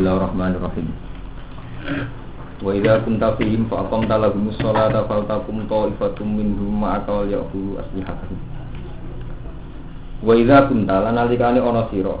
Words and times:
Bismillahirrahmanirrahim. 0.00 0.88
Wa 2.64 2.72
idza 2.72 3.04
kunta 3.04 3.36
fihim 3.36 3.68
fa 3.68 3.84
aqamta 3.84 4.16
lahumus 4.16 4.56
sholata 4.56 5.04
faltaqum 5.04 5.68
ta'ifatum 5.68 6.24
minhum 6.24 6.72
ma'aka 6.72 7.20
wal 7.20 7.28
ya'khudhu 7.28 7.76
aslihatahum. 7.84 8.40
Wa 10.24 10.32
idza 10.40 10.72
kunta 10.72 11.04
lan 11.04 11.20
ana 11.20 11.84
sira. 11.92 12.16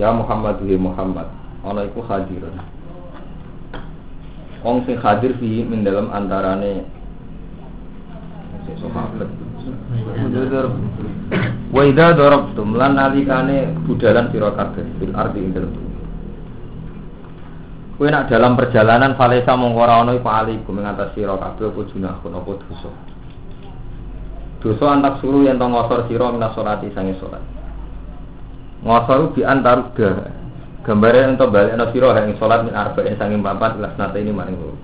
Ya 0.00 0.16
Muhammad 0.16 0.64
wa 0.64 0.76
Muhammad, 0.80 1.28
ana 1.60 1.84
iku 1.92 2.00
hadirun. 2.08 2.56
Wong 4.64 4.80
sing 4.88 4.96
hadir 5.04 5.36
fi 5.36 5.60
min 5.60 5.84
dalam 5.84 6.08
antarane 6.08 6.88
sahabat. 8.80 9.28
Wa 11.68 11.84
idza 11.84 12.16
darabtum 12.16 12.80
lan 12.80 12.96
nalikane 12.96 13.76
budalan 13.84 14.32
sira 14.32 14.56
kabeh 14.56 14.88
fil 14.96 15.12
ardi 15.12 15.44
ing 15.44 15.52
dalem 15.52 15.93
Kowe 17.94 18.10
nak 18.10 18.26
dalam 18.26 18.58
perjalanan 18.58 19.14
falesa 19.14 19.54
mung 19.54 19.78
ora 19.78 20.02
ana 20.02 20.18
iku 20.18 20.26
alikum 20.26 20.82
ing 20.82 20.86
atas 20.90 21.14
sira 21.14 21.38
kabeh 21.38 21.70
apa 21.70 21.80
junahun 21.94 22.32
apa 22.34 22.50
dosa. 22.66 22.90
Dosa 24.58 24.84
antak 24.90 25.22
suruh 25.22 25.46
yen 25.46 25.62
to 25.62 25.66
ngosor 25.70 26.10
sira 26.10 26.26
minas 26.34 26.58
salati 26.58 26.90
sange 26.90 27.14
salat. 27.22 27.38
Ngosor 28.82 29.30
bi 29.30 29.46
antaruda. 29.46 30.10
Gambare 30.82 31.22
ento 31.22 31.46
balekno 31.46 31.86
sira 31.94 32.18
ing 32.26 32.34
salat 32.34 32.66
min 32.66 32.74
arba'in 32.74 33.14
sange 33.14 33.38
papat 33.38 33.78
las 33.78 33.94
nate 33.94 34.18
ini 34.18 34.34
maring 34.34 34.58
loro. 34.58 34.78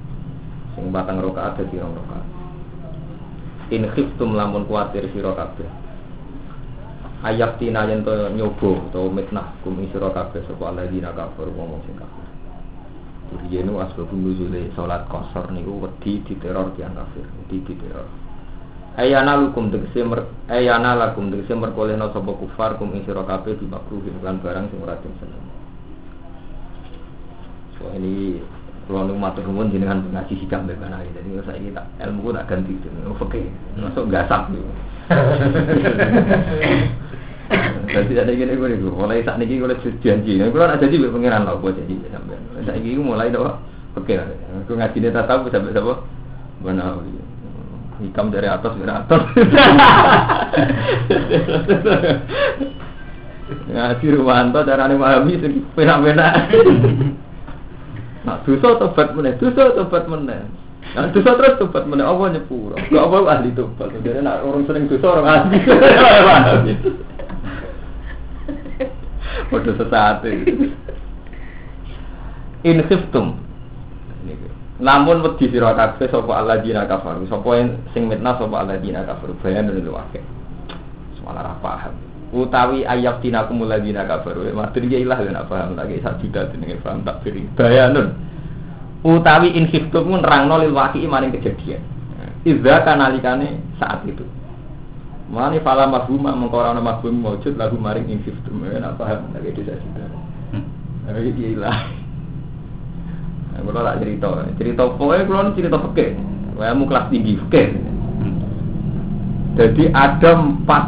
Sing 0.79 0.95
batang 0.95 1.19
rakaat 1.19 1.59
dadi 1.59 1.83
rong 1.83 1.99
rakaat. 1.99 2.27
In 3.75 3.91
khiftum 3.91 4.39
lamun 4.39 4.71
kuatir 4.71 5.11
sira 5.11 5.35
kabeh 5.35 5.81
ayak 7.21 7.61
tina 7.61 7.85
yen 7.85 8.01
to 8.01 8.13
nyoba 8.33 8.81
utawa 8.89 9.13
mitnah 9.13 9.47
kum 9.61 9.77
isra 9.85 10.09
kabeh 10.09 10.41
sapa 10.49 10.73
alladzina 10.73 11.13
kafir 11.13 11.53
wong 11.53 11.83
sing 11.85 11.93
kafir. 11.99 12.20
Duriyene 13.31 13.71
asbabun 13.79 14.27
nuzule 14.27 14.75
salat 14.75 15.07
qasar 15.07 15.55
niku 15.55 15.87
wedi 15.87 16.19
diteror 16.27 16.75
tiyang 16.75 16.99
kafir, 16.99 17.23
wedi 17.47 17.63
diteror. 17.63 18.11
Ayana 18.99 19.39
lukum 19.39 19.71
tegese 19.71 20.03
mer 20.03 20.27
ayana 20.51 20.99
lakum 20.99 21.31
tegese 21.31 21.55
merkolehno 21.55 22.11
sapa 22.11 22.35
kufar 22.35 22.75
kum 22.75 22.91
isra 22.99 23.23
kabeh 23.23 23.55
di 23.55 23.71
makruhin 23.71 24.19
lan 24.19 24.43
barang 24.43 24.67
sing 24.75 24.83
ora 24.83 24.99
seneng. 24.99 25.47
So 27.79 27.87
ini 27.95 28.43
kalau 28.91 29.07
nu 29.07 29.15
matur 29.15 29.47
nuwun 29.47 29.71
jenengan 29.71 30.03
ngaji 30.11 30.35
hikam 30.35 30.67
mbek 30.67 30.83
ana 30.83 30.99
jadi 31.15 31.39
saya 31.47 31.71
tak 31.71 31.87
ilmu 32.03 32.35
tak 32.35 32.51
ganti 32.51 32.75
itu 32.75 32.91
oke 33.07 33.43
masuk 33.79 34.11
gasak 34.11 34.51
gitu 34.51 34.67
jadi 37.91 38.23
ada 38.23 38.31
gini 38.31 38.55
gue 38.55 38.69
nih, 38.71 38.79
mulai 38.87 39.27
saat 39.27 39.43
ini 39.43 39.59
gue 39.59 39.75
janji, 40.03 40.39
gue 40.39 40.55
kan 40.55 40.79
janji 40.79 40.97
gue 41.03 41.11
pengiran 41.11 41.43
lah 41.43 41.59
buat 41.59 41.75
janji 41.75 41.99
sampai. 42.07 42.39
Saat 42.63 42.79
ini 42.79 42.95
gue 42.95 43.03
mulai 43.03 43.35
doa, 43.35 43.59
oke 43.99 44.13
lah, 44.15 44.27
gue 44.71 44.77
ngaji 44.79 44.97
dia 45.03 45.11
tak 45.11 45.27
tahu 45.27 45.51
sampai 45.51 45.75
siapa, 45.75 45.95
mana 46.63 47.03
hikam 47.99 48.31
dari 48.31 48.47
atas 48.47 48.73
dari 48.79 48.93
atas. 48.95 49.23
Ngaji 53.51 54.07
Rumanto 54.15 54.63
cara 54.63 54.87
nih 54.87 54.95
memahami 54.95 55.35
itu 55.35 55.47
pena-pena. 55.75 56.47
Nah, 58.23 58.39
dosa 58.47 58.79
tobat 58.79 59.11
meneh, 59.19 59.35
dosa 59.43 59.75
tobat 59.75 60.07
meneh. 60.07 60.47
Nah, 60.95 61.11
dosa 61.11 61.35
terus 61.35 61.59
tobat 61.59 61.83
meneh, 61.87 62.07
Allah 62.07 62.31
nyepuro. 62.31 62.79
Gak 62.79 63.05
apa 63.11 63.17
ahli 63.27 63.51
tobat. 63.51 63.91
Jadi 64.07 64.23
nak 64.23 64.47
orang 64.47 64.71
sering 64.71 64.87
dosa 64.87 65.07
orang 65.19 65.27
ahli. 65.27 65.59
Waduh 69.51 69.75
sesaat 69.79 70.27
In 72.61 72.79
khiftum. 72.85 73.41
Namun 74.81 75.21
wedi 75.21 75.53
sira 75.53 75.77
kabeh 75.77 76.09
sapa 76.09 76.41
alladzina 76.41 76.89
kafaru, 76.89 77.29
sapa 77.29 77.53
sing 77.93 78.09
mitnah 78.09 78.41
sapa 78.41 78.65
alladzina 78.65 79.05
kafaru 79.05 79.37
bayan 79.45 79.69
lho 79.69 79.93
akeh. 79.93 80.25
Semalah 81.21 81.53
ra 81.53 81.55
paham. 81.61 81.95
Utawi 82.33 82.89
ayat 82.89 83.21
tinakum 83.21 83.61
alladzina 83.65 84.09
kafaru. 84.09 84.49
Matur 84.57 84.89
iki 84.89 85.05
ilah 85.05 85.21
nek 85.21 85.49
paham 85.53 85.77
lagi 85.77 86.01
sak 86.01 86.21
juta 86.25 86.49
jenenge 86.49 86.81
paham 86.81 87.05
tak 87.05 87.21
beri. 87.21 87.45
Bayanun. 87.57 88.17
Utawi 89.05 89.53
in 89.53 89.69
khiftum 89.69 90.17
nerangno 90.17 90.65
lil 90.65 90.73
waqi 90.73 91.05
maring 91.05 91.33
kejadian. 91.37 91.81
Idza 92.49 92.81
kanalikane 92.85 93.61
saat 93.77 94.01
itu. 94.09 94.25
Mani 95.31 95.63
fala 95.63 95.87
mafhuma 95.87 96.35
mengkora 96.35 96.75
ana 96.75 96.83
mafhum 96.83 97.23
maujud 97.23 97.55
lagu 97.55 97.79
maring 97.79 98.11
ing 98.11 98.19
siftum 98.27 98.67
ya 98.67 98.83
nak 98.83 98.99
paham 98.99 99.31
lagi 99.31 99.55
desa 99.55 99.79
sida. 99.79 100.11
Tapi 101.07 101.31
iki 101.31 101.55
ilah. 101.55 101.87
Nah, 103.55 103.63
kalau 103.63 103.87
tak 103.87 103.99
cerita, 104.03 104.29
cerita 104.59 104.83
pokoknya 104.91 105.31
kalau 105.31 105.55
cerita 105.55 105.79
fikih, 105.79 106.11
saya 106.59 106.75
mau 106.75 106.87
kelas 106.91 107.07
tinggi 107.15 107.39
fikih. 107.47 107.67
Jadi 109.55 109.85
ada 109.95 110.31
empat 110.35 110.85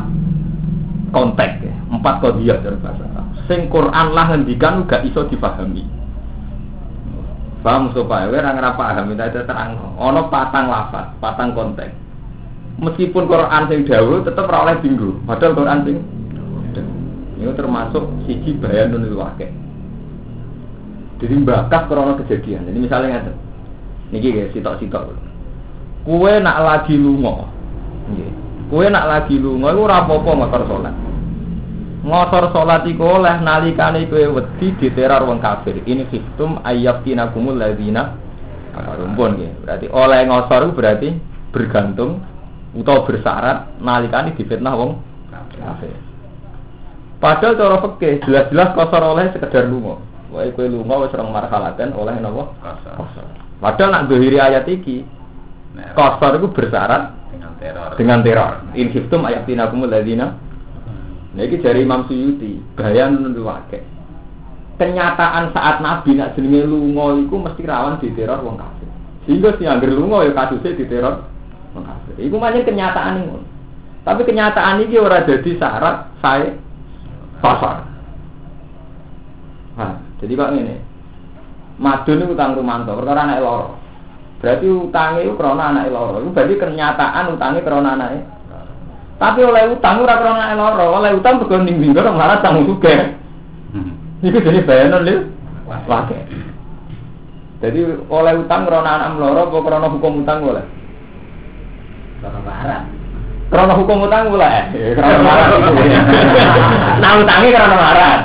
konteks, 1.14 1.62
ya, 1.62 1.74
empat 1.94 2.14
kodiah 2.18 2.58
dari 2.66 2.78
bahasa 2.82 3.02
Arab. 3.14 3.26
Sing 3.46 3.70
Quran 3.70 4.06
lah 4.10 4.26
ngendikan 4.26 4.90
gak 4.90 5.06
iso 5.06 5.22
dipahami. 5.30 5.86
Paham 7.62 7.94
supaya 7.94 8.26
orang 8.26 8.58
ora 8.58 8.74
paham, 8.74 9.06
minta 9.06 9.30
terang. 9.30 9.78
Ono 9.98 10.26
patang 10.26 10.66
lafaz, 10.66 11.14
patang 11.22 11.54
konteks 11.54 12.01
meskipun 12.82 13.30
Quran 13.30 13.62
sing 13.70 13.86
dawuh 13.86 14.26
tetap 14.26 14.50
ora 14.50 14.68
oleh 14.68 14.76
dinggo. 14.82 15.22
Padahal 15.24 15.54
Quran 15.54 15.80
sing 15.86 15.96
ini 17.42 17.58
termasuk 17.58 18.06
siji 18.26 18.54
bayanun 18.54 19.02
lil 19.02 19.18
wakil. 19.18 19.50
Jadi 21.18 21.34
bakas 21.42 21.90
krono 21.90 22.14
kejadian. 22.22 22.70
Ini 22.70 22.78
misalnya 22.86 23.18
ngaten. 23.18 23.34
Niki 24.14 24.30
guys, 24.30 24.54
sitok-sitok. 24.54 25.14
Kue 26.06 26.32
nak 26.38 26.58
lagi. 26.62 26.94
Nggih. 26.98 28.30
Kue 28.70 28.86
nak 28.90 29.06
lagi 29.10 29.38
lunga 29.42 29.74
iku 29.74 29.80
ora 29.86 30.06
apa-apa 30.06 30.30
ngotor 30.38 30.62
salat. 30.70 30.94
Ngotor 32.02 32.44
iku 32.90 33.04
oleh 33.22 33.36
nalikane 33.38 34.06
kowe 34.10 34.38
wedi 34.38 34.74
diteror 34.78 35.26
wong 35.26 35.38
kafir. 35.38 35.82
Ini 35.82 36.10
fitum 36.10 36.62
ayyakinakumul 36.62 37.58
ladzina 37.58 38.18
rumpun 38.74 39.38
nggih. 39.38 39.50
Berarti 39.66 39.86
oleh 39.90 40.20
ngosor 40.26 40.62
berarti 40.74 41.08
bergantung 41.50 42.22
utawa 42.72 43.04
bersyarat 43.04 43.76
nalikani 43.80 44.32
difitnah 44.36 44.72
wong 44.72 45.00
kafir. 45.60 45.92
Padahal 47.22 47.54
cara 47.54 47.76
fikih 47.86 48.18
jelas-jelas 48.26 48.74
kosor 48.74 49.02
oleh 49.14 49.30
sekedar 49.30 49.70
lunga. 49.70 50.02
Wae 50.34 50.50
kowe 50.56 50.66
lunga 50.66 51.06
wis 51.06 51.14
rong 51.14 51.30
marhalaten 51.30 51.94
oleh 51.94 52.18
napa? 52.18 52.50
Kosor. 52.98 53.26
Padahal 53.62 53.90
nak 53.94 54.06
dohiri 54.10 54.42
ayat 54.42 54.66
iki 54.66 55.06
kosor 55.94 56.42
itu 56.42 56.50
bersyarat 56.50 57.14
dengan 57.30 57.52
teror. 57.62 57.90
Dengan 57.94 58.18
teror. 58.26 58.52
In 58.74 58.90
hiftum 58.90 59.22
ayatinakumul 59.22 59.86
ladina. 59.86 60.34
Nah 61.32 61.42
iki 61.46 61.62
dari 61.62 61.86
Imam 61.86 62.04
Suyuti, 62.10 62.58
bayan 62.74 63.22
nuwake. 63.22 63.86
Kenyataan 64.76 65.54
saat 65.54 65.78
Nabi 65.78 66.18
nak 66.18 66.34
jenenge 66.34 66.66
lunga 66.66 67.14
iku 67.22 67.38
mesti 67.38 67.62
rawan 67.62 68.02
diteror 68.02 68.42
wong 68.42 68.58
kafir. 68.58 68.88
Sehingga 69.30 69.54
si 69.60 69.64
angger 69.68 69.94
lunga 69.94 70.26
ya 70.26 70.34
kasusnya 70.34 70.74
diteror 70.74 71.31
mengkafir. 71.72 72.14
Iku 72.20 72.36
makanya 72.36 72.68
kenyataan 72.68 73.24
ini. 73.24 73.40
Tapi 74.02 74.20
kenyataan 74.26 74.82
ini 74.82 74.96
ora 74.98 75.22
jadi 75.22 75.50
syarat 75.56 76.10
saya 76.18 76.58
pasar. 77.38 77.86
Nah, 79.72 79.94
jadi 80.20 80.32
kok 80.36 80.52
ini, 80.52 80.76
madun 81.80 82.22
itu 82.22 82.34
utang 82.36 82.52
rumanto, 82.58 82.92
perkara 82.92 83.24
anak 83.24 83.40
loro. 83.40 83.68
Berarti 84.42 84.66
utangnya 84.68 85.22
itu 85.22 85.32
karena 85.38 85.64
anak 85.70 85.88
loro. 85.94 86.18
Itu 86.20 86.30
berarti 86.34 86.54
kenyataan 86.58 87.24
utangnya 87.32 87.60
karena 87.64 87.90
anaknya. 87.96 88.22
Tapi 89.22 89.40
oleh 89.46 89.62
utang 89.70 90.02
ora 90.02 90.18
karena 90.18 90.44
anak 90.50 90.58
loro, 90.76 90.86
oleh 90.98 91.10
utang 91.14 91.38
bukan 91.38 91.62
ning 91.62 91.94
orang 91.94 92.18
malah 92.18 92.42
tanggung 92.42 92.66
juga. 92.68 93.16
Itu 94.20 94.38
jadi 94.38 94.60
bayanan 94.66 95.06
lho. 95.06 95.14
Wae. 95.66 96.18
Jadi 97.62 97.80
oleh 98.10 98.34
utang 98.42 98.66
karena 98.66 98.90
anak 98.98 99.22
loro, 99.22 99.46
apa 99.46 99.58
karena 99.62 99.88
hukum 99.88 100.26
utang 100.26 100.42
boleh? 100.42 100.81
Karena 102.22 102.40
marah. 102.46 102.82
Karena 103.50 103.74
hukum 103.76 104.06
utang 104.06 104.30
mulai. 104.30 104.70
Karena 104.72 105.18
marah. 105.20 105.46
Nah 107.02 107.10
utangnya 107.18 107.48
karena 107.52 107.76
marah. 107.76 108.16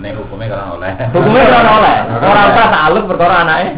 Nek 0.00 0.16
hukumnya 0.16 0.46
karena 0.48 0.66
oleh. 0.72 0.92
Hukumnya 1.12 1.44
karena 1.44 1.70
oleh. 1.76 1.96
Orang 2.24 2.46
usah 2.54 2.66
takluk 2.72 3.04
perkara 3.10 3.34
anaknya. 3.44 3.70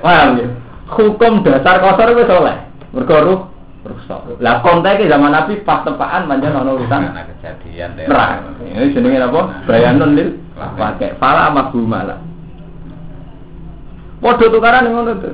Paham 0.00 0.28
ya? 0.40 0.46
Hukum 0.90 1.32
dasar 1.44 1.76
kosor 1.84 2.08
itu 2.16 2.32
oleh. 2.32 2.56
Berkorup 2.96 3.52
rusak. 3.84 4.40
Lah 4.40 4.64
konteksnya 4.64 5.12
zaman 5.12 5.36
Nabi 5.36 5.60
pas 5.60 5.84
tepaan 5.84 6.24
manjan 6.24 6.56
ono 6.56 6.80
urusan. 6.80 7.00
Karena 7.12 7.22
kejadian. 7.28 7.90
Ini 8.64 8.94
jenenge 8.96 9.20
apa? 9.20 9.40
Bayanun 9.68 10.16
lil 10.16 10.40
pakai 10.56 11.16
fala 11.20 11.52
mabhuma 11.52 12.29
Padha 14.20 14.46
tukaran 14.52 14.84
ngono 14.92 15.12
to. 15.16 15.30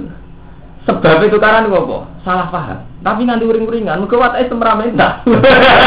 Sebab 0.86 1.18
itu 1.26 1.34
tukaran 1.34 1.66
itu 1.66 1.74
apa? 1.74 1.98
Salah 2.22 2.46
paham. 2.54 2.78
Tapi 3.02 3.26
nganti 3.26 3.42
uring-uringan, 3.42 4.06
mergo 4.06 4.22
watake 4.22 4.46
temperamental. 4.46 5.26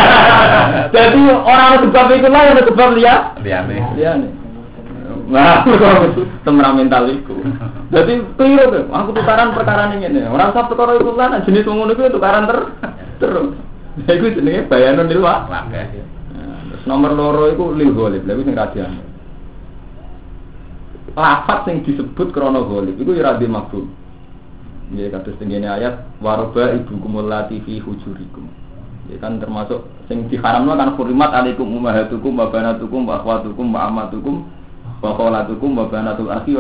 Jadi 0.96 1.22
orang 1.32 1.88
sebab 1.88 2.08
itu 2.20 2.28
lah 2.28 2.42
yang 2.52 2.60
sebab 2.68 2.90
lihat. 3.00 3.22
Liyane. 3.40 3.78
Iya 3.96 4.12
nih. 4.20 4.32
Nah, 5.32 5.64
temperamental 6.48 7.08
itu. 7.08 7.32
Jadi 7.96 8.14
keliru 8.36 8.92
kan? 8.92 9.08
Aku 9.08 9.10
tukaran 9.16 9.56
perkara 9.56 9.88
ini 9.96 10.04
ini. 10.04 10.28
Orang 10.28 10.52
usah 10.52 10.68
perkara 10.68 11.00
itu 11.00 11.16
lah, 11.16 11.28
nah, 11.32 11.42
jenis 11.48 11.64
ngono 11.64 11.96
itu 11.96 12.04
tukaran 12.12 12.44
ter 12.44 12.60
terus. 13.24 13.56
Ya 14.04 14.12
itu 14.20 14.36
jenenge 14.36 14.68
bayanan 14.68 15.08
di 15.08 15.16
luar. 15.16 15.48
Nah, 15.48 15.64
Terus 15.70 16.84
nomor 16.86 17.16
loro 17.16 17.48
itu 17.52 17.66
lil 17.72 17.96
golib, 17.96 18.28
lha 18.28 18.36
iku 18.36 18.44
sing. 18.48 19.09
Lafat 21.20 21.68
sing 21.68 21.84
disebut 21.84 22.32
krana 22.32 22.64
golib 22.64 22.96
iku 22.96 23.12
ya 23.12 23.36
radi 23.36 23.44
mafhum. 23.44 23.92
Ya 24.96 25.12
kados 25.12 25.36
tengene 25.36 25.68
ayat 25.68 26.08
waroba 26.24 26.72
ibukum 26.80 27.20
allati 27.20 27.60
fi 27.68 27.84
hujurikum. 27.84 28.48
Ya 29.12 29.20
kan 29.20 29.44
termasuk 29.44 29.84
sing 30.08 30.32
diharamno 30.32 30.80
kan 30.80 30.96
hurimat 30.96 31.36
alaikum 31.36 31.68
ummahatukum 31.68 32.40
wa 32.40 32.48
banatukum 32.48 33.04
wa 33.04 33.20
akhwatukum 33.20 33.68
wa 33.68 33.92
amatukum 33.92 34.48
wa 35.04 35.12
kholatukum 35.20 35.76
wa 35.76 35.92
banatul 35.92 36.32
akhi 36.32 36.56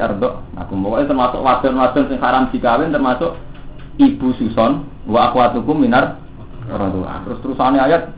ardo. 0.00 0.28
Aku 0.56 0.72
pokoknya 0.72 1.04
termasuk 1.04 1.40
wadon-wadon 1.44 2.04
sing 2.08 2.18
haram 2.18 2.48
dikawin 2.48 2.96
termasuk 2.96 3.36
ibu 4.00 4.32
suson 4.40 4.88
wa 5.04 5.28
akhwatukum 5.28 5.84
minar. 5.84 6.16
Terus 6.66 7.38
terusannya 7.44 7.78
ayat 7.78 8.10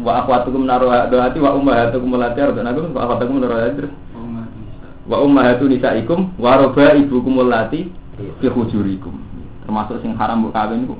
wa 0.00 0.24
akhwatukum 0.24 0.64
radua 0.64 1.10
wa 1.10 1.50
ummahatukum 1.52 2.08
allati 2.16 2.38
ardo. 2.40 2.60
Aku 2.64 2.80
wa 2.96 3.00
akhwatukum 3.04 3.42
radua 3.44 3.74
terus 3.76 3.92
wa 5.02 5.18
ummahatu 5.18 5.66
nisaikum 5.66 6.30
wa 6.38 6.56
roba 6.56 6.94
ibukum 6.94 7.42
allati 7.42 7.90
fi 8.16 8.46
hujurikum. 8.46 9.12
Termasuk 9.66 9.98
sing 10.00 10.14
haram 10.16 10.46
mbok 10.46 10.54
kawin 10.54 10.86
ku 10.86 10.96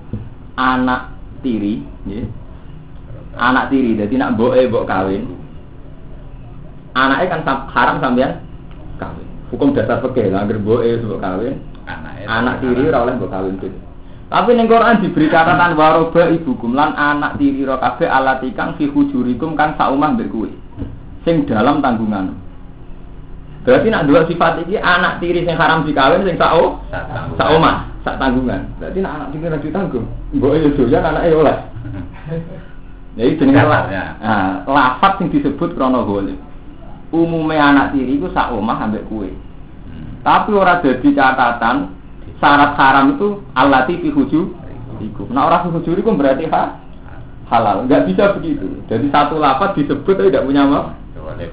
anak 0.59 1.15
tiri, 1.41 1.81
nggih. 2.05 2.27
Anak 3.33 3.73
tiri, 3.73 3.97
jadi 3.97 4.15
nak 4.21 4.37
mboke 4.37 4.61
mbok 4.69 4.85
kawin. 4.85 5.25
Anaknya 6.93 7.41
kan 7.41 7.41
haram 7.73 7.97
sampean 8.03 8.45
kawin. 9.01 9.27
Hukum 9.49 9.73
dasar 9.73 10.05
fikih 10.05 10.29
lah 10.35 10.45
anggere 10.45 10.61
mboke 10.61 11.01
mbok 11.03 11.23
kawin, 11.23 11.57
anak 12.29 12.61
tiri 12.61 12.91
ora 12.91 13.09
oleh 13.09 13.15
mbok 13.17 13.33
kawin 13.33 13.57
tuh. 13.63 13.73
Tapi 14.33 14.57
ning 14.57 14.65
Quran 14.65 15.05
diberi 15.05 15.29
catatan 15.29 15.77
waroba 15.77 16.33
ibukum 16.33 16.73
lan 16.73 16.97
anak 16.97 17.37
tiri 17.37 17.69
ro 17.69 17.77
kabeh 17.77 18.09
alati 18.09 18.57
kang 18.57 18.81
fi 18.81 18.89
hujurikum 18.89 19.53
kang 19.53 19.77
saumah 19.77 20.17
mbek 20.17 20.33
kowe. 20.33 20.49
Sing 21.29 21.45
dalam 21.45 21.85
tanggungan. 21.85 22.33
Berarti 23.69 23.93
nak 23.93 24.09
dua 24.09 24.25
sifat 24.25 24.65
iki 24.65 24.81
anak 24.81 25.21
tiri 25.21 25.45
sing 25.45 25.53
haram 25.53 25.85
dikawin 25.85 26.25
sing 26.25 26.41
sao 26.41 26.81
tanggungan. 27.37 27.93
sak 28.01 28.17
tanggungan. 28.17 28.73
Berarti 28.81 28.99
nak 29.05 29.13
anak 29.21 29.29
tiri 29.37 29.45
ora 29.53 29.59
ditanggung. 29.61 30.07
Mbok 30.33 30.53
yo 30.57 30.69
doyan 30.81 31.09
anake 31.13 31.29
oleh. 31.37 31.57
Ya 33.21 33.23
iki 33.29 33.37
jenenge 33.37 33.61
la- 33.61 33.85
Kasarnya. 33.85 34.05
Nah, 34.17 34.53
lafat 34.65 35.13
sing 35.21 35.29
disebut 35.29 35.77
krana 35.77 36.09
golib. 36.09 36.41
Umume 37.13 37.61
anak 37.61 37.93
tiri 37.93 38.17
iku 38.17 38.33
sak 38.33 38.49
omah 38.57 38.81
ambek 38.81 39.05
kowe. 39.13 39.29
Hmm. 39.29 40.25
Tapi 40.25 40.57
ora 40.57 40.81
dadi 40.81 41.13
catatan 41.13 42.01
syarat 42.43 42.75
haram 42.75 43.15
itu 43.15 43.47
alati 43.55 44.03
fi 44.03 44.11
hujur 44.11 44.51
iku. 44.99 45.31
Nah 45.31 45.47
orang 45.47 45.71
fi 45.71 45.79
hujur 45.79 45.95
iku 45.95 46.11
berarti 46.19 46.51
ha? 46.51 46.83
halal. 47.53 47.85
Enggak 47.85 48.09
bisa 48.09 48.33
begitu. 48.33 48.81
Jadi 48.89 49.13
satu 49.13 49.37
lafaz 49.37 49.77
disebut 49.77 50.17
tapi 50.17 50.33
tidak 50.33 50.49
punya 50.49 50.65
mak. 50.65 50.97
Boleh, 51.23 51.49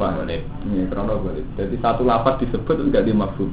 Wah, 0.00 0.10
boleh. 0.18 0.42
Ini 0.66 0.90
krono 0.90 1.20
boleh. 1.20 1.44
Jadi 1.54 1.76
satu 1.78 2.02
lafaz 2.02 2.40
disebut 2.42 2.74
itu 2.80 2.88
tidak 2.88 3.06
dimafhum. 3.06 3.52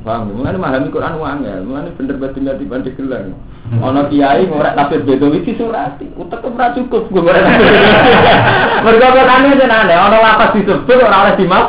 Paham? 0.00 0.32
Mulane 0.32 0.56
memahami 0.56 0.88
Quran 0.88 1.20
uang 1.20 1.38
ya. 1.44 1.60
Mulane 1.60 1.92
bener 1.92 2.16
betul 2.16 2.40
nggak 2.46 2.56
tiba 2.56 2.80
digelar. 2.80 3.36
Ono 3.70 4.00
kiai 4.08 4.48
ngorek 4.48 4.72
tafsir 4.72 5.04
bedowi 5.04 5.44
di 5.44 5.52
surati. 5.60 6.08
Utek 6.16 6.40
ora 6.40 6.72
cukup 6.72 7.12
gue 7.12 7.20
ngorek 7.20 7.42
tafsir 7.44 7.68
bedowi. 7.68 7.92
Mergo 8.88 9.06
itu 9.52 9.66
aneh. 9.68 9.96
Ono 10.00 10.16
lafaz 10.24 10.56
disebut 10.56 10.96
ora 11.04 11.16
oleh 11.28 11.34
dimaf. 11.36 11.66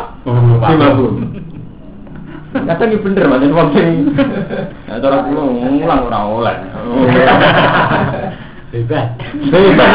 Dimafhum. 0.63 1.30
Kadang 2.51 2.91
ini 2.91 2.99
bener 2.99 3.23
mas, 3.31 3.43
wong 3.47 3.69
sing 3.71 4.11
ya 4.91 4.99
cara 4.99 5.23
kula 5.23 5.43
ngulang 5.55 6.01
ora 6.11 6.19
oleh. 6.27 6.55
Bebas. 8.71 9.07
Bebas. 9.51 9.91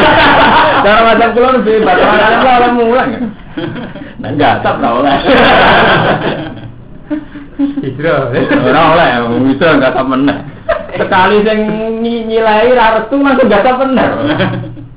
Cara 0.81 0.99
macam 1.05 1.29
kula 1.37 1.61
bebas, 1.61 1.97
ora 2.01 2.25
oleh 2.33 2.53
oleh 2.57 2.71
mulang. 2.73 3.09
Nah 4.17 4.29
enggak 4.33 4.65
tak 4.65 4.81
ora 4.81 4.89
oleh. 5.01 5.17
Hidro. 7.57 8.15
Ora 8.65 8.81
oleh, 8.93 9.09
bisa 9.53 9.67
enggak 9.77 9.93
tak 9.93 10.05
meneh. 10.09 10.39
Sekali 10.97 11.37
sing 11.45 11.59
nyi- 12.01 12.25
nyilai 12.25 12.73
ra 12.73 12.97
restu 13.01 13.21
langsung 13.21 13.45
enggak 13.45 13.65
tak 13.65 13.77
bener. 13.77 14.09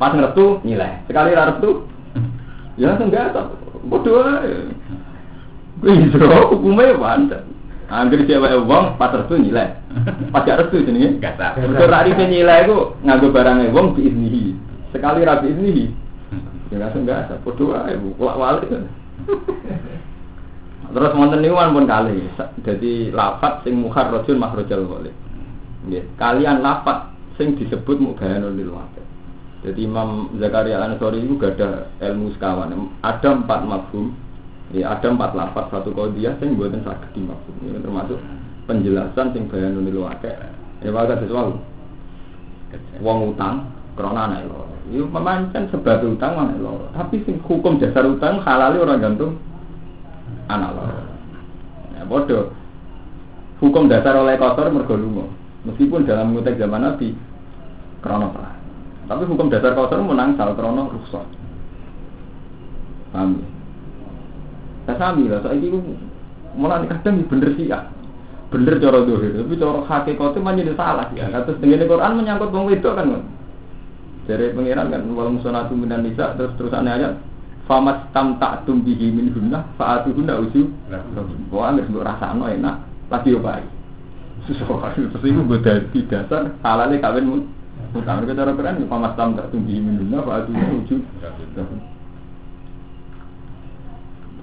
Pas 0.00 0.16
ngertu 0.16 0.64
nyilai. 0.64 1.04
Sekali 1.04 1.36
ra 1.36 1.52
restu 1.52 1.84
ya 2.80 2.96
langsung 2.96 3.12
enggak 3.12 3.36
tak. 3.36 3.46
Bodoh 3.84 4.24
Bisa 5.80 6.48
hukumnya 6.48 6.96
wajar. 6.96 7.42
Angger 7.90 8.22
cewek 8.22 8.54
wong 8.70 8.94
pas 9.00 9.10
restu 9.10 9.34
nyilai. 9.34 9.74
Pas 10.30 10.46
gak 10.46 10.62
restu 10.62 10.86
jenenge. 10.86 11.18
Gasak. 11.18 11.58
Mergo 11.58 11.90
rak 11.90 12.06
ripe 12.06 12.22
nyilai 12.22 12.70
ku 12.70 12.94
nganggo 13.02 13.34
barange 13.34 13.72
wong. 13.74 13.98
Sekali 14.94 15.26
ra 15.26 15.42
biiznihi. 15.42 15.90
Ya 16.70 16.86
langsung 16.86 17.02
enggak 17.02 17.26
ada. 17.26 17.34
Bodoh 17.42 17.74
ae, 17.74 17.98
bolak 17.98 18.38
balik. 18.38 18.70
Terus 20.90 21.14
wonten 21.14 21.42
niku 21.42 21.58
pun 21.58 21.86
kali. 21.86 22.30
Jadi 22.62 23.10
lafat 23.10 23.66
sing 23.66 23.78
mukharrajun 23.78 24.38
makhrajal 24.38 24.86
ghalib. 24.86 25.14
Nggih, 25.86 26.04
kalian 26.14 26.62
lafat 26.62 27.10
sing 27.34 27.58
disebut 27.58 27.98
mubayanul 27.98 28.54
lil 28.54 28.70
waqi'. 28.70 29.02
Jadi 29.66 29.80
Imam 29.84 30.30
Zakaria 30.40 30.80
Al-Ansari 30.80 31.20
itu 31.20 31.36
gak 31.36 31.58
ada 31.58 31.90
ilmu 32.00 32.32
sekawan. 32.32 32.72
Ada 33.04 33.28
empat 33.44 33.60
mafhum, 33.66 34.16
ya 34.70 34.94
ada 34.94 35.10
empat 35.10 35.34
lafat 35.34 35.66
satu 35.74 35.90
kodiyah 35.90 36.38
sing 36.38 36.54
buatan 36.54 36.82
sakit 36.86 37.10
di 37.14 37.20
mafhum. 37.26 37.54
Ini 37.66 37.82
termasuk 37.82 38.18
penjelasan 38.70 39.34
sing 39.34 39.50
bayanul 39.50 39.82
lil 39.82 39.98
waqi'. 40.06 40.34
Ya 40.86 40.90
wae 40.94 41.14
sesuatu. 41.18 41.58
Wong 43.02 43.34
utang 43.34 43.66
krana 43.98 44.30
anak 44.30 44.46
loro. 44.46 44.70
Iku 44.90 45.06
pemancen 45.10 45.66
sebab 45.74 46.06
utang 46.06 46.38
anak 46.38 46.58
loro. 46.62 46.86
Tapi 46.94 47.22
sing 47.26 47.42
hukum 47.42 47.82
dasar 47.82 48.06
utang 48.06 48.38
halal 48.46 48.78
ora 48.78 48.94
gantung 48.96 49.42
anak 50.46 50.70
loro. 50.78 51.02
Ya 51.98 52.02
bodoh. 52.06 52.54
Hukum 53.58 53.90
dasar 53.90 54.16
oleh 54.16 54.38
kotor 54.38 54.70
mergo 54.70 54.94
lunga. 54.94 55.26
Meskipun 55.66 56.08
dalam 56.08 56.32
konteks 56.32 56.56
zaman 56.56 56.80
Nabi 56.80 57.12
krana 58.00 58.32
perang. 58.32 58.56
Tapi 59.10 59.22
hukum 59.26 59.50
dasar 59.50 59.74
kotor 59.74 59.98
menang 60.00 60.38
sal 60.38 60.54
krana 60.54 60.86
rusak. 60.86 61.26
Paham? 63.10 63.42
ya? 63.42 63.59
Saya 64.90 65.14
sami 65.14 65.30
lah, 65.30 65.38
saya 65.46 65.54
itu 65.54 65.78
malah 66.58 66.82
kadang 66.82 67.22
bener 67.30 67.54
sih 67.54 67.70
ya. 67.70 67.86
Bener 68.50 68.82
cara 68.82 69.06
dohir, 69.06 69.38
tapi 69.38 69.54
cara 69.54 69.86
hakikatnya 69.86 70.42
manjadi 70.42 70.74
salah 70.74 71.06
ya. 71.14 71.30
Dengan 71.30 71.86
Quran 71.86 72.18
menyangkut 72.18 72.50
wong 72.50 72.66
wedok 72.66 72.98
kan. 72.98 73.22
Dari 74.26 74.50
pengiran 74.50 74.90
kan 74.90 75.06
wal 75.14 75.30
musonatu 75.30 75.78
minan 75.78 76.02
nisa 76.02 76.34
terus 76.34 76.50
terusannya 76.58 76.90
ayat 76.90 77.12
famat 77.70 78.10
tam 78.10 78.34
tak 78.42 78.66
tumbihi 78.66 79.14
min 79.14 79.30
hunna 79.30 79.62
faatu 79.78 80.10
hunna 80.10 80.42
uju 80.42 80.66
wah 81.54 81.70
nggak 81.70 81.86
sebut 81.86 82.02
rasano 82.02 82.50
enak. 82.50 82.82
Lagi 83.10 83.30
opai 83.38 83.62
sesuatu 84.50 85.06
terus 85.14 85.22
itu 85.22 85.40
gue 85.46 85.58
dari 85.62 86.00
dasar 86.10 86.58
halalnya 86.66 86.98
kawin 86.98 87.26
mun 87.26 87.40
utang 87.94 88.26
kita 88.26 88.34
cara 88.38 88.52
keren 88.58 88.82
famat 88.90 89.14
tam 89.14 89.38
tak 89.38 89.50
tumbihi 89.54 89.78
min 89.78 90.02
hunna 90.02 90.18
faatu 90.26 90.50
hunna 90.50 91.99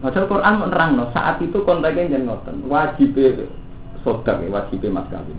Padahal 0.08 0.32
Quran 0.32 0.56
menerang 0.64 0.92
no, 0.96 1.12
saat 1.12 1.36
itu 1.44 1.68
konteksnya 1.68 2.16
jangan 2.16 2.40
ngoten 2.40 2.56
wajib 2.72 3.12
sodak 4.08 4.40
wajib 4.48 4.80
mas 4.88 5.04
kawin. 5.12 5.36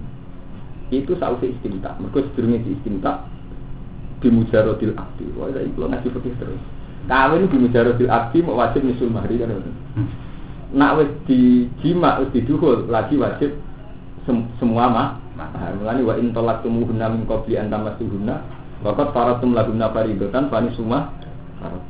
Itu 0.93 1.17
sausi 1.17 1.57
istinta 1.57 1.97
mereka 1.97 2.29
sedurungnya 2.29 2.69
di 2.69 2.77
istinta 2.77 3.25
bimujarodil 4.21 4.93
akdi 4.93 5.25
wah 5.41 5.49
saya 5.57 5.65
itu 5.65 5.81
ngaji 5.81 6.09
fikih 6.13 6.37
terus. 6.37 6.61
Kawin 7.09 7.49
bimujarodil 7.49 8.13
akdi 8.13 8.45
mau 8.45 8.61
wajib 8.61 8.85
nyusul 8.85 9.09
mahri 9.09 9.41
kan 9.41 9.57
nak 10.77 11.01
wis 11.01 11.09
di 11.25 11.65
jima 11.81 12.21
wis 12.21 12.29
diduhul 12.37 12.93
lagi 12.93 13.17
wajib 13.17 13.57
sem- 14.29 14.53
semua 14.61 14.85
mah 14.93 15.09
nah, 15.41 15.73
wa 15.81 16.13
in 16.21 16.37
talaqtumuhunna 16.37 17.09
min 17.09 17.25
qabli 17.25 17.57
an 17.57 17.73
tamassuhunna 17.73 18.37
waqad 18.85 19.17
faratum 19.17 19.57
lahunna 19.57 19.89
semua 20.77 21.09
faratum 21.57 21.88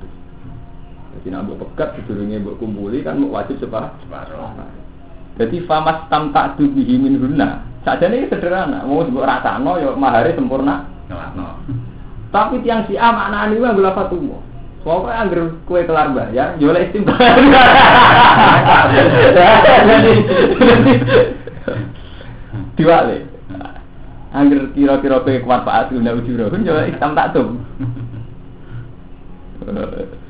jadi 1.28 1.36
nak 1.36 1.44
mbok 1.44 1.76
pegat 1.76 2.00
sedurunge 2.00 2.40
mbok 2.40 2.56
kumpuli 2.56 3.04
kan 3.04 3.20
mau 3.20 3.36
wajib 3.36 3.60
sepah 3.60 3.92
Separuh. 4.00 4.48
jadi 5.36 5.60
famas 5.68 6.08
tam 6.08 6.32
tak 6.32 6.56
bihi 6.56 6.96
min 6.96 7.20
hunna 7.20 7.68
saja 7.84 8.08
ini 8.08 8.32
sederhana 8.32 8.88
mau 8.88 9.04
sebut 9.04 9.28
rasano 9.28 9.76
ya 9.76 9.92
mahari 9.92 10.32
sempurna 10.32 10.88
Ngelakno. 11.12 11.68
tapi 12.32 12.64
tiang 12.64 12.88
si 12.88 12.96
A 12.96 13.12
makna 13.12 13.52
ini 13.52 13.60
gula 13.60 13.92
fatumo. 13.92 14.40
Pokoknya 14.80 15.20
anggar 15.20 15.52
kue 15.68 15.84
kelar 15.84 16.16
bayar, 16.16 16.56
jual 16.56 16.80
istimewa. 16.80 17.12
Diwale. 22.78 23.26
Angger 24.32 24.72
kira-kira 24.72 25.20
kowe 25.20 25.44
kuat 25.44 25.60
Pak 25.66 25.92
Asu 25.92 26.00
nek 26.00 26.24
ujuro, 26.24 26.48
kan 26.48 26.64
jual 26.64 26.88
istam 26.88 27.12
tak. 27.12 27.36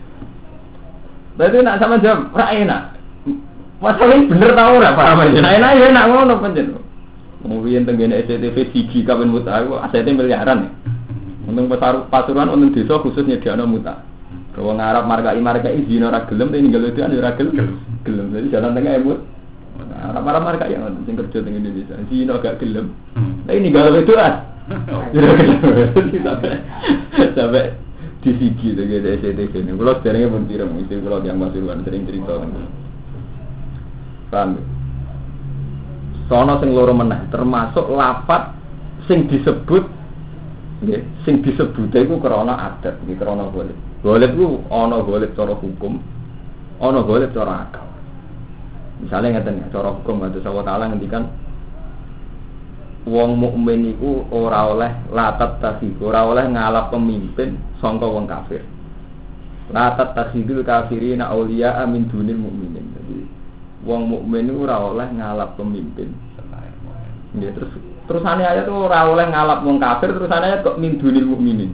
Berarti 1.38 1.62
nak 1.62 1.78
sama 1.78 2.02
jawab, 2.02 2.34
ra 2.34 2.50
enak. 2.50 2.82
Masalah 3.78 4.26
bener 4.26 4.50
tau 4.58 4.74
ora 4.74 4.90
Pak 4.90 5.06
Rahman? 5.14 5.38
Nah, 5.38 5.54
enak 5.54 5.70
ya 5.78 5.84
enak 5.94 6.04
ngono 6.10 6.34
pancen. 6.42 6.74
Mungkin 7.46 7.86
tenggene 7.86 8.26
SCTV 8.26 8.74
siji 8.74 9.06
kawin 9.06 9.30
muta, 9.30 9.62
asetnya 9.86 10.18
miliaran 10.18 10.66
ya. 10.66 10.70
Untung 11.46 11.70
pasuruan 12.10 12.50
untung 12.50 12.74
desa 12.74 12.98
khusus 12.98 13.22
nyediakno 13.22 13.70
muta. 13.70 14.02
Kalau 14.58 14.74
ngarap 14.74 15.06
markai 15.06 15.38
markai 15.38 15.78
izin 15.78 16.02
ora 16.02 16.26
gelem, 16.26 16.50
tapi 16.50 16.66
ninggal 16.66 16.90
itu 16.90 17.00
ora 17.00 17.30
gelem. 17.38 17.78
Gelem. 18.02 18.26
Jadi 18.34 18.46
jalan 18.50 18.74
tengah 18.74 18.98
emut. 18.98 19.18
Arab 19.98 20.26
Arab 20.26 20.42
markai 20.42 20.74
yang 20.74 20.90
sing 21.06 21.14
kerja 21.14 21.38
teng 21.38 21.54
Indonesia. 21.54 21.94
Zino 22.10 22.42
gak 22.42 22.58
gelem. 22.58 22.90
Tapi 23.46 23.58
ninggal 23.62 23.94
itu 23.94 24.14
ah. 24.18 24.42
Sampai 27.38 27.72
di 28.18 28.30
sigi 28.34 28.74
tuh 28.74 28.82
gitu 28.82 29.06
SCTV 29.22 29.54
ini. 29.62 29.72
Kalau 29.78 29.94
sebenarnya 30.02 30.26
pun 30.26 30.42
pirang, 30.50 30.74
itu 30.82 30.98
kalau 30.98 31.22
yang 31.22 31.38
pasuruan 31.38 31.86
sering 31.86 32.02
cerita 32.02 32.34
kan. 32.34 32.50
Paham? 34.28 34.50
Sono 36.28 36.60
sing 36.60 36.70
loro 36.76 36.92
meneh, 36.92 37.30
termasuk 37.32 37.88
lapat 37.88 38.52
sing 39.08 39.30
disebut 39.30 39.86
sing 41.24 41.40
disebut 41.40 41.90
iku 41.94 42.20
krana 42.20 42.74
adat, 42.74 43.00
nggih 43.06 43.16
krana 43.16 43.48
golek. 43.54 43.74
Golek 44.04 44.30
ku 44.36 44.62
ana 44.68 45.00
golek 45.00 45.32
cara 45.38 45.54
hukum, 45.56 46.02
ana 46.82 47.00
golek 47.06 47.32
cara 47.32 47.66
akal. 47.66 47.86
Misalnya 48.98 49.38
ngeten 49.38 49.62
ya, 49.62 49.66
cara 49.70 49.94
hukum 49.94 50.26
Allah 50.26 50.42
SWT 50.42 50.66
taala 50.66 50.90
ngendikan 50.90 51.22
wong 53.08 53.40
mukmin 53.40 53.96
iku 53.96 54.28
ora 54.28 54.68
oleh 54.68 54.92
latat 55.08 55.58
tasih, 55.64 55.96
ora 56.04 56.28
oleh 56.28 56.44
ngalap 56.44 56.92
pemimpin 56.92 57.56
sangka 57.80 58.04
wong 58.04 58.28
kafir. 58.28 58.60
Latat 59.72 60.12
tasihul 60.12 60.64
kafirina 60.64 61.32
auliya 61.32 61.80
min 61.88 62.08
dunil 62.12 62.36
mukminin. 62.36 62.84
Jadi 62.92 63.18
wong 63.88 64.08
mukmin 64.12 64.52
iku 64.52 64.68
ora 64.68 64.76
oleh 64.84 65.08
ngalap 65.16 65.56
pemimpin. 65.56 66.12
Ya, 67.36 67.52
terus 67.52 67.68
terusane 68.08 68.40
ayat 68.40 68.64
tuh 68.64 68.88
ora 68.88 69.04
oleh 69.04 69.28
ngalap 69.28 69.60
wong 69.64 69.76
kafir, 69.80 70.12
terusane 70.16 70.44
ayat 70.48 70.60
kok 70.64 70.80
min 70.80 70.96
dunil 71.00 71.28
mukminin. 71.28 71.72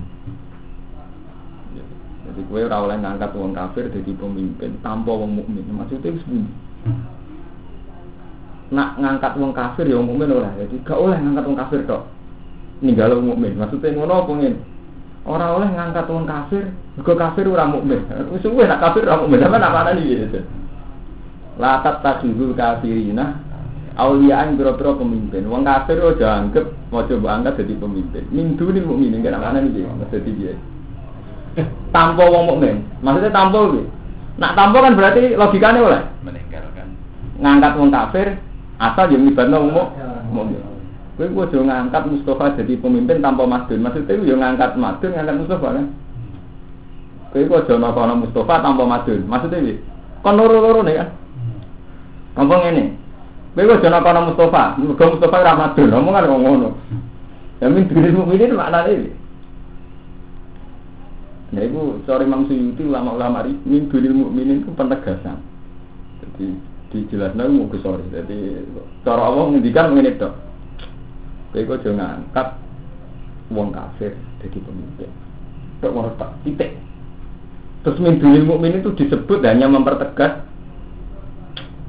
Jadi 2.27 2.41
kowe 2.51 2.59
ora 2.59 2.83
oleh 2.83 2.97
ngangkat 2.99 3.31
wong 3.39 3.55
kafir 3.55 3.87
jadi 3.95 4.11
pemimpin 4.19 4.75
tanpa 4.83 5.15
wong 5.15 5.39
mukmin. 5.39 5.63
Maksudnya 5.71 6.19
pundi? 6.27 6.51
Nak 8.75 8.99
ngangkat 8.99 9.39
wong 9.39 9.55
kafir 9.55 9.87
ya 9.87 10.03
mukmin 10.03 10.35
ora. 10.35 10.51
Jadi 10.59 10.83
gak 10.83 10.99
oleh 10.99 11.15
ngangkat 11.15 11.45
wong 11.47 11.59
kafir 11.59 11.81
tok. 11.87 12.03
Ninggal 12.83 13.15
wong 13.15 13.27
mukmin. 13.31 13.55
Maksudnya 13.55 13.95
ngono 13.95 14.27
apa 14.27 14.33
ngene? 14.35 14.59
Ora 15.25 15.47
oleh 15.55 15.71
ngangkat 15.73 16.05
wong 16.11 16.27
kafir, 16.27 16.69
mergo 16.99 17.15
kafir 17.15 17.47
ora 17.47 17.65
mukmin. 17.71 18.03
Wis 18.35 18.43
suwe 18.43 18.67
nak 18.67 18.83
kafir 18.83 19.07
ora 19.07 19.23
mukmin, 19.23 19.41
sampe 19.41 19.57
nak 19.63 19.73
mana 19.73 19.95
iki? 19.95 20.27
La 21.57 21.81
tattakhidul 21.87 22.53
kafirina 22.59 23.39
awliyaan 23.95 24.59
biro-biro 24.59 24.99
pemimpin. 24.99 25.47
Wong 25.47 25.63
kafir 25.63 26.03
aja 26.03 26.43
anggap 26.43 26.67
mau 26.91 27.07
coba 27.07 27.41
angkat 27.41 27.63
jadi 27.63 27.79
pemimpin. 27.79 28.27
Min 28.35 28.59
duni 28.59 28.83
mukminin 28.83 29.23
kan 29.23 29.39
mana 29.39 29.63
nih 29.63 29.87
maksudnya 29.87 30.35
dia. 30.35 30.55
Tanpa 31.95 32.27
wong 32.27 32.51
mukmin. 32.51 32.83
Maksudnya 33.01 33.31
tanpa 33.31 33.71
gitu. 33.71 33.87
Nak 34.35 34.59
tanpa 34.59 34.83
kan 34.83 34.99
berarti 34.99 35.39
logikanya 35.39 35.81
oleh 35.81 36.03
meninggalkan 36.27 36.91
ngangkat 37.39 37.73
wong 37.79 37.91
kafir 37.95 38.27
asal 38.79 39.07
yang 39.11 39.23
muk- 39.27 39.93
mukmin. 40.31 40.75
Kowe 41.15 41.31
kok 41.31 41.55
aja 41.55 41.59
ngangkat 41.63 42.03
Mustafa 42.11 42.59
jadi 42.59 42.75
pemimpin 42.75 43.23
tanpa 43.23 43.47
Madun. 43.47 43.87
Maksudnya 43.87 44.19
yo 44.19 44.35
ngangkat 44.35 44.75
Madun 44.75 45.15
ngangkat 45.15 45.37
Mustafa 45.39 45.69
kan. 45.71 45.87
Kowe 47.31 47.47
kok 47.47 47.61
aja 47.63 47.75
nokono 47.79 48.15
Mustafa 48.19 48.55
tanpa 48.59 48.83
Madun. 48.83 49.23
Maksudnya 49.31 49.63
piye? 49.63 49.75
Kon 50.27 50.35
loro-loro 50.35 50.83
nih 50.83 50.99
kan. 50.99 51.09
Ngomong 52.35 52.61
ngene. 52.67 52.85
Kowe 53.55 53.63
aja 53.79 53.89
nokono 53.95 54.21
Mustafa. 54.27 54.63
Muga 54.83 55.05
Mustafa 55.07 55.37
ora 55.39 55.55
Madun. 55.55 55.89
Ngomong 55.95 56.13
kan 56.19 56.27
kok 56.27 56.43
ngono. 56.43 56.69
Ya 57.63 57.67
min 57.71 57.87
diri 57.87 58.11
mukminin 58.11 58.59
maknane 58.59 58.93
piye? 58.99 59.13
Nah 61.55 61.63
itu 61.63 62.03
sorry 62.11 62.27
Imam 62.27 62.51
Suyuti 62.51 62.83
ulama-ulama 62.83 63.47
ini 63.47 63.55
min 63.63 63.87
diri 63.87 64.11
mukminin 64.11 64.67
itu 64.67 64.75
penegasan. 64.75 65.39
Jadi 66.19 66.74
dijelaskan 66.95 67.51
mau 67.51 67.67
ke 67.67 67.83
sorry. 67.83 68.07
Jadi 68.15 68.63
cara 69.03 69.27
Allah 69.27 69.51
ngendikan 69.51 69.91
mengenai 69.91 70.15
itu. 70.15 70.31
Kowe 71.51 71.63
kok 71.67 71.79
aja 71.83 71.91
ngangkat 71.91 72.49
wong 73.51 73.75
kafir 73.75 74.15
jadi 74.43 74.59
pemimpin. 74.63 75.11
Tok 75.83 75.91
ngono 75.91 76.11
tak 76.15 76.31
titik. 76.47 76.79
Terus 77.83 77.99
min 77.99 78.23
diri 78.23 78.41
mukmin 78.47 78.79
itu 78.79 78.95
disebut 78.95 79.43
hanya 79.43 79.67
mempertegas 79.67 80.47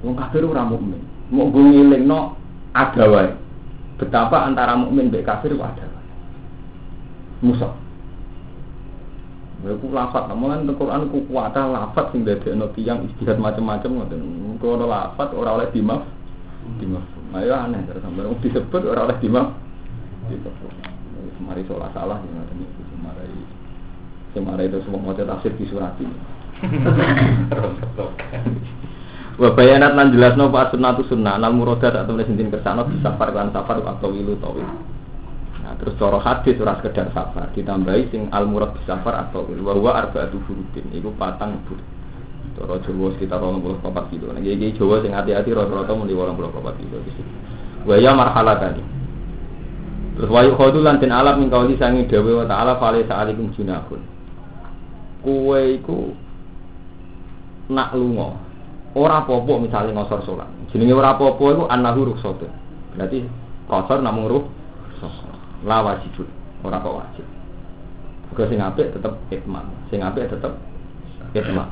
wong 0.01 0.17
kafir 0.17 0.41
ora 0.41 0.65
mukmin. 0.65 1.01
Mau 1.29 1.49
ngelingno 1.53 2.37
ada 2.73 3.05
wae. 3.05 3.29
Betapa 4.01 4.43
antara 4.43 4.73
mukmin 4.73 5.13
dan 5.13 5.21
kafir 5.21 5.53
ada 5.53 5.85
wae. 5.85 6.05
Musuh. 7.45 7.84
Iku 9.63 9.87
lafat, 9.89 10.27
namun 10.27 10.51
kan 10.51 10.67
Quran 10.75 11.07
ku 11.09 11.23
kuwata 11.31 11.71
lafat 11.71 12.11
sing 12.11 12.27
dadekno 12.27 12.67
tiyang 12.75 13.07
istihad 13.07 13.39
macam-macam 13.39 14.03
ngoten. 14.03 14.21
Ora 14.59 14.85
lafat 14.85 15.31
ora 15.31 15.55
oleh 15.55 15.71
dimaf. 15.71 16.03
Dimaf. 16.81 17.05
Ayo 17.35 17.51
aneh 17.55 17.83
terus 17.87 18.03
wong 18.03 18.35
disebut 18.43 18.81
ora 18.83 19.07
oleh 19.09 19.17
dimaf. 19.23 19.55
Disebut. 20.27 20.71
Mari 21.41 21.65
salah 21.65 21.89
salah 21.95 22.19
ngoten 22.21 22.61
iki 22.61 22.83
semari. 22.93 23.27
Semari 24.35 24.63
itu 24.67 24.83
semua 24.83 25.01
mau 25.01 25.15
tafsir 25.15 25.55
di 25.55 25.65
surat 25.65 25.95
ini. 25.97 26.17
Wa 29.35 29.51
bayanat 29.51 29.99
lan 29.99 30.15
jelasno 30.15 30.47
fa 30.47 30.71
sunnatu 30.71 31.03
sunnah 31.11 31.35
nal 31.35 31.51
muradat 31.51 31.91
atau 31.91 32.15
nek 32.15 32.23
sinten 32.23 32.47
kersano 32.47 32.87
bisa 32.87 33.19
lan 33.19 33.51
safar 33.51 33.83
atau 33.83 34.07
wilu 34.07 34.39
tawil. 34.39 34.63
Terus 35.75 35.93
cara 35.99 36.19
hadis 36.23 36.55
ora 36.61 36.79
sekedar 36.79 37.11
safar, 37.11 37.51
ditambahi 37.51 38.07
sing 38.07 38.31
al 38.31 38.47
murad 38.47 38.71
safar 38.87 39.27
atau. 39.27 39.43
Wa 39.47 39.75
huwa 39.75 39.91
arba'atu 39.99 40.39
furudin, 40.47 40.87
iku 40.95 41.11
patang 41.19 41.59
bur. 41.67 41.79
Cara 42.55 42.79
Jawa 42.79 43.11
sekitar 43.19 43.43
24 43.43 44.11
kilo. 44.11 44.31
Nah, 44.31 44.39
iki 44.39 44.79
Jawa 44.79 45.03
sing 45.03 45.11
hati-hati 45.11 45.51
rata-rata 45.51 45.91
muni 45.91 46.15
24 46.15 46.79
kilo 46.79 46.97
sini. 47.11 47.33
Wa 47.83 47.99
ya 47.99 48.15
marhalatani. 48.15 48.83
Terus 50.15 50.31
wa 50.31 50.41
yukhadu 50.47 50.79
lan 50.79 51.03
den 51.03 51.11
alam 51.11 51.43
min 51.43 51.51
kauli 51.51 51.75
sangi 51.75 52.07
dawe 52.07 52.31
wa 52.31 52.45
ta'ala 52.47 52.79
fa 52.79 52.95
alaysa 52.95 53.19
alaikum 53.19 53.51
junahun. 53.51 53.99
Kuwe 55.19 55.75
iku 55.75 56.15
nak 57.67 57.91
lunga 57.97 58.39
ora 58.95 59.27
apa-apa 59.27 59.53
misalnya 59.59 59.91
ngosor 59.91 60.23
sholat. 60.23 60.47
Jenenge 60.71 60.95
ora 60.95 61.19
apa-apa 61.19 61.43
iku 61.51 61.63
annahu 61.67 62.15
rukhsatun. 62.15 62.47
Berarti 62.95 63.27
kosor 63.67 63.99
namung 63.99 64.31
ruh 64.31 64.43
la 65.63 65.77
wajibun, 65.85 66.27
ora 66.65 66.83
kok 66.83 66.95
wajib. 66.99 67.25
Mergo 68.31 68.43
sing 68.51 68.59
apik 68.59 68.91
tetep 68.91 69.13
itman, 69.31 69.65
sing 69.87 70.03
apik 70.03 70.27
tetep 70.27 70.51
itman. 71.31 71.69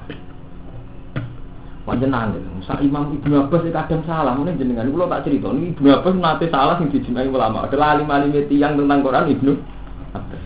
Panjenengan, 1.84 2.32
sak 2.64 2.80
Imam 2.80 3.12
Ibnu 3.12 3.44
Abbas 3.44 3.68
kadang 3.68 4.08
salah, 4.08 4.40
ngene 4.40 4.56
jenengan 4.56 4.88
kula 4.88 5.12
tak 5.12 5.28
cerita, 5.28 5.52
ini 5.52 5.76
Ibnu 5.76 5.92
Abbas 5.92 6.16
nate 6.16 6.48
salah 6.48 6.80
sing 6.80 6.88
dijimai 6.88 7.28
ulama. 7.28 7.68
Ada 7.68 8.00
alim-alim 8.00 8.32
tiyang 8.48 8.80
tentang 8.80 9.04
Quran 9.04 9.28
Ibnu 9.36 9.52
Abbas. 10.16 10.44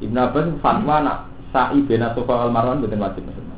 Ibnu 0.00 0.16
Abbas 0.16 0.44
fatwa 0.64 0.96
nak 1.04 1.18
sa'i 1.52 1.84
bena 1.84 2.12
sofa 2.16 2.48
al 2.48 2.52
marwan 2.52 2.80
mboten 2.80 3.00
wajib 3.00 3.24
maksudnya. 3.24 3.56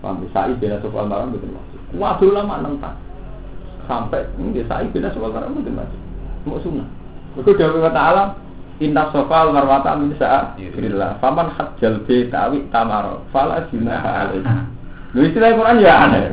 Paham? 0.00 0.24
Sa'i 0.32 0.56
bena 0.56 0.80
sofa 0.80 1.04
al 1.04 1.08
marwan 1.08 1.28
mboten 1.32 1.52
wajib. 1.52 1.80
Waduh 1.96 2.28
ulama 2.32 2.64
nentang. 2.64 2.96
Sampai 3.84 4.24
ini 4.40 4.64
sa'i 4.64 4.88
bena 4.88 5.12
sofa 5.12 5.28
al 5.28 5.34
marwan 5.36 5.52
mboten 5.60 5.76
wajib. 5.76 6.00
Mau 6.48 6.60
sunnah. 6.64 6.88
Itu 7.36 7.52
dari 7.52 7.78
kata 7.84 8.00
alam 8.00 8.28
Inna 8.76 9.08
sofa 9.08 9.48
al 9.48 9.56
marwata 9.56 9.96
min 9.96 10.12
sa'a 10.16 10.56
Billah 10.56 11.20
Faman 11.20 11.52
hajjal 11.56 12.04
bi 12.04 12.28
ta'wi 12.28 12.68
tamaro 12.72 13.24
Fala 13.32 13.64
junaha 13.72 14.28
alaih 14.28 14.44
Lu 15.16 15.24
istilah 15.24 15.56
Quran 15.56 15.80
ya 15.80 16.08
aneh. 16.08 16.28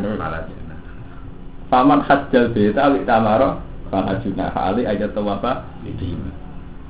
Faman 1.72 2.04
hajjal 2.04 2.52
bi 2.52 2.72
ta'wi 2.72 3.04
tamaro 3.08 3.64
Fala 3.88 4.20
junaha 4.24 4.72
alaih 4.72 4.88
Ayat 4.88 5.16
tawaba. 5.16 5.64
Itu. 5.88 6.20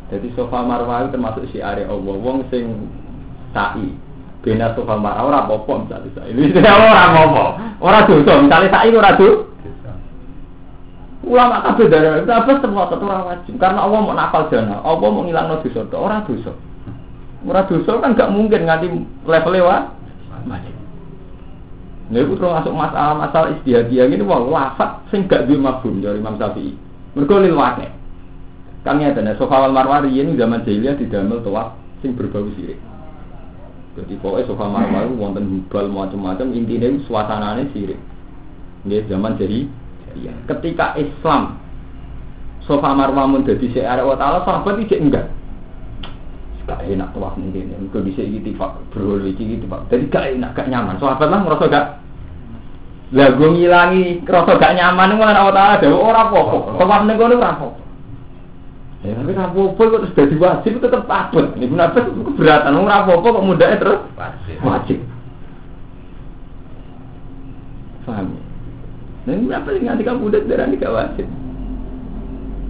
Jadi 0.09 0.27
sofa 0.37 0.61
marwah 0.61 1.05
itu 1.05 1.17
termasuk 1.17 1.45
si 1.49 1.57
area 1.61 1.89
Allah. 1.89 2.15
Wong 2.17 2.45
sing 2.49 2.89
sa'i 3.53 3.93
Bena 4.41 4.73
sofa 4.73 4.97
marwah 4.97 5.29
Ora 5.29 5.39
apa-apa 5.45 5.73
misalnya. 5.85 6.09
Sa'i 6.17 6.33
Lu 6.33 6.41
istilah 6.49 6.73
orang 6.81 7.13
apa 7.13 7.45
Orang 7.77 8.03
dosa. 8.09 8.33
Misalnya 8.41 8.69
sa'i 8.73 8.89
ora 8.93 9.13
dosa 9.17 9.52
Ulama 11.23 11.63
kabeh 11.63 11.87
dari 11.87 12.27
Abbas 12.27 12.59
semua 12.59 12.91
orang 12.91 13.31
wajib 13.31 13.55
karena 13.55 13.87
Allah 13.87 13.99
mau 14.03 14.11
nafal 14.11 14.51
jana, 14.51 14.83
Allah 14.83 15.07
mau 15.07 15.23
ngilang 15.23 15.47
no 15.47 15.63
dosa, 15.63 15.87
orang 15.95 16.27
dosa. 16.27 16.51
Ora 17.47 17.63
dosa 17.63 17.99
kan 18.03 18.11
gak 18.15 18.31
mungkin 18.31 18.67
nganti 18.67 18.91
level 19.23 19.55
lewat 19.55 19.83
wajib. 20.51 20.75
Nah, 22.11 22.19
itu 22.19 22.35
termasuk 22.35 22.75
masalah-masalah 22.75 23.55
istihadiyah 23.59 24.11
ini 24.11 24.19
wong 24.19 24.51
lafat 24.51 25.07
sing 25.15 25.23
gak 25.31 25.47
duwe 25.47 25.63
dari 26.03 26.19
Imam 26.19 26.35
Syafi'i. 26.35 26.75
Mergo 27.15 27.39
lil 27.39 27.55
wakil. 27.55 27.87
Kang 28.83 28.99
ngeten, 28.99 29.31
wal 29.39 29.71
marwari 29.71 30.11
ini 30.11 30.35
zaman 30.35 30.67
jahiliyah 30.67 30.99
didamel 30.99 31.39
tawaf 31.39 31.79
sing 32.03 32.19
berbau 32.19 32.51
sirik. 32.59 32.75
Jadi 33.95 34.19
pokoknya 34.19 34.51
sofa 34.51 34.67
marwari 34.67 35.07
wonten 35.15 35.47
hubal 35.47 35.87
macam-macam 35.87 36.51
intinya 36.51 36.91
suasananya 37.07 37.63
sirik. 37.71 37.99
Nggih 38.83 39.07
zaman 39.07 39.39
jahiliyah. 39.39 39.82
Ketika 40.47 40.97
Islam 40.99 41.57
sofa 42.63 42.95
marwah 42.95 43.27
mun 43.27 43.43
dadi 43.43 43.67
sik 43.73 43.83
arek 43.83 44.07
wa 44.07 44.15
taala 44.15 44.45
sahabat 44.47 44.79
iki 44.79 44.99
enggak. 44.99 45.27
Gak 46.63 46.79
enak 46.87 47.11
ning 47.35 47.51
kene. 47.51 47.75
Mergo 47.75 47.99
bisa 48.07 48.23
iki 48.23 48.39
tifak 48.51 48.79
bro 48.95 49.19
iki 49.19 49.59
tifak. 49.59 49.83
Jadi 49.91 50.03
gak 50.07 50.25
enak, 50.39 50.55
gak 50.55 50.71
nyaman. 50.71 50.95
Sahabat 50.95 51.27
lah 51.27 51.43
ngerasa 51.43 51.65
gak 51.67 51.87
lah 53.13 53.29
gue 53.37 53.45
ngilangi 53.45 54.25
rasa 54.25 54.57
gak 54.57 54.73
nyaman 54.73 55.13
itu 55.13 55.21
Allah 55.21 55.77
ada 55.77 55.85
orang 55.93 56.33
apa-apa 56.33 56.81
Tawaf 56.81 57.01
ning 57.05 57.15
kono 57.21 57.37
ora 57.37 57.53
apa 57.53 57.67
Ya 59.05 59.13
tapi 59.19 59.35
ora 59.37 59.51
apa-apa 59.51 59.81
kok 59.83 59.99
terus 59.99 60.15
dadi 60.15 60.35
wajib 60.39 60.79
tetep 60.79 61.03
abot. 61.11 61.45
Niku 61.59 61.75
nafas 61.75 62.07
keberatan 62.07 62.79
ora 62.79 63.03
apa-apa 63.03 63.27
kok 63.35 63.45
mudake 63.45 63.75
terus 63.83 63.99
Wajib. 64.15 64.55
wajib. 64.63 64.99
Paham? 68.07 68.31
ya? 68.31 68.39
Nah, 69.22 69.22
ini 69.33 69.53
apa 69.53 69.73
yang 69.73 69.93
nanti 69.93 70.03
kamu 70.05 70.29
udah 70.29 70.41
darah 70.45 70.67
gak 70.69 70.93
wajib? 70.93 71.27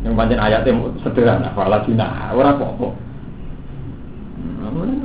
Yang 0.03 0.13
panjang 0.19 0.41
ayatnya 0.41 0.71
sederhana, 1.03 1.49
fala 1.55 1.79
junah, 1.87 2.31
ora 2.35 2.55
apa-apa. 2.55 2.87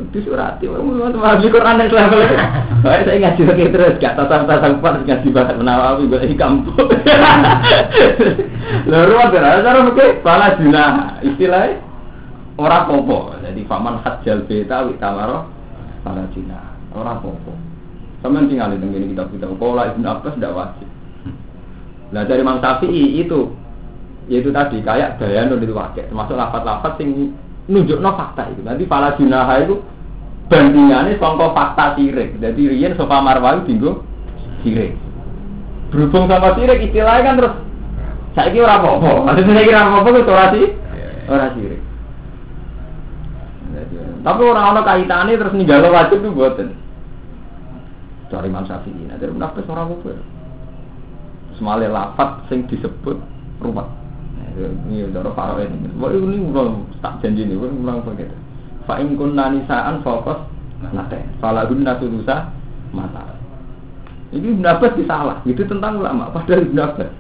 Disurati, 0.09 0.65
orang 0.65 0.89
mau 0.89 1.37
Quran 1.37 1.85
yang 1.85 1.93
level. 1.93 2.21
Saya 2.81 3.01
saya 3.07 3.21
ngaji 3.21 3.43
lagi 3.45 3.65
terus, 3.69 4.01
gak 4.01 4.17
tatap 4.17 4.49
tatap 4.49 4.81
pas 4.81 4.97
ngaji 5.05 5.29
banget 5.29 5.55
menawawi 5.61 6.09
gue 6.09 6.33
di 6.33 6.37
kampung. 6.39 6.89
Lalu 8.91 9.15
ada 9.21 9.61
cara 9.61 9.85
mungkin 9.85 10.25
fala 10.25 10.57
junah, 10.57 11.21
istilahnya 11.21 11.85
ora 12.57 12.89
popo. 12.89 13.37
Jadi 13.45 13.61
faman 13.69 14.01
hajjal 14.01 14.49
beta 14.49 14.89
wik 14.89 14.97
tamaro 14.97 15.45
fala 16.01 16.25
junah, 16.33 16.73
ora 16.97 17.21
popo. 17.21 17.53
Sama 18.25 18.43
tinggal 18.49 18.75
di 18.75 18.83
tengene 18.83 19.13
kitab 19.15 19.31
kitab. 19.31 19.55
Kalau 19.61 19.85
ibn 19.85 20.03
Abbas 20.09 20.35
tidak 20.41 20.57
wajib. 20.57 20.88
Nah 22.09 22.25
dari 22.25 22.41
Imam 22.41 22.61
Syafi'i 22.61 23.21
itu 23.21 23.53
yaitu 24.29 24.53
tadi 24.53 24.85
kayak 24.85 25.17
bayanun 25.17 25.65
itu 25.65 25.73
wakil. 25.73 26.05
Termasuk 26.05 26.37
lafat-lafat 26.37 27.01
sing 27.01 27.33
nunjukno 27.69 28.11
fakta 28.17 28.49
itu. 28.53 28.61
Nanti 28.65 28.85
fala 28.89 29.17
junaha 29.17 29.65
itu 29.65 29.81
bandingannya 30.49 31.21
songko 31.21 31.53
fakta 31.53 31.97
sirik. 31.97 32.37
Jadi 32.41 32.63
riyen 32.69 32.97
sofa 32.97 33.21
marwahi 33.21 33.65
dinggo 33.69 34.05
sirik. 34.65 34.97
Berhubung 35.89 36.29
sama 36.29 36.57
sirik 36.57 36.85
istilahnya 36.85 37.25
kan 37.25 37.35
terus 37.41 37.55
saya 38.37 38.53
kira 38.53 38.81
apa-apa. 38.81 39.11
Maksudnya 39.33 39.53
saya 39.57 39.69
kira 39.69 39.81
apa-apa 39.85 40.09
itu 40.13 40.33
ora 40.33 40.47
sih 40.53 40.67
ora 41.29 41.47
sirik. 41.57 41.81
Tapi 44.19 44.41
orang-orang 44.45 44.85
kaitannya 44.85 45.41
terus 45.41 45.55
ninggalo 45.57 45.89
wajib 45.95 46.21
itu 46.21 46.37
buatan 46.37 46.69
cari 48.29 48.49
Imam 48.49 48.65
Syafi'i. 48.69 49.09
Nah 49.09 49.17
dari 49.17 49.33
menafis 49.33 49.69
orang 49.73 49.89
apa 49.89 50.38
semale 51.59 51.91
lafat 51.91 52.47
sing 52.49 52.65
disebut 52.71 53.19
rumah 53.59 53.91
ini 54.59 55.07
cara 55.15 55.31
faro 55.35 55.63
ini. 55.63 55.91
Wah 55.99 56.11
ini 56.11 56.39
ulang 56.43 56.87
tak 57.03 57.23
janji 57.23 57.47
ini 57.47 57.55
ulang 57.59 58.03
begitu 58.07 58.35
fa 58.89 58.97
in 59.03 59.19
kunna 59.21 59.53
nisaan 59.53 60.01
fokus 60.01 60.41
nate 60.95 61.21
falahun 61.39 61.85
natulusa 61.85 62.49
mata 62.95 63.39
ini 64.29 64.61
Abbas 64.61 64.93
disalah. 64.93 65.41
Itu 65.49 65.65
tentang 65.65 66.05
ulama 66.05 66.29
padahal 66.29 66.69
Abbas. 66.69 67.11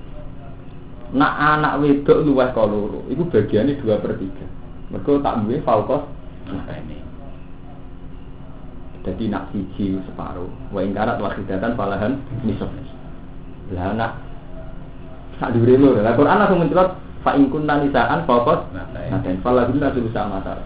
Nak 1.08 1.32
anak 1.40 1.80
wedok 1.80 2.20
luwes 2.20 2.52
koloro 2.52 3.00
itu 3.08 3.24
bagiannya 3.24 3.80
dua 3.80 3.96
per 3.96 4.20
tiga. 4.20 4.44
Mereka 4.92 5.24
tak 5.24 5.40
duwe 5.40 5.56
fokus 5.64 6.04
nah 6.52 6.68
ini. 6.76 7.00
Jadi 9.08 9.24
nak 9.32 9.48
siji 9.56 9.96
separuh. 10.04 10.52
Wa 10.68 10.84
ingkarat 10.84 11.16
wakidatan 11.16 11.80
falahan 11.80 12.20
nisab. 12.44 12.68
Lah 13.72 13.96
nak 13.96 14.20
sak 15.38 15.54
dure 15.54 15.74
lho 15.78 15.98
lah 16.02 16.14
Quran 16.18 16.38
langsung 16.38 16.60
mencelot 16.60 16.90
fa 17.22 17.34
in 17.34 17.50
kunna 17.50 17.82
nisaan 17.82 18.26
faqat 18.26 18.70
nah 18.74 19.18
dan 19.22 19.38
falahunna 19.42 19.94
sulusa 19.94 20.26
matar 20.28 20.58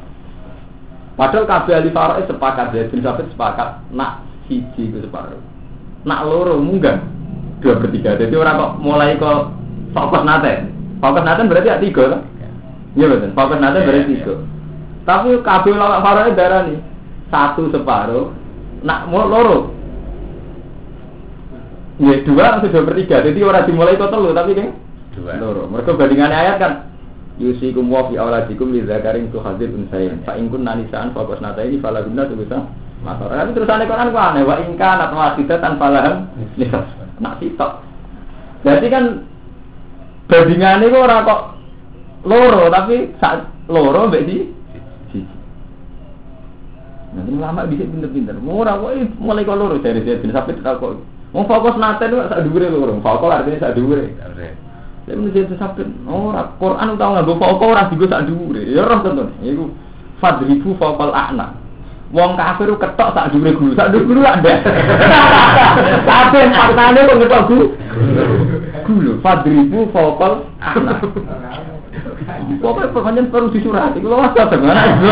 padahal 1.16 1.44
kabeh 1.44 1.72
ahli 1.76 1.90
faraid 1.92 2.24
sepakat 2.26 2.72
ya 2.72 2.88
bin 2.88 3.04
Sabit 3.04 3.28
sepakat 3.32 3.84
nak 3.92 4.24
siji 4.52 4.90
itu 4.90 4.98
separuh. 5.02 5.40
Nak 6.02 6.20
loro 6.26 6.58
munggah. 6.58 6.98
Dua 7.62 7.78
per 7.78 7.94
tiga 7.94 8.18
jadi 8.18 8.34
orang 8.34 8.58
kok 8.58 8.72
mulai 8.82 9.14
kok 9.22 9.54
fokus 9.94 10.26
nate 10.26 10.66
fokus 10.98 11.22
nate 11.22 11.46
berarti 11.46 11.70
ya 11.70 11.78
tiga 11.78 12.04
kan? 12.10 12.20
Iya. 12.98 13.06
Betul. 13.06 13.30
Fokus 13.38 13.58
nate 13.62 13.78
berarti 13.86 14.10
tiga. 14.18 14.34
Tapi 15.06 15.28
kabeh 15.46 15.70
ulama 15.70 16.02
faraid 16.02 16.34
darah 16.34 16.66
nih 16.66 16.82
satu 17.30 17.70
separuh 17.70 18.34
nak 18.82 19.06
mau 19.06 19.30
loro 19.30 19.70
Ya 22.00 22.14
dua 22.24 22.56
langsung 22.56 22.72
dua 22.72 22.88
per 22.88 22.94
tiga, 23.04 23.20
jadi 23.20 23.40
orang 23.44 23.68
dimulai 23.68 24.00
kok 24.00 24.08
telu 24.08 24.32
tapi 24.32 24.56
kan 24.56 24.72
Dua. 25.12 25.36
loro. 25.36 25.68
Mereka 25.68 25.92
bandingannya 25.92 26.36
ayat 26.36 26.56
kan 26.56 26.72
Yusikum 27.40 27.88
wa 27.88 28.08
fi 28.12 28.20
awladikum 28.20 28.76
li 28.76 28.84
dzakarin 28.84 29.32
tu 29.32 29.40
hadir 29.40 29.72
unsayin. 29.72 30.20
Fa 30.24 30.36
in 30.36 30.52
kunna 30.52 30.76
nisaan 30.76 31.16
fa 31.16 31.24
qasnata 31.24 31.64
ini 31.64 31.80
fala 31.80 32.04
guna 32.04 32.28
tu 32.28 32.36
bisa. 32.36 32.60
Masalah 33.02 33.42
tapi 33.42 33.56
terusane 33.56 33.88
Quran 33.88 34.14
ku 34.14 34.18
aneh 34.20 34.42
wa 34.44 34.56
in 34.62 34.76
kana 34.76 35.08
tan 35.48 35.74
falaham 35.80 36.28
nisab. 36.60 36.84
Nak 37.24 37.40
sitok. 37.40 37.80
Jadi 38.62 38.86
kan 38.92 39.04
bandingannya 40.28 40.92
kok 40.92 41.04
ora 41.08 41.16
kok 41.24 41.40
loro 42.28 42.64
tapi 42.68 42.96
saat 43.16 43.48
loro 43.68 44.12
mbek 44.12 44.24
di. 44.28 44.36
Nanti 47.12 47.32
lama 47.36 47.68
bisa 47.68 47.84
pinter-pinter. 47.84 48.36
Mau 48.40 48.60
ora 48.60 48.76
kok 48.76 48.92
eh, 48.92 49.08
mulai 49.20 49.44
kok 49.44 49.56
loro 49.56 49.76
dari 49.80 50.04
bin 50.04 50.32
sampai 50.32 50.60
tak 50.60 50.80
kok. 50.80 51.00
Mau 51.32 51.48
fokus 51.48 51.80
nate 51.80 52.12
itu 52.12 52.20
sak 52.28 52.44
dhuwure 52.44 52.68
loro. 52.68 53.00
Fokus 53.00 53.32
artinya 53.32 53.58
sak 53.64 53.72
dhuwure. 53.72 54.12
Saya 55.02 55.18
menurut 55.18 55.34
saya 55.34 55.56
sabda, 55.58 55.82
ora 56.06 56.42
Quran 56.60 56.94
nggak 56.94 57.24
bawa 57.24 57.40
fokus 57.40 57.68
ora 57.72 57.88
digo 57.88 58.04
sak 58.04 58.28
dhuwure. 58.28 58.62
Ya 58.68 58.84
roh 58.84 59.00
tentu. 59.00 59.24
Iku 59.40 59.64
fadribu 60.20 60.76
faqal 60.76 61.10
a'na. 61.16 61.56
Wong 62.12 62.36
kafir 62.36 62.68
ketok 62.76 63.10
sak 63.16 63.32
dhuwure 63.32 63.50
guru, 63.56 63.72
sak 63.72 63.88
dhuwure 63.96 64.08
guru 64.12 64.20
ada. 64.28 64.54
Kabeh 66.08 66.44
partane 66.52 67.00
kok 67.00 67.16
ngetok 67.16 67.42
guru. 67.48 67.66
Guru 68.84 69.12
fadribu 69.24 69.88
faqal 69.88 70.44
a'na. 70.60 71.00
Pokoknya 72.60 72.92
pertanyaan 72.92 73.32
perlu 73.32 73.48
disurati. 73.48 73.98
Kalau 74.04 74.20
wasa 74.20 74.42
dengan 74.52 74.76
itu. 74.76 75.08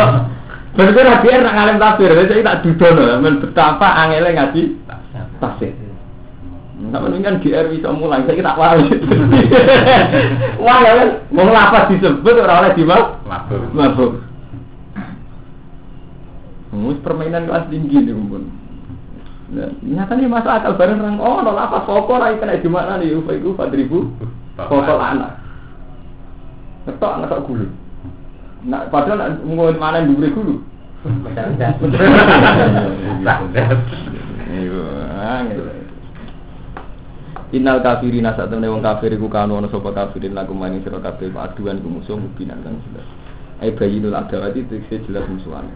Berarti 0.71 1.01
rakyat 1.03 1.41
nak 1.43 1.55
ngalim 1.59 1.77
tafsir, 1.83 2.11
saya 2.15 2.47
tak 2.47 2.59
dudono, 2.63 3.19
men 3.19 3.43
betapa 3.43 3.91
angele 4.07 4.31
ngaji 4.39 4.63
tafsir. 5.43 5.75
Sama 6.91 7.07
ini 7.07 7.23
kan 7.23 7.39
GR 7.39 7.67
bisa 7.71 7.95
mulai, 7.95 8.27
saya 8.27 8.43
tak 8.43 8.59
wali. 8.59 8.91
Wah 10.65 10.79
ya 10.83 10.93
kan, 10.99 11.09
mau 11.31 11.47
lapas 11.47 11.87
disebut 11.95 12.35
orang 12.35 12.67
oleh 12.67 12.73
dimal, 12.75 13.03
Mabuk. 13.23 13.63
mabuk. 13.71 14.13
Mus 16.75 16.99
permainan 17.03 17.47
kelas 17.47 17.71
tinggi 17.71 17.99
nih 17.99 18.15
kumpul. 18.15 18.43
Nah, 19.51 19.71
nyatanya 19.83 20.31
masuk 20.31 20.51
akal 20.55 20.79
bareng 20.79 21.03
orang 21.03 21.19
oh 21.19 21.43
no 21.43 21.51
lapas 21.51 21.83
pokok 21.83 22.23
lagi 22.23 22.39
kena 22.39 22.63
di 22.63 22.71
mana 22.71 23.03
nih 23.03 23.19
ufa 23.19 23.35
itu 23.35 23.51
fadribu 23.59 24.07
pokok 24.55 24.99
anak. 25.03 25.43
Ngetok 26.87 27.13
ngetok 27.23 27.43
gulu. 27.51 27.67
Nah, 28.67 28.87
padahal 28.87 29.19
nak 29.19 29.31
ngomongin 29.43 29.79
mana 29.79 29.99
yang 30.03 30.15
diberi 30.15 30.31
gulu. 30.31 30.55
Iya, 34.51 34.83
angel. 35.39 35.80
Innal 37.51 37.83
kafirin 37.83 38.31
sak 38.31 38.47
temene 38.47 38.71
wong 38.71 38.79
kafir 38.79 39.11
iku 39.11 39.27
kanu 39.27 39.59
ana 39.59 39.67
sapa 39.67 39.91
kafirin 39.91 40.39
lagu 40.39 40.55
mani 40.55 40.79
sira 40.87 41.03
kabeh 41.03 41.35
aduan 41.35 41.83
iku 41.83 41.89
musuh 41.91 42.15
mubinan 42.15 42.63
kan 42.63 42.79
jelas. 42.79 43.07
Ai 43.59 43.75
bayinul 43.75 44.15
adawati 44.15 44.63
itu 44.63 44.79
jelas 44.87 45.27
musuhane. 45.27 45.75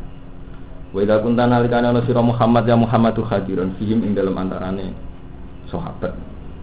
Wa 0.94 1.02
idza 1.02 1.18
kunta 1.18 1.50
nalikane 1.50 1.90
ana 1.90 2.00
sira 2.06 2.22
Muhammad 2.22 2.70
ya 2.70 2.78
Muhammadu 2.78 3.26
hadiran 3.26 3.74
fihim 3.74 4.06
ing 4.06 4.14
dalam 4.14 4.38
antarane 4.38 4.94
sahabat. 5.66 6.14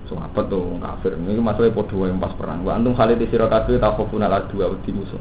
Sahabat 0.08 0.48
tuh 0.48 0.64
wong 0.64 0.80
kafir. 0.80 1.20
Ini 1.20 1.44
masalah 1.44 1.76
padha 1.76 1.96
wae 2.00 2.16
pas 2.16 2.32
perang. 2.40 2.64
Wa 2.64 2.80
antum 2.80 2.96
khalid 2.96 3.20
sira 3.28 3.52
kabeh 3.52 3.84
takhofuna 3.84 4.32
adu 4.32 4.64
wedi 4.64 4.96
musuh. 4.96 5.20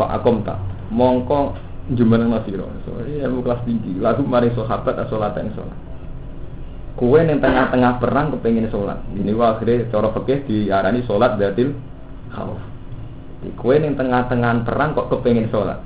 Fa 0.00 0.16
akom 0.16 0.40
tak 0.48 0.56
mongko 0.88 1.60
jumeneng 1.92 2.32
sira. 2.48 2.64
So, 2.88 2.96
ilmu 3.04 3.44
kelas 3.44 3.68
tinggi. 3.68 4.00
Lagu 4.00 4.24
mari 4.24 4.48
sahabat 4.56 4.96
salat 5.12 5.36
yang 5.36 5.52
salat. 5.52 5.91
Kue 6.92 7.24
yang 7.24 7.40
tengah-tengah 7.40 8.04
perang 8.04 8.36
kepengen 8.36 8.68
sholat. 8.68 9.00
Ini 9.16 9.32
wah 9.32 9.56
akhirnya 9.56 9.88
cara 9.88 10.12
fikih 10.12 10.44
diarani 10.44 11.00
sholat 11.08 11.40
datil 11.40 11.72
khauf. 12.28 12.60
Kue 13.56 13.80
yang 13.80 13.96
tengah-tengah 13.96 14.68
perang 14.68 14.92
kok 14.92 15.08
kepengen 15.08 15.48
sholat. 15.48 15.80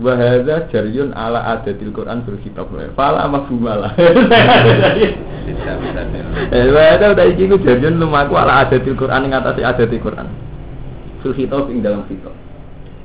Wa 0.00 0.12
hadza 0.16 0.68
jaryun 0.72 1.12
ala 1.12 1.44
adatil 1.56 1.92
Quran 1.92 2.24
fil 2.24 2.40
kitab. 2.40 2.68
Fala 2.96 3.28
mafhumalah. 3.28 3.92
Bisa 5.48 5.80
bisa. 5.80 6.04
Eh, 6.52 6.68
wa 6.72 6.82
hadza 6.92 7.06
udah 7.16 7.26
iki 7.28 7.48
ku 7.48 7.56
jaryun 7.60 8.00
lumaku 8.00 8.36
ala 8.36 8.64
adatil 8.64 8.96
Quran 8.96 9.28
ing 9.28 9.32
atase 9.36 9.60
adatil 9.64 10.00
Quran. 10.00 10.28
Fil 11.24 11.36
kitab 11.36 11.68
ing 11.68 11.84
dalam 11.84 12.04
kitab. 12.08 12.32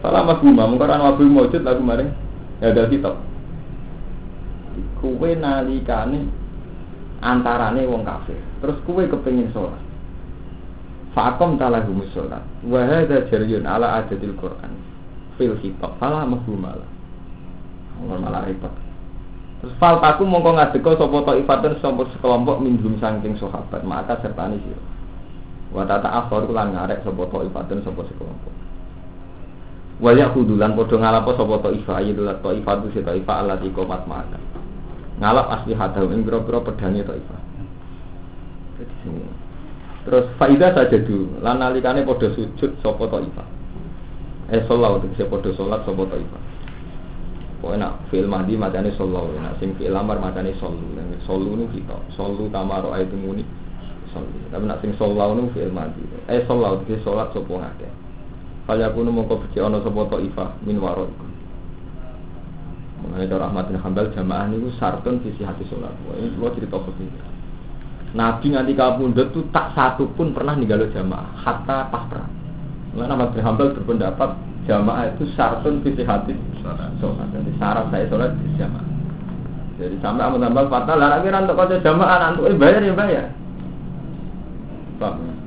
Fala 0.04 0.20
mafhumah 0.28 0.68
mung 0.68 0.76
Quran 0.76 1.00
wa 1.00 1.16
mawjud 1.16 1.64
lagu 1.64 1.80
maring 1.80 2.12
hadal 2.60 2.92
kitab. 2.92 3.16
Kuwe 5.00 5.36
nalikane 5.40 6.43
antarane 7.24 7.88
wong 7.88 8.04
kafir. 8.04 8.38
Terus 8.60 8.78
kuwe 8.84 9.08
kepengin 9.08 9.48
sholat. 9.56 9.80
Fakom 11.16 11.56
talahum 11.56 12.04
sholat. 12.12 12.44
Wa 12.68 12.84
hadza 12.84 13.24
jaryun 13.32 13.64
ala 13.64 14.04
adatil 14.04 14.36
Quran. 14.36 14.76
Fil 15.40 15.56
khitab. 15.64 15.96
Fala 15.98 16.28
mafhumalah 16.28 16.90
Allah 18.04 18.18
malah 18.20 18.42
repot. 18.50 18.74
Terus 19.64 19.74
fal 19.80 20.04
taku 20.04 20.28
mongko 20.28 20.60
ngadeka 20.60 21.00
sapa 21.00 21.18
taifatun 21.24 21.74
sapa 21.80 22.02
sekelompok 22.12 22.58
minhum 22.60 23.00
saking 23.00 23.40
sahabat 23.40 23.82
maka 23.88 24.20
sertani 24.20 24.60
sira. 24.60 24.84
Wa 25.72 25.88
tata 25.88 26.12
akhir 26.12 26.52
lan 26.52 26.76
ngarek 26.76 27.00
sapa 27.08 27.24
taifatun 27.32 27.80
sapa 27.88 28.02
sekelompok. 28.12 28.54
Wa 30.04 30.12
yahudulan 30.12 30.76
padha 30.76 30.96
ngalapo 31.00 31.32
sapa 31.40 31.56
taifah 31.70 31.96
ayyul 32.04 32.28
taifatu 32.44 32.92
si 32.92 33.00
taifah 33.00 33.36
allati 33.46 33.72
qomat 33.72 34.04
maka 34.04 34.53
ngalap 35.22 35.48
asli 35.60 35.74
hadau 35.78 36.10
ing 36.10 36.26
pira-pira 36.26 36.60
pedange 36.64 37.02
taifah. 37.06 37.42
Jadi 38.80 38.94
sini. 39.06 39.26
Terus 40.04 40.26
faidah 40.36 40.72
saja 40.76 40.98
dulu 41.00 41.40
lan 41.40 41.64
nalikane 41.64 42.04
padha 42.04 42.28
sujud 42.34 42.72
sapa 42.82 43.06
taifah. 43.08 43.48
Eh 44.52 44.62
sholat 44.68 45.00
itu 45.00 45.08
bisa 45.16 45.24
podo 45.32 45.50
sholat 45.56 45.82
sopo 45.88 46.04
taifah. 46.06 46.44
Pokoknya 47.64 47.88
nak 47.88 47.94
fi'il 48.12 48.28
mahdi 48.28 48.60
macane 48.60 48.92
sholat 49.00 49.24
nak 49.40 49.56
sing 49.64 49.72
fi'il 49.80 49.96
amar 49.96 50.20
macane 50.20 50.52
solu 50.60 50.84
dan 51.00 51.08
solu 51.24 51.56
nu 51.56 51.66
kita 51.72 51.96
solu 52.12 52.52
kamaro 52.52 52.92
itu 53.00 53.16
muni 53.16 53.48
solu 54.12 54.36
tapi 54.52 54.68
nak 54.68 54.84
sing 54.84 54.92
sholat 55.00 55.32
nu 55.32 55.48
fi'il 55.56 55.72
mahdi. 55.72 56.04
Eh 56.28 56.44
sholat 56.44 56.84
itu 56.84 57.00
sholat 57.08 57.32
sopo 57.32 57.56
ngake 57.56 57.88
kaya 58.64 58.92
kuno 58.92 59.12
mongko 59.12 59.44
beci 59.48 59.60
ono 59.60 59.80
sopo 59.80 60.08
taifah 60.12 60.60
min 60.68 60.80
waro 60.80 61.08
Mengenai 63.04 63.28
cara 63.28 63.52
Ahmad 63.52 63.68
bin 63.68 63.76
Hambal 63.84 64.08
jamaah 64.16 64.48
ini 64.48 64.72
sartun 64.80 65.20
sisi 65.28 65.44
hati 65.44 65.68
sholat. 65.68 65.92
Wah 66.08 66.16
ini 66.16 66.32
lo 66.40 66.48
cerita 66.56 66.80
begini. 66.80 67.20
Nabi 68.16 68.46
nganti 68.56 68.74
kabundut 68.78 69.36
tuh 69.36 69.44
tak 69.52 69.76
satu 69.76 70.08
pun 70.16 70.32
pernah 70.32 70.56
ninggalo 70.56 70.88
jamaah, 70.96 71.36
hatta 71.44 71.92
pas 71.92 72.08
perang. 72.08 72.32
Nah, 72.96 73.10
Ahmad 73.10 73.36
bin 73.36 73.44
Hambal 73.44 73.74
berpendapat 73.76 74.38
jamaah 74.70 75.12
itu 75.12 75.28
syaratun 75.36 75.84
visi 75.84 76.08
hati 76.08 76.32
sholat. 76.64 76.96
Jadi 77.36 77.52
syarat 77.60 77.92
saya 77.92 78.06
sholat 78.08 78.32
di 78.40 78.48
jamaah. 78.56 78.88
Jadi 79.82 79.96
sampai 80.00 80.24
Ahmad 80.24 80.40
bin 80.40 80.48
Hambal 80.48 80.68
fatal, 80.72 80.96
lah 80.96 81.20
akhirnya 81.20 81.44
untuk 81.44 81.58
kau 81.60 81.68
jamaah, 81.68 82.18
nanti 82.22 82.56
bayar 82.56 82.82
ya 82.86 82.94
bayar. 82.96 83.28
Paham? 85.02 85.43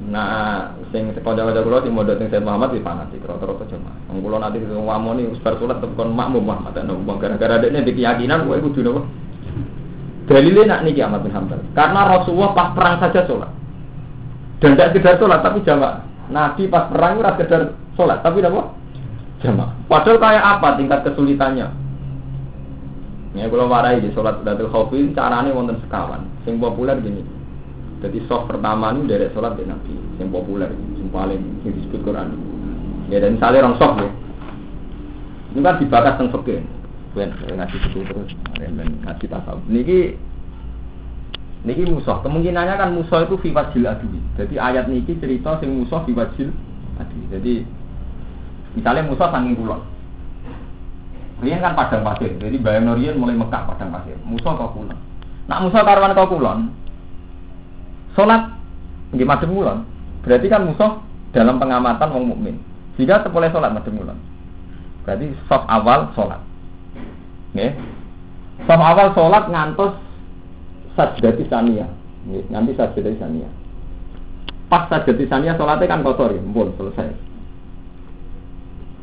Nah, 0.00 0.72
sing 0.88 1.12
kanca-kanca 1.12 1.60
kula 1.60 1.84
sing 1.84 1.92
mondok 1.92 2.16
sing 2.16 2.32
Said 2.32 2.40
Muhammad 2.40 2.72
di 2.72 2.80
fanatik 2.80 3.20
rata-rata 3.20 3.68
jamaah. 3.68 4.08
Wong 4.08 4.24
kula 4.24 4.40
nanti 4.40 4.64
ngomoni 4.64 5.28
bar 5.44 5.60
salat 5.60 5.76
tekan 5.84 6.16
makmum 6.16 6.40
Muhammad 6.40 6.72
ana 6.72 6.96
wong 6.96 7.20
gara-gara 7.20 7.60
dekne 7.60 7.84
di 7.84 7.92
keyakinan 7.92 8.48
kowe 8.48 8.56
kudu 8.56 8.80
napa? 8.80 9.02
Dalilnya 10.24 10.62
nak 10.64 10.80
niki 10.88 11.04
Ahmad 11.04 11.20
bin 11.20 11.34
Hambal. 11.36 11.60
Karena 11.76 12.00
Rasulullah 12.06 12.56
pas 12.56 12.72
perang 12.72 12.96
saja 13.02 13.26
sholat. 13.28 13.50
Dan 14.62 14.78
tidak 14.78 14.96
sekedar 14.96 15.16
sholat 15.20 15.40
tapi 15.44 15.58
jamaah. 15.68 16.00
Nabi 16.30 16.62
pas 16.70 16.88
perang 16.88 17.18
itu 17.18 17.22
sekedar 17.36 17.62
sholat 17.98 18.18
tapi 18.24 18.38
apa? 18.40 18.62
Jamaah. 19.44 19.70
Padahal 19.84 20.16
kayak 20.16 20.44
apa 20.58 20.68
tingkat 20.80 21.00
kesulitannya? 21.04 21.66
Ya 23.34 23.46
kalau 23.46 23.70
warai 23.70 24.02
di 24.02 24.10
sholat 24.10 24.42
datul 24.42 24.72
khawfi 24.72 25.12
caranya 25.12 25.52
wonten 25.52 25.76
sekawan. 25.84 26.24
Sing 26.48 26.56
populer 26.56 26.98
gini. 26.98 27.39
Jadi 28.00 28.18
soft 28.24 28.48
pertama 28.48 28.96
dari 29.04 29.28
sholat 29.36 29.60
di 29.60 29.64
Nabi. 29.68 29.92
Yang 30.16 30.30
populer, 30.32 30.70
yang 30.72 31.10
paling 31.12 31.42
yang 31.64 31.72
disebut 31.76 32.00
Quran. 32.04 32.36
Ya 33.12 33.20
dan 33.20 33.36
misalnya 33.36 33.68
orang 33.68 33.76
soft 33.76 33.96
ya. 34.00 34.10
Ini 35.50 35.60
kan 35.66 35.76
dibakas 35.82 36.14
tentang 36.16 36.32
fikih. 36.40 36.62
Ben 37.10 37.34
ngaji 37.34 37.76
itu 37.90 38.06
terus, 38.06 38.30
ben 38.54 38.78
ngaji 38.78 39.24
tasawuf. 39.26 39.66
Niki 39.66 40.14
Niki 41.60 41.84
musuh, 41.84 42.24
kemungkinannya 42.24 42.72
kan 42.72 42.88
musuh 42.96 43.28
itu 43.28 43.36
fi 43.44 43.52
wajil 43.52 43.84
adui. 43.84 44.16
Jadi 44.40 44.56
ayat 44.56 44.88
niki 44.88 45.20
cerita 45.20 45.60
sing 45.60 45.76
musuh 45.76 46.00
fi 46.08 46.16
wajil 46.16 46.48
adui. 46.96 47.24
Jadi 47.28 47.54
misalnya 48.80 49.04
musuh 49.04 49.28
sanging 49.28 49.60
kulon. 49.60 49.84
Rian 51.44 51.60
kan 51.60 51.76
padang 51.76 52.04
pasir, 52.04 52.36
jadi 52.36 52.56
bayang 52.60 52.88
Norian 52.88 53.16
mulai 53.16 53.36
Mekah 53.36 53.68
padang 53.68 53.92
pasir. 53.92 54.16
Musuh 54.24 54.56
kau 54.56 54.72
kulon. 54.72 54.96
Nak 55.52 55.60
musuh 55.64 55.84
karuan 55.84 56.16
kau 56.16 56.32
kulon, 56.32 56.72
sholat 58.14 58.54
di 59.14 59.24
madem 59.26 59.50
kulon. 59.50 59.86
Berarti 60.22 60.46
kan 60.46 60.66
musuh 60.66 61.02
dalam 61.34 61.58
pengamatan 61.58 62.10
wong 62.10 62.24
mukmin. 62.34 62.56
Jika 62.98 63.26
boleh 63.30 63.50
sholat 63.50 63.74
madem 63.74 63.98
kulon. 63.98 64.18
Berarti 65.04 65.32
soft 65.48 65.66
awal 65.66 66.12
sholat. 66.14 66.40
Nggih. 67.56 67.72
Soft 68.68 68.84
awal 68.84 69.08
sholat 69.16 69.44
ngantos 69.48 69.94
sajdati 70.94 71.44
saniyah. 71.48 71.90
Nggih, 72.28 72.44
Nanti 72.52 72.72
sajdati 72.76 73.18
saniyah. 73.18 73.52
Pas 74.70 74.86
sajdati 74.86 75.24
saniyah 75.26 75.56
sholatnya 75.56 75.90
kan 75.90 76.04
kotor 76.06 76.30
ya, 76.30 76.42
pun 76.42 76.70
selesai. 76.76 77.30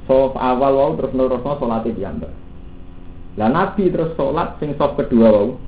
Sof 0.07 0.39
awal 0.39 0.71
wau 0.71 0.91
terus 0.95 1.11
nerusno 1.11 1.59
sholatnya 1.59 1.91
diambil. 1.91 2.31
Lah 3.35 3.49
Nabi 3.51 3.91
terus 3.91 4.15
sholat 4.15 4.55
sing 4.63 4.71
sof 4.79 4.95
kedua 4.95 5.27
wau. 5.27 5.59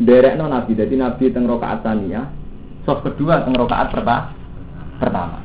Derekno 0.00 0.48
Nabi, 0.48 0.72
jadi 0.72 0.94
Nabi 0.96 1.28
teng 1.28 1.44
rokaat 1.44 1.84
saniyah. 1.84 2.24
Sof 2.88 3.04
kedua 3.04 3.44
teng 3.44 3.52
rokaat 3.52 3.92
perta 3.92 4.32
pertama. 4.96 5.44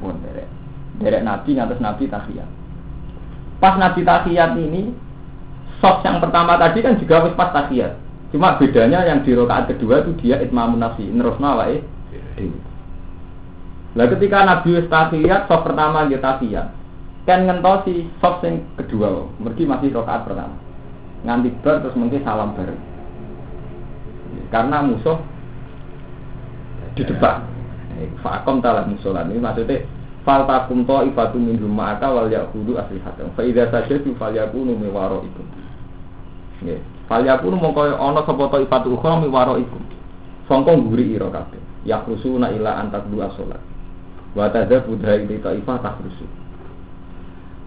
Pun 0.00 0.16
derek. 0.24 0.48
Derek 1.02 1.22
Nabi 1.26 1.58
ngatas 1.58 1.82
Nabi 1.82 2.08
tahiyat. 2.08 2.48
Pas 3.60 3.76
Nabi 3.76 4.00
tahiyat 4.00 4.56
ini, 4.56 4.92
sof 5.80 6.00
yang 6.04 6.22
pertama 6.24 6.56
tadi 6.56 6.80
kan 6.80 6.96
juga 6.96 7.28
wis 7.28 7.36
pas 7.36 7.52
tahiyat. 7.52 8.00
Cuma 8.32 8.56
bedanya 8.56 9.04
yang 9.04 9.22
di 9.22 9.36
rokaat 9.36 9.70
kedua 9.70 10.02
itu 10.02 10.12
dia 10.24 10.40
itmamun 10.40 10.80
nafsi, 10.80 11.06
nerusno 11.08 11.46
awake 11.56 11.84
dhewe. 12.36 12.58
Lah 13.96 14.06
ketika 14.12 14.44
Nabi 14.44 14.68
wis 14.80 14.88
tahiyat, 14.88 15.48
sof 15.48 15.64
pertama 15.64 16.08
dia 16.08 16.20
tahiyat. 16.20 16.72
Kan 17.28 17.44
ngentosi 17.44 18.08
sof 18.22 18.40
sing 18.40 18.64
kedua, 18.80 19.28
mergi 19.38 19.68
masih 19.68 19.92
rokaat 19.92 20.24
pertama. 20.24 20.56
Nganti 21.26 21.48
bar 21.60 21.82
terus 21.82 21.96
mungkin 21.98 22.22
salam 22.22 22.54
bareng. 22.54 22.95
Karena 24.48 24.82
musuh 24.82 25.18
di 26.96 27.02
depan. 27.04 27.44
Fakom 28.20 28.60
talah 28.60 28.84
musolan 28.84 29.32
ini 29.32 29.40
maksudnya 29.40 29.80
fal 30.20 30.44
takum 30.44 30.84
to 30.84 30.96
ifatu 31.08 31.40
min 31.40 31.56
ma'aka 31.56 32.12
wal 32.12 32.28
yahudu 32.28 32.76
asli 32.76 33.00
hatam. 33.00 33.32
Fa 33.32 33.40
idza 33.40 33.72
sajadu 33.72 34.12
fal 34.20 34.36
yakunu 34.36 34.76
mi 34.76 34.92
waraikum. 34.92 35.46
Nggih. 36.60 36.80
Fal 37.08 37.24
yakunu 37.24 37.56
mongko 37.56 37.96
ana 37.96 38.20
sapa 38.24 38.52
to 38.52 38.56
ifatu 38.68 38.92
ukhra 38.92 39.16
mi 39.20 39.32
waraikum. 39.32 39.80
Sangka 40.44 40.76
ngguri 40.76 41.16
ira 41.16 41.32
kabeh. 41.32 41.62
Yakrusuna 41.88 42.52
ila 42.52 42.84
antak 42.84 43.08
dua 43.08 43.32
salat. 43.32 43.62
Wa 44.36 44.52
tadza 44.52 44.84
budaya 44.84 45.16
ini 45.16 45.40
taifah 45.40 45.80
takrusu. 45.80 46.28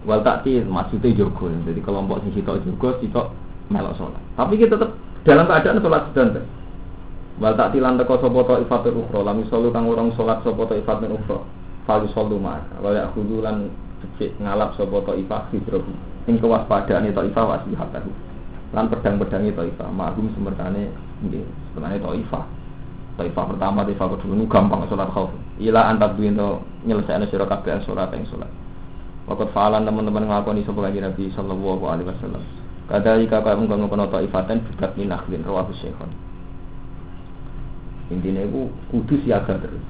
Wal 0.06 0.22
takti 0.22 0.62
maksudnya 0.62 1.12
jogo. 1.12 1.50
Jadi 1.50 1.80
kelompok 1.82 2.22
sing 2.22 2.32
sitok 2.38 2.62
jogo, 2.64 2.96
sitok 3.02 3.26
melok 3.68 3.98
sholat. 3.98 4.22
Tapi 4.38 4.56
kita 4.56 4.78
tetap 4.78 4.94
dalam 5.26 5.44
keadaan 5.44 5.82
sholat 5.82 6.02
sedanten. 6.10 6.44
Wal 7.40 7.56
tak 7.56 7.72
tilan 7.72 7.96
teko 7.96 8.20
sapa 8.20 8.40
ta 8.44 8.54
ifatul 8.60 9.00
ukhra 9.00 9.24
lam 9.24 9.40
yusallu 9.40 9.72
kang 9.72 9.88
urang 9.88 10.12
salat 10.12 10.44
sapa 10.44 10.60
ta 10.68 10.76
ifatul 10.76 11.16
ukhra. 11.16 11.40
Fal 11.88 12.04
yusallu 12.04 12.36
ma'aka 12.36 12.84
wa 12.84 12.92
ya'khudhu 12.92 13.40
lan 13.40 13.72
ngalap 14.44 14.76
sapa 14.76 14.96
ta 15.08 15.16
ifah 15.16 15.48
hidrohu. 15.48 15.88
Ing 16.28 16.36
kewaspadaane 16.36 17.16
ta 17.16 17.24
ifah 17.24 17.44
wasihatahu. 17.48 18.12
Lan 18.76 18.92
pedang-pedange 18.92 19.56
ta 19.56 19.64
ifah 19.64 19.88
ma'hum 19.88 20.28
semertane 20.36 20.92
nggih 21.24 21.40
sebenarnya 21.72 22.04
ta 22.04 22.12
ifah. 22.12 22.44
Ta 23.16 23.22
ifah 23.24 23.44
pertama 23.56 23.88
ta 23.88 23.90
ifah 23.96 24.06
kedua 24.20 24.36
nu 24.36 24.44
gampang 24.44 24.84
salat 24.92 25.08
khauf. 25.08 25.32
Ila 25.64 25.80
antab 25.88 26.20
duwe 26.20 26.36
to 26.36 26.60
nyelesaikne 26.84 27.24
sira 27.32 27.48
kabeh 27.48 27.80
salat 27.88 28.12
ing 28.20 28.28
salat. 28.28 28.52
Waktu 29.24 29.48
faalan 29.56 29.88
teman-teman 29.88 30.28
ngakoni 30.28 30.60
sapa 30.68 30.84
kanjeng 30.84 31.08
Nabi 31.08 31.32
sallallahu 31.32 31.88
alaihi 31.88 32.08
wasallam. 32.12 32.44
Kadalika 32.84 33.40
kaya 33.40 33.56
mung 33.56 33.72
ngono 33.72 34.12
ta 34.12 34.20
ifatan 34.20 34.60
bidat 34.60 34.92
minakhlin 35.00 35.40
rawahu 35.40 35.72
syekhon. 35.80 36.28
Intinya 38.10 38.42
itu 38.42 38.66
kudu 38.90 39.22
siaga 39.22 39.54
terus. 39.62 39.82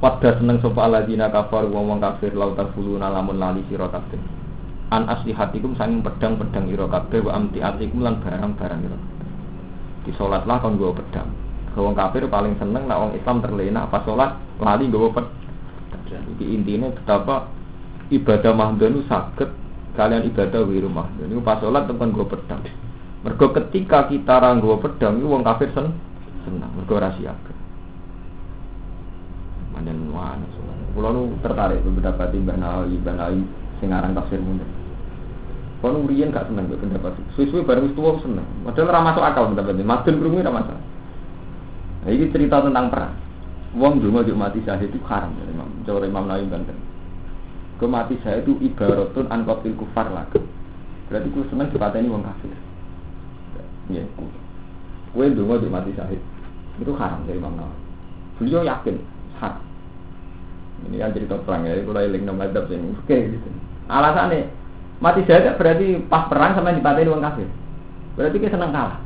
Pada 0.00 0.34
seneng 0.34 0.58
sopa 0.58 0.88
aladina 0.88 1.30
kafar 1.30 1.68
wong 1.68 2.00
kafir 2.02 2.34
lautar 2.34 2.72
fuluna 2.74 3.12
lamun 3.12 3.38
lali 3.38 3.62
sira 3.70 3.86
kabeh. 3.86 4.18
An 4.90 5.06
asli 5.06 5.30
hatikum 5.30 5.78
sanging 5.78 6.02
pedang-pedang 6.02 6.66
ira 6.72 6.90
kabeh 6.90 7.22
wa 7.22 7.38
amti 7.38 7.62
atikum 7.62 8.02
lan 8.02 8.18
barang-barang 8.18 8.80
kabeh. 8.82 9.16
Di 10.02 10.10
salat 10.18 10.42
lah 10.48 10.58
kon 10.58 10.74
nggawa 10.74 10.98
pedang. 10.98 11.30
Wong 11.78 11.94
kafir 11.94 12.26
paling 12.26 12.58
seneng 12.58 12.90
nek 12.90 12.98
wong 12.98 13.12
Islam 13.14 13.40
terlena 13.44 13.86
pas 13.86 14.02
salat 14.02 14.34
lali 14.58 14.90
nggawa 14.90 15.08
pedang. 15.14 15.40
Iki 16.12 16.44
intine 16.44 16.92
betapa 16.92 17.48
ibadah 18.12 18.52
mahdhun 18.52 19.00
itu 19.00 19.08
saged 19.08 19.48
kalian 19.96 20.28
ibadah 20.28 20.60
wiru 20.66 20.88
mahdhun. 20.88 21.30
Niku 21.30 21.40
pas 21.44 21.60
salat 21.60 21.86
temen 21.88 22.10
gue 22.10 22.26
pedang. 22.26 22.60
Mergo 23.22 23.54
ketika 23.54 24.10
kita 24.10 24.34
ra 24.42 24.50
nggo 24.58 24.82
pedang 24.82 25.22
wong 25.22 25.46
kafir 25.46 25.70
sen 25.72 25.94
senang 26.44 26.72
mergo 26.74 26.96
ra 26.98 27.10
siaga. 27.16 27.54
Manjen 29.72 30.12
wana 30.12 30.44
Kulo 30.92 31.08
nu 31.08 31.22
tertarik 31.40 31.80
beberapa 31.88 32.28
Mbah 32.28 32.56
Nawawi, 32.60 33.00
Mbah 33.00 33.14
Nawawi 33.16 33.42
sing 33.80 33.88
aran 33.88 34.12
tafsir 34.12 34.36
mundur. 34.36 34.68
Kulo 35.80 36.04
riyen 36.04 36.30
gak 36.30 36.52
seneng 36.52 36.68
mbek 36.68 36.84
pendapat. 36.84 37.16
Suwe-suwe 37.32 37.64
bareng 37.64 37.88
wis 37.88 37.96
tuwa 37.96 38.20
seneng. 38.20 38.44
Padahal 38.62 38.92
ora 38.92 39.00
masuk 39.08 39.24
akal 39.24 39.44
pendapat 39.50 39.74
ini. 39.80 39.88
Madun 39.88 40.20
krungu 40.20 40.38
ora 40.44 40.52
masalah. 40.52 40.84
Nah, 42.04 42.10
ini 42.12 42.30
cerita 42.30 42.60
tentang 42.60 42.86
perang. 42.92 43.14
Wong 43.72 44.04
dulu 44.04 44.20
mau 44.20 44.46
mati 44.46 44.60
syahid 44.68 44.92
itu 44.92 45.00
haram 45.08 45.32
dari 45.32 45.48
Imam. 45.48 45.72
Coba 45.88 46.04
Imam 46.04 46.28
Nawawi 46.28 46.46
banten. 46.52 46.76
Ke 47.80 47.86
mati 47.88 48.14
syahid 48.20 48.44
itu 48.44 48.52
ibaratun 48.60 49.26
an 49.32 49.48
qatil 49.48 49.72
kufar 49.80 50.12
lah. 50.12 50.28
Berarti 51.08 51.28
ku 51.32 51.40
seneng 51.48 51.72
dipateni 51.72 52.12
wong 52.12 52.20
kafir. 52.20 52.52
Ya. 53.90 54.04
Kue 55.16 55.26
dulu 55.32 55.56
mau 55.56 55.80
mati 55.80 55.96
syahid. 55.96 56.20
Itu 56.80 56.96
haram 56.96 57.26
dari 57.28 57.36
Imam 57.36 57.52
Nawawi. 57.58 57.80
Beliau 58.40 58.62
yakin 58.64 58.96
haram. 59.42 59.64
Ini 60.88 60.96
kan 60.98 61.14
cerita 61.14 61.34
perang 61.44 61.62
ya, 61.68 61.78
kalau 61.78 62.00
eling 62.00 62.24
nama 62.26 62.48
adab 62.48 62.66
sing 62.66 62.96
oke 62.96 63.16
gitu. 63.16 63.48
Alasannya 63.86 64.50
mati 64.98 65.22
syahid 65.26 65.54
berarti 65.58 66.00
pas 66.06 66.26
perang 66.26 66.56
sama 66.56 66.74
dipateni 66.74 67.12
wong 67.12 67.22
kafir. 67.22 67.48
Berarti 68.18 68.36
kita 68.42 68.56
seneng 68.56 68.74
kalah. 68.74 68.98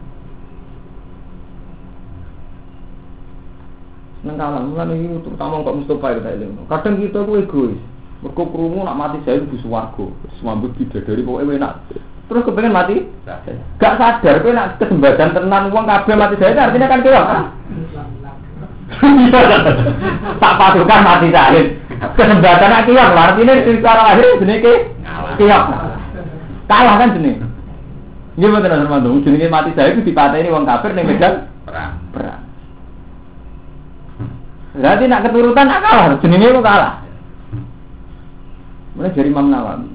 Seneng 4.24 4.37
kalah, 4.40 4.61
mulane 4.64 4.94
ini 4.96 5.20
terutama 5.20 5.62
kok 5.62 5.76
Mustafa 5.76 6.16
itu 6.16 6.20
eling. 6.24 6.50
Kadang 6.66 6.96
kita 6.98 7.18
tuh 7.22 7.38
egois. 7.38 7.79
Krungu 8.26 8.83
nak 8.83 8.98
mati 8.98 9.20
saya 9.22 9.38
itu 9.38 9.61
swarga. 9.62 10.09
Semambut 10.40 10.74
bidadari 10.74 11.22
pokoke 11.22 11.55
enak. 11.61 11.74
Terus 12.26 12.42
kepengen 12.42 12.74
mati? 12.74 13.06
Gak 13.78 13.94
sadar 14.02 14.42
kowe 14.42 14.50
nak 14.50 14.82
kesembadan 14.82 15.30
tenan 15.30 15.70
wong 15.70 15.86
kabeh 15.86 16.14
mati 16.18 16.34
saya 16.42 16.66
artinya 16.66 16.90
kan 16.90 17.00
kira. 17.06 17.22
tak 20.42 20.54
patukan 20.58 21.00
mati 21.06 21.26
syahid. 21.30 21.66
Kesempatan 21.96 22.68
nak 22.70 22.84
kiam, 22.84 23.14
artinya 23.14 23.54
secara 23.62 24.02
lahir 24.10 24.26
jenis 24.42 24.58
ke 24.58 24.72
kiam. 25.38 25.64
Kalah 26.66 26.94
kan 26.98 27.14
jenis. 27.14 27.38
Iya 28.36 28.46
betul 28.52 28.74
teman 28.74 29.00
teman 29.06 29.22
jenis 29.22 29.46
mati 29.46 29.70
syahid 29.78 30.02
itu 30.02 30.10
dipateni 30.10 30.50
wong 30.50 30.66
kafir 30.66 30.98
nih 30.98 31.06
medan 31.06 31.46
Perang. 31.62 31.98
perang. 32.10 32.42
Berarti 34.76 35.04
nak 35.08 35.24
keturutan 35.24 35.66
nak 35.66 35.82
kalah, 35.82 36.04
jenenge 36.20 36.52
kok 36.52 36.66
kalah. 36.66 36.94
Mulai 38.92 39.12
dari 39.12 39.28
Imam 39.32 39.48
Nawawi. 39.48 39.88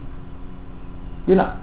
Tidak. 1.30 1.61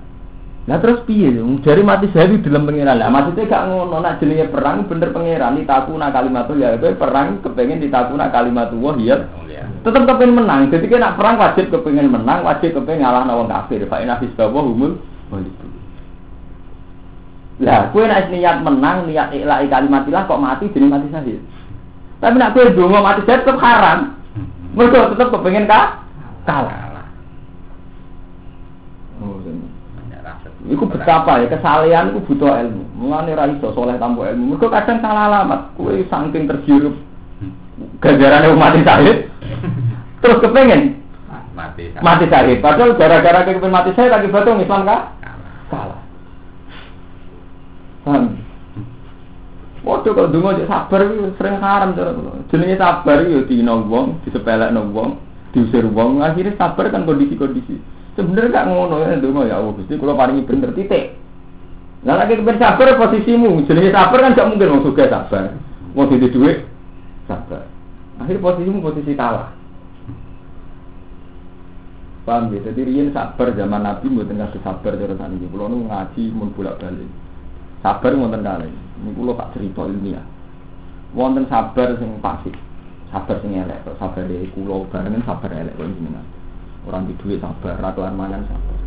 Nah 0.68 0.76
terus 0.85 1.00
piye? 1.09 1.33
Dari 1.64 1.81
mati 1.81 2.12
saya 2.12 2.28
di 2.28 2.44
dalam 2.44 2.68
pangeran. 2.68 3.00
Lah 3.00 3.09
maksudnya 3.09 3.48
gak 3.48 3.64
ngono 3.72 4.04
nak 4.04 4.20
jenenge 4.20 4.52
perang 4.52 4.85
bener 4.85 5.16
pangeran 5.16 5.57
ditakuna 5.57 6.12
kalimatul 6.12 6.61
ya 6.61 6.76
kowe 6.76 6.92
perang 6.92 7.40
kepengen 7.40 7.81
ditakuna 7.81 8.28
kalimat 8.28 8.68
wah 8.76 8.92
iya. 9.00 9.16
Mulia. 9.33 9.64
Tetep 9.81 10.04
kepengen 10.04 10.44
menang. 10.44 10.68
Jadi 10.68 10.92
nak 10.92 11.16
perang 11.16 11.40
wajib 11.40 11.72
kepengen 11.72 12.12
menang, 12.12 12.44
wajib 12.44 12.76
kepengen 12.76 13.00
ngalahno 13.00 13.33
wong 13.40 13.48
kafir. 13.48 13.81
Fa 13.88 14.04
inna 14.04 14.20
hisbawa 14.20 14.61
humul. 14.61 15.00
Lah, 17.59 17.90
kowe 17.90 18.07
nek 18.07 18.31
niat 18.31 18.62
menang, 18.62 19.11
niat 19.11 19.35
ikhlas 19.35 19.66
kalimatillah 19.66 20.31
kok 20.31 20.38
mati 20.38 20.70
jadi 20.70 20.87
mati 20.87 21.11
syahid. 21.11 21.42
Tapi 22.22 22.37
nak 22.38 22.54
kowe 22.54 22.62
donga 22.70 23.00
mati 23.02 23.26
syahid 23.26 23.42
tetep 23.42 23.59
haram. 23.59 24.14
Mergo 24.76 25.16
tetep 25.16 25.33
kepengen 25.33 25.66
ka 25.66 26.04
kalah. 26.46 26.70
Kalah. 26.70 27.07
Oh, 29.18 29.42
ini. 29.42 29.66
Banyak 29.98 30.20
rasa. 30.22 30.48
Iku 30.68 30.85
betapa 30.85 31.40
ya 31.40 31.48
kesalehan 31.48 32.12
iku 32.12 32.20
butuh 32.28 32.52
ilmu. 32.61 32.85
Mulane 33.00 33.33
ra 33.33 33.48
iso 33.48 33.72
soleh 33.72 33.96
tanpa 33.96 34.28
ilmu. 34.28 34.54
Mergo 34.54 34.68
kadang 34.68 35.00
salah 35.00 35.33
alamat. 35.33 35.72
Kowe 35.74 35.92
saking 35.96 36.44
tergirup 36.44 36.94
ganjarane 38.04 38.52
mati 38.52 38.85
syahid. 38.85 39.33
Terus 40.20 40.42
kepengen 40.44 41.00
Mati. 41.57 41.90
mati. 42.04 42.26
Padahal 42.61 42.94
gara-gara 43.00 43.48
kepengen 43.48 43.72
mati 43.72 43.96
syahid 43.96 44.12
lagi 44.12 44.28
betul 44.28 44.61
Islam 44.61 44.85
kah? 44.85 45.00
Salah. 45.72 46.00
Paham? 48.04 48.24
Waduh 49.88 50.12
kalau 50.12 50.28
dungo 50.28 50.52
aja 50.52 50.68
sabar 50.68 51.00
itu 51.07 51.33
sering 51.38 51.61
haram. 51.62 51.96
Jenenge 52.50 52.76
sabar 52.76 53.24
yo 53.24 53.46
dino 53.46 53.85
wong, 53.87 54.20
disepelekno 54.26 54.90
wong, 54.90 55.16
diusir 55.54 55.87
wong, 55.88 56.20
akhirnya 56.20 56.59
sabar 56.59 56.92
kan 56.92 57.07
kondisi-kondisi. 57.07 57.78
Sebenarnya 58.18 58.50
gak 58.50 58.66
ngono 58.66 59.07
ya 59.07 59.14
dungo 59.22 59.46
ya 59.46 59.62
Allah 59.62 59.78
Gusti 59.78 59.94
kula 59.94 60.18
paringi 60.18 60.42
bener 60.42 60.74
titik. 60.74 61.14
Lah 62.02 62.18
lagi 62.18 62.35
kepen 62.35 62.59
sabar 62.59 62.98
posisimu, 62.98 63.62
jenenge 63.70 63.94
sabar 63.94 64.18
kan 64.18 64.35
gak 64.35 64.48
mungkin 64.50 64.74
wong 64.74 64.83
sugih 64.83 65.07
sabar. 65.07 65.54
Wong 65.94 66.11
duwe 66.11 66.26
duit 66.26 66.59
sabar. 67.31 67.62
Akhirnya 68.18 68.42
posisimu 68.42 68.83
posisi 68.83 69.14
kalah. 69.14 69.54
Paham 72.26 72.50
ya? 72.50 72.59
Jadi 72.66 72.90
riyen 72.90 73.14
sabar 73.14 73.54
zaman 73.54 73.87
Nabi 73.87 74.11
mboten 74.11 74.42
kasih 74.42 74.66
sabar 74.66 74.98
cara 74.98 75.14
saniki. 75.14 75.46
Kula 75.46 75.70
nu 75.70 75.87
ngaji 75.87 76.22
mun 76.35 76.50
bolak-balik. 76.59 77.07
Sabar 77.87 78.18
wonten 78.18 78.42
kalih. 78.42 78.74
Niku 78.98 79.22
kula 79.22 79.38
tak 79.38 79.54
cerita 79.54 79.87
ilmiah. 79.87 80.26
Wonten 81.14 81.46
sabar 81.46 81.94
sing 82.02 82.18
pasif. 82.18 82.59
Sabar 83.14 83.38
sing 83.46 83.54
elek, 83.54 83.87
sabar 83.94 84.26
e 84.26 84.50
kula 84.59 84.90
barengan 84.90 85.22
sabar 85.22 85.54
elek 85.54 85.78
kok 85.78 85.87
jenengan. 85.87 86.26
Orang 86.88 87.05
di 87.05 87.12
duit 87.20 87.37
sabar, 87.44 87.77
ra 87.77 87.92
kelar 87.92 88.16
mangan 88.16 88.48
sabar. 88.48 88.79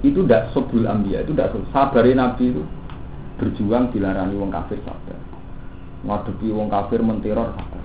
Itu 0.00 0.24
ndak 0.24 0.56
sebul 0.56 0.88
ambia, 0.88 1.20
itu 1.20 1.36
ndak 1.36 1.52
sabar 1.68 2.08
Nabi 2.08 2.56
itu 2.56 2.64
berjuang 3.36 3.92
dilarani 3.92 4.32
wong 4.34 4.48
kafir 4.48 4.80
sabar. 4.80 5.20
Ngadepi 6.08 6.48
wong 6.50 6.72
kafir 6.72 7.04
menteror 7.04 7.52
sabar. 7.52 7.84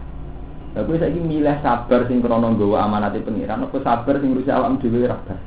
Lah 0.73 0.81
kowe 0.87 0.95
saiki 0.95 1.19
milih 1.19 1.57
sabar 1.59 2.05
sing 2.07 2.23
krana 2.23 2.53
nggawa 2.53 2.85
amanate 2.85 3.19
pengiran 3.25 3.67
apa 3.67 3.77
sabar 3.83 4.21
sing 4.21 4.31
ngurusi 4.31 4.51
awakmu 4.53 4.77
dhewe 4.79 5.09
ra 5.11 5.17
bar. 5.25 5.39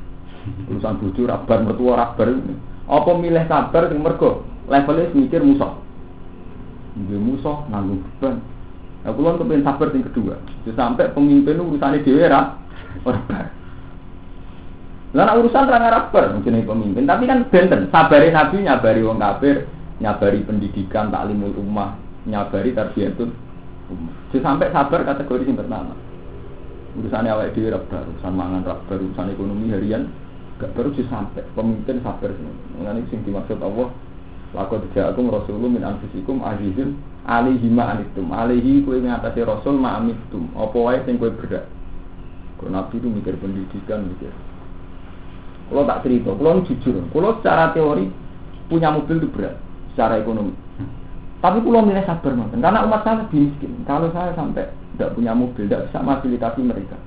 Urusan 0.69 0.99
bojo 1.01 1.21
ra 1.23 1.37
bar, 1.41 1.59
mertua 1.65 1.93
ra 1.97 2.05
bar. 2.13 2.27
Apa 2.85 3.11
milih 3.15 3.45
sabar 3.47 3.87
sing 3.87 3.99
mergo 4.03 4.43
levelnya 4.69 5.09
mikir 5.15 5.41
musuh. 5.41 5.73
Nggih 7.01 7.17
musuh 7.17 7.65
nanggung 7.71 8.03
beban. 8.03 8.43
Lah 9.07 9.11
kula 9.15 9.39
kepen 9.41 9.63
sabar 9.63 9.87
sing 9.89 10.03
kedua. 10.05 10.35
Sampai 10.75 11.09
pemimpin 11.15 11.63
urusane 11.63 12.03
dhewe 12.03 12.27
ra. 12.27 12.59
Lah 15.11 15.35
urusan 15.35 15.67
ra 15.67 16.07
bar 16.07 16.25
jenenge 16.39 16.63
pemimpin, 16.63 17.03
tapi 17.03 17.27
kan 17.27 17.43
benten 17.51 17.91
sabare 17.91 18.31
nabi 18.31 18.63
nyabari 18.63 19.03
wong 19.03 19.19
kafir, 19.19 19.67
nyabari 19.99 20.39
pendidikan 20.47 21.11
taklimul 21.11 21.51
ummah, 21.59 21.99
nyabari 22.23 22.71
tarbiyatun 22.71 23.29
ummah. 23.91 24.15
Sampai 24.31 24.71
sabar 24.71 25.03
kategori 25.03 25.51
sing 25.51 25.59
pertama. 25.59 25.91
Urusannya 26.95 27.31
awake 27.31 27.55
dhewe 27.55 27.75
ra 27.75 27.79
urusan 27.83 28.33
mangan 28.35 28.63
ra 28.63 28.75
urusan 28.87 29.35
ekonomi 29.35 29.71
harian 29.71 30.07
gak 30.63 30.71
baru 30.75 30.95
sampai 30.95 31.43
pemimpin 31.55 31.99
sabar 31.99 32.31
semua. 32.31 32.55
Mengenai 32.79 33.03
sing 33.11 33.19
dimaksud 33.27 33.59
Allah 33.59 33.91
Laqad 34.51 34.83
ja'akum 34.91 35.31
rasulun 35.31 35.79
min 35.79 35.83
anfusikum 35.83 36.43
azizun 36.43 36.99
alaihi 37.23 37.71
ma 37.71 37.95
anittum. 37.95 38.27
Alaihi 38.35 38.83
kowe 38.83 38.99
ngatasi 38.99 39.47
rasul 39.47 39.79
ma 39.79 39.95
anittum. 40.03 40.51
Apa 40.59 40.75
wae 40.75 40.99
sing 41.07 41.15
kowe 41.15 41.31
berat. 41.31 41.63
Kalau 42.59 42.69
Nabi 42.75 42.99
itu 42.99 43.07
mikir 43.07 43.39
pendidikan, 43.39 44.11
mikir. 44.11 44.29
Kalau 45.71 45.87
tak 45.87 46.03
cerita, 46.03 46.35
kalau 46.35 46.67
jujur, 46.67 46.99
kalau 47.15 47.39
secara 47.39 47.71
teori 47.71 48.11
punya 48.67 48.91
mobil 48.91 49.23
itu 49.23 49.31
berat, 49.31 49.55
secara 49.95 50.19
ekonomi. 50.19 50.51
Tapi 51.39 51.63
kalau 51.63 51.87
milih 51.87 52.03
sabar 52.03 52.35
nonton, 52.35 52.59
karena 52.59 52.83
umat 52.83 53.07
saya 53.07 53.23
lebih 53.23 53.47
miskin. 53.47 53.71
Kalau 53.87 54.11
saya 54.11 54.35
sampai 54.35 54.67
tidak 54.67 55.15
punya 55.15 55.31
mobil, 55.31 55.63
tidak 55.71 55.87
bisa 55.87 56.03
fasilitasi 56.03 56.59
mereka, 56.59 56.99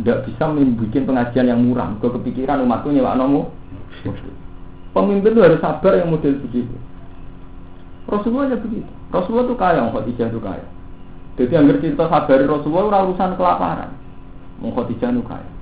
tidak 0.00 0.18
bisa 0.24 0.44
membuat 0.48 0.96
pengajian 0.96 1.46
yang 1.52 1.60
murah. 1.60 1.92
Gue 2.00 2.08
kepikiran 2.08 2.64
umatku 2.64 2.88
nyewa 2.88 3.12
nomo. 3.20 3.52
Pemimpin 4.96 5.36
itu 5.36 5.44
harus 5.44 5.60
sabar 5.60 5.92
yang 6.00 6.08
model 6.08 6.40
begitu. 6.48 6.72
Rasulullah 8.08 8.48
aja 8.48 8.56
begitu. 8.56 8.88
Rasulullah 9.12 9.44
itu 9.44 9.56
kaya, 9.60 9.92
Khadijah 9.92 10.28
itu 10.32 10.40
kaya. 10.40 10.66
Jadi 11.36 11.52
yang 11.52 11.68
cerita 11.84 12.08
sabar 12.08 12.40
Rasulullah 12.48 13.04
urusan 13.04 13.36
kelaparan. 13.36 13.92
Khadijah 14.64 15.12
itu 15.12 15.22
kaya. 15.28 15.57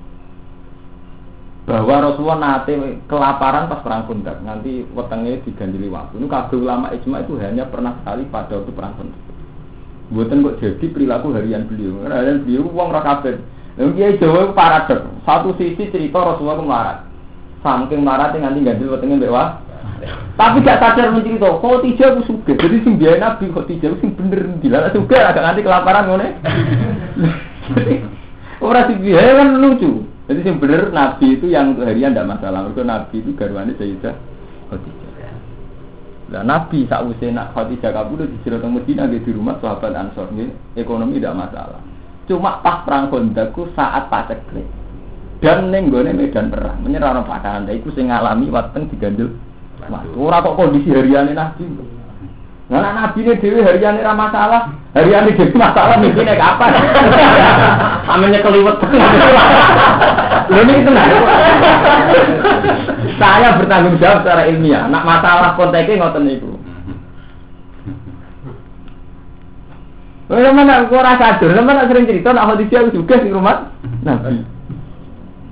Bahwa 1.67 1.99
Rasulullah 1.99 2.39
nate 2.39 3.03
kelaparan 3.11 3.67
pas 3.67 3.83
perang 3.83 4.07
Khandaq, 4.07 4.39
nanti 4.39 4.87
wetenge 4.95 5.43
digandili 5.43 5.91
waktu. 5.91 6.15
Ini 6.15 6.31
kabeh 6.31 6.63
ulama 6.63 6.95
ijma 6.95 7.27
itu 7.27 7.35
hanya 7.43 7.67
pernah 7.67 7.99
sekali 7.99 8.23
pada 8.31 8.55
waktu 8.55 8.71
perang 8.71 8.95
Khandaq. 8.95 9.21
Buatan 10.07 10.39
kok 10.47 10.63
jadi 10.63 10.85
perilaku 10.87 11.35
harian 11.35 11.67
beliau. 11.67 11.99
Karena 12.07 12.23
harian 12.23 12.39
beliau 12.47 12.71
uang 12.71 12.89
rakabet. 12.95 13.43
Lalu 13.75 13.91
dia 13.99 14.15
Jawa 14.15 14.55
paradok. 14.55 15.11
Satu 15.27 15.51
sisi 15.59 15.91
cerita 15.91 16.23
Rasulullah 16.23 16.63
kemarin. 16.63 16.97
Saking 17.59 17.99
maratnya 17.99 18.47
nganti 18.47 18.63
ganjil 18.63 18.95
wetenge 18.95 19.27
wah. 19.27 19.59
Tapi 20.39 20.63
gak 20.63 20.79
sadar 20.79 21.11
mencerita, 21.11 21.59
kok 21.59 21.83
tiga 21.83 22.15
aku 22.15 22.21
suka. 22.31 22.53
Jadi 22.55 22.85
sing 22.87 22.95
biaya 22.95 23.17
nabi 23.19 23.51
kok 23.51 23.67
tiga 23.67 23.91
sing 23.99 24.15
bener 24.15 24.55
dilarang 24.63 24.95
suka 24.95 25.19
agak 25.19 25.43
nganti 25.43 25.67
kelaparan 25.67 26.07
ngene. 26.07 26.27
Orang 28.63 28.87
sing 28.87 29.03
biaya 29.03 29.35
kan 29.35 29.59
lucu. 29.59 30.06
Jadi 30.27 30.43
yang 30.43 30.59
bener 30.59 30.91
Nabi 30.91 31.39
itu 31.39 31.47
yang 31.47 31.71
untuk 31.71 31.87
harian 31.87 32.11
tidak 32.11 32.27
masalah. 32.35 32.67
Mereka 32.67 32.83
Nabi 32.83 33.15
itu 33.23 33.31
garwane 33.39 33.71
Sayyidah 33.79 34.15
Khadijah. 34.67 35.07
Nah 36.27 36.43
Nabi 36.43 36.83
saat 36.91 37.07
usia 37.07 37.31
nak 37.31 37.55
Khadijah 37.55 37.95
kabur 37.95 38.27
di 38.27 38.35
Sirotong 38.43 38.75
Medina 38.75 39.07
di 39.07 39.23
rumah 39.31 39.55
sahabat 39.63 39.95
Ansor 39.95 40.27
ini 40.35 40.51
ekonomi 40.75 41.23
tidak 41.23 41.39
masalah. 41.39 41.79
Cuma 42.27 42.59
pas 42.59 42.83
perang 42.83 43.07
Kondaku 43.07 43.71
saat 43.71 44.11
paceklik 44.11 44.67
dan 45.39 45.71
neng 45.71 45.87
gue 45.87 46.03
medan 46.11 46.51
perang 46.51 46.83
menyerang 46.83 47.23
pakanan. 47.23 47.71
Itu 47.71 47.95
saya 47.95 48.19
ngalami 48.19 48.51
waktu 48.51 48.89
digandel. 48.91 49.31
Ora 50.19 50.43
kok 50.43 50.59
kondisi 50.59 50.91
hariannya 50.91 51.31
Nabi. 51.37 51.96
Nah, 52.67 52.83
nah 52.83 52.91
nabi 52.91 53.23
ini 53.23 53.39
dewi 53.39 53.63
harian 53.63 53.95
ini 53.95 54.03
masalah, 54.03 54.75
harian 54.91 55.23
ini 55.23 55.39
dewi 55.39 55.55
masalah 55.55 55.95
mimpinya 56.03 56.35
kapan? 56.35 56.75
Aminnya 58.11 58.43
keliwet. 58.43 58.75
Lo 60.51 60.59
ini 60.67 60.83
tenang. 60.83 61.07
Saya 63.15 63.55
bertanggung 63.55 63.95
jawab 64.03 64.27
secara 64.27 64.51
ilmiah. 64.51 64.83
Nak 64.91 65.03
masalah 65.07 65.55
konteksnya 65.55 65.95
ngoten 65.95 66.27
niku. 66.27 66.59
Lama 70.27 70.61
nak 70.67 70.91
kau 70.91 70.99
rasa 70.99 71.39
sadar, 71.39 71.55
lama 71.55 71.71
nak 71.71 71.87
sering 71.87 72.03
cerita 72.03 72.35
nak 72.35 72.51
Khadijah 72.51 72.91
juga 72.91 73.15
di 73.23 73.31
rumah 73.31 73.71
Nabi. 74.03 74.43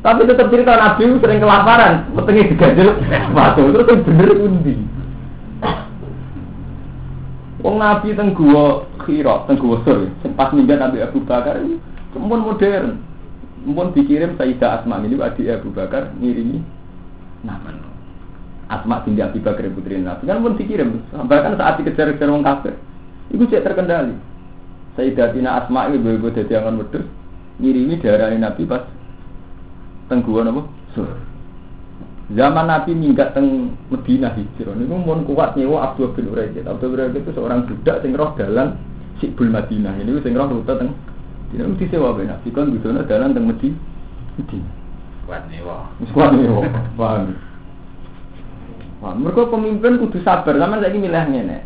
Tapi 0.03 0.21
tetap 0.27 0.51
cerita 0.51 0.75
Nabi 0.75 1.15
sering 1.23 1.39
kelaparan, 1.39 2.11
petengnya 2.11 2.51
diganjel 2.51 2.91
batu 3.31 3.71
terus 3.71 4.03
bener 4.03 4.29
undi. 4.35 4.75
Wong 7.65 7.81
Nabi 7.81 8.13
teng 8.13 8.37
gua 8.37 8.85
Khira, 9.01 9.41
teng 9.49 9.57
gua 9.57 9.81
Sur, 9.81 10.05
pas 10.37 10.53
minggat 10.53 10.77
Nabi 10.77 11.01
Abu 11.01 11.17
Bakar 11.25 11.57
ini 11.65 11.81
pun 12.13 12.45
modern. 12.45 13.01
Pun 13.65 13.89
dikirim 13.97 14.37
Sayyidah 14.37 14.85
Asma 14.85 15.01
ini 15.01 15.17
adik 15.17 15.49
Abu 15.49 15.73
Bakar 15.73 16.13
ngirimi 16.21 16.61
nama. 17.41 17.73
Asma 18.69 19.01
binti 19.01 19.25
Abu 19.25 19.41
Bakar 19.41 19.65
putri 19.73 19.97
Nabi 19.97 20.29
kan 20.29 20.45
pun 20.45 20.53
dikirim. 20.53 21.01
Bahkan 21.09 21.57
saat 21.57 21.81
dikejar-kejar 21.81 22.29
wong 22.29 22.45
kafir, 22.45 22.77
itu 23.33 23.49
cek 23.49 23.65
terkendali. 23.65 24.13
Sayyidah 24.93 25.33
Tina 25.33 25.65
Asma 25.65 25.89
ini 25.89 25.97
ibu-ibu 25.97 26.29
jadi 26.37 26.61
angan 26.61 26.85
wedus 26.85 27.01
ngirimi 27.57 27.97
darah 27.97 28.29
Nabi 28.29 28.69
pas 28.69 28.85
teng 30.05 30.21
gua 30.21 30.45
napa? 30.45 30.69
Sur. 30.93 31.09
Zaman 32.33 32.65
Nabi 32.65 32.97
minggat 32.97 33.37
teng 33.37 33.77
Medina 33.93 34.33
hijrah 34.33 34.73
niku 34.73 34.97
mun 34.97 35.29
kuat 35.29 35.53
nyewa 35.53 35.93
Abdul 35.93 36.09
bin 36.17 36.33
Uraidin. 36.33 36.65
Abdul 36.65 36.97
bin 36.97 37.21
itu 37.21 37.29
seorang 37.37 37.69
budak 37.69 38.01
sing 38.01 38.17
roh 38.17 38.33
dalan 38.33 38.81
Sikbul 39.21 39.53
Madinah. 39.53 39.93
Ini 40.01 40.25
sing 40.25 40.33
roh 40.33 40.49
rute 40.49 40.73
teng 40.73 40.89
Dina 41.53 41.69
mesti 41.69 41.85
sewa 41.93 42.17
ben 42.17 42.33
Nabi 42.33 42.49
kon 42.49 42.73
busana 42.73 43.05
dalan 43.05 43.37
teng 43.37 43.45
Medina. 43.45 43.77
Medina. 44.41 44.69
Kuat 45.29 45.43
nyewa. 45.53 45.77
Kuat 46.09 46.33
nyewa. 46.33 46.65
Paham. 46.97 47.37
Wah, 49.03 49.13
mereka 49.13 49.51
pemimpin 49.51 50.01
kudu 50.01 50.23
sabar, 50.23 50.55
sama 50.55 50.79
saya 50.79 50.95
milih 50.95 51.13
ngene. 51.29 51.59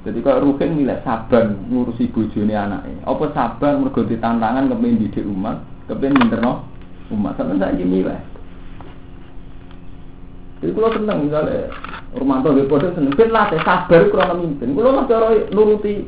Jadi 0.00 0.18
kalau 0.24 0.48
Ruhin 0.48 0.80
milih 0.80 0.98
sabar 1.04 1.52
ngurusi 1.68 2.08
bojone 2.08 2.56
anaknya. 2.56 3.04
Apa 3.04 3.36
sabar 3.36 3.76
mergo 3.76 4.00
tantangan 4.08 4.66
kepen 4.72 4.96
didik 4.96 5.28
umat, 5.28 5.60
kepen 5.86 6.16
minterno 6.16 6.64
umat. 7.12 7.36
Sama 7.36 7.60
saya 7.60 7.76
milih. 7.76 8.29
Jadi 10.60 10.76
kalau 10.76 10.92
seneng 10.92 11.18
misalnya 11.24 11.72
rumah 12.12 12.44
tuh 12.44 12.52
bodoh 12.68 12.92
seneng, 12.92 13.16
ben 13.16 13.32
latih 13.32 13.56
sabar 13.64 14.00
kurang 14.12 14.36
memimpin. 14.36 14.76
Kalau 14.76 14.92
mas 14.92 15.08
cara 15.08 15.32
nuruti 15.56 16.04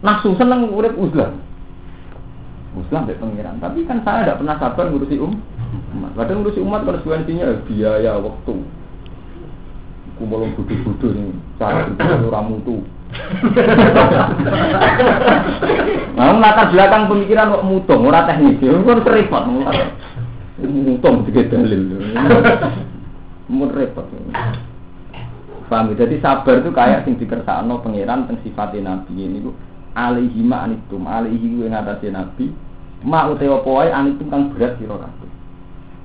nafsu 0.00 0.32
seneng 0.40 0.72
urip 0.72 0.96
uzlah. 0.96 1.28
Uzlah 2.72 3.04
mbek 3.04 3.20
pengiran. 3.20 3.60
Tapi 3.60 3.84
kan 3.84 4.00
saya 4.00 4.24
tidak 4.24 4.40
pernah 4.40 4.56
sabar 4.56 4.88
ngurusi 4.88 5.20
um. 5.20 5.36
Umat. 5.92 6.12
Kadang 6.16 6.40
ngurusi 6.40 6.60
umat 6.64 6.88
konsekuensinya 6.88 7.68
biaya 7.68 8.16
waktu. 8.16 8.54
Kumpul 10.16 10.48
bodoh-bodoh 10.56 11.10
nih, 11.12 11.36
cara 11.60 11.88
berpikir 11.92 12.28
orang 12.32 12.48
mutu. 12.48 12.76
Nah, 16.12 16.36
latar 16.36 16.68
belakang 16.68 17.08
pemikiran 17.08 17.56
kok 17.56 17.66
mutung, 17.66 18.04
ora 18.04 18.28
teknis. 18.28 18.60
Kan 18.60 19.00
repot. 19.00 19.42
Mutung 20.60 21.24
juga 21.24 21.42
dalil 21.48 22.12
mun 23.48 23.70
repot. 23.72 24.06
Paham 25.72 25.96
ya? 25.96 26.04
Jadi 26.04 26.20
sabar 26.20 26.60
itu 26.60 26.70
kayak 26.70 27.08
sing 27.08 27.16
dikersakno 27.16 27.80
pangeran 27.80 28.28
teng 28.28 28.36
sifat 28.44 28.76
nabi 28.76 29.16
ini 29.16 29.40
alaihi 29.96 30.40
ma 30.44 30.68
anitum 30.68 31.08
alaihi 31.08 31.40
ku 31.40 31.64
ing 31.64 31.72
atase 31.72 32.12
nabi 32.12 32.52
ma 33.00 33.28
utawa 33.32 33.64
apa 33.64 33.70
wae 33.72 33.88
anitum 33.88 34.28
kang 34.28 34.52
berat 34.52 34.76
sira 34.76 35.00
kabeh. 35.00 35.30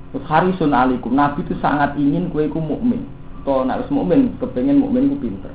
Terus 0.08 0.24
harisun 0.24 0.72
alaikum 0.72 1.12
nabi 1.12 1.44
itu 1.44 1.52
sangat 1.60 2.00
ingin 2.00 2.32
kue 2.32 2.48
ku 2.48 2.64
mukmin. 2.64 3.04
To 3.44 3.64
nek 3.68 3.84
wis 3.84 3.92
mukmin 3.92 4.32
kepengen 4.40 4.80
mukmin 4.80 5.12
ku 5.12 5.16
pinter. 5.20 5.52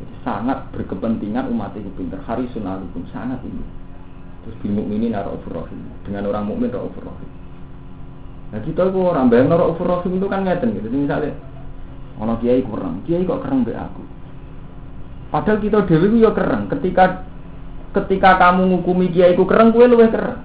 Jadi 0.00 0.14
sangat 0.20 0.68
berkepentingan 0.76 1.48
umat 1.48 1.72
itu 1.80 1.88
pinter. 1.96 2.20
Harisun 2.28 2.68
alaikum 2.68 3.04
sangat 3.08 3.40
ingin. 3.48 3.68
Terus 4.44 4.56
bil 4.60 4.76
mukminin 4.76 5.16
raufur 5.16 5.64
rahim. 5.64 5.80
Dengan 6.04 6.28
orang 6.28 6.52
mukmin 6.52 6.72
raufur 6.72 7.04
rahim. 7.04 7.39
Nah 8.50 8.60
kita 8.66 8.90
itu 8.90 8.98
orang 8.98 9.30
bayang 9.30 9.46
norok 9.54 9.78
ufur 9.78 10.02
itu 10.10 10.26
kan 10.26 10.42
ngeten 10.42 10.74
gitu. 10.74 10.90
Misalnya, 10.90 11.38
ono 12.18 12.34
kiai 12.42 12.66
kurang, 12.66 13.06
kiai 13.06 13.22
kok 13.22 13.46
kurang 13.46 13.62
be 13.62 13.72
aku. 13.78 14.02
Padahal 15.30 15.62
kita 15.62 15.86
dewi 15.86 16.06
itu 16.10 16.26
ya 16.26 16.34
kereng. 16.34 16.66
Ketika 16.66 17.22
ketika 17.94 18.42
kamu 18.42 18.74
ngukumi 18.74 19.14
kiai 19.14 19.38
ku 19.38 19.46
kereng, 19.46 19.70
kue 19.70 19.86
luwih 19.86 20.10
kereng. 20.10 20.42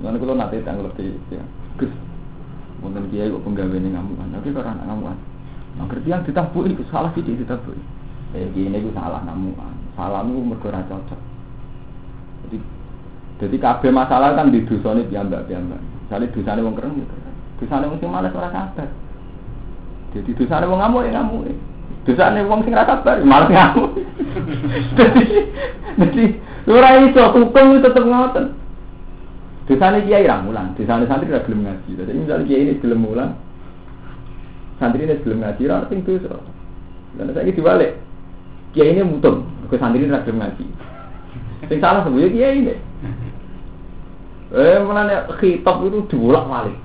Mana 0.00 0.16
kalau 0.20 0.36
nanti 0.36 0.60
tanggal 0.60 0.92
lebih 0.92 1.16
ya, 1.32 1.40
gus, 1.80 1.88
mungkin 2.84 3.08
kiai 3.08 3.32
kok 3.32 3.40
penggawe 3.48 3.76
ini 3.80 3.96
ngamuan, 3.96 4.28
tapi 4.28 4.52
kalau 4.52 4.68
anak 4.68 4.84
ngamuan, 4.92 5.16
nah 5.80 5.88
yang 6.04 6.20
ditabui 6.20 6.68
itu 6.68 6.84
salah 6.92 7.08
sih 7.16 7.24
ditabui. 7.24 7.80
Eh 8.36 8.44
gini 8.52 8.76
itu 8.76 8.92
salah 8.92 9.24
ngamuan, 9.24 9.72
salah 9.96 10.20
itu 10.20 10.36
mereka 10.36 10.84
cocok. 10.84 11.20
Jadi 12.44 12.56
jadi 13.40 13.56
kabeh 13.56 13.88
masalah 13.88 14.36
kan 14.36 14.52
di 14.52 14.68
dosane 14.68 15.08
piyambak-piyambak. 15.08 15.95
Misalnya 16.06 16.30
dosane 16.30 16.62
wong 16.62 16.74
keren 16.78 17.02
gitu. 17.02 17.14
Dosane 17.58 17.90
wong 17.90 17.98
sing 17.98 18.10
males 18.14 18.30
ora 18.30 18.50
sabar. 18.54 18.88
Jadi 20.14 20.30
dosane 20.38 20.64
wong 20.70 20.78
ngamuk 20.78 21.02
ya 21.02 21.10
ngamuk. 21.18 21.50
Dosane 22.06 22.40
wong 22.46 22.62
sing 22.62 22.72
ora 22.78 22.86
sabar 22.86 23.18
ya 23.18 23.26
males 23.26 23.50
ngamuk. 23.50 23.90
Jadi 24.98 25.24
jadi 25.96 26.24
ora 26.70 27.02
iso 27.02 27.22
hukum 27.34 27.82
tetep 27.82 28.04
ngoten. 28.06 28.54
Dosane 29.66 30.06
kiai 30.06 30.30
ra 30.30 30.38
mulang, 30.46 30.78
dosane 30.78 31.10
santri 31.10 31.26
ra 31.26 31.42
gelem 31.42 31.66
ngaji. 31.66 31.90
Jadi 31.98 32.14
misalnya 32.14 32.46
kiai 32.46 32.62
ini 32.70 32.78
gelem 32.78 33.02
mulang, 33.02 33.34
santri 34.78 35.02
ini 35.02 35.18
gelem 35.26 35.42
ngaji 35.42 35.62
ra 35.66 35.90
sing 35.90 36.06
dosa. 36.06 36.38
Dan 37.18 37.34
saya 37.34 37.50
diwalik. 37.50 37.98
Kiai 38.78 38.94
ini 38.94 39.02
mutung, 39.02 39.42
ke 39.66 39.74
santri 39.74 40.06
ra 40.06 40.22
gelem 40.22 40.38
ngaji. 40.38 40.66
Sing 41.66 41.78
salah 41.82 42.06
sebenarnya 42.06 42.30
kiai 42.30 42.62
ini. 42.62 42.74
Eh, 44.54 44.78
mana 44.78 45.26
khitab 45.42 45.82
itu 45.82 46.06
dibolak 46.06 46.46
balik. 46.46 46.78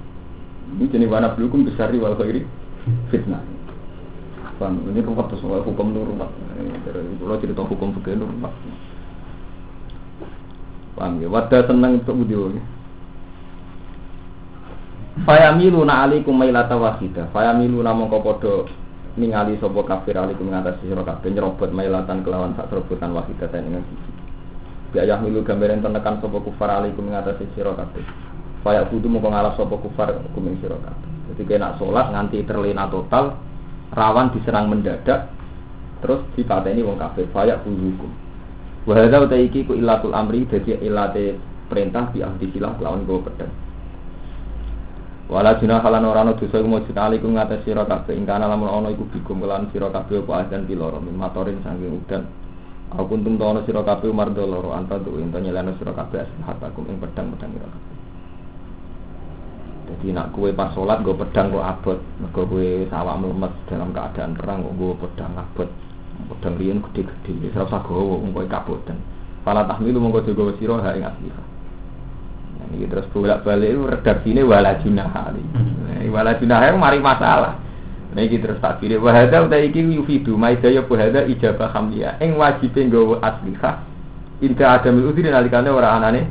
Ini 0.71 0.87
jenis 0.89 1.11
warna 1.11 1.35
belukum 1.37 1.67
besar 1.67 1.93
di 1.93 2.01
wal 2.01 2.17
khairi 2.17 2.41
fitnah. 3.13 3.43
Paham? 4.57 4.81
Ini 4.89 5.01
rumat 5.01 5.29
soal 5.37 5.65
hukum 5.65 5.89
itu 5.93 6.01
rumat. 6.05 6.29
Kalau 7.17 7.37
cerita 7.41 7.61
hukum 7.65 7.97
fikih 7.97 8.17
itu 8.17 8.25
rumat. 8.25 8.53
Paham 10.97 11.21
ya? 11.21 11.27
Wadah 11.29 11.61
senang 11.65 12.01
untuk 12.01 12.17
video 12.21 12.49
ini. 12.49 12.61
Na 15.21 15.95
alikum 16.05 16.33
mailata 16.33 16.77
wahida. 16.77 17.29
Fayamilu 17.29 17.81
na 17.81 17.93
mongko 17.93 18.17
podo 18.21 18.53
ningali 19.19 19.59
sopo 19.61 19.83
kafir 19.83 20.17
alikum 20.17 20.49
ngatasi 20.49 20.87
sira 20.87 21.03
nyerobot 21.03 21.69
mailatan 21.75 22.23
kelawan 22.25 22.55
sak 22.57 22.69
serobotan 22.69 23.13
wahida 23.17 23.49
dengan 23.49 23.85
siji. 23.85 24.30
Biaya 24.91 25.15
milu 25.23 25.39
gambaran 25.47 25.79
tenekan 25.79 26.19
sopo 26.19 26.43
kufar 26.43 26.67
alaikum 26.67 27.07
mengatasi 27.07 27.47
siro 27.55 27.71
kabeh. 27.79 28.03
Faya 28.59 28.83
budu 28.91 29.07
mau 29.07 29.23
ngalah 29.23 29.55
sopo 29.55 29.79
kufar 29.79 30.11
hukum 30.11 30.51
siro 30.59 30.75
kabeh. 30.83 31.09
Jadi 31.31 31.47
kena 31.47 31.79
sholat 31.79 32.11
nganti 32.11 32.43
terlena 32.43 32.91
total, 32.91 33.39
rawan 33.95 34.35
diserang 34.35 34.67
mendadak, 34.67 35.31
terus 36.03 36.27
dipateni 36.35 36.83
wong 36.83 36.99
kafir. 36.99 37.23
Faya 37.31 37.55
budu 37.63 37.95
hukum. 37.95 38.11
Wahada 38.83 39.23
utai 39.23 39.47
iki 39.47 39.63
ku 39.63 39.79
ilatul 39.79 40.11
amri 40.11 40.43
jadi 40.49 40.83
ilate 40.83 41.39
perintah 41.71 42.11
di 42.11 42.19
ahdi 42.19 42.51
silah 42.51 42.75
lawan 42.83 43.07
gue 43.07 43.23
pedang. 43.23 43.53
Wala 45.31 45.55
jina 45.55 45.79
halan 45.79 46.03
no 46.03 46.35
dosa 46.35 46.59
mau 46.59 46.83
cita 46.83 47.07
alikum 47.07 47.39
ngatas 47.39 47.63
siro 47.63 47.87
kabeh. 47.87 48.11
Ingkana 48.11 48.51
lamun 48.51 48.67
ono 48.67 48.87
iku 48.91 49.07
bikum 49.07 49.39
kelan 49.39 49.71
siro 49.71 49.87
kabeh 49.87 50.27
apa 50.27 50.43
azan 50.43 50.67
piloro 50.67 50.99
min 50.99 51.15
matorin 51.15 51.63
udan. 51.63 52.40
Aku 52.91 53.07
kuntum 53.07 53.39
tono 53.39 53.63
sira 53.63 53.87
kabeh 53.87 54.11
umar 54.11 54.35
doloro 54.35 54.75
anta 54.75 54.99
tu 54.99 55.15
ento 55.15 55.39
nyelana 55.39 55.71
sira 55.79 55.95
kabeh 55.95 56.27
asihatakum 56.27 56.91
ing 56.91 56.99
pedang-pedang 56.99 57.51
sira 57.55 57.67
kabeh. 57.71 57.95
Jadi 59.91 60.07
nak 60.11 60.35
kue 60.35 60.51
pas 60.51 60.75
sholat 60.75 60.99
gue 60.99 61.15
pedang 61.15 61.55
gue 61.55 61.63
abot, 61.63 61.99
mergo 62.19 62.43
kue 62.51 62.87
sawah 62.91 63.15
melemet 63.15 63.51
dalam 63.67 63.95
keadaan 63.95 64.35
perang 64.35 64.67
gue 64.67 64.93
pedang 64.99 65.31
abot, 65.39 65.67
pedang 66.35 66.55
rian 66.59 66.83
gede-gede, 66.91 67.51
usah 67.55 67.79
gowo 67.83 68.19
wong 68.19 68.35
kowe 68.35 68.47
kaboten. 68.47 68.99
Pala 69.47 69.63
tahmilu 69.67 69.99
mongko 70.03 70.27
jaga 70.27 70.51
sira 70.59 70.75
ha 70.83 70.91
ing 70.91 71.07
asliha. 71.07 71.43
Ini 72.71 72.87
terus 72.87 73.07
bolak 73.11 73.43
balik 73.43 73.75
redaksinya 73.99 74.47
wala 74.47 74.79
junah 74.79 75.11
Nah, 75.11 76.07
wala 76.07 76.39
junah 76.39 76.59
itu 76.63 76.77
mari 76.79 76.99
masalah. 77.03 77.59
Nah 78.11 78.21
iki 78.27 78.43
terus 78.43 78.59
tak 78.59 78.83
pilih 78.83 78.99
wahada 78.99 79.47
uta 79.47 79.55
iki 79.55 79.79
yufidu 79.79 80.35
maidaya 80.35 80.83
wahada 80.83 81.23
ijabah 81.31 81.71
hamliya 81.71 82.19
ing 82.19 82.35
wajibe 82.35 82.83
nggawa 82.83 83.23
aslihah 83.23 83.87
inda 84.43 84.75
adamil 84.75 85.15
udhri 85.15 85.31
nalikane 85.31 85.71
ora 85.71 85.95
anane. 85.95 86.27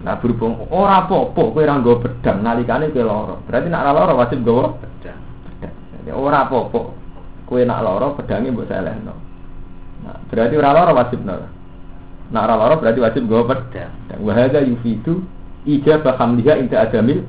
Nah 0.00 0.16
berhubung 0.16 0.70
ora 0.72 1.04
apa-apa 1.04 1.42
kowe 1.52 1.60
ora 1.60 1.76
nggawa 1.76 1.96
pedang 2.00 2.38
nalikane 2.40 2.88
kowe 2.94 3.04
lara. 3.04 3.36
Berarti 3.44 3.66
nek 3.68 3.80
ora 3.82 3.92
lara 3.92 4.12
wajib 4.16 4.38
nggawa 4.40 4.64
Pedang. 4.80 5.20
ora 6.16 6.38
apa-apa 6.48 6.80
kowe 7.44 7.60
nak 7.60 7.80
lara 7.84 8.08
pedange 8.16 8.48
mbok 8.48 8.66
selehno. 8.72 9.14
Nah, 10.00 10.16
berarti 10.32 10.54
ora 10.56 10.70
lara 10.72 10.92
wajib 10.96 11.20
lara. 11.28 11.48
Nak 12.32 12.42
ora 12.48 12.54
lara 12.56 12.74
berarti 12.80 13.00
wajib 13.04 13.22
nggawa 13.28 13.44
pedang. 13.52 13.92
Dan 14.08 14.18
wahada 14.24 14.64
yufidu 14.64 15.20
ijabah 15.68 16.16
hamliha 16.16 16.56
inda 16.56 16.88
adamil. 16.88 17.20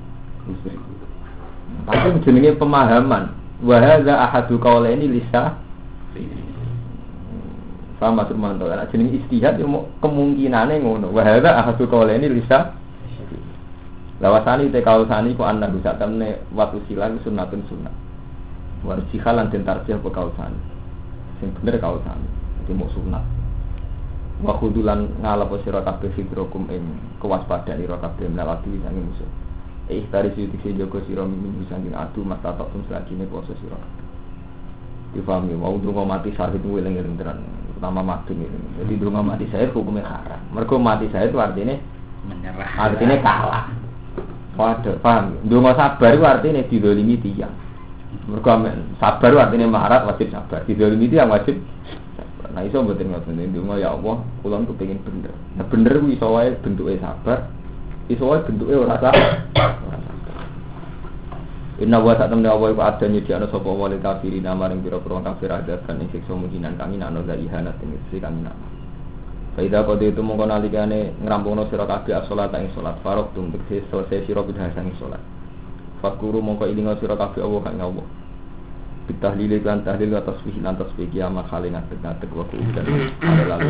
Tapi 1.90 2.22
jenenge 2.22 2.54
pemahaman. 2.56 3.34
Wahada 3.60 4.24
ahadu 4.30 4.56
kaulaini 4.62 5.10
lisa 5.10 5.58
sama 8.00 8.24
Rumanto. 8.30 8.70
Nah, 8.70 8.88
jenenge 8.94 9.20
istihad 9.20 9.58
ilmu 9.58 9.90
kemungkinane 10.00 10.80
ngono. 10.80 11.10
Wahada 11.10 11.60
ahadu 11.60 11.90
kaulaini 11.90 12.30
lisa 12.30 12.80
Lawasani 14.20 14.68
te 14.68 14.84
kausani 14.84 15.32
ku 15.32 15.48
anna 15.48 15.72
bisa 15.72 15.96
temne 15.96 16.44
watu 16.52 16.84
silang 16.92 17.24
sunnatun 17.24 17.64
sunnah. 17.72 17.96
Warjihal 18.84 19.36
lan 19.40 19.48
den 19.48 19.64
tarjih 19.64 19.96
apa 19.96 20.12
kausani. 20.12 20.60
Sing 21.40 21.56
bener 21.56 21.80
kausani. 21.80 22.28
Iki 22.68 22.76
mau 22.76 22.92
sunnah. 22.92 23.24
Wa 24.44 24.60
khudulan 24.60 25.24
ngalap 25.24 25.56
sira 25.64 25.80
kabeh 25.88 26.12
hidrokum 26.20 26.68
ing 26.68 26.84
kewaspadaan 27.24 27.80
ira 27.80 27.96
kabeh 27.96 28.28
melawati 28.28 28.68
sange 28.84 29.00
musuh. 29.00 29.30
Eh 29.90 30.06
tari 30.14 30.30
sing 30.38 30.54
dikse 30.54 30.78
joko 30.78 31.02
sira 31.10 31.26
min 31.26 31.66
sanging 31.66 31.98
adu 31.98 32.22
mas 32.22 32.38
tatok 32.46 32.70
tum 32.70 32.86
selagine 32.86 33.26
poso 33.26 33.58
sira. 33.58 33.74
Difahami, 35.18 35.58
mau 35.58 35.74
dungo 35.82 36.06
mati 36.06 36.30
syahid 36.38 36.62
itu 36.62 36.78
eling-eling 36.78 37.18
tenan, 37.18 37.42
pertama 37.74 38.06
mati 38.06 38.38
ini. 38.38 38.46
Jadi 38.78 38.94
dungo 39.02 39.26
mati 39.26 39.50
syahid 39.50 39.74
hukumnya 39.74 40.06
haram. 40.06 40.38
Mergo 40.54 40.78
mati 40.78 41.10
syahid 41.10 41.34
itu 41.34 41.42
artinya 41.42 41.74
Menyerah. 42.30 42.70
artinya 42.78 43.18
kalah. 43.18 43.66
Waduh, 44.54 45.02
paham? 45.02 45.42
Dungo 45.50 45.74
sabar 45.74 46.14
itu 46.14 46.22
artinya 46.22 46.62
didolimi 46.70 47.18
tiang. 47.18 47.50
Mergo 48.30 48.54
sabar 49.02 49.30
itu 49.34 49.42
artinya 49.42 49.66
maharat 49.66 50.06
wajib 50.06 50.30
sabar. 50.30 50.62
Didolimi 50.70 51.10
tiang 51.10 51.34
wajib. 51.34 51.58
Nah 52.50 52.66
iso 52.66 52.82
mboten 52.82 53.14
ngoten 53.14 53.38
ndonga 53.38 53.78
ya 53.78 53.94
Allah, 53.94 54.26
kula 54.42 54.62
kepengin 54.66 55.02
bener. 55.06 55.34
Nah 55.58 55.66
bener 55.70 55.94
ku 56.02 56.10
iso 56.10 56.34
wae 56.34 56.54
bentuke 56.62 56.98
sabar, 56.98 57.46
iso 58.10 58.26
wae 58.26 58.42
bentuke 58.44 58.74
ora 58.74 58.98
sabar. 58.98 59.16
Inna 61.80 61.96
wa 62.04 62.12
sak 62.12 62.28
temne 62.28 62.52
Allah 62.52 62.76
iku 62.76 62.84
ada 62.84 63.06
nyediakno 63.08 63.48
sapa 63.48 63.72
wali 63.72 64.04
kafirin 64.04 64.44
maring 64.44 64.84
pira-pira 64.84 65.24
kafir 65.24 65.48
ada 65.48 65.80
kan 65.88 66.04
ing 66.04 66.12
siksa 66.12 66.36
mujinan 66.36 66.76
kami 66.76 67.00
nak 67.00 67.16
dari 67.24 67.48
ihanat 67.48 67.80
ing 67.80 67.96
sisi 68.12 68.20
kami 68.20 68.44
nak. 68.44 68.58
Faida 69.56 69.88
kode 69.88 70.12
itu 70.12 70.20
mongko 70.20 70.44
nalikane 70.44 71.16
ngrampungno 71.24 71.72
sira 71.72 71.88
kabeh 71.88 72.20
as-salat 72.20 72.52
ing 72.60 72.76
salat 72.76 73.00
farok 73.00 73.32
tum 73.32 73.48
tegese 73.56 73.88
selesai 73.88 74.28
sira 74.28 74.44
bidhah 74.44 74.76
ing 74.76 74.92
salat. 75.00 75.24
Fakuru 76.04 76.44
mongko 76.44 76.68
ilinga 76.68 77.00
sira 77.00 77.16
kabeh 77.16 77.48
Allah 77.48 77.62
kang 77.64 77.80
Allah. 77.80 78.08
Bitahlil 79.08 79.64
lan 79.64 79.80
tahlil 79.88 80.20
wa 80.20 80.22
tasbih 80.28 80.60
lan 80.60 80.76
tasbih 80.76 81.08
kiamat 81.16 81.48
kali 81.48 81.72
ngadeg-ngadeg 81.72 82.30
wa 82.36 82.44
kuudan 82.52 82.86
ada 83.24 83.44
lalu. 83.56 83.70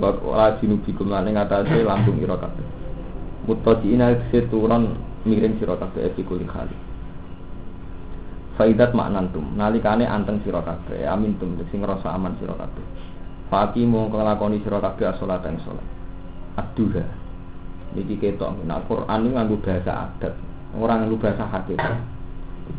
Wa 0.00 0.10
ora 0.24 0.56
jinubikum 0.64 1.12
lan 1.12 1.28
ing 1.28 1.36
atase 1.36 1.84
lambung 1.84 2.24
ira 2.24 2.40
kabeh. 2.40 2.85
Mutajiina 3.46 4.10
seturon 4.34 4.98
miring 5.22 5.62
sira 5.62 5.78
kabeh 5.78 6.10
fi 6.18 6.22
kulli 6.26 6.46
khali. 6.50 6.74
Faidat 8.58 8.90
maknantum 8.90 9.54
nalikane 9.54 10.02
anteng 10.02 10.42
sira 10.42 10.66
kabeh 10.66 11.06
amin 11.06 11.38
tum 11.38 11.54
sing 11.70 11.82
ngrasa 11.82 12.10
aman 12.10 12.34
sira. 12.42 12.58
Faki 13.46 13.86
mongko 13.86 14.18
nglakoni 14.18 14.58
sira 14.66 14.82
kabeh 14.82 15.14
salat 15.22 15.46
ing 15.46 15.62
salat. 15.62 15.86
Aduha. 16.58 17.06
Niki 17.94 18.18
ketok 18.18 18.66
nah 18.66 18.82
Quran 18.90 19.30
ini 19.30 19.38
nganggo 19.38 19.62
bahasa 19.62 20.10
adat, 20.10 20.34
ora 20.74 20.98
nganggo 20.98 21.22
bahasa 21.22 21.46
hakikat. 21.46 21.94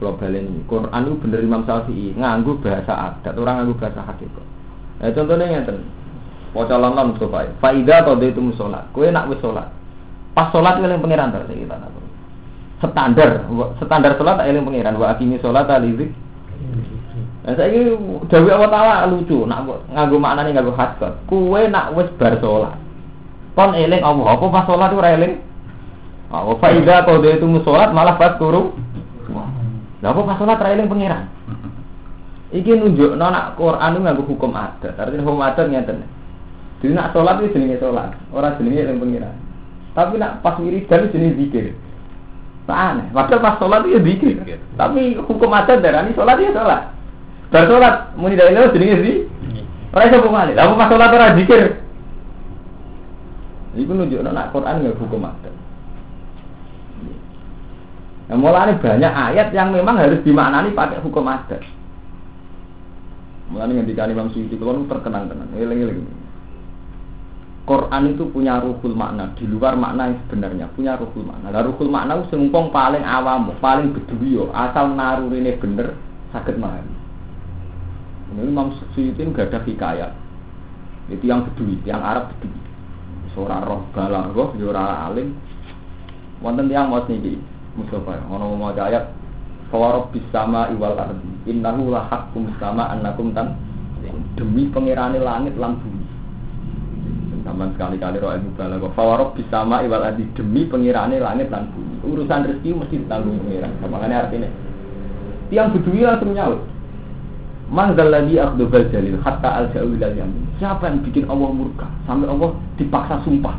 Kalau 0.04 0.20
baleni 0.20 0.68
Quran 0.68 1.02
itu 1.08 1.16
bener 1.24 1.40
Imam 1.48 1.64
Syafi'i 1.64 2.12
nganggo 2.12 2.60
bahasa 2.60 2.92
adat, 2.92 3.34
ora 3.40 3.56
nganggo 3.56 3.80
bahasa 3.80 4.04
hakikat. 4.04 4.46
Nah 5.00 5.10
contohnya 5.16 5.46
ngeten. 5.48 5.80
Waca 6.52 6.76
lan 6.76 7.14
Mustafa. 7.14 7.54
Faida 7.64 8.04
qadaitu 8.04 8.42
musolat. 8.44 8.90
Kowe 8.92 9.08
nak 9.08 9.30
wis 9.32 9.40
salat. 9.40 9.77
Pas 10.38 10.54
salat 10.54 10.78
eling 10.78 11.02
pangeran 11.02 11.34
ta 11.34 11.42
iki 11.50 11.66
tanah 11.66 11.90
standar 12.78 13.50
standar 13.82 14.12
sholat 14.22 14.46
eling 14.46 14.62
pangeran 14.62 15.02
wa 15.02 15.10
akimi 15.10 15.42
sholat 15.42 15.66
alizik 15.66 16.14
Nah, 17.48 17.56
saya 17.56 17.72
ini 17.72 17.96
Dawi 18.28 18.52
Allah 18.52 18.68
Ta'ala 18.68 19.08
lucu, 19.08 19.48
nak 19.48 19.64
nganggo 19.88 20.20
maknane 20.20 20.52
nganggo 20.52 20.76
haskat. 20.76 21.16
Kue 21.32 21.72
nak 21.72 21.96
wis 21.96 22.12
bar 22.20 22.36
sholat, 22.44 22.76
kon 23.56 23.72
eling 23.72 24.04
Allah, 24.04 24.36
apa 24.36 24.46
pas 24.52 24.68
sholat 24.68 24.92
itu 24.92 25.00
eling? 25.00 25.34
Faida 26.60 27.08
kalau 27.08 27.24
dia 27.24 27.40
itu 27.40 27.48
sholat 27.64 27.96
malah 27.96 28.20
pas 28.20 28.36
turu. 28.36 28.76
Lah 30.04 30.12
apa 30.12 30.28
pas 30.28 30.36
sholat 30.36 30.60
eling 30.60 30.92
pangeran? 30.92 31.32
Iki 32.52 32.84
nunjuk 32.84 33.16
nak 33.16 33.56
Quran 33.56 33.96
itu 33.96 34.00
nganggo 34.04 34.24
hukum 34.28 34.52
adat. 34.52 35.00
Artinya 35.00 35.24
hukum 35.24 35.40
adat 35.40 35.72
ngeten. 35.72 36.04
Jadi 36.84 36.92
nak 36.92 37.16
sholat 37.16 37.40
itu 37.40 37.56
jenenge 37.56 37.80
sholat, 37.80 38.12
orang 38.36 38.60
jenenge 38.60 38.92
eling 38.92 39.00
pangeran. 39.00 39.47
Tapi 39.98 40.22
nak 40.22 40.46
pas 40.46 40.62
wiridan 40.62 41.10
itu 41.10 41.18
jenenge 41.18 41.42
zikir. 41.42 41.66
Nah, 42.70 42.94
aneh. 42.94 43.10
Padahal 43.10 43.42
pas 43.42 43.58
sholat 43.58 43.82
itu 43.82 43.98
ya 43.98 44.00
zikir. 44.06 44.36
Tapi 44.78 45.18
hukum 45.18 45.50
adat 45.50 45.82
darani 45.82 46.14
sholat 46.14 46.38
ya 46.38 46.54
sholat. 46.54 46.94
Bar 47.50 47.66
sholat 47.66 48.14
muni 48.14 48.38
dari 48.38 48.54
lewat 48.54 48.78
jenenge 48.78 48.98
sih. 49.02 49.16
Ora 49.90 50.06
iso 50.06 50.22
pemali. 50.22 50.54
Lah 50.54 50.70
pas 50.70 50.86
sholat 50.86 51.10
ora 51.10 51.34
zikir. 51.34 51.82
Iku 53.74 53.90
nunjukno 53.94 54.30
nak 54.30 54.54
Quran 54.54 54.86
nggak 54.86 55.02
hukum 55.02 55.26
adat. 55.26 55.54
Nah, 58.28 58.36
mulanya 58.38 58.78
banyak 58.78 59.14
ayat 59.34 59.48
yang 59.50 59.74
memang 59.74 59.98
harus 59.98 60.22
dimaknani 60.22 60.78
pakai 60.78 61.02
hukum 61.02 61.26
adat. 61.26 61.66
Mulanya 63.50 63.82
ngendikane 63.82 64.14
Imam 64.14 64.30
Suyuti 64.30 64.60
kalau 64.60 64.84
terkenang 64.86 65.32
tenan, 65.32 65.50
eling-eling. 65.56 66.27
Quran 67.68 68.16
itu 68.16 68.24
punya 68.32 68.64
ruhul 68.64 68.96
makna 68.96 69.36
di 69.36 69.44
luar 69.44 69.76
makna 69.76 70.08
yang 70.08 70.24
sebenarnya 70.24 70.72
punya 70.72 70.96
ruhul 70.96 71.28
makna. 71.28 71.52
Lah 71.52 71.68
ruhul 71.68 71.92
makna 71.92 72.24
itu 72.24 72.32
sempong 72.32 72.72
paling 72.72 73.04
awam, 73.04 73.52
paling 73.60 73.92
bedui 73.92 74.40
yo, 74.40 74.48
asal 74.56 74.96
narurine 74.96 75.60
bener 75.60 75.92
sakit 76.32 76.56
mahal. 76.56 76.88
Ini 78.32 78.48
Imam 78.48 78.72
Suyuti 78.96 79.20
gak 79.36 79.52
ada 79.52 79.60
hikayat. 79.68 80.12
Itu 81.12 81.28
yang 81.28 81.44
bedui, 81.44 81.76
yang 81.84 82.00
Arab 82.00 82.32
bedui. 82.40 82.56
Seorang 83.36 83.68
roh 83.68 83.84
galang 83.92 84.32
roh, 84.32 84.56
ora 84.64 85.12
alim. 85.12 85.36
Wonten 86.40 86.72
yang 86.72 86.88
mau 86.88 87.04
niki 87.04 87.36
Mustafa, 87.76 88.16
ono 88.32 88.56
mau 88.56 88.72
ayat 88.72 89.12
Fawarob 89.68 90.16
bisama 90.16 90.72
iwal 90.72 90.96
ardi 90.96 91.52
Innahu 91.52 91.92
lahakum 91.92 92.48
sama 92.62 92.94
annakum 92.96 93.36
tan 93.36 93.60
Demi 94.38 94.70
pengirani 94.72 95.20
langit 95.20 95.58
lan 95.60 95.82
bumi 95.82 96.07
Zaman 97.48 97.72
sekali-kali 97.80 98.20
roh 98.20 98.36
ilmu 98.36 98.52
balaghah. 98.60 98.92
Fawarob 98.92 99.40
bisama 99.40 99.80
iwal 99.88 100.04
ardi 100.04 100.28
Demi 100.36 100.68
pengirani 100.68 101.24
langit 101.24 101.48
lan 101.48 101.72
bumi. 101.72 102.04
Urusan 102.04 102.44
rezeki 102.44 102.76
mesti 102.76 102.96
ditanggung 103.08 103.40
pengiran 103.48 103.72
Makanya 103.88 104.28
artinya 104.28 104.52
Tiang 105.48 105.72
bedui 105.72 106.04
langsung 106.04 106.36
nyaut. 106.36 106.60
Man 107.72 107.96
zalladhi 107.96 108.36
akhdubal 108.36 108.92
jalil 108.92 109.16
hatta 109.24 109.64
al 109.64 109.72
ja'u 109.72 109.96
ilal 109.96 110.12
yamin. 110.12 110.44
Siapa 110.60 110.92
yang 110.92 111.00
bikin 111.08 111.24
Allah 111.32 111.50
murka? 111.56 111.88
Sampai 112.04 112.28
Allah 112.28 112.52
dipaksa 112.76 113.24
sumpah. 113.24 113.56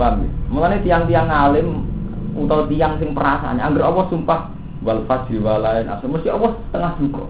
Paham 0.00 0.24
ya? 0.24 0.30
Mengenai 0.48 0.80
tiang-tiang 0.80 1.28
alim 1.28 1.84
Atau 2.32 2.64
tiang 2.72 2.96
sing 2.96 3.12
perasaan 3.12 3.60
Angger 3.60 3.84
Allah 3.84 4.08
sumpah. 4.08 4.48
Wal 4.80 5.04
fajri 5.04 5.36
walain 5.36 5.84
asal 5.84 6.08
Mesti 6.08 6.32
Allah 6.32 6.56
setengah 6.56 6.92
duka 6.96 7.24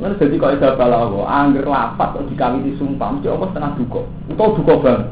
Mengenai 0.00 0.16
jadi 0.16 0.36
kalau 0.40 0.56
ada 0.56 0.68
balawa 0.80 1.20
Angger 1.28 1.68
lapat 1.68 2.16
atau 2.16 2.24
dikawiti 2.24 2.72
sumpah 2.80 3.20
Mesti 3.20 3.28
Allah 3.28 3.48
setengah 3.52 3.72
duka 3.76 4.02
Atau 4.32 4.56
duka 4.56 4.74
banget 4.80 5.08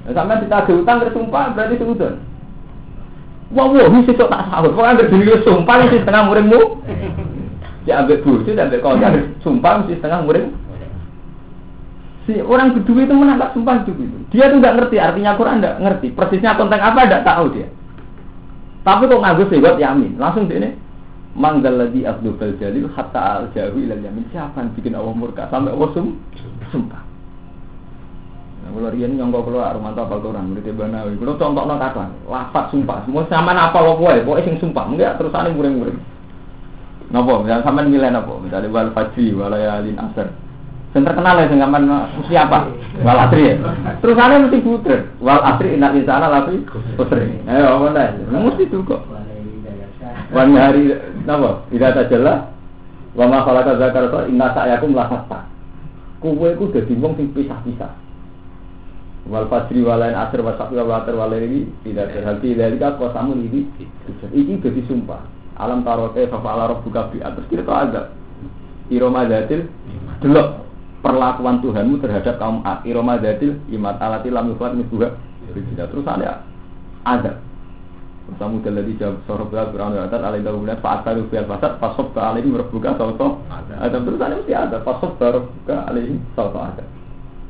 Nah, 0.00 0.12
sampai 0.16 0.40
kita 0.46 0.56
ada 0.64 0.72
utang 0.72 0.98
sumpah 1.12 1.52
berarti 1.52 1.76
seudon 1.76 2.14
Wah, 3.50 3.66
wah, 3.66 3.82
ini 3.82 4.06
sesok 4.06 4.30
tak 4.30 4.46
sahur. 4.46 4.70
Pokoknya 4.70 4.90
anggar 4.94 5.06
diri 5.10 5.34
sumpah, 5.42 5.74
ini 5.82 5.98
setengah 5.98 6.22
muridmu. 6.30 6.60
Ya 7.82 7.98
ambek 7.98 8.22
bujuk 8.22 8.54
dan 8.54 8.70
ambek 8.70 8.78
kau 8.78 8.94
sumpah 9.42 9.82
mesti 9.82 9.98
setengah 9.98 10.22
murid. 10.22 10.54
Si 12.30 12.38
orang 12.38 12.78
kedua 12.78 13.02
itu 13.02 13.14
menangkap 13.16 13.50
sumpah 13.50 13.82
itu 13.82 13.90
gitu. 13.96 14.16
Dia 14.30 14.54
tuh 14.54 14.62
nggak 14.62 14.74
ngerti 14.78 14.96
artinya 15.02 15.34
Quran 15.34 15.58
nggak 15.58 15.76
ngerti. 15.82 16.06
Persisnya 16.14 16.54
konten 16.54 16.78
apa 16.78 17.00
nggak 17.10 17.26
tahu 17.26 17.44
dia. 17.50 17.66
Tapi 18.86 19.10
kok 19.10 19.18
nganggo 19.18 19.44
sewot 19.50 19.76
yamin, 19.82 20.14
langsung 20.14 20.46
dia 20.46 20.62
ini 20.62 20.70
manggal 21.38 21.86
lagi 21.86 22.02
abdul 22.02 22.34
jalil 22.58 22.90
hatta 22.90 23.20
al 23.42 23.44
jauhi 23.54 23.86
ilal 23.86 24.02
yamin. 24.02 24.26
Siapa 24.34 24.58
yang 24.58 24.74
bikin 24.74 24.98
Allah 24.98 25.14
murka 25.14 25.46
sampai 25.46 25.70
Allah 25.70 25.90
sum 25.94 26.18
sumpah. 26.74 27.02
Nah, 28.60 28.70
Kalau 28.76 28.92
riyen 28.92 29.16
nyongko 29.16 29.48
kula 29.48 29.72
Armanto 29.72 30.04
apal 30.04 30.20
Quran 30.20 30.52
murid 30.52 30.68
Banawi. 30.74 31.16
Kula 31.16 31.38
contohno 31.38 31.74
kathah. 31.80 32.08
Lafat 32.28 32.64
sumpah. 32.74 33.06
Semua 33.06 33.24
sampean 33.30 33.56
apa 33.56 33.78
lo 33.80 33.96
kowe? 33.96 34.12
Pokoke 34.20 34.44
sing 34.44 34.56
sumpah. 34.60 34.84
Enggak 34.90 35.16
terusane 35.16 35.54
muring-muring. 35.54 35.98
Napa? 37.10 37.32
Misalnya 37.42 37.64
sampean 37.64 37.88
milih 37.88 38.10
napa? 38.12 38.34
Misalnya 38.42 38.68
wal 38.68 38.90
fajri 38.92 39.32
wal 39.32 39.54
yalin 39.56 39.96
asr. 39.96 40.28
Sing 40.92 41.06
terkenal 41.06 41.40
ya 41.40 41.48
sing 41.48 41.58
sampean 41.62 41.88
mesti 41.88 42.34
apa? 42.36 42.58
Wal 43.00 43.18
asri 43.22 43.42
ya. 43.48 43.54
Terusane 44.04 44.34
mesti 44.44 44.58
puter. 44.60 45.00
Wal 45.24 45.40
asri 45.40 45.78
inna 45.78 45.96
insana 45.96 46.28
lafi 46.28 46.60
khusri. 46.98 47.40
Ayo 47.48 47.64
apa 47.80 47.86
nih? 47.96 48.08
Nah, 48.28 48.40
mesti 48.44 48.68
itu 48.68 48.84
kok. 48.84 49.00
Wan 50.30 50.54
hari 50.54 50.94
napa? 51.26 51.64
Ida 51.74 51.92
tajalla 51.92 52.48
wa 53.16 53.24
ma 53.26 53.38
khalaqa 53.42 53.76
dzakara 53.76 54.28
inna 54.30 54.54
sa'yakum 54.54 54.94
la 54.94 55.04
hatta. 55.08 55.38
Kowe 56.20 56.48
iku 56.52 56.68
dadi 56.70 56.94
wong 57.00 57.16
sing 57.16 57.32
pisah-pisah. 57.32 57.92
Wal 59.28 59.46
fajri 59.48 59.84
walain 59.84 60.16
asr 60.16 60.40
wa 60.40 60.56
sabri 60.56 60.80
wa 60.80 61.00
atar 61.04 61.16
walaini 61.16 61.68
tidak 61.84 62.12
terhenti 62.12 62.56
dari 62.56 62.76
kau 62.80 63.12
samu 63.12 63.36
ini. 63.36 63.68
Iki 64.32 64.64
dadi 64.64 64.80
sumpah. 64.88 65.20
Alam 65.60 65.84
tarote 65.84 66.24
fa 66.28 66.40
fa'ala 66.40 66.72
rabbuka 66.72 67.12
bi 67.12 67.20
atas 67.20 67.44
kita 67.48 67.68
agak. 67.68 68.06
Iroma 68.90 69.28
datil 69.28 69.68
delok 70.18 70.66
perlakuan 71.04 71.60
Tuhanmu 71.62 72.00
terhadap 72.00 72.40
kaum 72.40 72.64
A. 72.64 72.80
Iroma 72.88 73.20
datil 73.20 73.60
imat 73.72 74.00
alati 74.00 74.32
lam 74.32 74.52
yufat 74.52 74.76
misbuha. 74.76 75.08
Terus 75.52 76.06
ada 76.06 76.44
ada. 77.04 77.49
Kamu 78.30 78.62
telah 78.62 78.86
dijawab 78.86 79.26
sorob 79.26 79.50
berat 79.50 79.74
berang 79.74 79.96
atas 79.98 80.22
alai 80.22 80.44
tahu 80.44 80.62
benar 80.62 80.78
Pak 80.78 81.02
Asaru 81.02 81.26
biar 81.26 81.50
pasar 81.50 81.82
pasok 81.82 82.14
ke 82.14 82.20
alai 82.22 82.46
berbuka 82.46 82.94
soto 82.94 83.42
ada 83.50 83.96
terus 83.98 84.22
ada 84.22 84.38
mesti 84.38 84.54
ada 84.54 84.76
pasok 84.86 85.18
berbuka 85.18 85.76
alai 85.90 86.14
soto 86.38 86.58
ada 86.62 86.84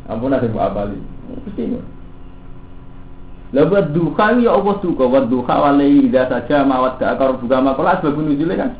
ampun 0.08 0.32
ada 0.32 0.48
buat 0.48 0.72
abali 0.72 0.96
mesti 1.44 1.62
ini 1.68 1.76
lah 3.50 3.66
buat 3.66 3.90
duha 3.90 4.38
ya 4.38 4.54
Allah 4.54 4.78
duka 4.78 5.04
buat 5.10 5.26
duha 5.26 5.54
walai 5.58 6.06
tidak 6.06 6.30
saja 6.30 6.62
mawat 6.62 7.02
ke 7.02 7.04
akar 7.04 7.34
buka 7.34 7.58
makola 7.58 7.98
sebab 7.98 8.14
nuzulnya 8.22 8.62
kan? 8.62 8.70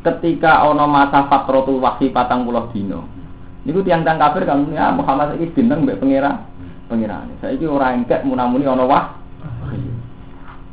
Ketika 0.00 0.64
ono 0.64 0.88
masa 0.88 1.28
fatrotul 1.28 1.76
wahsi 1.76 2.08
patang 2.08 2.48
pulau 2.48 2.72
dino 2.72 3.04
itu 3.68 3.84
tiang-tiang 3.84 4.16
kafir 4.16 4.48
kan? 4.48 4.64
Ya 4.72 4.88
Muhammad 4.96 5.36
ini 5.36 5.52
bintang 5.52 5.84
mbak 5.84 6.00
pengira 6.00 6.40
pengira 6.88 7.20
saya 7.44 7.52
ini 7.52 7.68
orang 7.68 8.00
engkek 8.04 8.24
munamuni 8.24 8.64
ono 8.64 8.88
wah 8.88 9.12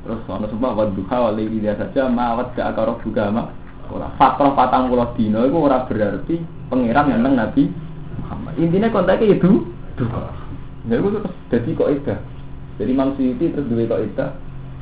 Terus 0.05 0.21
ana 0.29 0.45
sumpah 0.45 0.77
wa 0.77 0.85
duha 0.93 1.17
wa 1.17 1.31
dia 1.33 1.73
saja 1.73 2.05
mawat 2.05 2.53
ke 2.53 2.61
akar 2.61 2.93
juga 3.01 3.33
ma. 3.33 3.49
Ora 3.89 4.13
fatrah 4.21 4.53
patang 4.53 4.93
puluh 4.93 5.09
dino 5.17 5.41
itu 5.45 5.57
ora 5.57 5.85
berarti 5.89 6.41
pangeran 6.69 7.09
yang 7.09 7.25
Nabi 7.25 7.73
Muhammad. 8.21 8.53
Intinya 8.61 8.93
kontaknya 8.93 9.33
itu 9.33 9.65
duha. 9.97 10.29
Ya 10.85 11.01
itu 11.01 11.09
terus 11.09 11.33
jadi 11.49 11.69
kok 11.73 11.89
itu. 11.89 12.15
Jadi 12.77 12.89
Imam 12.93 13.17
Suyuti 13.17 13.49
terus 13.49 13.65
duwe 13.65 13.89
kok 13.89 14.01
itu. 14.05 14.27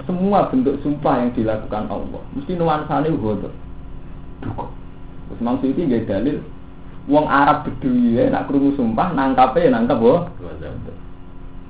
Semua 0.04 0.52
bentuk 0.52 0.76
sumpah 0.84 1.24
yang 1.24 1.32
dilakukan 1.32 1.88
Allah 1.88 2.24
mesti 2.36 2.52
nuansane 2.60 3.08
uga 3.08 3.48
duka. 4.44 4.68
Terus 5.32 5.40
Imam 5.40 5.56
Suyuti 5.64 5.88
nggak 5.88 6.12
dalil 6.12 6.44
wong 7.08 7.28
Arab 7.28 7.64
Bedui 7.68 8.16
ya 8.16 8.28
nak 8.28 8.52
krungu 8.52 8.76
sumpah 8.76 9.16
nangkape 9.16 9.64
ya 9.64 9.72
nangkap 9.72 10.04
boh. 10.04 10.28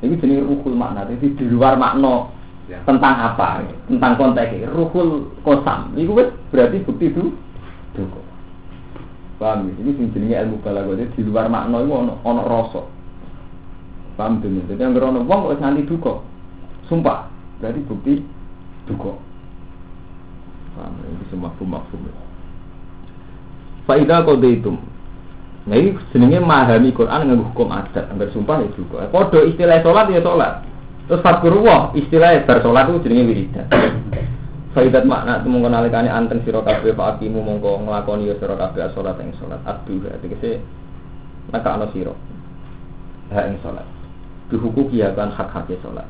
Ini 0.03 0.19
jenis 0.19 0.43
ruhul 0.43 0.75
makna, 0.75 1.07
jadi 1.07 1.31
di 1.31 1.47
luar 1.47 1.79
makna. 1.79 2.27
Tentang 2.67 3.15
apa? 3.19 3.59
Tentang 3.91 4.13
konteks 4.15 4.71
ruhul 4.71 5.35
kosam 5.43 5.91
itu 5.99 6.15
berarti 6.49 6.79
bukti 6.87 7.11
itu 7.11 7.35
duka. 7.91 8.21
Paham 9.41 9.67
ya? 9.67 9.71
ini 9.83 9.91
sing 9.99 10.07
jenenge 10.15 10.39
ilmu 10.39 10.63
balaghah. 10.63 11.03
Di 11.11 11.21
luar 11.27 11.51
makna 11.51 11.83
itu 11.83 11.91
ono 11.91 12.13
ono 12.23 12.41
rasa. 12.47 12.81
Paham 14.15 14.39
tuh 14.39 14.47
jadi 14.71 14.87
yang 14.87 14.95
ono 14.95 15.27
wong 15.27 15.39
kok 15.51 15.59
nganti 15.59 15.83
duka. 15.83 16.13
Sumpah. 16.87 17.27
Berarti 17.59 17.79
bukti 17.83 18.13
duka. 18.87 19.11
Paham 20.79 20.93
ya? 21.03 21.05
ini 21.11 21.25
semua 21.27 21.51
mafhum 21.59 22.07
Faidah 23.83 24.23
kode 24.23 24.47
itu 24.47 24.71
Nah 25.67 25.75
ini 25.75 25.95
jenenge 26.15 26.39
memahami 26.39 26.95
Quran 26.95 27.27
dengan 27.27 27.43
hukum 27.51 27.67
adat. 27.71 28.07
Anggar 28.11 28.31
sumpah 28.31 28.63
ya 28.63 28.67
juga 28.75 29.07
Kode 29.11 29.51
istilah 29.51 29.83
sholat 29.83 30.07
ya 30.11 30.23
sholat 30.23 30.72
Terus 31.03 31.19
fakurullah 31.19 31.91
istilahnya 31.99 32.47
bersolat 32.47 32.87
itu 32.87 33.03
jenenge 33.03 33.23
wiridan. 33.27 33.67
Faidat 34.73 35.05
makna 35.05 35.43
temu 35.43 35.61
nalikane 35.61 36.09
anteng 36.09 36.41
sira 36.41 36.63
kabeh 36.63 36.97
Pak 36.97 37.19
Akimu 37.19 37.45
mongko 37.45 37.85
nglakoni 37.85 38.31
ya 38.31 38.35
sira 38.41 38.57
kabeh 38.57 38.89
salat 38.97 39.21
ing 39.21 39.29
salat 39.37 39.61
aduh 39.67 40.09
tegese 40.23 40.63
maka 41.51 41.75
ana 41.75 41.85
sira. 41.91 42.15
Ha 43.35 43.51
ing 43.51 43.59
salat. 43.61 43.85
Dihukuki 44.47 45.03
ya 45.03 45.11
kan 45.13 45.29
hak-hake 45.29 45.77
salat. 45.83 46.07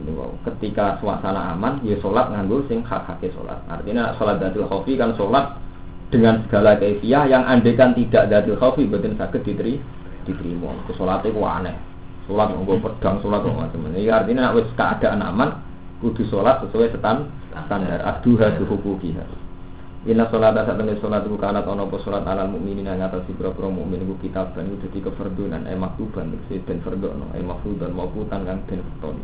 Ini 0.00 0.08
wow. 0.16 0.32
Ketika 0.48 0.96
suasana 1.04 1.52
aman, 1.52 1.84
ya 1.84 2.00
sholat 2.00 2.32
nganggo 2.32 2.64
sing 2.64 2.80
hak-hake 2.80 3.28
sholat. 3.36 3.60
Artinya 3.68 4.16
sholat 4.16 4.40
datul 4.40 4.64
khofi 4.64 4.96
kan 4.96 5.12
sholat 5.20 5.60
dengan 6.08 6.40
segala 6.48 6.80
kefiah 6.80 7.28
yang 7.28 7.44
andekan 7.44 7.92
tidak 7.92 8.32
datul 8.32 8.56
khofi 8.56 8.88
betul 8.88 9.12
sakit 9.20 9.44
diteri 9.44 9.76
diterima. 10.24 10.72
Kesolatnya 10.88 11.36
ku 11.36 11.44
aneh 11.44 11.91
sholat 12.26 12.54
nggak 12.54 12.80
pedang 12.80 13.16
sholat 13.20 13.40
nggak 13.42 13.58
macam 13.58 13.86
ini 13.92 14.08
artinya 14.08 14.54
wes 14.54 14.68
keadaan 14.78 15.22
aman 15.22 15.50
kudu 16.02 16.26
sholat 16.26 16.62
sesuai 16.66 16.98
setan 16.98 17.30
standar. 17.52 18.02
Aduha 18.02 18.58
duhukukiha 18.58 19.24
Inna 20.02 20.26
sholat 20.34 20.58
saat 20.58 20.74
tenis 20.74 20.98
sholat 20.98 21.22
itu 21.22 21.38
karena 21.38 21.62
ono 21.62 21.86
po 21.86 22.02
sholat 22.02 22.26
alal 22.26 22.50
mukminin 22.50 22.90
yang 22.90 23.06
atas 23.06 23.22
si 23.30 23.32
mukmin 23.38 24.02
itu 24.02 24.18
kitab 24.18 24.50
dan 24.50 24.66
itu 24.66 24.90
jadi 24.90 25.06
keferdunan. 25.06 25.62
Eh 25.70 25.78
maktuban 25.78 26.34
si 26.50 26.58
ben 26.58 26.82
ferdono 26.82 27.30
eh 27.38 27.44
maktuban 27.44 27.94
mau 27.94 28.10
putan 28.10 28.42
kan 28.42 28.66
ben 28.66 28.82
ferdoni 28.82 29.22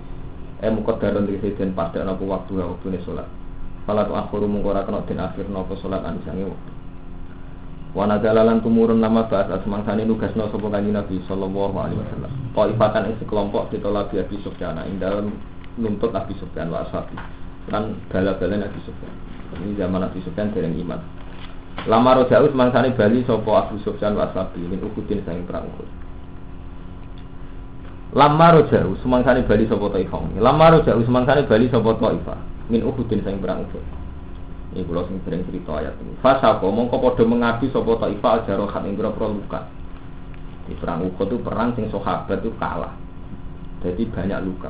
eh 0.62 0.70
mukodaron 0.70 1.26
si 1.26 1.50
ben 1.58 1.74
pada 1.74 2.06
nopo 2.06 2.30
waktu 2.30 2.62
waktu 2.62 2.94
nih 2.94 3.02
sholat 3.02 3.26
Salat 3.90 4.06
akhir 4.06 4.44
mungkora 4.46 4.86
kena 4.86 5.02
den 5.02 5.18
akhir 5.18 5.50
nopo 5.50 5.74
sholat 5.82 6.06
anisangi 6.06 6.46
waktu 6.46 6.77
Wana 7.98 8.22
jalalan 8.22 8.62
tumurun 8.62 9.02
nama 9.02 9.26
bahasa 9.26 9.58
semangsani 9.66 10.06
nugasno 10.06 10.46
sopo 10.54 10.70
kanji 10.70 10.94
Nabi 10.94 11.18
Sallallahu 11.26 11.74
Alaihi 11.74 11.98
Wasallam. 11.98 12.30
Taifatan 12.54 13.10
isi 13.10 13.26
kelompok 13.26 13.74
ditolak 13.74 14.14
di 14.14 14.22
Abi 14.22 14.38
Sufyan. 14.46 14.78
Ing 14.86 15.02
dalam 15.02 15.34
nuntut 15.74 16.14
Abi 16.14 16.30
Sufyan 16.38 16.70
wa 16.70 16.86
ashabi. 16.86 17.18
Kan 17.66 17.98
bala-bala 18.06 18.70
Abi 18.70 18.78
Sufyan. 18.86 19.10
Ini 19.58 19.82
zaman 19.82 20.06
Abi 20.06 20.22
Sufyan 20.22 20.54
dereng 20.54 20.78
iman. 20.78 21.02
Lama 21.90 22.22
rojau 22.22 22.46
semangsani 22.54 22.94
bali 22.94 23.26
sopo 23.26 23.58
Abu 23.58 23.82
Sufyan 23.82 24.14
wa 24.14 24.30
ashabi 24.30 24.62
Min 24.62 24.78
ukudin 24.78 25.22
sayang 25.26 25.46
perang 25.46 25.66
ukut 25.66 25.86
Lama 28.14 28.62
rojau 28.62 28.94
semangsani 29.02 29.42
bali 29.42 29.66
sopo 29.66 29.90
Taifah. 29.90 30.38
Lama 30.38 30.70
rojau 30.70 31.02
semangsani 31.02 31.50
bali 31.50 31.66
sopo 31.66 31.98
Taifah 31.98 32.38
Min 32.70 32.86
ukudin 32.86 33.26
sayang 33.26 33.42
perang 33.42 33.66
ini 34.68 34.84
kalau 34.84 35.08
sing 35.08 35.16
sering 35.24 35.42
cerita 35.48 35.80
ayat 35.80 35.96
ini. 36.04 36.12
Fasa 36.20 36.60
mongko 36.60 37.00
podo 37.00 37.24
mengabdi 37.24 37.72
sopo 37.72 37.96
taifah 37.96 38.44
jarohat 38.44 38.84
yang 38.84 39.00
berapa 39.00 39.24
luka. 39.24 39.64
Di 40.68 40.76
perang 40.76 41.08
Uhud 41.08 41.24
itu 41.24 41.36
perang 41.40 41.72
sing 41.72 41.88
sahabat 41.88 42.44
itu 42.44 42.52
kalah. 42.60 42.92
Jadi 43.80 44.04
banyak 44.12 44.40
luka. 44.44 44.68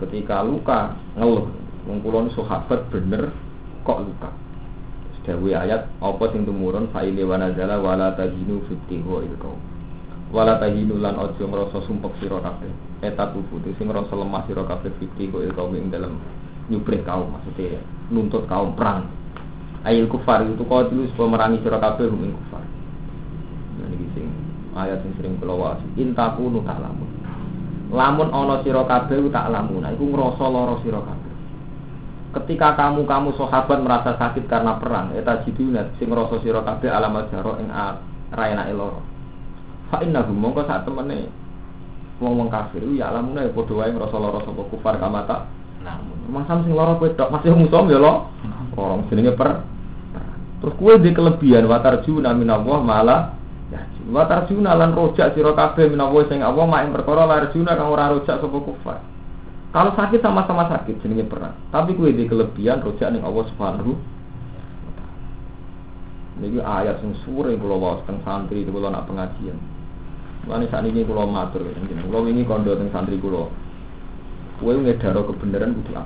Ketika 0.00 0.40
luka 0.40 0.96
ngeluh, 1.20 1.52
mengkulon 1.84 2.32
sahabat 2.32 2.88
bener 2.88 3.28
kok 3.84 4.00
luka. 4.00 4.32
Dawi 5.20 5.54
ayat 5.54 5.86
apa 6.02 6.24
sing 6.32 6.42
tumurun 6.42 6.90
faile 6.90 7.22
wanazala 7.22 7.78
wala 7.78 8.16
tahinu 8.16 8.64
fitiho 8.66 9.22
ilkau. 9.22 9.54
Wala 10.34 10.58
tahinu 10.58 10.98
lan 10.98 11.14
ojo 11.20 11.44
ngrasa 11.44 11.86
sumpek 11.86 12.18
sira 12.18 12.42
kabeh. 12.42 12.72
Eta 13.04 13.30
tubuh 13.30 13.62
sing 13.78 13.86
ngrasa 13.86 14.10
lemah 14.16 14.42
sira 14.48 14.66
kabeh 14.66 14.90
fitiho 14.98 15.44
ilkau 15.44 15.70
ing 15.76 15.92
dalam 15.92 16.18
nyubrih 16.70 17.02
kaum 17.02 17.34
maksudnya 17.34 17.82
nuntut 18.08 18.46
kaum 18.46 18.78
perang. 18.78 19.10
Ayil 19.82 20.06
kufar 20.06 20.44
itu 20.44 20.60
kau 20.68 20.84
dulu 20.86 21.08
supaya 21.12 21.28
merangi 21.34 21.64
sira 21.64 21.80
kabeh 21.82 22.06
hum 22.06 22.30
kufar. 22.30 22.62
Nah 23.80 23.88
sing 24.14 24.26
ayat 24.76 25.02
sing 25.02 25.12
sering 25.18 25.34
kula 25.42 25.54
waos 25.56 25.80
intakunu 25.98 26.62
tak 26.62 26.78
lamun 26.78 27.10
lamun 27.90 28.28
ana 28.30 28.62
sira 28.62 28.86
kabeh 28.86 29.18
tak 29.34 29.50
lamun 29.50 29.82
iku 29.82 30.04
ngrasa 30.14 30.46
lara 30.46 30.76
sira 30.84 31.00
kabeh. 31.02 31.34
Ketika 32.30 32.78
kamu 32.78 33.08
kamu 33.10 33.34
sahabat 33.34 33.78
merasa 33.82 34.14
sakit 34.14 34.46
karena 34.46 34.78
perang 34.78 35.16
eta 35.18 35.42
jiduna 35.42 35.90
sing 35.98 36.12
ngrasa 36.12 36.38
sira 36.44 36.60
kabeh 36.62 36.86
alamat 36.92 37.32
jaro 37.34 37.56
ing 37.58 37.72
ra 38.30 38.44
enake 38.46 38.72
lara. 38.76 39.00
Fa 39.90 40.04
innahum 40.04 40.38
mongko 40.38 40.62
sak 40.68 40.86
temene 40.86 41.26
wong-wong 42.20 42.52
kafir 42.52 42.84
ya 42.94 43.08
lamune 43.10 43.48
padha 43.48 43.74
wae 43.74 43.90
ngrasa 43.96 44.16
lara 44.20 44.44
sapa 44.44 44.62
kufar 44.68 45.00
kamata 45.00 45.48
Masam 46.30 46.62
sing 46.62 46.72
lara 46.76 46.94
kowe 47.00 47.10
tok 47.16 47.32
masih 47.32 47.56
musom 47.56 47.90
ya 47.90 47.98
lo. 47.98 48.30
Orang 48.76 49.08
jenenge 49.10 49.34
per. 49.34 49.66
Terus 50.60 50.74
kue 50.76 50.94
di 51.00 51.10
kelebihan 51.16 51.64
watar 51.66 52.04
juna 52.04 52.36
minallah 52.36 52.84
malah 52.84 53.20
ya 53.72 53.80
watar 54.12 54.44
juna 54.44 54.76
lan 54.76 54.92
rojak 54.92 55.32
sira 55.32 55.56
kabeh 55.56 55.88
minallah 55.88 56.28
sing 56.28 56.44
Allah 56.44 56.68
mak 56.68 56.84
ing 56.84 56.92
perkara 56.92 57.48
juna 57.50 57.74
kang 57.74 57.88
ora 57.88 58.12
rojak 58.12 58.38
sapa 58.38 58.58
kufar. 58.60 59.00
Kalau 59.70 59.94
sakit 59.94 60.20
sama-sama 60.20 60.68
sakit 60.68 61.00
jenenge 61.00 61.24
perang. 61.26 61.56
Tapi 61.72 61.96
kue 61.96 62.12
di 62.12 62.28
kelebihan 62.28 62.84
rojak 62.84 63.08
ning 63.10 63.24
Allah 63.24 63.44
Subhanahu 63.50 63.92
Ini 66.40 66.56
ayat 66.64 67.04
sing 67.04 67.12
sore 67.20 67.52
kula 67.60 67.76
waos 67.76 68.00
teng 68.08 68.16
santri 68.24 68.64
kula 68.64 68.88
nak 68.88 69.04
pengajian. 69.04 69.60
Mana 70.48 70.64
saat 70.72 70.88
ini 70.88 71.04
kulo 71.04 71.28
matur, 71.28 71.68
kulo 71.68 72.18
ini 72.32 72.48
kondo 72.48 72.72
teng 72.72 72.88
santri 72.88 73.20
kulo. 73.20 73.52
Kue 74.60 74.76
ngedaro 74.76 75.24
kebenaran 75.24 75.72
kudu. 75.72 75.96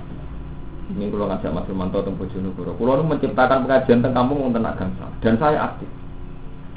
Ini 0.94 1.10
kulo 1.10 1.26
ngajak 1.26 1.50
Mas 1.50 1.66
Firmanto 1.66 1.98
teng 2.06 2.14
Bojonegoro. 2.14 2.78
Kulo 2.78 3.02
nu 3.02 3.10
menciptakan 3.10 3.66
pengajian 3.66 4.04
teng 4.04 4.14
kampung 4.14 4.46
wonten 4.46 4.62
Agangsa 4.62 5.10
dan 5.24 5.34
saya 5.42 5.74
aktif. 5.74 5.90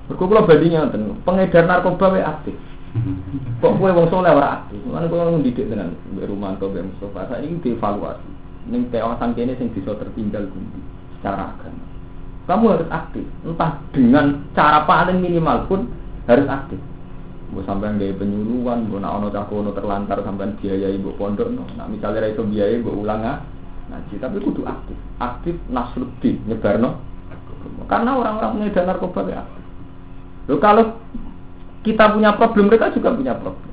Kulo 0.09 0.41
bandingnya 0.47 0.89
ten 0.89 1.21
pengedar 1.21 1.69
narkoba 1.69 2.17
we 2.17 2.21
aktif. 2.25 2.55
Kok 3.61 3.78
kue 3.78 3.91
wong 3.93 4.09
soleh 4.09 4.34
aktif? 4.34 4.80
Mana 4.89 5.05
kulo 5.05 5.38
ndidik 5.38 5.69
dengan 5.69 5.93
Mbak 6.17 6.25
Rumanto, 6.34 6.65
Mbak 6.71 6.88
Mustafa. 6.88 7.36
Saya 7.36 7.45
ini 7.45 7.61
dievaluasi. 7.61 8.30
Ning 8.73 8.89
kawasan 8.89 9.38
kene 9.38 9.53
sing 9.59 9.69
bisa 9.75 9.93
tertinggal 9.95 10.49
gundi 10.49 10.80
secara 11.19 11.53
agama. 11.55 11.84
Kamu 12.47 12.65
harus 12.80 12.89
aktif, 12.95 13.28
entah 13.43 13.75
dengan 13.91 14.39
cara 14.55 14.88
paling 14.88 15.19
minimal 15.19 15.67
pun 15.67 15.91
harus 16.32 16.47
aktif. 16.47 16.80
Bu 17.47 17.63
sampai 17.63 17.95
nggak 17.95 18.19
penyuluhan, 18.19 18.91
bu 18.91 18.99
nak 18.99 19.23
ono 19.23 19.27
cakono 19.31 19.71
terlantar 19.71 20.19
sampai 20.19 20.51
biaya 20.59 20.91
ibu 20.91 21.15
pondok, 21.15 21.47
no. 21.47 21.63
Nah 21.79 21.87
misalnya 21.87 22.27
itu 22.27 22.43
biaya 22.43 22.75
ibu 22.75 22.91
ulang 22.91 23.23
ngaji, 23.87 24.19
tapi 24.19 24.43
kudu 24.43 24.67
aktif, 24.67 24.97
aktif 25.23 25.55
nasruddin 25.71 26.43
nyebar 26.43 26.75
no. 26.75 26.99
Karena 27.87 28.19
orang-orang 28.19 28.67
pengedar 28.67 28.83
narkoba 28.83 29.21
ya. 29.31 29.43
Loh 30.51 30.59
kalau 30.59 30.99
kita 31.87 32.11
punya 32.11 32.35
problem, 32.35 32.67
mereka 32.67 32.91
juga 32.91 33.15
punya 33.15 33.31
problem. 33.39 33.71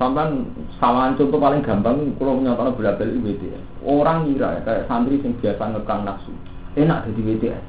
Sampai 0.00 0.32
sama 0.80 1.12
contoh 1.12 1.36
paling 1.36 1.60
gampang, 1.60 2.16
kalau 2.16 2.40
nyatakan 2.40 2.72
bola 2.72 2.96
balik 2.96 3.20
WTS. 3.20 3.84
Orang 3.84 4.30
ngira 4.30 4.56
ya, 4.56 4.60
kayak 4.64 4.86
santri 4.88 5.20
yang 5.20 5.36
biasa 5.42 5.62
ngekang 5.76 6.00
nafsu, 6.08 6.32
enak 6.72 7.04
jadi 7.12 7.20
WTS. 7.20 7.64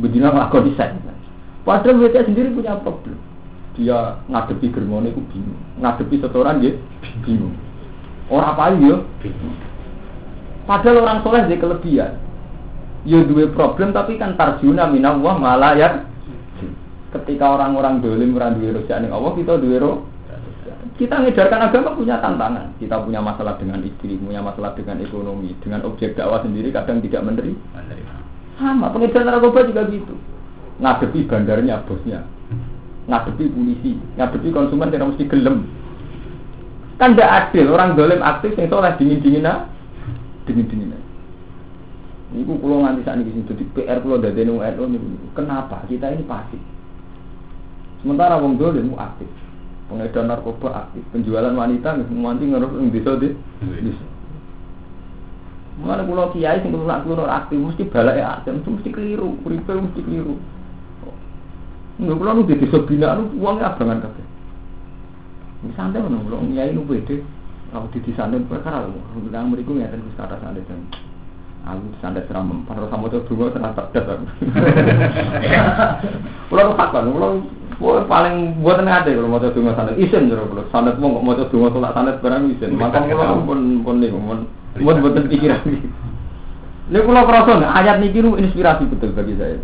Begini 0.00 0.24
ngelakon 0.24 0.72
desain. 0.72 0.96
Padahal 1.68 2.00
WTS 2.00 2.32
sendiri 2.32 2.48
punya 2.56 2.80
problem 2.80 3.33
dia 3.74 4.22
ngadepi 4.30 4.70
germone 4.70 5.10
itu 5.10 5.22
bingung. 5.34 5.58
Ngadepi 5.82 6.22
setoran 6.22 6.62
dia 6.62 6.78
bingung. 7.26 7.54
Orang 8.30 8.54
apa 8.54 8.74
ya 8.78 8.96
bingung. 9.18 9.56
Padahal 10.64 11.02
orang 11.02 11.20
soleh 11.26 11.42
dia 11.50 11.58
kelebihan. 11.58 12.12
Ya 13.04 13.20
dua 13.26 13.50
problem 13.52 13.92
tapi 13.92 14.16
kan 14.16 14.38
tarjuna 14.38 14.88
minallah 14.88 15.36
malah 15.36 15.74
ya 15.76 15.88
ketika 17.12 17.46
orang-orang 17.46 18.00
dolim 18.00 18.34
orang 18.34 18.58
dua 18.58 18.80
rojak 18.80 19.06
Allah 19.06 19.32
kita 19.38 19.54
dua 19.60 19.76
roh 19.78 19.96
kita 20.94 21.26
ngejarkan 21.26 21.68
agama 21.68 21.98
punya 21.98 22.22
tantangan. 22.22 22.70
Kita 22.78 23.02
punya 23.02 23.18
masalah 23.18 23.58
dengan 23.58 23.82
istri 23.82 24.14
punya 24.14 24.38
masalah 24.38 24.78
dengan 24.78 25.02
ekonomi 25.02 25.50
dengan 25.58 25.82
objek 25.90 26.14
dakwah 26.14 26.38
sendiri 26.46 26.70
kadang 26.70 27.02
tidak 27.02 27.26
menerima. 27.26 27.58
Sama 28.54 28.86
pengejaran 28.94 29.26
narkoba 29.26 29.66
juga 29.66 29.82
gitu. 29.90 30.14
Ngadepi 30.78 31.26
bandarnya 31.26 31.82
bosnya 31.82 32.22
ngadepi 33.04 33.52
polisi, 33.52 34.00
ngadepi 34.16 34.48
konsumen 34.54 34.88
tidak 34.88 35.12
mesti 35.12 35.24
gelem. 35.28 35.68
Kan 36.96 37.18
tidak 37.18 37.50
adil 37.50 37.74
orang 37.74 37.98
dolim 37.98 38.22
aktif 38.22 38.54
yang 38.54 38.70
soleh 38.70 38.94
dingin 38.96 39.20
dingin 39.20 39.48
dingin 40.46 40.66
dingin. 40.70 40.94
Ini 42.34 42.42
pulau 42.58 42.82
nganti 42.82 43.06
saat 43.06 43.22
ini 43.22 43.46
jadi 43.46 43.64
PR 43.78 43.98
pulau 44.02 44.18
dari 44.18 44.42
NU 44.42 44.58
ini. 44.58 44.98
Kenapa 45.38 45.86
kita 45.86 46.10
ini 46.10 46.26
pasif? 46.26 46.58
Sementara 48.02 48.36
wong 48.42 48.58
dolim 48.58 48.96
aktif, 48.98 49.30
pengedar 49.86 50.26
narkoba 50.26 50.86
aktif, 50.86 51.02
penjualan 51.14 51.54
wanita 51.54 51.94
nganti 51.94 52.44
ngerus 52.44 52.72
di 52.74 52.90
desa 52.90 53.12
di. 53.20 53.28
Mana 55.74 56.06
pulau 56.06 56.30
kiai 56.30 56.62
sing 56.62 56.70
keluar 56.70 57.02
aktif 57.30 57.58
mesti 57.58 57.82
balai 57.90 58.22
aktif, 58.22 58.54
mesti 58.62 58.90
keliru, 58.94 59.34
kuripe 59.42 59.74
mesti 59.74 60.00
keliru. 60.06 60.38
Nggak 61.94 62.16
pulau 62.18 62.34
nu 62.34 62.42
di 62.42 62.54
nu 62.98 63.22
uangnya 63.38 63.70
abangan 63.70 64.02
kabeh. 64.02 64.26
Santai 65.78 66.02
mana 66.02 66.18
pulau 66.26 66.42
nyai 66.42 66.74
nu 66.74 66.82
beda. 66.82 67.14
Kalau 67.70 67.86
di 67.94 68.02
nu 68.02 68.46
perkara 68.50 68.82
lu, 68.82 68.98
bilang 69.22 69.54
mereka 69.54 69.70
ngeten 69.70 70.02
wis 70.02 70.18
kata 70.18 70.42
santai 70.42 70.66
dan 70.66 70.90
aku 71.62 71.86
santai 72.02 72.26
seram. 72.26 72.66
Para 72.66 72.90
sama 72.90 73.06
tuh 73.06 73.22
dua 73.30 73.54
terasa 73.54 73.86
pedas 73.94 74.10
aku. 74.10 74.26
Pulau 76.50 76.74
takkan, 76.74 77.14
pulau 77.14 77.32
paling 78.10 78.58
buat 78.58 78.82
ada 78.82 79.06
kalau 79.06 79.30
mau 79.30 79.38
coba 79.38 79.78
santet 79.78 79.98
isen 80.02 80.30
jero 80.30 80.50
pulau 80.50 80.66
santet 80.74 80.98
mau 80.98 81.22
mau 81.22 81.38
coba 81.38 81.70
tolak 81.70 81.94
santet 81.94 82.18
barang 82.18 82.50
isen. 82.58 82.74
Maka 82.74 83.06
pulau 83.06 83.38
pun 83.46 83.86
pun 83.86 84.02
nih 84.02 84.10
pun 84.10 84.50
buat 84.82 84.98
buat 84.98 85.30
pikiran. 85.30 85.62
Ini 86.90 87.00
pulau 87.00 87.22
kerasa 87.22 87.64
ayat 87.64 88.02
niki 88.02 88.18
inspirasi 88.18 88.84
betul 88.90 89.14
bagi 89.14 89.38
saya. 89.38 89.62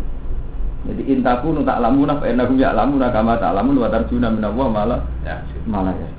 Jadi 0.81 1.13
intaku 1.13 1.53
nu 1.53 1.61
tak 1.61 1.77
lamun 1.77 2.09
apa 2.09 2.25
enakum 2.25 2.57
ya 2.57 2.73
lamun 2.73 3.05
kama 3.05 3.37
tak 3.37 3.53
lamun 3.53 3.77
wa 3.77 3.89
tarjuna 3.93 4.33
min 4.33 4.41
Allah 4.41 4.65
malah 4.65 4.99
ya, 5.21 5.37
malah 5.69 5.93
ya. 5.93 6.09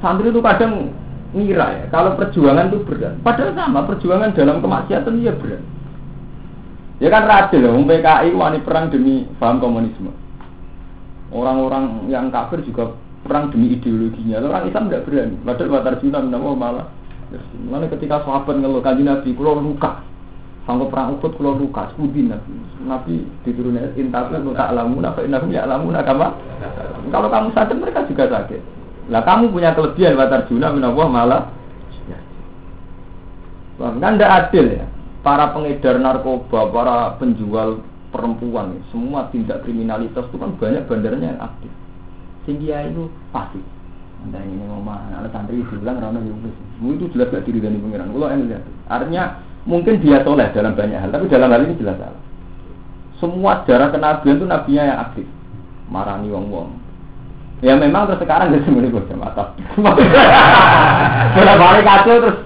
Santri 0.00 0.32
itu 0.32 0.40
kadang 0.40 0.92
ngira 1.36 1.66
ya, 1.76 1.84
kalau 1.92 2.16
perjuangan 2.16 2.72
itu 2.72 2.80
berat. 2.88 3.20
Padahal 3.20 3.52
sama 3.52 3.84
perjuangan 3.84 4.32
dalam 4.32 4.64
kemaksiatan 4.64 5.20
ya 5.20 5.32
berat. 5.36 5.62
Ya 7.02 7.10
kan 7.10 7.26
radil, 7.26 7.68
wong 7.68 7.84
PKI 7.90 8.32
wani 8.32 8.62
perang 8.62 8.88
demi 8.88 9.26
paham 9.36 9.58
komunisme. 9.60 10.14
Orang-orang 11.34 12.06
yang 12.06 12.30
kafir 12.30 12.62
juga 12.62 12.94
perang 13.26 13.50
demi 13.50 13.74
ideologinya. 13.74 14.40
Orang 14.40 14.70
Islam 14.70 14.88
tidak 14.88 15.04
berani. 15.10 15.36
Padahal 15.42 15.74
wa 15.74 15.82
tarjuna 15.82 16.18
min 16.22 16.32
Allah 16.38 16.54
malah. 16.54 16.86
Mana 17.66 17.90
ketika 17.90 18.22
sahabat 18.22 18.62
ngeluh 18.62 18.78
kanjeng 18.78 19.10
Nabi, 19.10 19.34
kulo 19.34 19.58
luka, 19.58 20.06
Sanggup 20.64 20.88
perang 20.88 21.20
ukut 21.20 21.36
kalau 21.36 21.60
luka, 21.60 21.92
sepudi 21.92 22.24
nabi. 22.24 22.56
Nabi 22.88 23.20
diturunnya 23.44 23.92
intaku 24.00 24.40
lu 24.40 24.56
tak 24.56 24.72
lamu, 24.72 25.04
apa 25.04 25.20
inakum 25.20 25.52
ya 25.52 25.68
lamu 25.68 25.92
nakama. 25.92 26.32
Kalau 27.12 27.28
kamu 27.28 27.48
sakit 27.52 27.76
mereka 27.76 28.08
juga 28.08 28.24
sakit. 28.32 28.60
Lah 29.12 29.20
kamu 29.28 29.52
punya 29.52 29.76
kelebihan 29.76 30.16
batar 30.16 30.48
juna 30.48 30.72
minallah 30.72 31.08
malah. 31.12 31.42
Ya. 32.08 32.16
Kan 33.76 34.16
tidak 34.16 34.32
adil 34.48 34.66
ya. 34.80 34.86
Para 35.20 35.52
pengedar 35.52 36.00
narkoba, 36.00 36.68
para 36.72 36.96
penjual 37.20 37.84
perempuan, 38.08 38.80
semua 38.88 39.28
tindak 39.32 39.64
kriminalitas 39.64 40.28
itu 40.28 40.36
kan 40.40 40.56
banyak 40.56 40.84
bandarnya 40.88 41.36
yang 41.36 41.40
aktif. 41.44 41.72
Sehingga 42.44 42.88
itu 42.88 43.08
pasti. 43.32 43.60
Anda 44.24 44.40
ini 44.40 44.64
ngomong, 44.64 45.20
anak 45.20 45.32
santri 45.36 45.60
bilang, 45.60 46.00
rana 46.00 46.16
itu 46.24 47.04
jelas 47.12 47.28
gak 47.28 47.44
diri 47.44 47.60
dari 47.60 47.76
pengiran. 47.76 48.08
Kalau 48.08 48.28
yang 48.32 48.48
lihat, 48.48 48.64
artinya 48.88 49.36
Mungkin 49.64 50.04
dia 50.04 50.20
soleh 50.20 50.52
dalam 50.52 50.76
banyak 50.76 51.00
hal, 51.00 51.08
tapi 51.08 51.24
dalam 51.32 51.48
hal 51.48 51.64
ini 51.64 51.80
jelas 51.80 51.96
salah. 51.96 52.20
Semua 53.16 53.64
sejarah 53.64 53.88
kenabian 53.88 54.36
itu 54.36 54.44
nabinya 54.44 54.82
yang 54.84 54.98
aktif, 55.08 55.26
marani 55.88 56.28
wong 56.28 56.52
wong. 56.52 56.68
Ya 57.64 57.72
memang 57.80 58.04
terus 58.04 58.20
sekarang 58.20 58.52
dia 58.52 58.60
semuanya 58.68 58.92
gue 58.92 59.16
mata. 59.16 59.56
Boleh 61.34 61.54
balik 61.56 61.84
kacau 61.88 62.16
terus. 62.20 62.38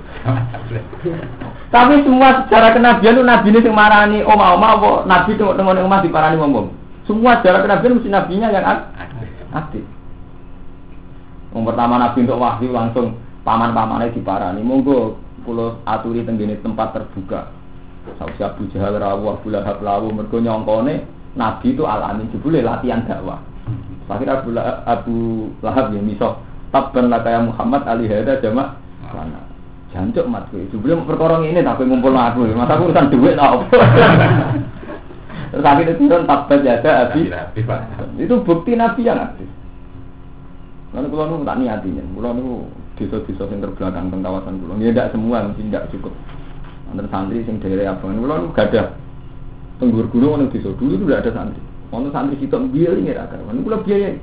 Tapi 1.69 2.01
semua 2.01 2.47
sejarah 2.47 2.71
kenabian 2.73 3.19
itu 3.19 3.25
nabi 3.27 3.47
ini 3.53 3.61
yang 3.61 3.77
marani 3.77 4.19
oma 4.25 4.57
oma 4.57 4.69
apa 4.79 4.91
nabi 5.05 5.37
itu 5.37 5.45
tengok 5.45 5.75
tengok 5.75 6.01
di 6.07 6.15
parani 6.15 6.37
wong 6.39 6.51
wong. 6.55 6.69
Semua 7.05 7.43
sejarah 7.43 7.67
kenabian 7.67 7.99
mesti 7.99 8.09
nabinya 8.09 8.49
yang 8.55 8.65
aktif. 9.53 9.85
Yang 11.51 11.65
pertama 11.67 11.95
nabi 11.99 12.19
untuk 12.23 12.39
wahyu 12.39 12.71
langsung 12.71 13.07
paman-pamannya 13.43 14.15
di 14.15 14.23
parani. 14.23 14.63
Monggo 14.63 15.19
pulau 15.49 15.81
aturi 15.89 16.29
tenggine 16.29 16.61
tempat 16.61 16.93
terbuka. 16.93 17.49
Sausi 18.21 18.45
Abu 18.45 18.69
Jahal 18.69 19.01
rawu, 19.01 19.33
Abu 19.33 19.49
Lahab 19.49 19.81
rawu, 19.81 20.13
mergo 20.13 20.37
nyongkone 20.37 21.09
Nabi 21.41 21.73
itu 21.73 21.89
alamin 21.89 22.29
jebule 22.29 22.61
latihan 22.61 23.05
dakwah. 23.09 23.41
Akhirnya 24.09 24.45
Abu, 24.45 24.49
Abu 24.85 25.17
Lahab 25.65 25.97
ya 25.97 26.01
miso 26.05 26.41
tabban 26.69 27.09
lah 27.09 27.25
kayak 27.25 27.49
Muhammad 27.49 27.89
Ali 27.89 28.05
Hada 28.13 28.37
jama. 28.45 28.77
Mana 29.09 29.49
jancuk 29.89 30.29
mat 30.29 30.45
kowe 30.53 30.61
jebule 30.69 31.01
perkara 31.09 31.41
ini 31.41 31.65
tapi 31.65 31.89
ngumpul 31.89 32.13
aku. 32.13 32.45
Masa 32.53 32.77
urusan 32.77 33.09
duit 33.09 33.33
tau 33.41 33.65
terus 35.49 35.65
akhirnya 35.65 35.97
turun 35.97 36.29
tabbat 36.29 36.61
jada 36.61 37.09
abi. 37.09 37.33
Itu 38.21 38.45
bukti 38.45 38.77
Nabi 38.77 39.01
yang 39.09 39.17
aktif 39.17 39.49
Lalu 40.89 41.09
kalau 41.13 41.45
tak 41.45 41.59
niatinya, 41.61 42.01
kalau 42.17 42.65
desa-desa 42.99 43.47
yang 43.49 43.63
terbelakang 43.63 44.11
tentang 44.11 44.23
kawasan 44.27 44.59
pulau. 44.59 44.77
Ya 44.83 44.91
tidak 44.91 45.15
semua 45.15 45.47
mesti 45.47 45.63
tidak 45.71 45.85
cukup. 45.95 46.15
Antar 46.91 47.07
santri 47.09 47.47
sing 47.47 47.63
daerah 47.63 47.95
abang 47.95 48.19
pulau 48.19 48.37
nu 48.43 48.49
gak 48.51 48.75
ada. 48.75 48.99
Tenggur 49.79 50.11
gunung 50.11 50.43
ono 50.43 50.45
desa 50.51 50.75
dulu 50.75 50.99
itu 50.99 51.05
tidak 51.07 51.23
ada 51.23 51.31
santri. 51.39 51.63
Ono 51.95 52.09
santri 52.11 52.35
sitok 52.43 52.69
biaya 52.75 52.99
ini 52.99 53.15
ada. 53.15 53.39
Mana 53.47 53.63
pulau 53.63 53.81
biaya. 53.87 54.19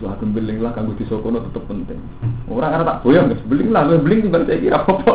Sudah 0.00 0.16
beling 0.16 0.64
lah 0.64 0.72
kanggo 0.72 0.96
desa 0.96 1.16
kono 1.20 1.44
tetap 1.44 1.64
penting. 1.68 2.00
Orang 2.48 2.72
karena 2.72 2.88
tak 2.88 3.00
boyong 3.04 3.26
guys, 3.28 3.44
beling 3.44 3.68
lah, 3.68 3.84
beling 3.84 4.20
tiba 4.24 4.40
saya 4.48 4.56
kira 4.56 4.80
apa. 4.80 5.14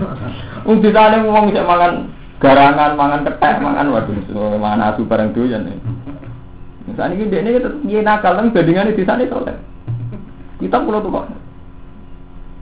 Wong 0.66 0.80
disane 0.80 1.16
wong 1.28 1.52
sik 1.52 1.60
mangan 1.68 2.08
garangan, 2.40 2.96
mangan 2.96 3.20
ketek, 3.28 3.60
mangan 3.60 3.92
waduh, 3.92 4.16
mangan 4.56 4.80
asu 4.88 5.04
barang 5.04 5.36
doyan. 5.36 5.76
Misalnya 6.88 7.14
ini 7.20 7.24
dia 7.28 7.40
ini 7.44 7.50
dia 7.84 8.00
nakal, 8.00 8.40
kan 8.40 8.48
bandingannya 8.48 8.96
di 8.96 9.04
sana 9.04 9.28
soleh. 9.28 9.56
Kita 10.56 10.80
pulau 10.80 11.04
tuh 11.04 11.12
kok. 11.12 11.43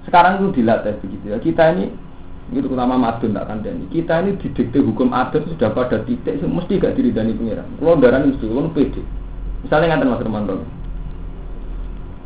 Sekarang 0.07 0.43
itu 0.43 0.63
dilatih 0.63 0.99
begitu 0.99 1.25
ya. 1.31 1.39
Kita 1.39 1.75
ini 1.75 1.93
itu 2.53 2.69
utama 2.69 2.99
madun 2.99 3.33
tak 3.33 3.49
kandani. 3.49 3.87
Kita 3.89 4.21
ini 4.21 4.37
didikte 4.37 4.83
hukum 4.83 5.15
adat 5.15 5.47
sudah 5.47 5.71
pada 5.73 6.03
titik 6.05 6.43
mesti 6.43 6.83
gak 6.83 6.99
diridani 6.99 7.33
pengiran. 7.33 7.69
Kalau 7.79 7.97
darah 7.97 8.21
itu 8.27 8.45
kalau 8.45 8.69
pede. 8.75 9.01
Misalnya 9.63 9.95
ngantar 9.95 10.09
Mas 10.11 10.23
Romanto. 10.27 10.55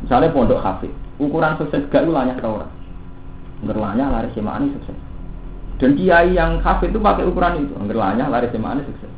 Misalnya 0.01 0.33
pondok 0.33 0.61
hafid, 0.61 0.93
ukuran 1.21 1.57
sukses 1.57 1.85
gak 1.89 2.05
itu 2.05 2.11
lanyah 2.13 2.37
tau 2.37 2.61
orang. 2.61 2.73
Ngerlanya 3.65 4.05
lari 4.13 4.29
semaan 4.37 4.69
sukses. 4.73 4.97
Dan 5.77 5.93
kiai 5.93 6.33
yang 6.33 6.61
hafid 6.61 6.89
itu 6.93 7.01
pakai 7.01 7.25
ukuran 7.25 7.61
itu, 7.61 7.73
ngerlanya 7.77 8.29
lari 8.29 8.49
semaan 8.49 8.81
sukses. 8.81 9.09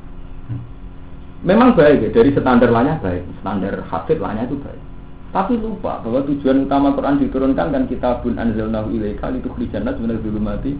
Memang 1.39 1.71
baik 1.71 2.03
ya, 2.03 2.09
dari 2.11 2.35
standar 2.35 2.67
lanya 2.67 2.99
baik, 2.99 3.23
standar 3.39 3.79
hafid 3.87 4.19
lanya 4.19 4.43
itu 4.43 4.59
baik. 4.59 4.83
Tapi 5.29 5.61
lupa 5.61 6.01
bahwa 6.01 6.25
tujuan 6.25 6.65
utama 6.65 6.89
Quran 6.97 7.21
diturunkan 7.21 7.69
kan 7.69 7.83
kitabun 7.85 8.33
anzalnahu 8.41 8.89
ilaika 8.97 9.29
litukhrijannas 9.29 10.01
minaz 10.01 10.17
zulumati. 10.25 10.73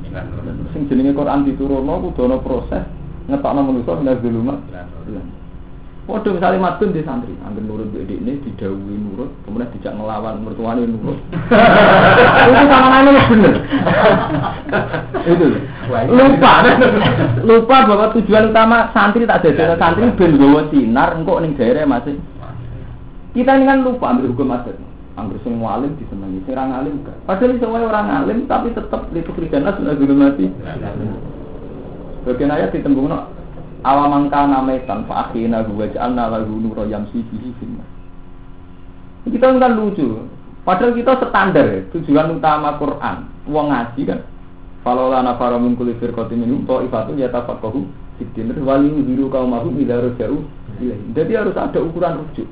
Sing 0.74 0.90
jenenge 0.90 1.14
Quran 1.14 1.46
diturunno 1.46 2.10
kudu 2.10 2.26
ana 2.26 2.38
proses 2.42 2.82
ngetokno 3.30 3.62
manusa 3.62 3.94
minaz 4.02 4.18
zulumat. 4.26 4.58
Waduh 6.10 6.34
misalnya 6.34 6.58
madun 6.58 6.90
di 6.90 7.06
santri, 7.06 7.38
angin 7.46 7.70
nurut 7.70 7.94
di 7.94 8.02
ini 8.02 8.42
didawui 8.42 8.98
nurut, 8.98 9.30
kemudian 9.46 9.70
dijak 9.78 9.94
ngelawan 9.94 10.42
mertuanya 10.42 10.82
nurut. 10.82 11.22
itu 12.50 12.66
sama 12.66 12.88
namanya 12.90 13.30
bener. 13.30 13.56
itu 15.30 15.48
lupa, 16.10 16.54
lupa 17.46 17.78
bahwa 17.86 18.06
tujuan 18.18 18.50
utama 18.50 18.90
santri 18.90 19.30
tak 19.30 19.46
jadi 19.46 19.78
santri 19.78 20.10
ben 20.18 20.42
gawa 20.42 20.66
sinar, 20.74 21.14
engkau 21.14 21.38
ning 21.38 21.54
daerah 21.54 21.86
masih. 21.86 22.18
Kita 23.34 23.52
ini 23.58 23.66
kan 23.70 23.86
lupa 23.86 24.10
ambil 24.10 24.34
hukum 24.34 24.50
adat. 24.50 24.78
Ambil 25.20 25.38
semua 25.44 25.78
alim 25.78 25.94
disenangi, 26.00 26.40
sing 26.48 26.56
orang 26.56 26.72
alim 26.80 26.94
enggak. 27.04 27.18
Padahal 27.28 27.60
semua 27.60 27.80
orang 27.84 28.08
alim 28.08 28.38
tapi 28.48 28.72
tetap 28.72 29.12
itu 29.12 29.32
kriteria 29.36 29.76
sudah 29.76 29.94
guru 30.00 30.16
mati. 30.16 30.48
Bagian 32.24 32.52
ayat 32.56 32.72
ditembung 32.72 33.12
awamang 33.84 34.28
kana 34.28 34.60
metan 34.64 35.08
fa 35.08 35.28
akhina 35.28 35.64
huwa 35.64 35.88
ja'alna 35.88 36.32
lahu 36.32 36.60
nura 36.60 36.84
yamsi 36.88 37.24
bihi 37.24 37.50
fil 37.60 37.80
Kita 39.30 39.56
kan 39.56 39.76
lucu. 39.76 40.26
Padahal 40.68 40.94
kita 40.96 41.18
standar 41.22 41.66
ya, 41.66 41.80
tujuan 41.96 42.40
utama 42.40 42.76
Quran. 42.78 43.30
Wong 43.48 43.68
ngaji 43.72 44.02
kan. 44.06 44.20
Kalau 44.84 45.12
lana 45.12 45.36
para 45.36 45.60
min 45.60 45.76
kulli 45.76 45.96
firqatin 46.00 46.40
minhum 46.40 46.64
ta'ifatun 46.64 47.20
yatafaqahu 47.20 47.84
fiddin 48.20 48.56
wali 48.64 48.88
yuhiru 48.88 49.28
qaumahum 49.28 49.76
ila 49.76 50.08
raja'u 50.08 50.40
Jadi 51.14 51.32
harus 51.36 51.56
ada 51.56 51.80
ukuran 51.84 52.24
rujuk. 52.24 52.48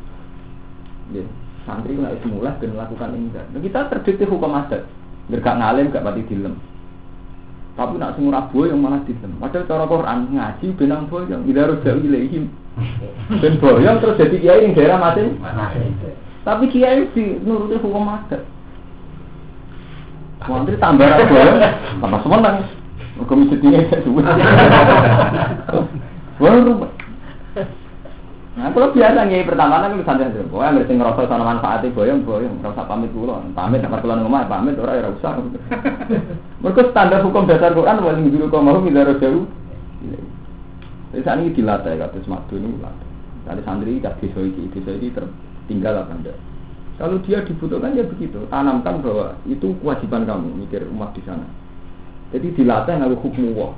Ya, 1.15 1.23
santri 1.63 1.95
nggak 1.95 2.19
semula 2.19 2.51
dan 2.59 2.75
melakukan 2.75 3.15
ini. 3.15 3.31
Nah, 3.31 3.59
kita 3.63 3.87
terdikte 3.87 4.27
hukum 4.27 4.51
adat. 4.55 4.83
Biar 5.27 5.39
gak 5.43 5.59
ngalim, 5.59 5.91
gak 5.91 6.03
pati 6.07 6.23
dilem. 6.27 6.55
Tapi 7.75 7.99
nak 7.99 8.15
semua 8.17 8.47
boy 8.49 8.71
yang 8.71 8.81
malah 8.81 9.03
dilem. 9.05 9.37
Padahal 9.37 9.67
cara 9.69 9.85
Quran 9.85 10.19
ngaji 10.33 10.67
benang 10.79 11.05
boyong, 11.11 11.43
ila 11.45 11.61
rojau 11.75 11.97
ilaihim. 11.99 12.49
Ben 13.43 13.59
boyong 13.59 13.97
terus 14.01 14.17
jadi 14.17 14.37
kiai 14.39 14.63
yang 14.65 14.73
daerah 14.73 14.97
masing. 14.97 15.35
Tapi 16.47 16.63
kiai 16.71 17.05
di 17.11 17.37
nuruti 17.43 17.77
hukum 17.77 18.07
adat. 18.07 18.41
Santri 20.47 20.75
tambah 20.79 21.05
boyong, 21.05 21.59
tambah 22.01 22.19
semenang. 22.23 22.57
Mesti 23.17 23.55
tinggal 23.59 23.83
semua. 24.05 24.29
Wah. 26.37 26.96
Nah, 28.57 28.73
kalau 28.73 28.89
biasa 28.89 29.29
nih 29.29 29.45
pertama 29.45 29.85
kan 29.85 29.93
santai 30.01 30.33
aja. 30.33 30.41
Pokoknya 30.49 30.81
sing 30.89 30.97
ngerasa 30.97 31.29
sana 31.29 31.45
manfaatnya 31.45 31.93
boyong 31.93 32.25
boyong, 32.25 32.57
nggak 32.57 32.73
usah 32.73 32.89
pamit 32.89 33.13
dulu. 33.13 33.37
Pamit 33.53 33.85
dapat 33.85 34.01
keluar 34.01 34.17
rumah, 34.17 34.49
pamit 34.49 34.73
orang 34.81 34.97
ya 34.97 35.13
usah. 35.13 35.37
Mereka 36.65 36.89
standar 36.89 37.21
hukum 37.21 37.45
dasar 37.45 37.77
Quran 37.77 38.01
wali 38.01 38.33
dulu 38.33 38.49
kau 38.49 38.65
mau 38.65 38.81
tidak 38.81 39.21
jauh. 39.21 39.45
Jadi 41.13 41.21
saat 41.21 41.37
ini 41.37 41.53
dilatih 41.53 42.01
kata 42.01 42.17
semakdu 42.25 42.57
ini 42.57 42.73
dilatih. 42.81 43.09
Kali 43.45 43.61
santri 43.61 44.01
tak 44.01 44.17
desa 44.25 44.41
ini, 44.41 44.73
desa 44.73 44.91
ini 44.91 45.07
tertinggal 45.13 45.93
apa 46.01 46.13
enggak? 46.17 46.37
Kalau 46.97 47.21
dia 47.21 47.45
dibutuhkan 47.45 47.93
ya 47.93 48.09
begitu, 48.09 48.41
tanamkan 48.49 49.05
bahwa 49.05 49.37
itu 49.45 49.77
kewajiban 49.85 50.25
kamu 50.25 50.65
mikir 50.65 50.81
umat 50.89 51.13
di 51.13 51.21
sana. 51.29 51.45
Jadi 52.33 52.57
dilatih 52.57 53.05
ngaku 53.05 53.21
hukum 53.21 53.53
wah. 53.53 53.73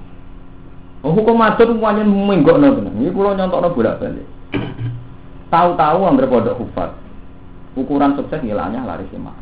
Oh, 1.03 1.11
hukum 1.11 1.35
matur 1.35 1.67
semuanya 1.67 2.07
menggok 2.07 2.63
nabi. 2.63 2.87
Ini 2.95 3.11
pulau 3.11 3.35
nyontok 3.35 3.59
nabi 3.59 3.75
bolak 3.75 3.99
balik. 3.99 4.38
Tahu-tahu 5.49 6.05
yang 6.05 6.15
berpondok 6.17 6.61
hufat, 6.61 6.93
ukuran 7.73 8.13
sukses 8.13 8.41
ngilangnya 8.45 8.85
lari 8.85 9.09
semak. 9.09 9.33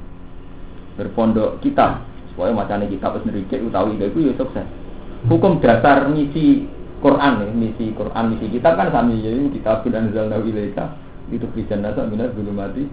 Berpondok 0.95 1.59
kita, 1.59 1.99
supaya 2.31 2.55
macamnya 2.55 2.87
kita 2.87 3.11
pas 3.11 3.23
nericik 3.27 3.59
utawi 3.59 3.99
itu 3.99 4.19
ya 4.23 4.33
sukses. 4.39 4.67
Hukum 5.27 5.59
dasar 5.59 6.07
misi 6.07 6.63
Quran 7.03 7.43
nih, 7.43 7.51
misi 7.51 7.85
Quran, 7.91 8.23
misi 8.33 8.47
kita 8.53 8.73
kan 8.77 8.87
sami 8.89 9.19
ya 9.19 9.33
kita 9.33 9.83
dan 9.91 10.15
zalna 10.15 10.39
ilaika 10.41 10.95
itu 11.27 11.43
kristian 11.51 11.83
dasar 11.83 12.07
minat 12.07 12.31
belum 12.33 12.55
mati. 12.55 12.87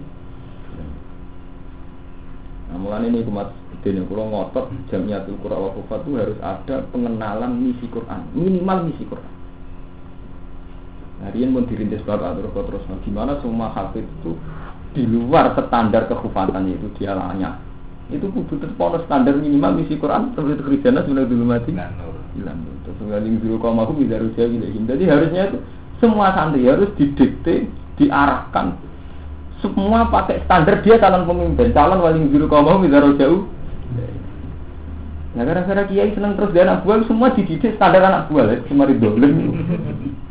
Nah, 2.65 2.77
mulai 2.81 3.07
ini 3.07 3.23
umat 3.29 3.53
ini 3.85 4.01
kalau 4.09 4.25
ngotot 4.33 4.73
jamnya 4.89 5.21
tuh 5.23 5.37
Quran 5.39 5.61
wakufat 5.69 5.99
itu 6.03 6.11
harus 6.17 6.39
ada 6.41 6.83
pengenalan 6.89 7.53
misi 7.61 7.85
Quran, 7.87 8.25
minimal 8.33 8.89
misi 8.89 9.05
Quran. 9.05 9.34
Ini 11.33 11.49
pun 11.49 11.65
dirintis 11.65 12.05
bapak 12.05 12.37
terus 12.37 12.53
terus. 12.53 12.83
Nah, 12.91 12.99
gimana 13.01 13.31
semua 13.41 13.73
hafid 13.73 14.05
itu 14.05 14.37
di 14.93 15.03
luar 15.09 15.55
standar 15.57 16.05
kehufatan 16.05 16.69
itu 16.69 16.87
dia 16.99 17.17
lanya. 17.17 17.57
Itu 18.13 18.29
kudu 18.29 18.61
terpono 18.61 19.01
standar 19.09 19.33
minimal 19.33 19.81
misi 19.81 19.97
Quran 19.97 20.37
terus 20.37 20.59
itu 20.59 20.63
kristiana 20.63 21.01
sudah 21.07 21.25
dulu 21.25 21.43
mati. 21.49 21.73
Hilang. 22.35 22.59
Terus 22.85 22.97
kali 22.99 23.39
dulu 23.41 23.55
kau 23.57 23.73
mau 23.73 23.89
bisa 23.89 24.21
harus 24.21 24.35
Jadi 24.35 25.03
harusnya 25.07 25.49
itu 25.49 25.57
semua 26.03 26.35
santri 26.35 26.67
harus 26.67 26.91
didikte, 26.99 27.71
diarahkan 27.95 28.75
semua 29.65 30.05
pakai 30.13 30.45
standar 30.45 30.85
dia 30.85 31.01
calon 31.01 31.25
pemimpin, 31.25 31.73
calon 31.73 32.03
wali 32.05 32.21
guru 32.29 32.45
kau 32.45 32.61
mau 32.61 32.77
bisa 32.77 33.01
jauh. 33.17 33.49
Nah 35.35 35.43
gara-gara 35.43 35.83
kiai 35.89 36.15
seneng 36.15 36.37
terus 36.37 36.53
dia 36.53 36.63
anak 36.63 36.85
buah 36.85 37.03
semua 37.09 37.33
dididik 37.33 37.75
standar 37.75 38.05
anak 38.05 38.29
buah 38.29 38.45
lah, 38.45 38.59
cuma. 38.69 38.87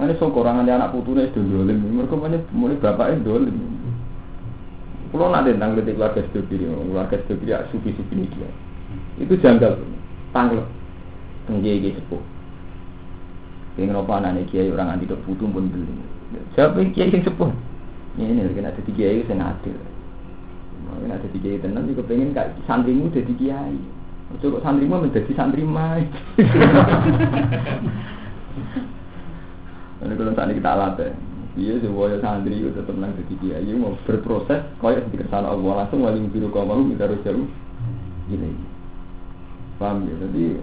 Ini 0.00 0.16
sok 0.16 0.40
orang 0.40 0.64
ada 0.64 0.80
anak 0.80 0.96
putu 0.96 1.12
nih 1.12 1.28
itu 1.28 1.44
dolim. 1.44 1.76
Mereka 1.76 2.16
punya 2.16 2.40
mulai 2.56 2.80
bapak 2.80 3.20
itu 3.20 3.28
dolim. 3.28 3.52
Kalau 5.12 5.28
nak 5.28 5.44
tentang 5.44 5.76
ketika 5.76 5.92
keluarga 5.92 6.20
sedekiri, 6.30 6.64
keluarga 6.70 7.16
sedekiri 7.26 7.52
ya 7.52 7.66
sufi 7.68 7.92
sufi 7.92 8.14
ini 8.16 8.32
dia. 8.32 8.48
Itu 9.20 9.36
janggal, 9.36 9.76
tanggal, 10.32 10.64
tenggiai 11.50 11.82
kiai 11.82 11.98
sepuh. 11.98 12.22
Yang 13.76 14.00
apa 14.06 14.12
anak 14.24 14.48
kiai 14.48 14.72
orang 14.72 14.96
anti 14.96 15.10
dok 15.10 15.20
putu 15.28 15.44
pun 15.50 15.68
beli. 15.68 15.92
Siapa 16.56 16.80
kiai 16.96 17.12
yang 17.12 17.26
sepuh? 17.26 17.50
Ini 18.16 18.54
kan 18.54 18.70
ada 18.70 18.80
tiga 18.86 19.04
kiai 19.04 19.26
yang 19.26 19.42
adil. 19.42 19.76
Mungkin 20.86 21.12
ada 21.12 21.28
tiga 21.28 21.44
kiai 21.44 21.60
tenang 21.60 21.84
juga 21.90 22.06
pengen 22.08 22.32
kak 22.32 22.56
santrimu 22.64 23.12
jadi 23.12 23.34
kiai. 23.36 23.76
Coba 24.38 24.62
santrimu 24.62 25.02
menjadi 25.02 25.34
santri 25.34 25.66
mai. 25.66 26.06
Ini 30.00 30.16
kalau 30.16 30.32
saat 30.32 30.48
ini 30.48 30.56
kita 30.56 30.72
latih, 30.80 31.12
iya 31.60 31.76
sebuah 31.76 32.24
santri 32.24 32.56
itu 32.56 32.72
tetap 32.72 32.96
nang 32.96 33.12
jadi 33.20 33.34
kiai 33.36 33.72
mau 33.76 33.92
berproses, 34.08 34.64
kau 34.80 34.88
yang 34.88 35.04
dikersana 35.12 35.52
Allah 35.52 35.84
langsung 35.84 36.00
wali 36.00 36.24
biru 36.32 36.48
kau 36.48 36.64
mau 36.64 36.80
kita 36.80 37.04
harus 37.04 37.20
jauh. 37.20 37.44
Gini, 38.32 38.56
paham 39.76 40.08
ya? 40.08 40.14
Jadi 40.24 40.56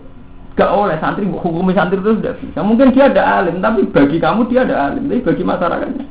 gak 0.57 0.73
oleh 0.73 0.97
santri 0.97 1.29
hukum 1.29 1.69
santri 1.69 2.01
itu 2.01 2.17
sudah 2.17 2.33
bisa. 2.41 2.59
Mungkin 2.65 2.97
dia 2.97 3.13
ada 3.13 3.45
alim, 3.45 3.61
tapi 3.61 3.85
bagi 3.85 4.17
kamu 4.17 4.49
dia 4.49 4.65
ada 4.65 4.89
alim, 4.89 5.05
tapi 5.05 5.21
bagi 5.21 5.43
masyarakatnya. 5.45 6.05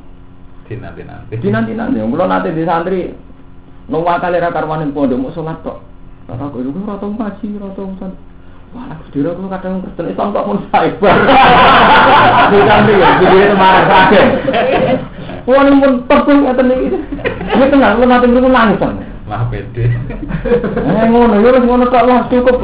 Nanti 0.67 1.01
nanti. 1.03 1.31
Jadi 1.35 1.47
nanti 1.51 1.71
kalau 1.75 2.27
nanti 2.31 2.55
di 2.55 2.63
santri, 2.63 3.11
nunggu 3.91 4.07
kali 4.23 4.39
rakarwanin 4.39 4.95
pondok 4.95 5.19
mau 5.19 5.35
sholat 5.35 5.59
kok. 5.67 5.83
Kata 6.31 6.47
aku 6.47 6.63
itu 6.63 6.71
rata 6.83 7.07
ngaji, 7.07 7.47
rata 7.59 7.81
santri. 7.99 8.26
Wah, 8.75 8.99
sedira 9.07 9.31
kalau 9.31 9.47
kadang 9.47 9.79
Kristen 9.79 10.11
Islam 10.11 10.35
kok 10.35 10.47
pun 10.47 10.59
cyber. 10.67 11.15
Di 12.51 12.59
kami 12.67 12.93
ya, 12.99 13.09
video 13.23 13.39
itu 13.47 13.55
marah 13.55 13.83
saja. 13.87 14.21
Wah, 15.47 15.63
ini 15.63 15.79
pun 15.79 15.93
tepung 16.03 16.39
tadi 16.43 16.75
itu. 16.75 16.97
Ini 17.47 17.65
tenang, 17.71 18.03
lu 18.03 18.05
nanti 18.11 18.27
lu 18.27 18.51
langsung. 18.51 18.99
Mah 19.27 19.47
pede. 19.47 19.87
Eh, 19.87 21.05
ngono, 21.07 21.39
ya 21.39 21.59
ngono 21.59 21.87
kok 21.87 22.03
lah 22.07 22.27
cukup. 22.27 22.63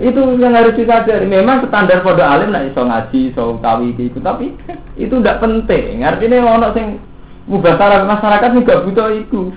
itu 0.00 0.20
yang 0.36 0.52
harus 0.52 0.76
disadari. 0.76 1.24
Memang 1.24 1.64
standar 1.68 2.04
pada 2.04 2.36
alim 2.36 2.52
nak 2.52 2.68
iso 2.68 2.80
ngaji, 2.84 3.32
iso 3.32 3.56
tawi 3.60 3.96
itu, 3.96 4.20
tapi 4.20 4.52
itu 5.00 5.14
tidak 5.20 5.40
penting. 5.40 6.04
Artinya 6.04 6.60
ono 6.60 6.68
sing 6.76 7.00
mubasara 7.48 8.04
masyarakat 8.04 8.50
juga 8.56 8.74
butuh 8.84 9.08
itu. 9.16 9.52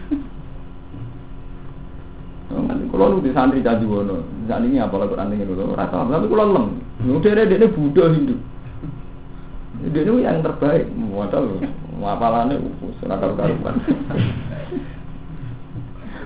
Kalau 2.92 3.12
lu 3.12 3.20
di 3.20 3.32
santri 3.36 3.60
jadi 3.60 3.84
wono, 3.84 4.24
saat 4.48 4.64
ini 4.64 4.80
apa 4.80 4.96
lagu 4.96 5.20
aneh 5.20 5.44
dulu, 5.44 5.76
rata 5.76 6.08
tapi 6.08 6.32
kalau 6.32 6.56
lem, 6.56 6.66
udah 7.04 7.32
ada 7.36 7.44
dia 7.44 7.68
Buddha 7.68 8.08
Hindu, 8.08 8.40
dia 9.92 10.02
itu 10.02 10.24
yang 10.24 10.40
terbaik, 10.40 10.88
modal, 10.96 11.60
ngapalannya 12.00 12.56
surat 13.04 13.20
karu-karuan. 13.20 13.76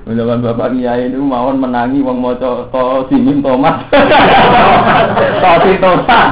Zaman 0.10 0.42
bapak 0.42 0.74
kiai 0.74 1.14
itu 1.14 1.22
mawon 1.22 1.62
menangi 1.62 2.02
wong 2.02 2.18
maca 2.18 2.66
to 2.74 3.06
simin 3.14 3.46
tomat. 3.46 3.86
Topi 5.44 5.74
tosa. 5.78 6.20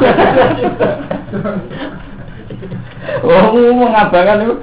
Oh, 3.24 3.56
mengabangan 3.56 4.44
itu 4.44 4.56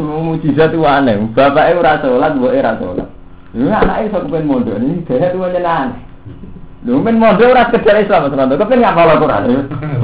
mujizat 0.00 0.72
itu 0.72 0.80
aneh. 0.84 1.20
Bapaknya 1.36 1.76
ora 1.76 1.94
sholat, 2.00 2.32
mboknya 2.34 2.60
ora 2.64 2.72
sholat. 2.80 3.08
Ini 3.56 3.72
anaknya 3.72 4.12
iso 4.12 4.18
kepen 4.20 4.44
mondok. 4.44 4.76
Ini 4.76 5.08
daya 5.08 5.32
itu 5.32 5.40
aja 5.40 5.60
aneh. 5.64 6.00
Lu 6.84 7.00
men 7.00 7.16
mondok 7.16 7.56
ora 7.56 7.72
sekedar 7.72 8.04
Islam 8.04 8.28
Mas. 8.28 8.52
Kepen 8.52 8.84
ngapal 8.84 9.16
Al-Qur'an. 9.16 9.48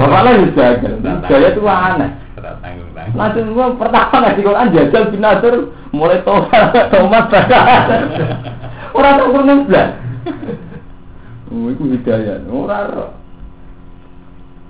Bapaknya 0.01 0.41
wis 0.41 0.57
jagal. 0.57 0.93
Daya 1.05 1.47
itu 1.53 1.61
aneh. 1.61 2.09
Ora 2.33 2.51
tanggung-tanggung. 2.65 3.13
Langsung 3.13 3.53
gua 3.53 3.77
pertama 3.77 4.15
ngaji 4.25 4.41
Quran 4.41 4.73
jajal 4.73 5.03
bin 5.13 5.21
Nasr 5.21 5.53
mulai 5.93 6.25
tobat 6.25 6.89
tomat 6.89 7.25
bakal. 7.31 8.01
Ora 8.97 9.09
tau 9.21 9.29
kurang 9.29 9.69
blas. 9.69 9.89
Oh, 11.53 11.69
iku 11.69 11.83
hidayah. 11.93 12.41
Ora 12.49 12.77
ora. 12.89 13.07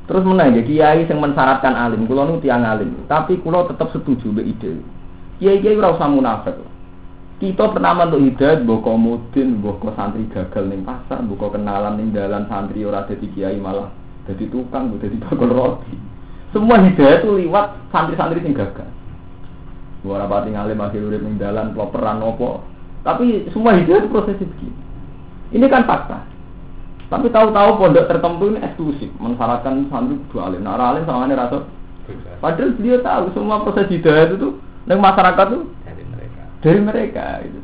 Terus 0.03 0.27
menang 0.27 0.59
ya 0.59 0.61
kiai 0.67 1.07
yang 1.07 1.23
mensyaratkan 1.23 1.71
alim, 1.79 2.03
kulo 2.03 2.27
nu 2.27 2.43
tiang 2.43 2.67
alim, 2.67 3.07
tapi 3.07 3.39
kulo 3.39 3.63
tetap 3.71 3.87
setuju 3.95 4.35
be 4.35 4.43
ide. 4.43 4.83
Kiai 5.39 5.63
kiai 5.63 5.79
ora 5.79 5.95
usah 5.95 6.11
munafik. 6.11 6.59
Kita 7.43 7.75
pernah 7.75 8.07
untuk 8.07 8.23
hidayat, 8.23 8.63
mbok 8.63 8.87
komodin, 8.87 9.59
mbok 9.59 9.83
santri 9.99 10.31
gagal 10.31 10.63
ning 10.63 10.87
pasar, 10.87 11.19
mbok 11.19 11.51
kenalan 11.51 11.99
ning 11.99 12.15
dalan 12.15 12.47
santri 12.47 12.87
ora 12.87 13.03
dadi 13.03 13.27
kiai 13.35 13.59
malah 13.59 13.91
dadi 14.23 14.47
tukang, 14.47 14.87
mbok 14.87 15.03
dadi 15.03 15.19
bakul 15.19 15.51
roti. 15.51 15.91
Semua 16.55 16.79
hidayah 16.79 17.19
itu 17.19 17.43
liwat 17.43 17.91
santri-santri 17.91 18.39
sing 18.47 18.55
gagal. 18.55 18.87
Gua 20.07 20.23
rapati 20.23 20.55
ngalim 20.55 20.79
akhir 20.87 21.03
urip 21.03 21.19
ning 21.19 21.35
dalan 21.35 21.75
peran 21.75 22.23
opo. 22.23 22.63
Tapi 23.03 23.51
semua 23.51 23.75
hidayah 23.75 24.07
itu 24.07 24.07
prosesnya 24.07 24.47
begini. 24.47 24.79
Ini 25.51 25.67
kan 25.67 25.83
fakta. 25.83 26.23
Tapi 27.11 27.27
tahu-tahu 27.27 27.69
pondok 27.75 28.07
tertentu 28.07 28.55
ini 28.55 28.63
eksklusif, 28.63 29.11
mensyaratkan 29.19 29.91
santri 29.91 30.15
dua 30.31 30.47
alim. 30.47 30.63
Nah, 30.63 30.79
alim 30.79 31.03
sama 31.03 31.27
ini 31.27 31.35
rasa. 31.35 31.67
Padahal 32.39 32.71
dia 32.79 33.03
tahu 33.03 33.35
semua 33.35 33.67
proses 33.67 33.91
hidayah 33.91 34.31
itu 34.31 34.63
dari 34.87 34.95
masyarakat 34.95 35.45
tuh 35.51 35.82
Dari 36.63 36.79
mereka. 36.79 37.43
itu. 37.43 37.59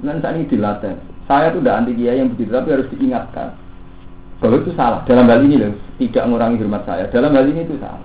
Dan 0.00 0.22
saat 0.22 0.38
ini 0.38 0.46
dilatih. 0.46 0.94
Saya 1.26 1.50
tuh 1.52 1.60
tidak 1.60 1.84
anti 1.84 1.92
kiai 1.94 2.18
yang 2.22 2.30
begitu, 2.32 2.50
tapi 2.50 2.74
harus 2.74 2.88
diingatkan 2.90 3.54
bahwa 4.40 4.56
itu 4.64 4.72
salah. 4.74 5.04
Dalam 5.04 5.28
hal 5.28 5.44
ini 5.44 5.60
loh, 5.60 5.74
tidak 6.00 6.24
mengurangi 6.26 6.58
hormat 6.64 6.82
saya. 6.88 7.04
Dalam 7.12 7.34
hal 7.36 7.44
ini 7.46 7.66
itu 7.68 7.76
salah. 7.76 8.02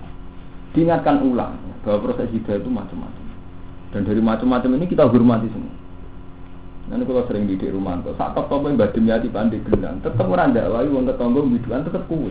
Diingatkan 0.75 1.23
ulang 1.23 1.55
bahwa 1.87 2.03
proses 2.03 2.27
hidayah 2.35 2.59
itu 2.59 2.69
macam-macam. 2.69 3.23
Dan 3.95 4.03
dari 4.03 4.19
macam-macam 4.19 4.69
ini 4.75 4.85
kita 4.91 5.07
hormati 5.07 5.47
semua. 5.53 5.73
Nanti 6.85 7.01
kalau 7.09 7.25
sering 7.25 7.49
di 7.49 7.57
rumah 7.65 7.97
tuh, 8.05 8.13
saat 8.13 8.37
top 8.37 8.61
yang 8.61 8.77
badim 8.77 9.09
yati 9.09 9.25
pandai 9.25 9.57
gelang, 9.65 9.97
tetap 10.05 10.29
orang 10.29 10.53
dakwai, 10.53 10.85
wong 10.85 11.09
tetangga 11.09 11.41
biduan 11.41 11.81
tetap 11.81 12.05
kue. 12.05 12.29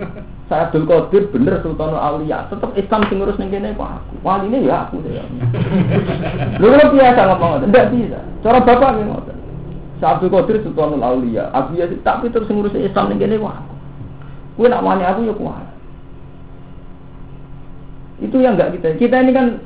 Saya 0.48 0.72
Abdul 0.72 0.88
Qadir 0.88 1.28
bener 1.28 1.60
Sultanul 1.60 2.00
Aulia, 2.00 2.48
tetap 2.48 2.72
Islam 2.80 3.04
sing 3.12 3.20
ngurus 3.20 3.36
kene 3.36 3.76
kok 3.76 4.00
aku. 4.00 4.14
Wali 4.24 4.48
ini 4.48 4.64
ya 4.64 4.88
aku 4.88 5.04
deh. 5.04 5.20
Lu 6.64 6.72
kalau 6.72 6.96
biasa 6.96 7.20
ngomong 7.28 7.68
tidak 7.68 7.86
bisa. 7.92 8.20
Cara 8.40 8.58
bapak 8.64 8.90
yang 8.96 9.08
ngoten. 9.12 9.36
Saya 10.00 10.16
Abdul 10.16 10.32
Qadir 10.32 10.56
Sultanul 10.64 11.04
Aulia, 11.04 11.52
aku 11.52 11.76
ya 11.76 11.84
tapi 12.00 12.32
terus 12.32 12.48
ngurus 12.48 12.72
Islam 12.72 13.12
ning 13.12 13.20
kene 13.20 13.36
kok 13.36 13.52
aku. 13.52 13.74
Kue 14.56 14.66
nak 14.72 14.80
wani 14.80 15.04
aku 15.04 15.28
ya 15.28 15.34
kuat. 15.36 15.68
Itu 18.24 18.40
yang 18.40 18.56
enggak 18.56 18.80
kita. 18.80 18.96
Kita 18.96 19.20
ini 19.20 19.36
kan 19.36 19.60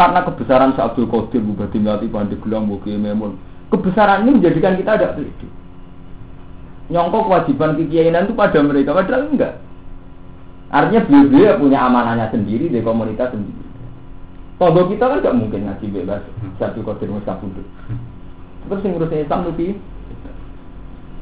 karena 0.00 0.24
kebesaran 0.24 0.72
Syekh 0.72 0.96
Abdul 0.96 1.12
Qadir 1.12 1.44
Bupati 1.44 1.76
Mati 1.76 2.08
Pandai 2.08 2.40
Gelang 2.40 2.64
Mugi 2.64 2.96
Memun 2.96 3.36
kebesaran 3.72 4.24
ini 4.24 4.40
menjadikan 4.40 4.78
kita 4.78 4.90
ada 4.96 5.14
pede 5.16 5.46
nyongkok 6.86 7.26
kewajiban 7.26 7.74
kekiainan 7.74 8.30
itu 8.30 8.34
pada 8.38 8.62
mereka 8.62 8.94
padahal 8.94 9.26
enggak. 9.26 9.58
Artinya 10.70 11.02
beliau 11.02 11.58
punya 11.58 11.82
amanahnya 11.82 12.30
sendiri 12.30 12.70
di 12.70 12.78
komunitas 12.78 13.34
sendiri. 13.34 13.66
Tonggo 14.56 14.88
kita 14.88 15.04
kan 15.04 15.20
gak 15.20 15.36
mungkin 15.36 15.68
ngaji 15.68 15.86
bebas 15.92 16.24
satu 16.56 16.80
kodir 16.80 17.12
musta 17.12 17.36
pundut 17.36 17.66
terus 18.66 18.82
yang 18.82 18.96
ngurusnya 18.96 19.22
Islam 19.22 19.40
lebih 19.52 19.76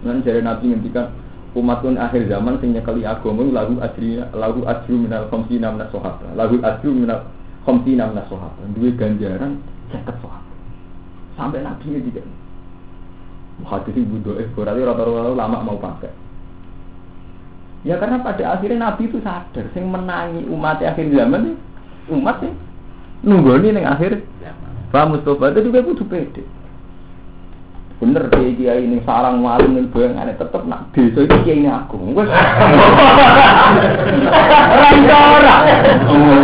dan 0.07 0.23
dari 0.23 0.41
Nabi 0.41 0.65
ngendikan 0.71 1.11
umatun 1.59 1.99
akhir 1.99 2.31
zaman 2.31 2.63
sing 2.63 2.79
nyekeli 2.79 3.03
agama 3.03 3.43
lagu 3.51 3.75
ajri 3.83 4.23
lagu 4.33 4.63
ajru 4.65 4.95
minal 4.97 5.27
khamsina 5.29 5.75
minas 5.75 5.91
sahabat 5.91 6.31
lagu 6.39 6.63
ajru 6.63 6.91
minal 6.95 7.27
khamsina 7.67 8.07
minas 8.07 8.27
sahabat 8.31 8.71
duwe 8.79 8.95
ganjaran 8.95 9.59
50 9.91 10.15
sahabat 10.23 10.44
sampai 11.35 11.63
Nabi 11.63 11.87
nya 11.91 12.01
tidak 12.03 12.27
hadis 13.63 13.95
ibu 13.95 14.19
doa 14.19 14.43
berarti 14.59 14.83
rata-rata 14.83 15.31
lama 15.31 15.63
mau 15.63 15.79
pakai. 15.79 16.11
Ya 17.85 18.01
karena 18.01 18.25
pada 18.25 18.57
akhirnya 18.59 18.91
Nabi 18.91 19.07
itu 19.07 19.23
sadar 19.23 19.71
sing 19.77 19.87
menangi 19.87 20.43
umat 20.51 20.83
akhir 20.83 21.07
zaman 21.13 21.55
umat 22.11 22.43
sih 22.43 22.51
nunggu 23.23 23.63
nih 23.63 23.79
yang 23.79 23.95
akhir. 23.95 24.27
Pak 24.91 25.07
Mustafa 25.11 25.51
itu 25.55 25.71
juga 25.71 25.87
butuh 25.87 26.07
pede. 26.07 26.43
Bener 28.03 28.27
kiai 28.31 28.55
kiai 28.59 28.85
ini 28.85 28.99
sarang 29.07 29.39
malam 29.39 29.75
nih 29.75 29.87
bayang 29.95 30.19
aneh 30.19 30.35
tetep 30.35 30.67
nak 30.67 30.91
desa 30.91 31.23
itu 31.23 31.37
kiai 31.47 31.63
ini 31.63 31.71
aku 31.71 31.97
wes 32.15 32.27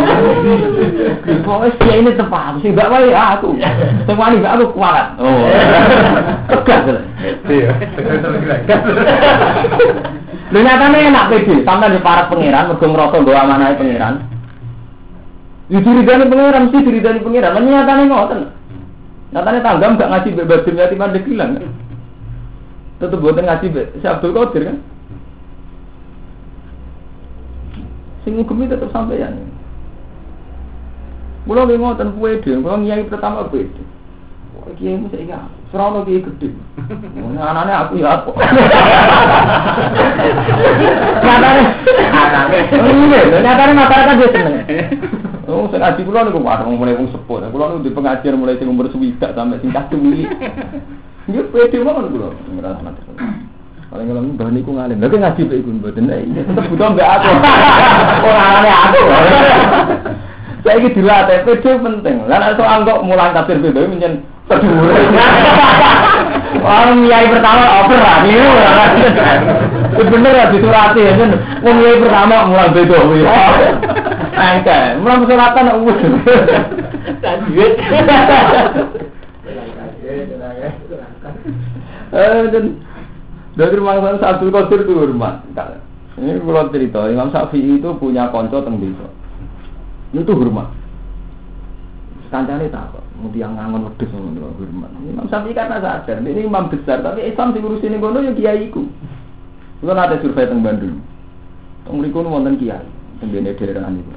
orang 1.51 1.75
Pokoknya 1.75 1.79
kiai 1.83 1.99
ini 1.99 2.11
tepat 2.15 2.53
sih 2.63 2.71
gak 2.71 2.91
baik 2.91 3.11
aku 3.11 3.49
semua 4.07 4.31
ini 4.31 4.39
gak 4.39 4.55
aku 4.55 4.65
kuat 4.71 5.05
oh 5.19 5.51
tegas 6.47 7.03
Iya. 7.45 7.69
Lu 10.51 10.59
nyatanya 10.59 11.07
enak 11.07 11.27
pede, 11.31 11.63
sampai 11.63 11.95
di 11.95 11.99
para 12.03 12.27
pangeran, 12.27 12.75
mergo 12.75 12.85
ngerasa 12.91 13.23
bahwa 13.23 13.39
amanahnya 13.39 13.79
pangeran. 13.79 14.13
Itu 15.71 15.87
diridani 15.87 16.27
pangeran, 16.27 16.61
mesti 16.67 16.79
diridani 16.83 17.19
pangeran. 17.23 17.51
Lan 17.55 17.63
nyatanya 17.71 18.03
ngoten. 18.11 18.39
Nyatanya 19.31 19.59
tanggam 19.63 19.95
gak 19.95 20.11
ngaji 20.11 20.29
bebas 20.43 20.65
dunia 20.67 20.91
di 20.91 20.99
mandek 20.99 21.23
bilang 21.23 21.55
kan. 21.55 21.71
Tetep 22.99 23.17
buatan 23.23 23.47
ngaji 23.47 23.65
be, 23.71 23.83
si 23.95 24.05
Abdul 24.05 24.35
Qadir 24.35 24.61
kan. 24.67 24.77
Sing 28.27 28.31
ngukumi 28.35 28.67
tetep 28.67 28.91
sampeyan. 28.91 29.50
Kulo 31.41 31.65
nggih 31.65 31.77
ngoten 31.81 32.13
pede, 32.21 32.51
kulo 32.61 32.75
nyai 32.77 33.09
pertama. 33.09 33.49
Wah, 33.49 34.69
kiai 34.77 34.93
mu 34.93 35.09
saya 35.09 35.25
ingat, 35.25 35.49
serono 35.73 36.05
kiai 36.05 36.21
gede. 36.21 36.53
Anaknya 37.41 37.81
aku 37.81 37.97
ya 37.97 38.21
aku. 38.21 38.29
Nyatanya, 41.25 41.63
anaknya. 42.13 42.61
Iya, 42.77 43.41
nyatanya 43.41 43.73
masyarakat 43.73 44.15
dia 44.21 44.29
seneng. 44.29 44.55
Oh, 45.49 45.65
saya 45.73 45.81
ngaji 45.89 46.01
kulo 46.05 46.19
niku 46.29 46.39
wah 46.45 46.61
mulai 46.61 46.93
wong 46.93 47.09
sepuh. 47.09 47.41
Kulo 47.49 47.63
niku 47.73 47.89
di 47.89 47.95
pengajian 47.97 48.37
mulai 48.37 48.61
sing 48.61 48.69
umur 48.69 48.85
swidak 48.93 49.33
sampai 49.33 49.57
sing 49.65 49.73
cah 49.73 49.89
tuwi. 49.89 50.29
Nggih 51.25 51.43
pede 51.49 51.81
mawon 51.81 52.13
mati. 52.85 53.01
Paling 53.89 54.07
kalau 54.07 54.23
mbah 54.23 54.49
niku 54.53 54.77
ngalim. 54.77 55.01
Lha 55.01 55.09
ngaji 55.09 55.41
mbek 55.41 55.57
iku 55.65 55.69
mboten. 55.73 56.05
Ya 56.05 56.45
tetep 56.45 56.69
butuh 56.69 56.93
mbek 56.93 57.07
aku. 57.09 57.29
Ora 58.29 58.41
anane 58.45 58.69
aku. 58.69 58.99
Saya 60.61 60.77
ini 60.77 60.93
dilatih, 60.93 61.41
pede 61.41 61.71
penting. 61.81 62.15
Lan 62.29 62.53
iso 62.53 62.61
anggok 62.61 63.01
mulang 63.01 63.33
tafsir 63.33 63.57
beda 63.57 63.81
menyen 63.89 64.21
sedulur. 64.45 64.93
Orang 66.61 67.07
kiai 67.07 67.31
pertama 67.31 67.81
over 67.81 67.97
lah, 67.97 68.21
ini 68.27 68.37
itu 69.91 70.03
bener 70.05 70.33
ya 70.37 70.53
disurati 70.53 71.01
ya 71.01 71.13
kan. 71.17 71.33
Wong 71.65 71.75
kiai 71.81 71.97
pertama 71.97 72.45
mulang 72.45 72.69
beda. 72.77 72.97
Engke, 74.37 74.79
mulang 75.01 75.25
suratan 75.25 75.81
uwes. 75.81 75.99
Lanjut. 77.25 77.71
Eh 82.11 82.43
dan 82.53 82.65
dari 83.57 83.79
mangsa 83.81 84.19
satu 84.21 84.51
Qadir 84.53 84.85
itu 84.85 84.93
hormat. 84.93 85.41
Ini 86.21 86.37
kalau 86.43 86.69
cerita, 86.69 87.07
Imam 87.09 87.33
Syafi'i 87.33 87.81
itu 87.81 87.89
punya 87.97 88.29
konco 88.29 88.61
teng 88.61 88.77
desa. 88.77 89.20
Itu 90.11 90.35
hormat. 90.35 90.67
Kancane 92.31 92.71
tak 92.71 92.95
kok, 92.95 93.03
mau 93.19 93.27
tiang 93.35 93.59
ngangon 93.59 93.91
wedhus 93.91 94.07
ngono 94.15 94.55
hormat. 94.55 94.87
Imam 95.03 95.27
Syafi'i 95.27 95.51
karena 95.51 95.83
sadar, 95.83 96.23
ini 96.23 96.47
imam 96.47 96.71
besar, 96.71 97.03
tapi 97.03 97.27
Islam 97.27 97.51
sing 97.51 97.59
ngurusi 97.59 97.91
ning 97.91 97.99
kono 97.99 98.23
ya 98.23 98.31
kiaiku. 98.31 98.87
Kulo 99.83 99.91
nate 99.91 100.23
survei 100.23 100.47
teng 100.47 100.63
Bandung. 100.63 101.03
Teng 101.83 101.99
mriku 101.99 102.23
wonten 102.23 102.55
kiai, 102.55 102.87
teng 103.19 103.35
dene 103.35 103.51
daerah 103.51 103.91
niku. 103.91 104.15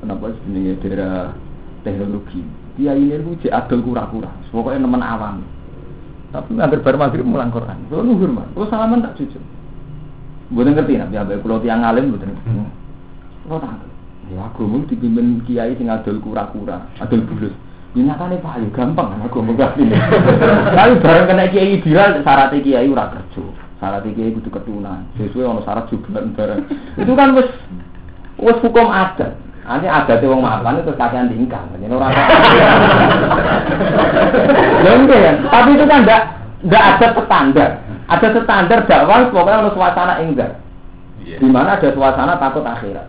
Kenapa 0.00 0.32
jenenge 0.40 0.72
daerah 0.80 1.36
teknologi? 1.84 2.40
Kiai 2.80 2.96
ini 2.96 3.20
ku 3.20 3.36
jek 3.44 3.52
adol 3.52 3.84
kura-kura, 3.84 4.32
pokoknya 4.48 4.80
nemen 4.80 5.04
awam. 5.04 5.44
Tapi 6.32 6.48
nggak 6.56 6.80
bar 6.80 6.96
maghrib 6.96 7.28
mulang 7.28 7.52
Quran. 7.52 7.76
Kulo 7.92 8.08
nu 8.08 8.16
hormat, 8.24 8.48
kulo 8.56 8.64
salaman 8.72 9.04
tak 9.04 9.20
jujur. 9.20 9.44
Mboten 10.48 10.80
ngerti 10.80 10.96
nek 10.96 11.12
piye 11.12 11.36
kulo 11.44 11.60
tiang 11.60 11.84
alim 11.84 12.08
mboten 12.08 12.32
ngerti. 12.32 12.56
Kulo 13.44 13.60
tak 13.60 13.91
Ya 14.32 14.48
agama 14.48 14.80
dipimpin 14.88 15.44
kiai 15.44 15.76
sing 15.76 15.92
adol 15.92 16.16
kura-kura, 16.24 16.88
adol 16.96 17.20
bulus. 17.28 17.52
Ya 17.92 18.00
nyatane 18.08 18.40
payu 18.40 18.64
gampang 18.72 19.12
kan 19.12 19.28
agama 19.28 19.52
ini. 19.76 19.92
Tapi 20.72 20.92
bareng 21.04 21.26
kena 21.28 21.52
kiai 21.52 21.76
viral 21.84 22.24
syarat 22.24 22.56
kiai 22.56 22.88
ora 22.88 23.12
kerja. 23.12 23.44
Syarat 23.76 24.08
kiai 24.08 24.32
kudu 24.32 24.48
ketunan. 24.48 25.04
Sesuai 25.20 25.44
ono 25.44 25.60
syarat 25.68 25.84
juga 25.92 26.24
bareng. 26.24 26.64
Itu 26.96 27.12
kan 27.12 27.36
wis 27.36 27.44
wis 28.40 28.56
hukum 28.64 28.88
adat. 28.88 29.36
Nanti 29.68 29.86
ada 29.86 30.18
tuh 30.18 30.26
wong 30.32 30.42
mapan 30.42 30.82
itu 30.82 30.90
kakean 30.96 31.30
tingkang, 31.30 31.70
jadi 31.78 31.92
orang. 31.92 32.10
Ya 34.82 34.90
enggak 34.96 35.20
ya, 35.22 35.32
tapi 35.38 35.70
itu 35.78 35.84
kan 35.86 36.02
enggak 36.02 36.22
enggak 36.66 36.82
ada 36.82 37.06
standar. 37.14 37.70
Ada 38.10 38.42
standar 38.42 38.78
dakwah 38.90 39.30
pokoknya 39.30 39.62
ada 39.62 39.70
suasana 39.70 40.14
enggak. 40.18 40.58
Iya. 41.22 41.38
Di 41.38 41.46
mana 41.46 41.78
ada 41.78 41.88
suasana 41.94 42.40
takut 42.42 42.66
akhirat. 42.66 43.06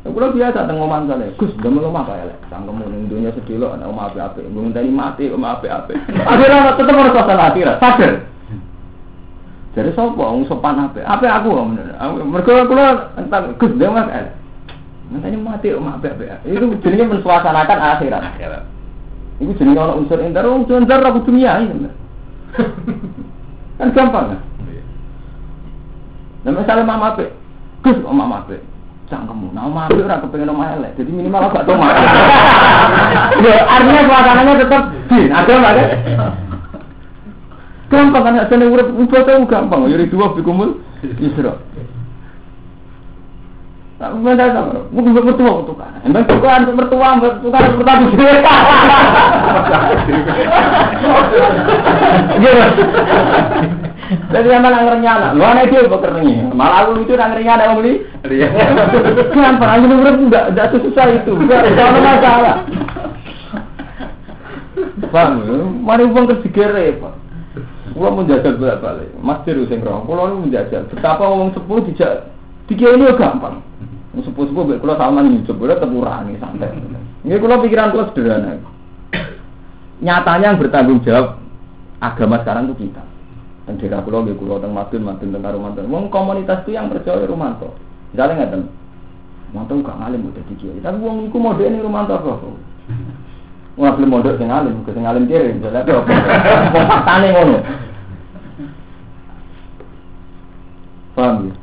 Ya, 0.00 0.08
kalau 0.08 0.32
biasa 0.32 0.64
tengok 0.64 0.86
omah 0.88 0.98
misalnya, 1.04 1.36
Gus, 1.36 1.52
mau 1.60 1.92
omah 1.92 2.04
kayak 2.08 2.24
lek, 2.32 2.38
sangkemu 2.48 2.84
ning 2.88 3.02
dunia 3.12 3.30
sedih 3.36 3.60
lo, 3.60 3.76
ana 3.76 3.84
omah 3.84 4.08
ape-ape, 4.08 4.48
gue 4.48 4.62
minta 4.64 4.80
mati, 4.80 5.28
omah 5.28 5.60
ape-ape. 5.60 5.92
Akhirnya 6.32 6.72
tetep 6.72 6.96
harus 6.96 7.12
suasana 7.12 7.44
akhirat, 7.52 7.76
sadar. 7.84 8.12
Jadi 9.76 9.90
sopo, 9.92 10.24
wong 10.24 10.48
sopan 10.48 10.88
ape, 10.88 11.04
ape 11.04 11.26
aku 11.28 11.52
kok 11.52 11.66
bener. 11.68 11.86
Mereka 12.16 12.64
kula 12.64 13.12
entar 13.20 13.52
Gus, 13.60 13.76
dia 13.76 13.92
mas 13.92 14.08
kayak, 14.08 14.32
minta 15.12 15.28
mati, 15.36 15.68
omah 15.76 16.00
ape-ape. 16.00 16.48
Itu 16.48 16.64
jenenge 16.80 17.20
mensuasanakan 17.20 17.78
akhirat. 18.00 18.24
Iku 19.36 19.52
jenenge 19.60 19.84
ana 19.84 20.00
unsur 20.00 20.16
entar, 20.24 20.48
unsur 20.48 20.80
entar 20.80 21.04
aku 21.04 21.28
dunia 21.28 21.60
ini. 21.60 21.92
Kan 23.80 23.96
gampang 23.96 24.36
kan? 24.36 24.40
Iya. 24.68 24.82
Nah 26.44 26.52
misalnya 26.56 26.84
mama 26.88 27.16
ape, 27.16 27.32
Gus 27.84 27.96
mama 28.04 28.44
ape, 28.44 28.60
cangkemmu, 29.10 29.50
nah 29.50 29.66
mama 29.66 29.90
ape 29.90 29.98
ora 30.00 30.22
kepengen 30.22 30.54
omah 30.54 30.78
elek, 30.78 30.94
jadi 30.94 31.10
minimal 31.10 31.50
agak 31.50 31.66
tau 31.66 31.74
mah. 31.74 31.90
Ya 33.44 33.66
artinya 33.66 34.06
suasananya 34.06 34.54
tetap 34.62 34.82
din, 35.10 35.30
ada 35.34 35.50
nggak 35.50 35.74
kan? 35.74 35.88
Gampang 37.90 38.22
kan, 38.22 38.38
asal 38.38 38.62
urip 38.62 38.88
ibadah 38.94 39.42
gampang, 39.50 39.90
yuri 39.90 40.06
dua 40.06 40.30
bikumul 40.38 40.78
isra. 41.02 41.58
Tak 44.00 44.16
benda 44.16 44.48
sama, 44.54 44.80
mungkin 44.94 45.12
mertua 45.12 45.60
untuk 45.60 45.76
kan. 45.76 46.00
Emang 46.06 46.24
untuk 46.24 46.72
mertua. 46.72 47.20
Gitu. 52.40 53.84
Jadi 54.10 54.48
emang 54.50 54.74
anggernya 54.74 55.10
anak, 55.22 55.30
lu 55.38 55.44
anak 55.46 55.70
dia 55.70 55.86
bekerja 55.86 56.50
Malah 56.50 56.82
aku 56.82 57.06
itu 57.06 57.14
anggernya 57.14 57.52
ada 57.54 57.70
mau 57.70 57.78
beli. 57.78 58.02
Iya. 58.26 58.50
Kenapa? 59.30 59.78
Ayo 59.78 59.86
urip 59.86 60.16
enggak 60.18 60.44
enggak 60.50 60.74
susah 60.74 61.06
itu. 61.14 61.30
Enggak 61.38 61.70
ada 61.70 61.84
masalah. 61.94 62.56
Paham? 65.14 65.32
ya? 65.46 65.56
Mari 65.62 66.04
wong 66.10 66.26
kesigere, 66.26 66.98
Pak. 66.98 67.14
Kulo 67.94 68.08
mau 68.14 68.26
jajal 68.26 68.54
bolak-balik. 68.58 69.10
Mas 69.18 69.42
Diru 69.42 69.66
sing 69.66 69.82
roh, 69.82 70.06
kulo 70.06 70.22
nu 70.30 70.46
menjajal. 70.46 70.86
Betapa 70.90 71.26
wong 71.26 71.50
sepuh 71.54 71.82
dijak 71.86 72.30
dikira 72.70 72.94
ini 72.94 73.10
gampang. 73.18 73.62
Wong 74.14 74.22
sepuh-sepuh 74.26 74.62
mek 74.74 74.78
kulo 74.82 74.94
sama 74.94 75.26
nyucup, 75.26 75.58
kulo 75.58 75.74
tepurangi 75.74 76.38
santai. 76.38 76.70
Ini 77.26 77.38
kulo 77.42 77.62
pikiran 77.62 77.90
kulo 77.90 78.10
sederhana. 78.10 78.58
Nyatanya 80.00 80.54
yang 80.54 80.58
bertanggung 80.58 81.02
jawab 81.02 81.42
agama 81.98 82.40
sekarang 82.46 82.70
itu 82.70 82.88
kita. 82.88 83.09
Dan 83.70 83.78
daerah 83.78 84.02
kulo 84.02 84.26
nggih 84.26 84.34
kulo 84.34 84.58
teng 84.58 84.74
Madun, 84.74 85.06
Madun 85.06 85.30
teng 85.30 85.46
Karumanten. 85.46 85.86
Wong 85.86 86.10
komunitas 86.10 86.66
itu 86.66 86.74
yang 86.74 86.90
percaya 86.90 87.22
Rumanto. 87.22 87.70
Misalnya 88.10 88.42
ngaten. 88.42 88.66
Rumanto 89.54 89.72
gak 89.86 89.94
ngalim 90.02 90.26
udah 90.26 90.42
kiai. 90.58 90.82
Tapi 90.82 90.98
wong 90.98 91.30
iku 91.30 91.38
modene 91.38 91.78
Rumanto 91.78 92.18
kok. 92.18 92.42
Wong 93.78 93.94
belum 93.94 94.10
mondok 94.10 94.42
sing 94.42 94.50
alim, 94.50 94.82
ke 94.82 94.90
sing 94.90 95.06
alim 95.06 95.30
kiri, 95.30 95.54
misalnya 95.54 95.86
apa? 95.86 96.02
Wong 96.74 96.86
faktane 96.90 97.28
ngono. 97.30 97.56
Paham 101.14 101.46
ya? 101.46 101.54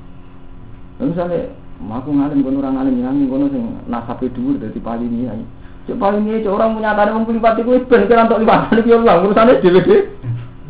Lalu 1.03 1.07
misalnya, 1.11 1.39
aku 1.91 2.09
ngalim 2.15 2.39
kono 2.39 2.57
orang 2.63 2.75
ngalim 2.79 2.95
yang 3.03 3.19
kono 3.27 3.51
sing 3.51 3.63
nasabe 3.91 4.31
dhuwur 4.31 4.55
dadi 4.63 4.79
paling 4.79 5.11
niai. 5.11 5.43
Cek 5.91 5.99
paling 5.99 6.23
niai 6.23 6.39
cek 6.39 6.55
orang 6.55 6.79
menyatakan 6.79 7.19
wong 7.19 7.35
lipat 7.35 7.59
iku 7.59 7.75
wis 7.75 7.83
ben 7.91 8.07
kira 8.07 8.23
untuk 8.23 8.39
lipat 8.39 8.71
iki 8.79 8.95
ya 8.95 9.03
Allah, 9.03 9.15
urusane 9.27 9.59
dhewe 9.59 9.79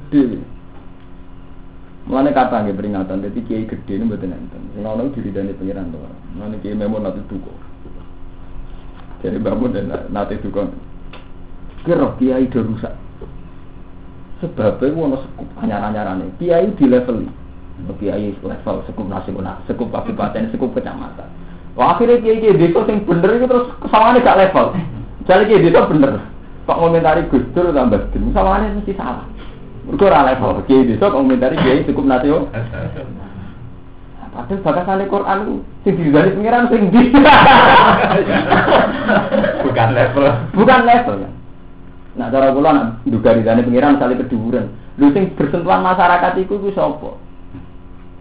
dhewe. 0.09 0.56
Mulane 2.07 2.31
kata 2.31 2.63
nggih 2.63 2.75
peringatan 2.79 3.19
dadi 3.19 3.43
kiai 3.43 3.67
gedhe 3.67 3.99
ini 3.99 4.07
mboten 4.07 4.31
enten. 4.31 4.63
Sing 4.71 4.87
ono 4.87 5.11
diridani 5.11 5.51
pengiran 5.59 5.91
to. 5.91 5.99
Mulane 6.39 6.55
kiai 6.63 6.75
memon 6.75 7.03
nanti 7.03 7.19
duka. 7.27 7.51
Jadi 9.19 9.37
bangun 9.43 9.75
dan 9.75 9.91
nanti 10.07 10.39
duka. 10.39 10.71
Kira 11.83 12.15
kiai 12.15 12.47
do 12.47 12.63
rusak. 12.63 12.95
Sebabnya 14.39 14.95
ono 14.95 15.19
sekup 15.19 15.47
anyar-anyarane. 15.59 16.31
Kiai 16.39 16.71
di 16.79 16.87
level 16.87 17.27
kiai 17.99 18.33
level 18.41 18.77
sekup 18.89 19.05
nasional, 19.05 19.61
sekup 19.69 19.93
kabupaten, 19.93 20.49
sekup 20.49 20.73
kecamatan. 20.73 21.29
Wah 21.77 21.93
akhirnya 21.93 22.23
kiai 22.23 22.41
kiai 22.41 22.57
desa 22.57 22.81
sing 22.89 23.05
bener 23.05 23.37
itu 23.37 23.45
terus 23.45 23.69
kesalahannya 23.85 24.25
gak 24.25 24.39
level. 24.47 24.65
Jadi 25.29 25.43
kiai 25.45 25.63
desa 25.69 25.85
bener. 25.85 26.11
Kok 26.65 26.79
komentari 26.83 27.29
Gus 27.31 27.45
Dur 27.55 27.71
tambah 27.71 28.11
den, 28.11 28.33
kesalahannya 28.33 28.81
mesti 28.81 28.93
salah. 28.97 29.23
Mergo 29.87 30.05
ora 30.05 30.27
level. 30.27 30.61
Kiai 30.67 30.85
desa 30.85 31.07
kok 31.07 31.15
komentari 31.15 31.55
kiai 31.63 31.87
cukup 31.87 32.05
nasional. 32.05 32.51
Padahal 34.37 34.61
bakasan 34.61 35.09
Quran 35.09 35.37
itu 35.41 35.53
sing 35.81 35.93
didani 35.97 36.29
pengiran 36.37 36.69
sing 36.69 36.81
di. 36.93 37.09
Bukan 39.65 39.89
level. 39.97 40.25
Bukan 40.53 40.81
level. 40.85 41.15
Nah, 42.17 42.29
cara 42.29 42.53
kula 42.53 42.69
nak 42.69 43.01
duga 43.09 43.33
didani 43.33 43.65
pengiran 43.65 43.97
misalnya 43.97 44.21
keduburan. 44.21 44.69
Lu 45.01 45.09
sing 45.09 45.33
bersentuhan 45.33 45.81
masyarakat 45.81 46.37
iku 46.37 46.61
ku 46.61 46.69
sapa? 46.69 47.17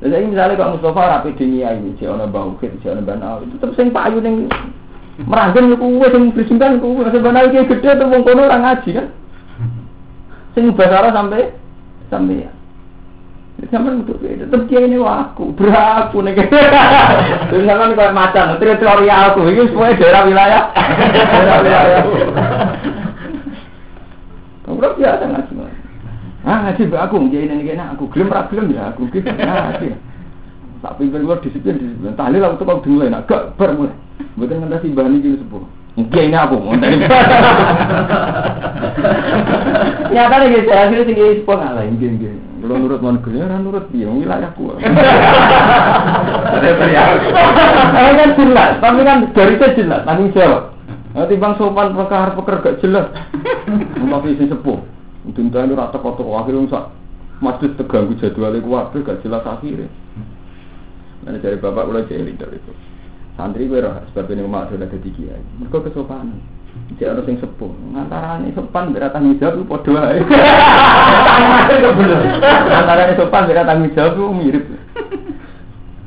Jadi 0.01 0.29
misalnya 0.29 0.61
Pak 0.61 0.77
Mustafa 0.77 1.03
rapi 1.09 1.37
dunia 1.37 1.73
ini, 1.73 1.97
si 1.97 2.05
ono 2.05 2.29
bangkit, 2.29 2.81
si 2.81 2.87
ono 2.89 3.01
banal, 3.01 3.49
itu 3.49 3.57
tetap 3.57 3.73
sing 3.81 3.89
payu 3.89 4.21
ning 4.21 4.45
meranggen 5.25 5.73
kuwe 5.81 6.07
sing 6.13 6.37
bersimpan 6.37 6.85
kuwe, 6.85 7.09
sing 7.09 7.25
banal 7.25 7.49
iki 7.49 7.65
gede 7.65 7.97
tuh 7.97 8.09
wong 8.09 8.23
kono 8.25 8.45
ora 8.45 8.61
ngaji 8.61 8.91
kan. 8.93 9.07
Sing 10.57 10.73
basara 10.73 11.13
sampai 11.13 11.53
sampai 12.09 12.49
ya. 12.49 12.51
Sampai 13.69 13.93
untuk 13.93 14.21
tetap 14.25 14.69
dia 14.73 14.81
ini 14.89 14.97
aku 14.97 15.53
beraku 15.53 16.25
nih. 16.25 16.33
Terus 17.53 17.65
sampai 17.69 17.93
kayak 17.93 18.17
macan, 18.17 18.57
teritorial 18.57 19.33
aku, 19.33 19.49
ini 19.53 19.69
semua 19.69 19.93
daerah 19.93 20.23
wilayah, 20.25 20.63
daerah 20.73 21.57
wilayah. 21.61 22.01
Kamu 24.65 24.81
biasa 24.81 25.25
ngaji. 25.29 25.53
Ah 26.47 26.59
ngaji 26.69 26.83
mbak 26.89 27.05
aku, 27.05 27.17
jadi 27.29 27.53
ini 27.53 27.69
kena 27.69 27.93
aku 27.93 28.09
gelem 28.17 28.33
ra 28.33 28.49
gelem 28.49 28.73
ya 28.73 28.93
aku 28.93 29.13
gitu 29.13 29.29
ngaji. 29.29 29.93
Tak 30.81 30.97
pimpin 31.01 31.25
luar 31.25 31.41
disiplin 31.45 31.81
disiplin. 31.81 32.17
Tahlil 32.17 32.45
aku 32.45 32.61
tuh 32.61 32.67
kau 32.69 32.81
dimulai, 32.85 33.13
nak 33.13 33.25
gak 33.29 33.57
ber 33.57 33.73
mulai. 33.73 33.97
Bukan 34.37 34.57
ngentasi 34.63 34.93
bahan 34.93 35.17
ini 35.17 35.41
sepuluh. 35.41 35.69
Mungkin 35.97 36.29
ini 36.29 36.37
aku, 36.37 36.57
mau 36.61 36.77
tadi. 36.77 36.97
Nyata 40.13 40.35
nih 40.39 40.49
guys, 40.53 40.69
hasilnya 40.69 41.09
tinggi 41.09 41.41
sepuluh 41.41 41.59
ngalah, 41.61 41.85
mungkin 41.89 42.11
mungkin. 42.21 42.37
Kalau 42.61 42.77
nurut 42.77 43.01
mau 43.01 43.13
negeri, 43.17 43.37
orang 43.41 43.63
nurut 43.65 43.87
dia, 43.89 44.09
wilayahku. 44.09 44.65
Eh 47.97 48.13
kan 48.13 48.31
jelas, 48.37 48.77
tapi 48.83 49.01
kan 49.07 49.33
dari 49.33 49.57
itu 49.57 49.67
jelas, 49.81 50.05
tanggung 50.05 50.33
jawab. 50.37 50.77
Nanti 51.17 51.41
bang 51.41 51.57
sopan 51.57 51.97
perkara 51.97 52.37
peker 52.37 52.57
gak 52.61 52.79
jelas. 52.85 53.09
Tapi 53.97 54.37
isi 54.37 54.53
sepuh. 54.53 54.77
Dinta 55.33 55.65
ini 55.65 55.73
rata 55.73 55.97
kotor 55.97 56.29
akhirnya 56.37 56.69
sak 56.69 56.85
masjid 57.41 57.73
terganggu 57.75 58.21
jadwalnya 58.21 58.61
kuwabe 58.61 59.01
gak 59.01 59.25
jelas 59.25 59.41
akhirnya. 59.49 59.89
Mana 61.25 61.41
dari 61.41 61.57
bapak 61.57 61.89
ulah 61.89 62.05
jeli 62.05 62.37
dari 62.37 62.61
itu. 62.61 62.73
Santri 63.37 63.69
gue 63.69 63.85
roh 63.85 64.01
sebab 64.11 64.33
ini 64.33 64.49
umat 64.49 64.73
sudah 64.73 64.89
jadi 64.89 65.11
kiai. 65.13 65.43
Mereka 65.61 65.93
kesopanan. 65.93 66.41
Jadi 66.97 67.03
orang 67.05 67.29
yang 67.29 67.37
sepuh. 67.45 67.73
Antaranya 67.93 68.49
sopan 68.57 68.93
berat 68.97 69.13
tanggung 69.13 69.37
jawab 69.37 69.61
itu 69.61 69.65
podo 69.69 69.93
aja. 69.97 70.23
Antaranya 72.81 73.15
sopan 73.21 73.45
berat 73.45 73.65
tanggung 73.69 73.93
jawab 73.93 74.17
itu 74.17 74.25
mirip. 74.33 74.65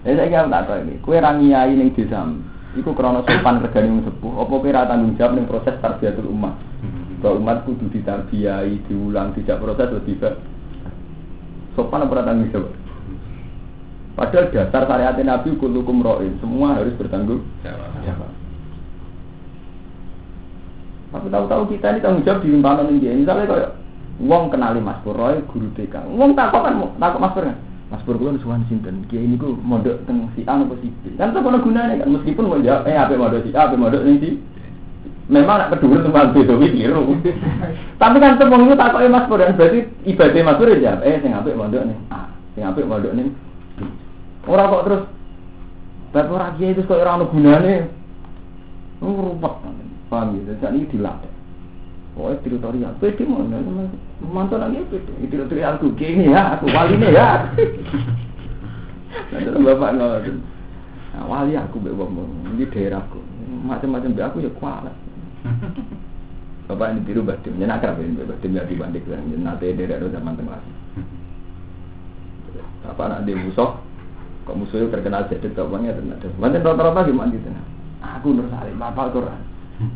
Ya 0.07 0.15
saya 0.15 0.31
kira 0.31 0.49
tak 0.49 0.63
tahu 0.65 0.79
ini. 0.89 0.93
Kue 1.05 1.17
rangiai 1.21 1.73
ning 1.77 1.93
desa. 1.93 2.25
Iku 2.73 2.97
krono 2.97 3.21
sopan 3.27 3.61
regani 3.61 3.93
wong 3.93 4.03
sepuh. 4.09 4.33
Apa 4.41 4.55
kira 4.65 4.89
tanggung 4.89 5.13
jawab 5.19 5.37
proses 5.45 5.75
tarbiyatul 5.83 6.33
umat. 6.33 6.57
Bahwa 7.19 7.35
umat 7.35 7.57
kudu 7.67 7.91
ditarbiyai, 7.91 8.79
diulang, 8.87 9.35
tidak 9.35 9.59
proses 9.59 9.91
lebih 9.91 10.17
baik. 10.17 10.39
Sopan 11.77 12.09
tanggung 12.09 12.49
jawab? 12.49 12.88
Padahal 14.19 14.51
dasar 14.51 14.83
syariat 14.83 15.15
Nabi 15.15 15.55
kulukum 15.55 16.03
ro'in, 16.03 16.35
semua 16.43 16.75
harus 16.75 16.91
bertanggung 16.99 17.39
jawab. 17.63 18.27
Tapi 21.09 21.27
tahu-tahu 21.31 21.63
kita 21.71 21.95
ini 21.95 22.03
tanggung 22.03 22.27
jawab 22.27 22.43
di 22.43 22.51
limpahan 22.51 22.91
ini 22.91 22.99
dia. 22.99 23.15
Misalnya 23.15 23.47
kayak 23.47 23.71
Wong 24.19 24.51
kenali 24.51 24.83
Mas 24.83 24.99
Pur 25.07 25.15
Roy, 25.15 25.39
guru 25.47 25.71
TK. 25.71 26.03
Wong 26.19 26.35
takut 26.35 26.59
kan, 26.67 26.75
takut 26.99 27.19
Mas 27.23 27.31
Pur 27.31 27.47
kan. 27.47 27.55
Mas 27.87 28.03
Pur 28.03 28.19
kulo 28.19 28.35
suwan 28.43 28.67
sinten. 28.67 29.07
Kiai 29.07 29.23
ini 29.23 29.39
ku 29.39 29.55
mondok 29.55 30.03
teng 30.03 30.27
si 30.35 30.43
A 30.43 30.59
apa 30.59 30.75
si 30.83 30.91
B. 30.91 31.15
Kan 31.15 31.31
tak 31.31 31.39
ono 31.39 31.63
gunane 31.63 31.95
kan 32.03 32.11
meskipun 32.11 32.51
mau 32.51 32.59
jawab 32.59 32.91
eh 32.91 32.99
ape 32.99 33.15
mondok 33.15 33.47
si 33.47 33.55
A, 33.55 33.71
ape 33.71 33.79
mondok 33.79 34.03
ning 34.03 34.19
si 34.19 34.29
Memang 35.29 35.61
nak 35.61 35.77
kedua 35.77 36.01
tentang 36.01 36.33
beda 36.33 36.57
keliru. 36.57 37.15
Tapi 38.01 38.17
kan 38.17 38.35
tembung 38.35 38.67
itu 38.67 38.75
takoke 38.75 39.07
Mas 39.07 39.25
Pur 39.31 39.39
dan 39.39 39.55
berarti 39.55 39.87
ibadah 40.03 40.41
Mas 40.43 40.57
Pur 40.59 40.67
ya 40.75 40.99
eh 41.07 41.23
sing 41.23 41.31
apik 41.31 41.55
mondok 41.55 41.87
ning 41.87 41.97
A, 42.11 42.27
sing 42.53 42.67
apik 42.67 42.83
mondok 42.83 43.15
ning 43.15 43.31
B. 44.43 44.45
Ora 44.47 44.71
kok 44.71 44.83
terus 44.87 45.03
Bapak 46.09 46.33
ora 46.33 46.55
kiai 46.57 46.73
terus 46.73 46.89
kok 46.89 46.97
ora 46.97 47.21
ono 47.21 47.29
gunane. 47.29 47.75
Oh, 48.99 49.33
rumput. 49.33 49.53
Paham 50.09 50.41
gitu. 50.41 50.57
Jadi 50.57 50.75
ini 50.81 50.89
dilatih. 50.89 51.31
Oh, 52.17 52.33
teritorial. 52.41 52.97
Pede 52.97 53.23
mau 53.23 53.45
mantan 54.19 54.59
lagi 54.65 54.81
pede. 54.89 55.11
Teritorial 55.29 55.77
aku 55.77 55.93
gini 55.93 56.33
ya, 56.33 56.57
aku 56.57 56.65
wali 56.73 56.97
nih 56.97 57.13
ya. 57.13 57.53
Nanti 59.29 59.49
bapak 59.53 59.89
ngotot. 59.95 60.35
Nah, 61.13 61.25
wali 61.29 61.53
aku 61.53 61.77
wong 61.77 62.57
ini 62.57 62.65
daerahku. 62.67 63.21
Macam-macam 63.63 64.17
aku 64.17 64.41
ya 64.41 64.51
kualat. 64.57 64.95
Bapak 66.69 66.93
ini 66.93 67.01
tiru 67.01 67.25
badim, 67.25 67.57
nyenak 67.57 67.81
akrab 67.81 67.97
ini 67.97 68.21
badim 68.29 68.53
ya 68.53 68.61
dibanding 68.61 69.01
kan, 69.09 69.25
nanti 69.41 69.73
daerah 69.73 70.05
zaman 70.05 70.37
tengah. 70.37 70.61
Bapak 72.85 73.05
nak 73.09 73.25
di 73.25 73.33
kok 74.49 74.57
musuhnya 74.57 74.89
terkenal 74.89 75.29
jadi 75.29 75.45
kau 75.53 75.69
banget 75.69 75.93
dan 76.01 76.17
ada. 76.17 76.25
Mantan 76.41 76.65
rata-rata 76.65 77.05
gimana 77.05 77.29
gitu? 77.37 77.53
Aku 78.01 78.33
nur 78.33 78.49
salim, 78.49 78.81
bapak 78.81 79.13
Quran. 79.13 79.37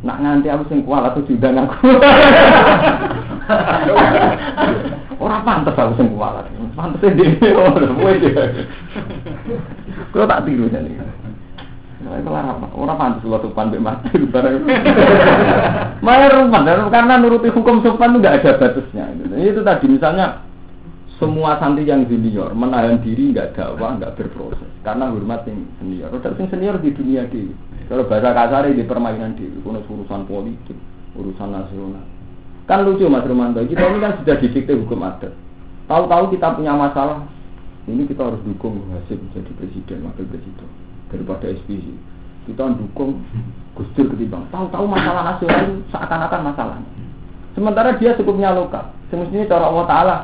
Nak 0.05 0.21
nganti 0.21 0.47
aku 0.53 0.63
sing 0.69 0.85
kualat 0.85 1.17
tuh 1.17 1.25
judang 1.25 1.65
aku. 1.65 1.89
Orang 5.25 5.41
pantas 5.41 5.73
aku 5.73 5.97
sing 5.97 6.13
kualat. 6.13 6.45
Pantas 6.77 7.01
dhewe 7.01 7.49
ora 7.57 7.89
wis. 7.97 8.21
Kulo 10.13 10.23
tak 10.29 10.45
tiru 10.45 10.69
jane. 10.69 11.01
Nah, 12.03 12.19
itu 12.21 12.29
apa? 12.29 12.67
Orang 12.77 12.95
pantas 13.01 13.25
lo 13.25 13.41
sopan 13.41 13.73
mbek 13.73 13.81
mati 13.81 14.21
barang. 14.21 14.69
Malah 16.05 16.29
rumah 16.31 16.61
karena 16.93 17.17
nuruti 17.17 17.49
hukum 17.49 17.81
sopan 17.81 18.13
itu 18.13 18.21
nggak 18.21 18.37
ada 18.45 18.51
batasnya. 18.61 19.17
Itu 19.35 19.65
tadi 19.65 19.89
misalnya 19.89 20.45
semua 21.21 21.61
santri 21.61 21.85
yang 21.85 22.09
junior 22.09 22.51
menahan 22.57 22.97
diri 23.05 23.29
nggak 23.29 23.53
dakwah 23.53 23.95
nggak 24.01 24.17
berproses 24.17 24.69
karena 24.81 25.13
hormat 25.13 25.45
yang 25.45 25.61
senior. 25.77 26.09
Udah 26.09 26.33
sing 26.33 26.49
senior 26.49 26.81
di 26.81 26.89
dunia 26.89 27.29
di 27.29 27.53
kalau 27.85 28.09
bahasa 28.09 28.33
kasar 28.33 28.71
di 28.73 28.83
permainan 28.87 29.37
di 29.37 29.45
urusan 29.63 30.25
politik, 30.25 30.77
urusan 31.13 31.49
nasional. 31.53 32.03
Kan 32.63 32.87
lucu 32.87 33.05
Mas 33.11 33.27
Romanto, 33.27 33.59
kita 33.67 33.83
ini 33.91 33.99
kan 33.99 34.23
sudah 34.23 34.35
didikte 34.39 34.71
hukum 34.71 35.03
adat. 35.03 35.35
Tahu-tahu 35.91 36.31
kita 36.31 36.55
punya 36.55 36.71
masalah, 36.71 37.27
ini 37.91 38.07
kita 38.07 38.23
harus 38.23 38.39
dukung 38.47 38.87
Hasim 38.95 39.19
jadi 39.35 39.51
presiden, 39.59 40.07
wakil 40.07 40.23
presiden 40.31 40.67
daripada 41.11 41.51
SPC. 41.51 41.91
Kita 42.47 42.71
dukung 42.79 43.19
Gus 43.75 43.87
Dur 43.99 44.07
ketimbang. 44.15 44.47
Tahu-tahu 44.47 44.87
masalah 44.87 45.35
nasional 45.35 45.83
seakan-akan 45.91 46.41
masalahnya. 46.49 46.91
Sementara 47.51 47.99
dia 47.99 48.15
cukupnya 48.15 48.55
lokal. 48.55 48.95
Semestinya 49.11 49.45
cara 49.45 49.65
Allah 49.67 49.85
Taala 49.85 50.17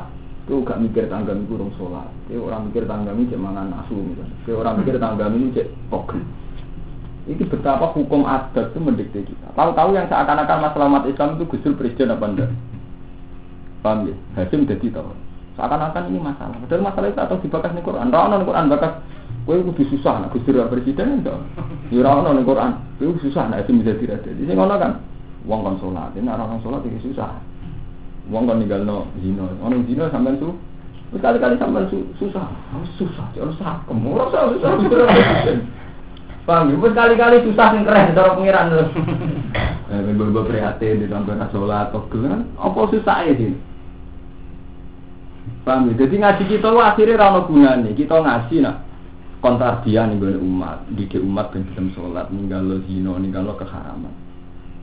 itu 0.46 0.66
gak 0.66 0.80
mikir 0.82 1.06
tangga 1.06 1.36
ini 1.36 1.46
kurang 1.46 1.70
sholat. 1.76 2.08
Itu 2.26 2.42
orang 2.42 2.72
mikir 2.72 2.88
tangga 2.88 3.14
ini 3.14 3.30
cek 3.30 3.40
mangan 3.40 3.70
asu. 3.84 3.96
Itu 4.44 4.58
orang 4.58 4.82
mikir 4.82 4.96
tangga 4.98 5.30
ini 5.30 5.54
cek 5.54 5.68
pogel. 5.92 6.20
Ini 7.30 7.44
betapa 7.46 7.92
hukum 7.92 8.24
adat 8.24 8.72
itu 8.72 8.78
mendikte 8.80 9.20
kita. 9.22 9.52
Tahu-tahu 9.54 9.94
yang 9.94 10.08
seakan-akan 10.08 10.58
masalah 10.64 10.88
umat 10.90 11.04
Islam 11.06 11.36
itu 11.36 11.44
Gus 11.46 11.62
Dur 11.62 11.76
presiden 11.76 12.10
apa 12.10 12.26
enggak? 12.26 12.50
Paham 13.84 14.08
ya? 14.08 14.14
Hasim 14.40 14.64
jadi 14.64 14.88
tahu. 14.88 15.12
Seakan-akan 15.54 16.10
ini 16.10 16.18
masalah. 16.18 16.56
Padahal 16.64 16.82
masalah 16.82 17.08
itu 17.12 17.20
atau 17.20 17.36
dibakas 17.38 17.70
nih 17.76 17.84
Quran. 17.84 18.08
Rana 18.08 18.34
nih 18.40 18.46
Quran 18.48 18.66
bakas. 18.72 18.92
Kue 19.44 19.56
kudu 19.62 19.82
susah 19.92 20.14
nak 20.20 20.32
Gus 20.32 20.42
Dur 20.48 20.64
presiden 20.72 21.22
itu. 21.22 21.36
Ya 21.92 22.00
rana 22.02 22.34
nih 22.34 22.42
Quran. 22.42 22.72
Susah 22.98 23.52
nak 23.52 23.62
Hasim 23.62 23.84
bisa 23.84 23.94
tidak 24.00 24.24
ada. 24.24 24.30
Di 24.34 24.42
sini 24.48 24.56
ngono 24.56 24.74
kan. 24.80 24.92
Kan 25.44 25.74
sholat. 25.78 26.10
Ini 26.16 26.28
orang 26.28 26.60
sholat 26.64 26.82
itu 26.88 27.12
susah. 27.12 27.49
Wong 28.30 28.46
kan 28.46 28.62
ninggal 28.62 28.86
no 28.86 29.10
zino. 29.18 29.50
Orang 29.60 29.84
zino 29.84 30.06
sampai 30.08 30.38
su. 30.38 30.54
Berkali-kali 31.10 31.58
sampai 31.58 31.90
su, 31.90 32.06
susah. 32.22 32.46
Harus 32.70 32.90
susah. 32.94 33.26
Harus 33.34 33.58
sakem. 33.58 33.98
Orang 34.06 34.30
susah 34.30 34.42
susah. 34.54 34.70
susah. 34.78 35.58
Paham 36.46 36.72
ya? 36.72 36.76
Berkali-kali 36.78 37.44
susah 37.44 37.66
sing 37.74 37.82
keren 37.84 38.16
cara 38.16 38.38
pengiran 38.38 38.66
lho. 38.72 38.84
Eh, 39.90 39.98
bebo 40.14 40.46
prihatin 40.46 41.02
di 41.02 41.10
sampai 41.10 41.34
sholat 41.50 41.90
kok 41.90 42.14
kan? 42.14 42.46
Apa 42.54 42.94
susah 42.94 43.26
ya 43.26 43.34
sih? 43.34 43.58
Paham 45.66 45.90
ya? 45.90 46.06
Jadi 46.06 46.14
ngaji 46.22 46.42
kita 46.46 46.70
lu 46.70 46.78
akhirnya 46.78 47.18
rano 47.18 47.42
gunanya. 47.50 47.90
Kita 47.90 48.22
ngaji 48.22 48.62
nak 48.62 48.86
kontrak 49.40 49.82
dia 49.82 50.04
nih 50.04 50.38
umat, 50.38 50.84
didik 50.94 51.18
umat 51.24 51.50
dan 51.50 51.64
film 51.72 51.90
sholat, 51.96 52.28
ninggal 52.28 52.60
lo 52.60 52.76
zino, 52.86 53.16
ninggal 53.16 53.48
lo 53.48 53.56
keharaman. 53.56 54.12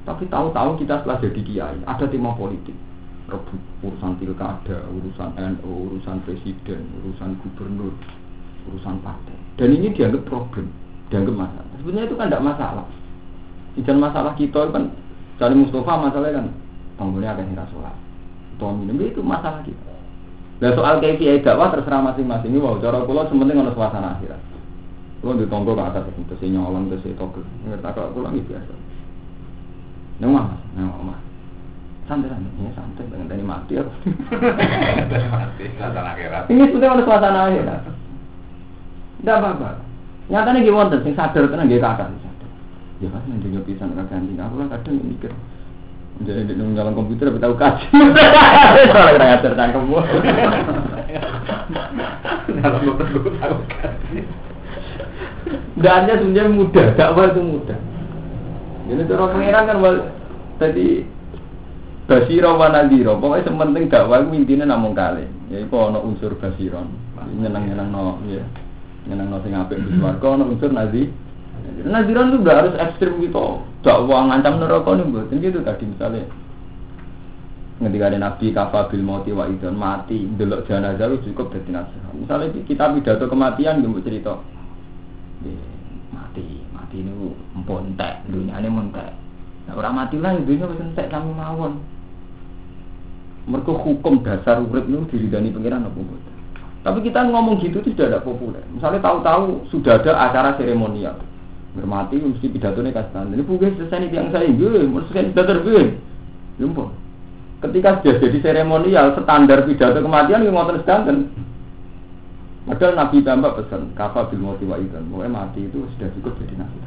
Tapi 0.04 0.26
tahu-tahu 0.28 0.82
kita 0.82 1.04
setelah 1.04 1.22
jadi 1.22 1.42
kiai, 1.46 1.78
ada 1.86 2.06
tema 2.10 2.34
politik, 2.34 2.74
rebut 3.28 3.62
urusan 3.84 4.16
pilkada, 4.20 4.88
urusan 4.88 5.30
NU, 5.36 5.72
urusan 5.92 6.24
presiden, 6.24 6.88
urusan 7.04 7.36
gubernur, 7.44 7.94
urusan 8.72 8.96
partai. 9.04 9.36
Dan 9.60 9.76
ini 9.76 9.92
dianggap 9.92 10.24
problem, 10.24 10.72
dianggap 11.12 11.36
masalah. 11.36 11.74
Sebenarnya 11.84 12.08
itu 12.08 12.16
kan 12.16 12.28
tidak 12.32 12.46
masalah. 12.48 12.88
Dan 13.78 13.98
masalah 14.02 14.34
kita 14.40 14.62
kan, 14.74 14.84
cari 15.38 15.54
Mustafa 15.54 15.94
masalahnya 16.00 16.40
kan, 16.42 16.48
bangunnya 16.98 17.36
akan 17.36 17.46
hira 17.52 17.66
sholat. 17.70 17.96
Atau 18.58 18.74
minum 18.74 18.98
itu 19.06 19.22
masalah 19.22 19.62
kita. 19.62 19.94
Nah 20.58 20.74
soal 20.74 20.98
KPI 20.98 21.46
dakwah 21.46 21.70
terserah 21.70 22.02
masing-masing. 22.02 22.58
Ini 22.58 22.58
wow, 22.58 22.82
cara 22.82 23.06
kulo 23.06 23.30
sementing 23.30 23.62
ono 23.62 23.78
suasana 23.78 24.18
akhirat. 24.18 24.42
Kulo 25.22 25.38
di 25.38 25.46
tonggo 25.46 25.78
ke 25.78 25.84
atas 25.86 26.10
terus 26.10 26.42
si 26.42 26.50
nyolong 26.50 26.90
terus 26.90 27.06
si 27.06 27.14
togel. 27.14 27.46
Ngerti 27.70 28.02
kulo 28.18 28.28
ini 28.34 28.42
biasa. 28.42 28.74
Neng 30.18 30.34
mah, 30.34 30.58
neng 30.74 30.90
mah. 30.90 31.27
Santai 32.08 32.32
santai, 32.32 32.64
ya 32.64 32.72
santai. 32.72 33.04
Pengen 33.12 33.28
tadi 33.28 33.44
mati 33.44 33.74
aku. 33.76 33.92
mati 35.36 35.64
suasana 35.76 36.16
akhirat 36.16 36.44
Ini 36.48 36.64
sebenarnya 36.72 36.96
ono 36.96 37.04
suasana 37.04 37.40
akhirat. 37.52 37.82
Tidak 39.20 39.36
apa-apa. 39.36 39.70
Nyatanya 40.32 40.64
gimana 40.64 40.80
wonten 40.88 41.04
sing 41.04 41.14
sadar 41.20 41.52
tenan 41.52 41.68
nggih 41.68 41.84
kakak 41.84 42.08
sadar. 42.24 42.50
Ya 43.04 43.08
kan 43.12 43.28
yang 43.28 43.44
juga 43.44 43.60
pisan 43.68 43.92
kakak 43.92 44.24
anjing. 44.24 44.40
Aku 44.40 44.56
lah 44.56 44.68
kadang 44.72 45.04
mikir. 45.04 45.32
Jadi 46.18 46.50
di 46.50 46.54
dalam 46.74 46.96
komputer 46.96 47.28
tapi 47.30 47.44
tahu 47.44 47.56
kaji. 47.60 47.88
Soalnya 48.90 49.12
kena 49.14 49.26
ngajar 49.28 49.52
cangkem 49.54 49.84
gua. 49.92 50.02
dalam 52.48 52.82
bentuk 52.98 53.28
tahu 53.38 53.58
kan 53.70 53.94
Dannya 55.78 56.14
sebenarnya 56.18 56.52
mudah, 56.52 56.88
dakwah 56.98 57.30
itu 57.30 57.42
mudah. 57.44 57.80
Jadi 58.88 59.02
cara 59.06 59.26
pengiran 59.30 59.68
kan 59.68 59.78
tadi 60.58 61.17
basiro 62.08 62.56
wa. 62.56 62.68
Pokoknya 63.20 63.46
sementing 63.46 63.92
dakwah 63.92 64.24
itu 64.24 64.34
intinya 64.34 64.66
namun 64.74 64.96
kali. 64.96 65.28
Ya 65.52 65.62
itu 65.62 65.76
ono 65.76 66.02
unsur 66.02 66.34
basiron. 66.40 66.88
Nyenang-nyenang 67.38 67.92
no, 67.92 68.18
ya. 68.26 68.42
Nyenang 69.12 69.28
no 69.30 69.38
sing 69.44 69.54
apik 69.54 69.78
di 69.84 69.92
swarga 70.00 70.28
ono 70.40 70.48
unsur 70.48 70.72
nazi. 70.72 71.12
Naziran 71.84 72.34
itu 72.34 72.48
harus 72.48 72.74
ekstrim 72.80 73.20
gitu. 73.20 73.62
Dakwah 73.84 74.32
ngancam 74.32 74.64
neraka 74.64 74.96
nih 74.96 75.06
buat. 75.12 75.30
Gitu 75.30 75.60
tadi 75.62 75.84
misalnya 75.86 76.24
ketika 77.78 78.10
ada 78.10 78.18
nabi 78.18 78.50
kafa 78.50 78.90
bil 78.90 79.06
mauti 79.06 79.30
wa 79.30 79.46
idon 79.46 79.78
mati 79.78 80.26
delok 80.34 80.66
jenazah 80.66 81.14
itu 81.14 81.30
cukup 81.30 81.54
jadi 81.54 81.78
nasihat 81.78 82.14
misalnya 82.18 82.50
kita 82.66 82.90
pidato 82.90 83.26
kematian 83.30 83.86
gue 83.86 84.02
cerita 84.02 84.34
mati 86.10 86.66
mati 86.74 86.96
ini 87.06 87.14
empontek 87.54 88.26
dunia 88.34 88.58
ini 88.58 88.70
montek 88.74 89.14
orang 89.70 89.94
mati 89.94 90.18
lah 90.18 90.34
dunia 90.42 90.66
wis 90.66 90.82
entek 90.82 91.14
kami 91.14 91.30
mawon 91.38 91.78
mereka 93.48 93.72
hukum 93.72 94.22
dasar 94.22 94.60
urip 94.60 94.86
itu 94.92 95.08
diridani 95.16 95.56
pengiran 95.56 95.88
apa 95.88 95.96
mboten? 95.96 96.34
Tapi 96.84 97.00
kita 97.04 97.20
ngomong 97.28 97.64
gitu 97.64 97.80
itu 97.84 97.96
sudah 97.96 98.12
ada 98.12 98.20
populer. 98.24 98.64
Misalnya 98.72 99.04
tahu-tahu 99.04 99.68
sudah 99.72 100.04
ada 100.04 100.12
acara 100.28 100.56
seremonial. 100.60 101.20
Bermati 101.76 102.20
mesti 102.20 102.48
pidato 102.48 102.80
kasih 102.80 103.24
ini 103.32 103.44
bukan 103.44 103.76
selesai 103.76 104.08
nih 104.08 104.10
yang 104.12 104.32
saya 104.32 104.50
gue 104.50 104.88
mau 104.88 105.04
selesai 105.08 105.36
pidato 105.36 105.54
gue 105.62 105.84
jumpa 106.58 106.86
ketika 107.58 108.02
sudah 108.02 108.16
jadi 108.22 108.38
seremonial 108.42 109.18
standar 109.18 109.66
pidato 109.66 110.00
kematian 110.02 110.46
yang 110.46 110.54
ngotot 110.54 110.82
sedanten. 110.86 111.34
Padahal 112.68 113.00
Nabi 113.00 113.24
tambah 113.24 113.52
pesan 113.56 113.96
kafa 113.96 114.28
bil 114.28 114.44
mati 114.44 114.68
idan 114.68 115.08
pokoknya 115.08 115.32
mati 115.32 115.72
itu 115.72 115.88
sudah 115.96 116.12
cukup 116.20 116.36
jadi 116.36 116.60
nabi 116.60 116.80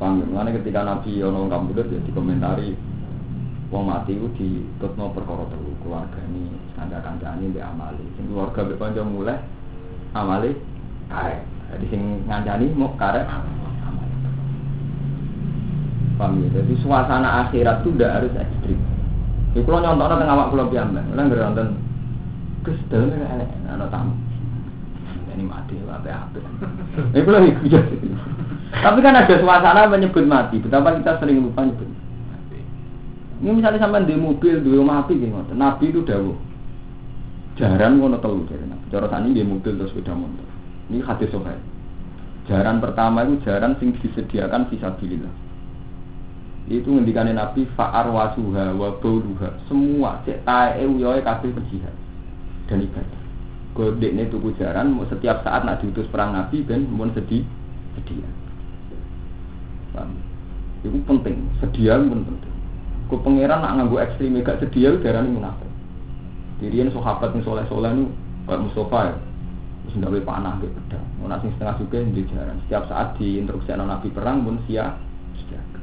Paham 0.00 0.24
Mana 0.32 0.56
ketika 0.56 0.80
Nabi 0.88 1.20
ono 1.20 1.52
kambudet 1.52 1.92
ya 1.92 2.00
dikomentari 2.08 2.72
wong 3.74 3.90
mati 3.90 4.14
itu 4.14 4.30
di 4.38 4.62
tutno 4.78 5.10
perkara 5.10 5.50
telu 5.50 5.74
keluarga 5.82 6.22
ini 6.30 6.46
ada 6.78 7.02
kancane 7.02 7.50
di 7.50 7.58
amali 7.58 8.06
sing 8.14 8.30
keluarga 8.30 8.62
mbek 8.62 8.78
kanca 8.78 9.02
mulai 9.02 9.42
amali 10.14 10.54
karek 11.10 11.42
jadi 11.74 11.86
sing 11.90 12.22
ngancani 12.30 12.70
mau 12.78 12.94
karek 12.94 13.26
amali 13.26 13.64
Paham 16.14 16.46
ya? 16.46 16.62
Jadi 16.62 16.78
suasana 16.78 17.42
akhirat 17.42 17.82
itu 17.82 17.90
tidak 17.98 18.22
harus 18.22 18.38
ekstrim. 18.38 18.78
Ya 19.50 19.60
kalau 19.66 19.82
nyontok 19.82 20.14
tengah 20.14 20.34
awak 20.38 20.50
pulau 20.54 20.70
piyambak, 20.70 21.02
kalau 21.10 21.22
nggak 21.26 21.42
nonton, 21.42 21.68
terus 22.62 22.78
dalam 22.86 23.10
ini 23.10 23.26
elek, 23.26 23.50
ada 23.66 23.86
tamu. 23.90 24.14
Ini 25.34 25.42
mati, 25.42 25.74
apa 25.82 26.06
apa. 26.06 26.38
Ini 27.10 27.22
kalau 27.26 27.42
ikut 27.42 27.86
Tapi 28.74 28.98
kan 29.02 29.18
ada 29.18 29.34
suasana 29.42 29.90
menyebut 29.90 30.26
mati. 30.30 30.62
Betapa 30.62 30.94
kita 30.94 31.18
sering 31.18 31.42
lupa 31.42 31.66
nyebut 31.66 31.82
mati. 31.82 32.03
Ini 33.44 33.52
misalnya 33.52 33.84
sampai 33.84 34.08
di 34.08 34.16
mobil, 34.16 34.64
di 34.64 34.72
rumah 34.72 35.04
api 35.04 35.20
gitu. 35.20 35.36
Nabi 35.52 35.92
itu 35.92 36.00
dawuh. 36.00 36.32
Jarang 37.60 38.00
ngono 38.00 38.16
telu 38.16 38.48
dari 38.48 38.64
Nabi. 38.64 38.88
Cara 38.88 39.04
tani 39.04 39.36
di 39.36 39.44
mobil 39.44 39.76
terus 39.76 39.92
sepeda 39.92 40.16
motor. 40.16 40.48
Ini 40.88 41.04
hadis 41.04 41.28
sohail. 41.28 41.60
Jaran 42.48 42.80
pertama 42.80 43.20
itu 43.28 43.44
jaran 43.44 43.76
sing 43.76 43.92
disediakan 44.00 44.72
fisabilillah. 44.72 45.28
Itu 46.72 46.88
ngendikane 46.88 47.36
Nabi 47.36 47.68
fa'ar 47.76 48.08
wasuha 48.08 48.72
wa 48.72 48.96
bauluha. 48.96 49.60
Semua 49.68 50.24
cek 50.24 50.48
tae 50.48 50.80
uyoe 50.88 51.20
kabeh 51.20 51.52
berjihad 51.52 51.92
dan 52.72 52.80
ibadah. 52.80 53.22
Godekne 53.76 54.24
tuku 54.32 54.56
jaran 54.56 54.96
setiap 55.12 55.44
saat 55.44 55.68
nak 55.68 55.84
diutus 55.84 56.08
perang 56.08 56.32
Nabi 56.32 56.64
ben 56.64 56.88
mun 56.88 57.12
sedih 57.12 57.44
sedia. 58.00 58.24
Paham? 59.92 60.16
Itu 60.80 60.96
penting, 61.04 61.44
sedia 61.60 62.00
pun 62.00 62.24
penting. 62.24 62.53
Ku 63.08 63.20
pangeran 63.20 63.60
nak 63.60 63.74
nganggo 63.76 64.00
ekstrim 64.00 64.40
gak 64.40 64.64
sedia 64.64 64.96
darane 65.00 65.28
munafik. 65.28 65.68
Dirian 66.62 66.88
sahabat 66.94 67.34
yang 67.36 67.44
soleh-soleh 67.44 67.90
itu 67.92 68.04
kayak 68.48 68.62
Mustafa 68.64 68.98
ya. 69.10 69.14
Terus 69.84 69.94
ndawe 70.00 70.18
panah 70.24 70.56
ke 70.62 70.66
pedang. 70.72 71.06
Ono 71.20 71.36
sing 71.44 71.50
setengah 71.56 71.76
juga 71.76 71.98
di 72.00 72.22
jaran. 72.32 72.56
Setiap 72.64 72.88
saat 72.88 73.08
diinstruksi 73.20 73.76
Nabi 73.76 74.08
perang 74.08 74.40
pun 74.40 74.56
siap 74.64 74.96
siaga. 75.44 75.80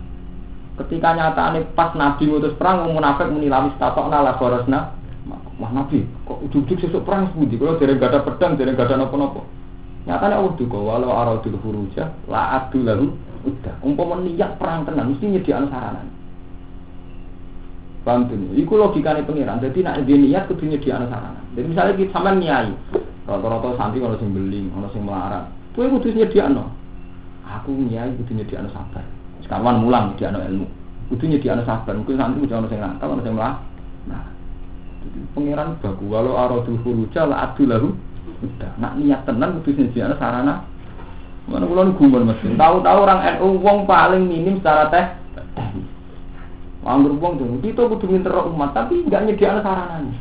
Ketika 0.81 1.13
nyata 1.13 1.61
pas 1.77 1.93
Nabi 1.93 2.25
ngutus 2.25 2.57
perang, 2.57 2.89
wong 2.89 2.97
munafik 2.97 3.29
muni 3.29 3.51
lawis 3.51 3.77
tatokna 3.77 4.25
la 4.25 4.33
korosna. 4.41 4.97
Wah 5.61 5.69
Nabi, 5.69 6.01
kok 6.25 6.41
ujuk-ujuk 6.49 6.81
sesuk 6.81 7.05
perang 7.05 7.29
sepundi? 7.29 7.53
Kalau 7.53 7.77
dereng 7.77 8.01
gak 8.01 8.17
ada 8.17 8.25
pedang, 8.25 8.57
dereng 8.57 8.73
gak 8.73 8.89
ada 8.89 9.05
napa-napa. 9.05 9.45
Nyatane 10.09 10.33
Allah 10.33 10.53
duka 10.57 10.77
walau 10.81 11.13
aradul 11.13 11.61
huruja 11.61 12.09
la 12.25 12.57
adu 12.57 12.81
lalu 12.81 13.13
udah. 13.45 13.77
Umpama 13.85 14.17
niat 14.25 14.57
perang 14.57 14.89
tenan 14.89 15.13
mesti 15.13 15.29
nyediakno 15.29 15.69
sarana. 15.69 16.01
Paham 18.01 18.25
tuh? 18.25 18.57
Iku 18.57 18.81
logikane 18.81 19.21
pengiran. 19.21 19.61
Jadi 19.61 19.85
nak 19.85 20.01
dia 20.09 20.17
niat 20.17 20.49
kudu 20.49 20.65
nyediakno 20.65 21.05
sarana. 21.05 21.37
Jadi 21.53 21.67
misalnya 21.69 21.93
kita 21.93 22.11
sampean 22.17 22.41
nyai, 22.41 22.73
rata-rata 23.29 23.77
santri 23.77 24.01
ono 24.01 24.17
sing 24.17 24.33
beling, 24.33 24.73
ono 24.73 24.89
sing 24.89 25.05
melarat. 25.05 25.45
Kowe 25.77 25.85
kudu 25.85 26.09
nyediakno. 26.17 26.65
Aku 27.45 27.69
nyai 27.77 28.09
kudu 28.17 28.41
nyediakno 28.41 28.73
sabar. 28.73 29.05
Sekarang 29.45 29.85
mulang 29.85 30.17
nyediakno 30.17 30.41
ilmu. 30.41 30.67
Kudu 31.13 31.23
nyediakno 31.29 31.61
sabar. 31.61 31.93
Mungkin 31.93 32.17
santri 32.17 32.41
kudu 32.41 32.53
ono 32.57 32.67
sing 32.73 32.79
nakal, 32.81 33.07
ono 33.13 33.21
sing 33.21 33.33
melah. 33.37 33.55
Nah, 34.09 34.25
jadi 35.05 35.19
pengiran 35.37 35.77
bagu 35.77 36.05
walau 36.09 36.41
aradul 36.41 36.81
huruja 36.81 37.29
la 37.29 37.53
adu 37.53 37.69
lahu 37.69 37.93
udah 38.41 38.73
nak 38.81 38.97
niat 38.97 39.29
tenan 39.29 39.61
kudu 39.61 39.77
nyediakno 39.77 40.17
sarana. 40.17 40.65
Mana 41.45 41.69
kula 41.69 41.85
nu 41.85 41.93
gumun 41.93 42.33
mesti. 42.33 42.57
Tahu-tahu 42.57 42.97
orang 43.05 43.37
NU 43.37 43.61
wong 43.61 43.85
paling 43.85 44.25
minim 44.25 44.57
secara 44.57 44.89
teh. 44.89 45.05
Anggur 46.81 47.13
wong 47.21 47.37
tuh, 47.37 47.45
kita 47.61 47.85
kudu 47.85 48.09
minter 48.09 48.33
umat 48.33 48.73
tapi 48.73 49.05
nggak 49.05 49.21
nyediakno 49.29 49.61
sarananya. 49.61 50.17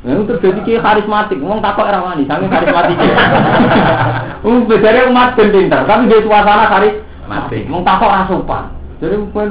Nah, 0.00 0.16
itu 0.16 0.32
terjadi 0.32 0.60
kayak 0.64 0.82
karismatik, 0.82 1.38
wong 1.44 1.60
takok 1.60 1.84
era 1.84 2.00
wani, 2.00 2.24
sange 2.24 2.48
karismatik. 2.48 2.96
Um, 4.40 4.64
bedanya 4.64 5.12
umat 5.12 5.36
ben 5.36 5.52
pinter, 5.52 5.84
tapi 5.84 6.08
dia 6.08 6.24
suasana 6.24 6.64
karismatik. 6.72 7.68
Wong 7.68 7.84
takok 7.84 8.08
ora 8.08 8.24
sopan. 8.24 8.64
Jadi 8.96 9.20
kowe 9.36 9.44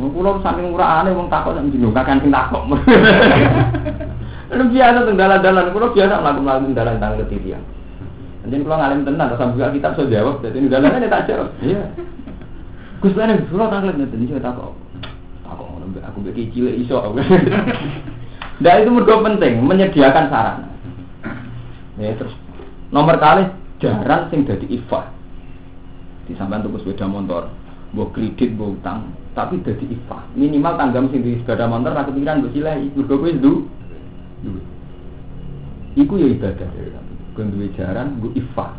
Wong 0.00 0.10
kula 0.16 0.40
saking 0.40 0.72
urane 0.72 1.12
wong 1.12 1.28
takok 1.28 1.60
sak 1.60 1.64
njino 1.68 1.92
kakan 1.92 2.24
sing 2.24 2.32
takok. 2.32 2.64
Lu 4.56 4.64
biasa 4.72 4.98
teng 5.04 5.20
dalan-dalan, 5.20 5.70
kula 5.76 5.92
biasa 5.92 6.24
mlaku-mlaku 6.24 6.72
dalan 6.72 6.96
tang 6.96 7.20
ketitian. 7.20 7.60
Nanti 8.40 8.64
kula 8.64 8.80
ngalim 8.80 9.04
tenan, 9.04 9.36
sambil 9.36 9.68
buka 9.68 9.74
kitab 9.76 9.92
so 10.00 10.08
jawab, 10.08 10.40
jadi 10.40 10.56
dalannya 10.72 11.12
tak 11.12 11.28
jawab. 11.28 11.52
Iya. 11.60 11.84
Gus 13.00 13.16
Lan, 13.16 13.48
kula 13.48 13.72
taklet 13.72 13.96
ngeten 13.96 14.28
iki 14.28 14.36
takok. 14.36 14.76
Takok 15.40 15.66
ngono 15.72 15.86
aku 16.04 16.16
mbek 16.20 16.36
cilik 16.52 16.76
iso. 16.84 17.00
Nah 18.60 18.76
itu 18.76 18.92
mergo 18.92 19.24
penting 19.24 19.64
menyediakan 19.64 20.28
sarana. 20.28 20.68
Ya 21.96 22.12
terus 22.12 22.36
nomor 22.92 23.16
kali 23.16 23.48
jarang 23.80 24.28
sing 24.28 24.44
dadi 24.44 24.68
ifah. 24.68 25.08
Di 26.28 26.36
sampean 26.36 26.60
tuku 26.60 26.84
sepeda 26.84 27.08
motor, 27.08 27.48
mbok 27.96 28.12
kredit, 28.12 28.52
mbok 28.52 28.76
utang, 28.76 29.16
tapi 29.32 29.64
dadi 29.64 29.88
ifah. 29.88 30.28
Minimal 30.36 30.76
tanggam 30.76 31.08
sing 31.08 31.24
di 31.24 31.40
sepeda 31.40 31.64
motor 31.64 31.96
ra 31.96 32.04
kepikiran 32.04 32.44
mbok 32.44 32.52
silai, 32.52 32.92
mergo 32.92 33.16
kowe 33.16 33.30
ndu. 33.32 33.52
Iku 35.96 36.20
ya 36.20 36.28
ibadah. 36.28 36.68
Kowe 37.32 37.48
duwe 37.48 37.72
jaran, 37.80 38.20
mbok 38.20 38.36
ifah. 38.36 38.76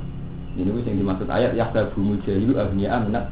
Ini 0.62 0.68
yang 0.68 1.00
dimaksud 1.00 1.32
ayat 1.32 1.56
ya 1.56 1.72
bumi 1.96 2.22
jahilu 2.28 2.60
agniya 2.60 3.02
minat 3.08 3.32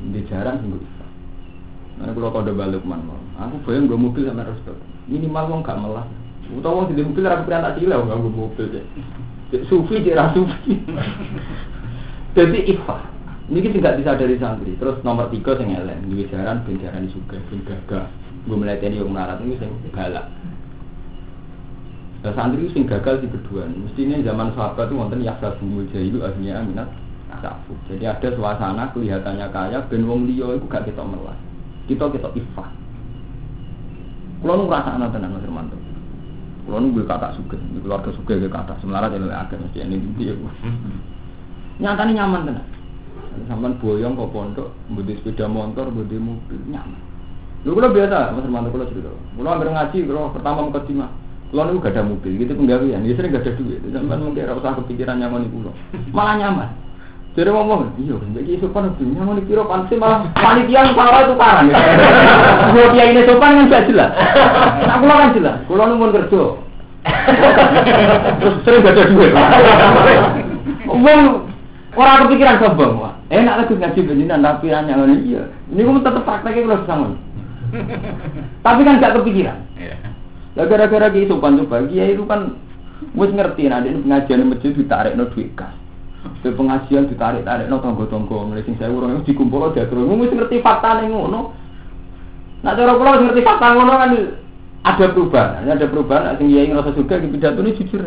di 0.00 0.20
jaran 0.26 0.60
sing 0.60 0.70
ifah. 0.76 1.10
Nah, 1.94 2.10
kalau 2.10 2.42
udah 2.42 2.54
balik 2.58 2.82
mana, 2.82 3.14
aku 3.38 3.62
bayang 3.70 3.86
gue 3.86 3.94
mobil 3.94 4.26
sama 4.26 4.42
harus 4.42 4.58
minimal 5.06 5.44
wong 5.46 5.60
gak 5.62 5.78
melah. 5.78 6.06
Utawa 6.50 6.82
wong 6.82 6.90
di 6.90 7.06
mobil 7.06 7.24
aku 7.24 7.46
pernah 7.46 7.70
tak 7.70 7.74
cilik 7.78 7.98
nggak 8.02 8.18
gue 8.18 8.32
mobil 8.34 8.66
deh. 8.74 8.84
Sufi 9.70 10.00
jadi 10.04 10.34
sufi. 10.34 10.74
Jadi 12.34 12.58
ifah. 12.74 13.02
Ini 13.44 13.60
kita 13.60 13.76
nggak 13.78 13.96
disadari 14.02 14.36
santri. 14.40 14.72
Terus 14.74 14.98
nomor 15.06 15.30
tiga 15.30 15.54
sing 15.54 15.70
elen, 15.70 16.10
di 16.10 16.26
jaran, 16.26 16.66
ben 16.66 16.80
jaran 16.82 17.06
juga, 17.06 17.38
ben 17.46 17.60
gagah. 17.62 18.06
Gue 18.44 18.56
melatih 18.58 18.90
yang 18.90 19.08
melarat 19.08 19.38
ini 19.44 19.54
sing 19.62 19.70
galak. 19.94 20.26
Nah, 22.24 22.32
santri 22.32 22.64
itu 22.64 22.74
sing 22.74 22.88
gagal 22.88 23.22
di 23.22 23.28
kedua. 23.28 23.68
Mestinya 23.68 24.16
zaman 24.24 24.56
sahabat 24.56 24.88
itu 24.90 24.96
wonten 24.96 25.20
yaksa 25.22 25.54
bumul 25.60 25.86
jahilu 25.92 26.24
akhirnya 26.24 26.64
minat 26.64 26.88
tafu. 27.44 27.76
Jadi 27.92 28.08
ada 28.08 28.28
suasana 28.32 28.88
kelihatannya 28.96 29.52
kaya, 29.52 29.84
ben 29.92 30.08
wong 30.08 30.24
liya 30.24 30.56
itu 30.56 30.64
gak 30.64 30.88
kita 30.88 31.04
melas. 31.04 31.36
Kita 31.84 32.08
kita 32.08 32.32
ifah. 32.32 32.68
Kulo 34.40 34.60
nu 34.60 34.64
ngrasakno 34.68 35.08
tenan 35.08 35.36
Mas 35.36 35.44
Hermanto. 35.44 35.76
Kulo 36.68 36.76
nu 36.80 36.92
gue 36.92 37.04
suge, 37.08 37.56
di 37.56 37.80
keluarga 37.80 38.12
suge 38.12 38.40
gue 38.40 38.48
kakak 38.52 38.76
semelarat 38.80 39.16
ya 39.16 39.40
agak 39.40 39.56
mesti 39.56 39.80
ini 39.84 40.00
dia. 40.20 40.36
Nyatane 41.80 42.12
nyaman 42.12 42.48
tenan. 42.48 42.64
Sampai 43.48 43.72
boyong 43.80 44.14
ke 44.14 44.24
pondok, 44.30 44.68
budi 44.92 45.16
sepeda 45.16 45.48
motor, 45.48 45.88
budi 45.88 46.20
mobil 46.20 46.60
nyaman. 46.68 47.00
Lu 47.64 47.72
kalau 47.72 47.96
biasa, 47.96 48.36
Mas 48.36 48.44
Hermanto 48.44 48.68
kalau 48.68 48.88
cerita. 48.88 49.12
Kulo 49.32 49.48
hampir 49.48 49.68
ngaji, 49.72 49.98
kulo 50.04 50.28
pertama 50.36 50.60
mau 50.60 50.76
kedima. 50.76 51.08
Kulo 51.48 51.60
nu 51.64 51.80
gak 51.80 51.96
ada 51.96 52.04
mobil, 52.04 52.32
gitu 52.36 52.52
penggawean. 52.52 53.00
Dia 53.00 53.16
sering 53.16 53.32
gak 53.32 53.48
ada 53.48 53.52
duit. 53.56 53.80
Sampai 53.92 54.20
mungkin 54.20 54.44
rasa 54.44 54.76
kepikiran 54.76 55.24
nyaman 55.24 55.48
kulo. 55.48 55.72
Malah 56.12 56.36
nyaman. 56.36 56.83
Jadi 57.34 57.50
ngomong, 57.50 57.98
iya, 57.98 58.14
jadi 58.30 58.62
sopan 58.62 58.94
itu, 58.94 59.10
yang 59.10 59.26
mau 59.26 59.34
dikira 59.34 59.66
pansi 59.66 59.98
malah 59.98 60.30
panitia 60.38 60.86
yang 60.86 60.94
salah 60.94 61.26
itu 61.26 61.34
karang. 61.34 61.66
Kalau 61.66 62.88
dia 62.94 63.04
ini 63.10 63.26
sopan 63.26 63.58
kan 63.58 63.70
gak 63.74 63.86
jelas. 63.90 64.14
Nah, 64.86 64.96
kulo 65.02 65.14
kan 65.18 65.34
jelas, 65.34 65.56
kulo 65.66 65.82
numpun 65.82 66.14
kerja. 66.14 66.42
Terus 68.38 68.54
sering 68.62 68.86
gak 68.86 68.94
ada 68.94 69.10
duit. 69.10 69.34
Wong 70.86 71.20
orang 71.98 72.22
kepikiran 72.22 72.62
sombong, 72.62 73.02
wah. 73.02 73.18
Enak 73.34 73.66
lagi 73.66 73.82
ngaji 73.82 74.00
begini, 74.06 74.30
tapi 74.30 74.66
hanya 74.70 74.94
ini 74.94 75.34
iya. 75.34 75.42
Ini 75.74 75.82
kamu 75.82 76.06
tetap 76.06 76.22
prakteknya 76.22 76.70
kulo 76.70 76.76
sama. 76.86 77.18
Tapi 78.62 78.80
kan 78.86 79.02
gak 79.02 79.14
kepikiran. 79.18 79.58
Ya 80.54 80.70
gara-gara 80.70 81.10
ki 81.10 81.26
sopan 81.26 81.58
coba, 81.66 81.82
kiai 81.90 82.14
itu 82.14 82.22
kan 82.30 82.54
wis 83.18 83.34
ngerti 83.34 83.66
nanti 83.66 83.90
pengajian 83.90 84.46
masjid 84.46 84.70
ditarik 84.70 85.18
no 85.18 85.26
duit 85.34 85.50
kas. 85.58 85.74
Ke 86.40 86.52
pengajian 86.52 87.08
ditarik-tarik 87.08 87.68
no 87.68 87.80
tonggo-tonggo 87.80 88.48
mulai 88.48 88.64
sing 88.64 88.76
saya 88.80 88.92
urung 88.92 89.24
dikumpul 89.24 89.72
dia 89.72 89.88
terus 89.88 90.04
mesti 90.04 90.36
ngerti 90.36 90.64
fakta 90.64 91.00
nih 91.00 91.08
ngono. 91.12 91.52
Nah 92.64 92.72
cara 92.72 92.96
kula 92.96 93.20
ngerti 93.20 93.44
fakta 93.44 93.76
ngono 93.76 93.92
kan 93.96 94.12
ada 94.84 95.06
perubahan, 95.12 95.68
ada 95.68 95.84
perubahan. 95.88 96.36
Sing 96.36 96.52
kiai 96.52 96.68
ngerasa 96.68 96.96
suka 96.96 97.20
di 97.20 97.32
pidato 97.32 97.60
ini 97.64 97.76
jujur. 97.76 98.04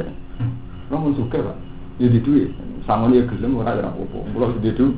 Lo 0.89 0.95
mau 1.01 1.13
suka 1.17 1.41
pak? 1.41 1.57
Ya 1.97 2.09
di 2.09 2.21
duit. 2.21 2.53
Sangon 2.85 3.17
ya 3.17 3.25
gelem 3.25 3.57
ora 3.57 3.73
ora 3.73 3.89
apa-apa. 3.89 4.17
Kula 4.33 4.45
di 4.61 4.69
duit. 4.73 4.97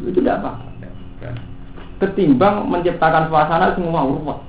Itu 0.00 0.20
tidak 0.20 0.44
apa. 0.44 0.60
Ketimbang 2.00 2.68
menciptakan 2.68 3.32
suasana 3.32 3.72
semua 3.76 4.04
urut. 4.04 4.40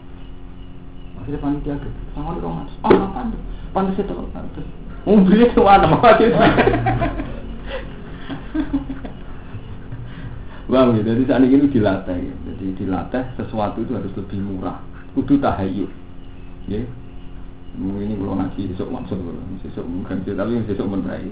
Akhirnya 1.23 1.39
panitia 1.39 1.75
gitu. 1.79 1.99
Sangon 2.15 2.39
dong 2.43 2.63
mas. 2.63 2.71
Oh 2.83 2.91
apa? 2.91 3.31
Pantas 3.71 3.95
itu. 3.95 4.15
Mobilnya 5.03 5.51
tuh 5.51 5.67
ada 5.67 5.87
apa 5.87 6.15
Bang, 10.71 10.95
gitu. 10.95 11.05
jadi 11.05 11.21
saat 11.27 11.43
ini 11.43 11.69
dilatih, 11.69 12.17
gitu. 12.17 12.39
jadi 12.55 12.65
dilatih 12.81 13.23
sesuatu 13.35 13.83
itu 13.83 13.93
harus 13.93 14.09
lebih 14.15 14.39
murah, 14.41 14.79
kudu 15.11 15.37
tahayul, 15.37 15.91
ya. 16.71 16.81
Ini 17.73 18.13
kalau 18.21 18.37
ngaji 18.37 18.69
besok 18.69 18.89
maksud 18.93 19.17
besok 19.65 19.85
mungkin 19.89 20.21
tapi 20.21 20.61
besok 20.61 20.93
menerai. 20.93 21.25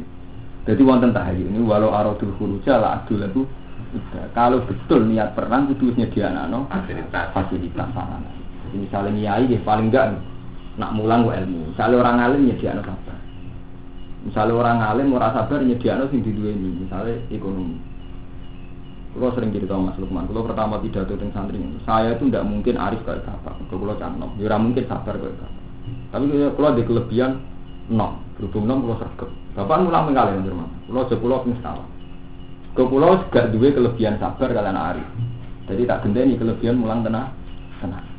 Jadi 0.66 0.82
wonten 0.82 1.14
tahayul 1.14 1.53
ini 1.53 1.62
walau 1.62 1.94
aradul 1.94 2.34
khuruja 2.41 2.82
la 2.82 3.02
adul 3.02 3.22
itu 3.22 3.45
kalau 4.34 4.66
betul 4.66 5.06
niat 5.06 5.38
perang 5.38 5.70
kudu 5.70 5.94
nyediakno 6.02 6.66
fasilitas 6.66 7.30
fasilitas 7.38 7.94
sarana. 7.94 8.32
Jadi 8.66 8.90
misalnya 8.90 9.12
nyai 9.14 9.53
ya 9.53 9.62
paling 9.62 9.94
enggak 9.94 10.18
nak 10.82 10.91
mulang 10.98 11.30
ilmu. 11.30 11.78
Misalnya 11.78 12.02
orang 12.02 12.26
alim 12.26 12.41
nyediakno 12.49 12.82
sabar. 12.90 13.20
Misalnya 14.22 14.53
orang 14.53 14.80
alim 14.85 15.14
ora 15.18 15.34
sabar 15.34 15.65
nyediakno 15.65 16.06
sing 16.14 16.22
diduweni, 16.22 16.85
misalnya 16.85 17.18
ekonomi. 17.34 17.77
Kalau 19.11 19.34
sering 19.35 19.52
cerita 19.52 19.76
Mas 19.76 19.99
Lukman, 19.99 20.23
kalau 20.30 20.48
pertama 20.48 20.80
pidato 20.80 21.11
dengan 21.19 21.35
santri, 21.35 21.60
saya 21.84 22.15
itu 22.15 22.31
tidak 22.31 22.48
mungkin 22.48 22.80
arif 22.80 23.03
kayak 23.03 23.27
bapak. 23.27 23.60
Kalau 23.68 23.84
kalau 23.84 23.95
canom, 23.99 24.31
ya 24.39 24.56
mungkin 24.56 24.88
sabar 24.88 25.19
kayak 25.19 25.35
bapak. 25.35 25.52
Tapi 26.15 26.26
kalau 26.56 26.68
ada 26.72 26.84
kelebihan, 26.85 27.31
nom, 27.91 28.23
berhubung 28.39 28.72
nom 28.72 28.80
kula 28.85 28.95
sregep. 29.03 29.30
Bapak 29.57 29.84
mulang 29.84 30.07
mengalih 30.07 30.39
Mas 30.39 30.45
Firman. 30.48 30.69
Kula 30.88 30.99
aja 31.03 31.15
kula 31.19 31.35
ping 31.43 31.56
salah. 31.60 31.88
Kau 32.72 32.88
kula 32.88 33.27
gak 33.27 33.52
duwe 33.52 33.76
kelebihan 33.76 34.15
sabar 34.15 34.48
kalian 34.48 34.80
arif. 34.80 35.07
Jadi 35.68 35.84
tak 35.84 36.07
genteni 36.07 36.39
kelebihan 36.39 36.80
mulang 36.80 37.03
tenang, 37.03 37.35
tenang. 37.84 38.11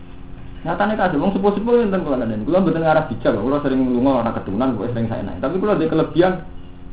Nyatane 0.63 0.95
kasih, 0.95 1.19
wong 1.19 1.35
sepuh-sepuh 1.35 1.91
enten 1.91 2.07
kula 2.07 2.23
kandhen. 2.23 2.47
Kula 2.47 2.63
mboten 2.63 2.87
arah 2.87 3.11
bijak, 3.11 3.35
kula 3.35 3.59
sering 3.67 3.83
lunga 3.83 4.23
ora 4.23 4.31
ketunan, 4.31 4.79
kok 4.79 4.95
sering 4.95 5.11
saya 5.11 5.27
naik. 5.27 5.43
Tapi 5.43 5.59
kula 5.59 5.75
ada 5.75 5.91
kelebihan 5.91 6.33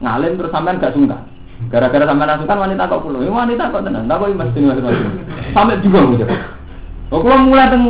ngalim 0.02 0.42
terus 0.42 0.50
sampean 0.50 0.82
gak 0.82 0.98
sungkan. 0.98 1.22
Gara-gara 1.70 2.10
sampean 2.10 2.42
sungkan 2.42 2.58
wanita 2.66 2.90
kok 2.90 3.02
kula. 3.06 3.22
Ya 3.22 3.30
wanita 3.30 3.70
kok 3.70 3.86
tenan, 3.86 4.10
tak 4.10 4.18
kok 4.18 4.28
Dini 4.34 4.42
Mas 4.42 4.50
Sampai 5.54 5.78
juga 5.86 6.00
mungkin. 6.02 6.34
Kok 7.14 7.22
kula 7.22 7.38
mulai 7.46 7.70
teng 7.70 7.84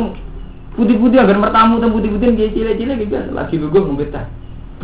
putih-putih 0.76 1.18
agar 1.24 1.36
mertamu 1.40 1.80
teng 1.80 1.96
putih-putih 1.96 2.28
kayak 2.36 2.52
cilik-cilik 2.52 2.96
gitu 3.00 3.10
biasa 3.16 3.30
lagi 3.32 3.56
lugu 3.56 3.80
ngombe 3.80 4.04
teh. 4.12 4.24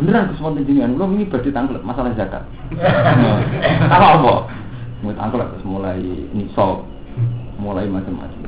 Beneran 0.01 0.33
Gus 0.33 0.41
wonten 0.41 0.65
jenengan, 0.65 0.97
kula 0.97 1.13
wingi 1.13 1.29
badhe 1.29 1.49
tanglet 1.53 1.85
masalah 1.85 2.09
zakat. 2.17 2.41
Apa 3.93 4.17
apa? 4.17 4.33
Mau 5.05 5.13
tanglet 5.13 5.45
terus 5.53 5.65
mulai 5.69 6.01
nisab, 6.33 6.89
mulai 7.61 7.85
macam-macam. 7.85 8.46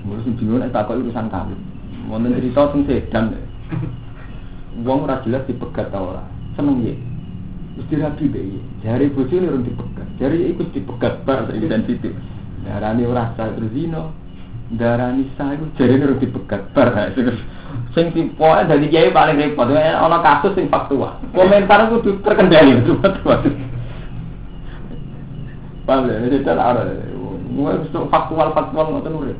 Sing 0.00 0.32
bingung 0.40 0.64
nek 0.64 0.72
takok 0.72 1.00
urusan 1.00 1.28
kawin. 1.28 1.60
Wonten 2.08 2.36
cerita 2.40 2.72
sing 2.72 2.88
sedan. 2.88 3.36
Wong 4.86 5.04
ora 5.04 5.20
jelas 5.22 5.44
dipegat 5.44 5.92
ta 5.92 6.00
ora. 6.00 6.24
Seneng 6.56 6.80
ya. 6.80 6.94
Wis 7.76 7.86
dirabi 7.92 8.24
be 8.32 8.40
iya. 8.40 8.60
Jare 8.82 9.12
bojone 9.12 9.46
urung 9.46 9.64
dipegat. 9.66 10.08
Jare 10.16 10.36
iku 10.40 10.62
dipegat 10.72 11.22
bar 11.28 11.46
saiki 11.46 11.68
sensitif. 11.68 12.12
Darani 12.64 13.04
ora 13.04 13.34
sah 13.36 13.52
terus 13.52 13.70
zina. 13.76 14.08
Darani 14.72 15.28
sah 15.36 15.52
iku 15.52 15.68
jare 15.76 15.94
urung 16.00 16.18
dipegat 16.18 16.62
bar. 16.72 16.88
Sing 17.92 18.10
pokoke 18.34 18.66
dadi 18.66 18.86
kiai 18.88 19.12
paling 19.12 19.36
repot 19.36 19.68
ana 19.68 20.18
kasus 20.24 20.56
sing 20.56 20.72
faktual. 20.72 21.20
Komentar 21.36 21.92
kudu 21.92 22.18
terkendali 22.24 22.82
Paham 25.88 26.06
ya, 26.06 26.22
ini 26.22 26.46
cara 26.46 26.62
ada. 26.70 26.82
Mulai 27.50 27.82
faktual-faktual 27.90 28.94
ngoten 28.94 29.16
urip. 29.16 29.38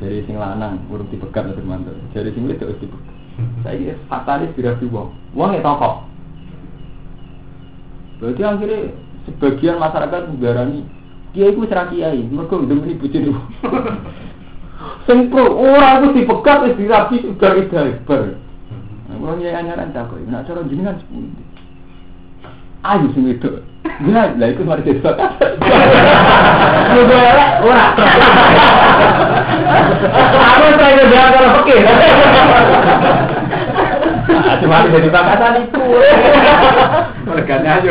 Dari 0.00 0.24
sing 0.24 0.40
lanang 0.40 0.80
urung 0.88 1.12
dipegat 1.12 1.52
terus 1.52 1.68
mantul. 1.68 1.92
Dari 2.16 2.32
sing 2.32 2.48
wedok 2.48 2.72
wis 2.72 2.80
dipegat. 2.80 3.14
Saya 3.60 3.92
fatalis 4.08 4.52
dirabi 4.56 4.88
wong. 4.88 5.12
Wong 5.36 5.52
ya 5.52 5.60
toko. 5.60 6.08
Berarti 8.20 8.42
akhirnya 8.44 8.80
sebagian 9.28 9.76
masyarakat 9.76 10.20
menggarani 10.32 10.88
kiai 11.36 11.52
ku 11.52 11.68
serah 11.68 11.88
kiai, 11.92 12.20
mereka 12.26 12.56
demi 12.64 12.96
bujin 12.96 13.32
Sing 15.06 15.28
pro 15.28 15.44
ora 15.52 16.00
aku 16.00 16.16
dipegat 16.16 16.64
wis 16.64 16.80
dirabi 16.80 17.20
udah 17.20 17.52
ibar. 17.60 18.22
Wong 19.20 19.44
ya 19.44 19.60
anyaran 19.60 19.92
takok, 19.92 20.24
nek 20.24 20.48
cara 20.48 20.64
jenengan 20.64 20.96
sepundi. 20.96 21.49
Ayo 22.80 23.12
sing 23.12 23.28
wedok. 23.28 23.60
Ya, 24.08 24.32
lah 24.40 24.48
iku 24.48 24.64
mari 24.64 24.80
desa. 24.80 25.12
Ora 26.96 27.60
ora. 27.60 27.84
Aku 30.32 30.64
saya 30.80 31.04
dia 31.04 31.24
kalau 31.28 31.60
pikir. 31.60 31.84
Cuma 34.64 34.88
jadi 34.88 35.08
itu. 35.60 35.84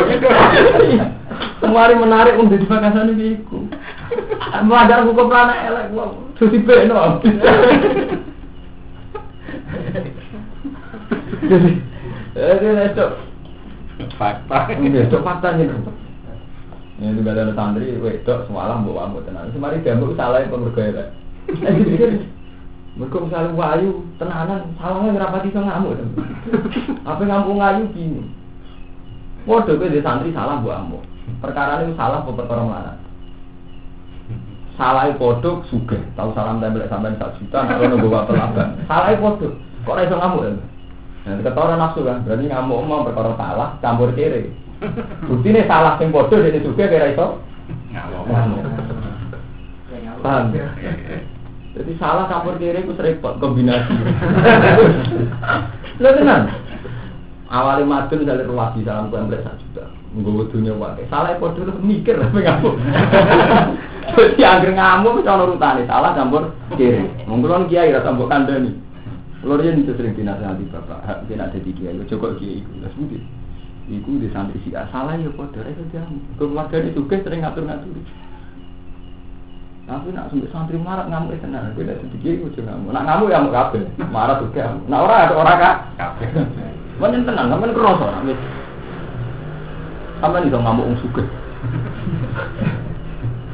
Gitu. 0.09 0.27
Kemari 1.61 1.93
menarik 1.93 2.33
untuk 2.41 2.65
bakasan 2.65 3.13
itu. 3.13 3.69
Melanggar 4.65 5.05
hukum 5.05 5.29
anak 5.29 5.69
elek, 5.69 5.93
wong. 5.93 6.33
Susi 6.41 6.57
beno. 6.65 7.21
Jadi, 11.49 11.71
eh, 12.37 12.89
itu 12.89 13.05
Fakta. 13.99 14.71
Itu 14.79 15.17
fakta 15.19 15.59
nih. 15.59 15.67
Ini 16.99 17.15
juga 17.15 17.31
ada 17.31 17.55
santri, 17.55 17.95
wedok 17.95 18.43
semalam 18.47 18.83
bawa 18.83 19.07
ambu 19.07 19.23
tenan. 19.23 19.51
Semari 19.55 19.79
gambu 19.79 20.11
salah 20.19 20.43
yang 20.43 20.51
pemergaya. 20.51 21.15
Eh, 21.47 21.71
dipikir, 21.79 22.27
mereka 22.99 23.17
misalnya 23.23 23.55
wayu 23.55 24.03
tenanan, 24.19 24.75
salahnya 24.75 25.15
berapa 25.15 25.39
sih 25.39 25.55
ngamuk? 25.55 25.95
Apa 27.07 27.23
ngamuk 27.23 27.55
ngayu 27.55 27.83
gini? 27.95 28.21
Waduh, 29.47 29.79
gue 29.79 29.95
di 29.95 30.03
santri 30.03 30.35
salah 30.35 30.59
buat 30.59 30.83
ambu. 30.83 30.99
Perkara 31.39 31.87
ini 31.87 31.95
salah 31.95 32.19
apa 32.19 32.35
perkara 32.35 32.67
mana? 32.67 32.93
Salah 34.75 35.07
podo 35.15 35.63
suge, 35.71 36.03
tahu 36.19 36.35
salam 36.35 36.59
tembel 36.59 36.83
sampai 36.91 37.15
satu 37.15 37.39
juta, 37.39 37.63
kalau 37.63 37.95
nunggu 37.95 38.11
waktu 38.11 38.35
laban. 38.35 38.75
Salah 38.91 39.15
podo, 39.15 39.55
kok 39.87 39.99
iso 40.03 40.15
ngamuk 40.19 40.59
Nah, 41.29 41.45
ketoran 41.45 41.77
nafsu 41.77 42.01
kan, 42.01 42.25
berarti 42.25 42.49
ngamuk 42.49 42.89
mau 42.89 43.05
perkara 43.05 43.37
salah, 43.37 43.77
campur 43.85 44.09
kiri. 44.17 44.49
Bukti 45.29 45.53
ini 45.53 45.61
salah 45.69 45.93
sing 46.01 46.09
podo 46.09 46.41
jadi 46.41 46.57
suge 46.65 46.89
kira 46.89 47.13
iso. 47.13 47.37
Ngamuk. 47.93 48.25
Paham? 50.25 50.49
Jadi 51.77 51.91
salah 52.01 52.25
campur 52.25 52.57
kiri 52.57 52.81
itu 52.81 52.97
repot 52.97 53.37
kombinasi. 53.37 53.93
Lo 56.01 56.09
tenan. 56.17 56.49
Awalnya 57.49 57.85
madun 57.85 58.25
dari 58.25 58.49
ruwadi 58.49 58.81
salam 58.81 59.13
kue 59.13 59.21
satu 59.21 59.61
juta. 59.69 59.85
Nggak 60.17 60.49
dunia 60.49 60.73
wae. 60.81 61.05
Salah 61.13 61.37
lu 61.37 61.77
mikir 61.85 62.17
lah 62.17 62.33
ngamuk. 62.33 62.73
Jadi 64.17 64.41
angger 64.41 64.73
ngamuk 64.73 65.21
bisa 65.21 65.37
urutane 65.37 65.85
salah 65.85 66.17
campur 66.17 66.57
kiri. 66.73 67.05
Mungkin 67.29 67.69
kiai 67.69 67.93
rasa 67.93 68.17
mbok 68.17 68.33
kandani. 68.33 68.88
Lor 69.39 69.63
yen 69.63 69.79
itu 69.79 69.95
sering 69.95 70.19
dinasihati 70.19 70.67
bapak, 70.67 70.99
hak 71.07 71.17
tidak 71.31 71.55
ada 71.55 71.59
di 71.63 71.71
kiai, 71.71 71.95
coba 72.11 72.35
kiai 72.35 72.59
iku. 72.59 72.71
Lah 72.83 72.91
sebuti. 72.91 73.19
Iku 73.89 74.19
di 74.19 74.27
santri 74.35 74.59
si 74.61 74.69
salah 74.75 75.15
ya 75.15 75.31
padha 75.31 75.63
itu 75.65 75.83
dia. 75.89 76.03
Keluargane 76.35 76.91
juga 76.91 77.23
sering 77.23 77.41
ngatur-ngatur. 77.41 77.95
Tapi 79.89 80.13
nak 80.13 80.29
sampai 80.29 80.51
santri 80.53 80.77
marah 80.77 81.09
ngamuk 81.09 81.33
itu 81.33 81.49
gue 81.49 81.81
tidak 81.81 81.97
sedikit 82.05 82.33
gue 82.45 82.53
juga 82.53 82.69
ngamuk. 82.69 82.91
Nak 82.93 83.03
ngamuk 83.09 83.27
ya 83.31 83.37
ngamuk 83.41 83.55
kabel, 83.57 83.83
marah 84.13 84.37
juga. 84.43 84.63
Nak 84.85 85.01
orang 85.01 85.21
ada 85.23 85.33
orang 85.33 85.57
kah? 85.57 85.75
Mana 86.99 87.17
tenang, 87.23 87.47
kerasa 87.73 88.05
nak 88.11 88.23
wis. 88.27 88.39
Sampean 90.19 90.47
iso 90.51 90.59
ngamuk 90.59 90.85
wong 90.85 90.97
sugih. 90.99 91.27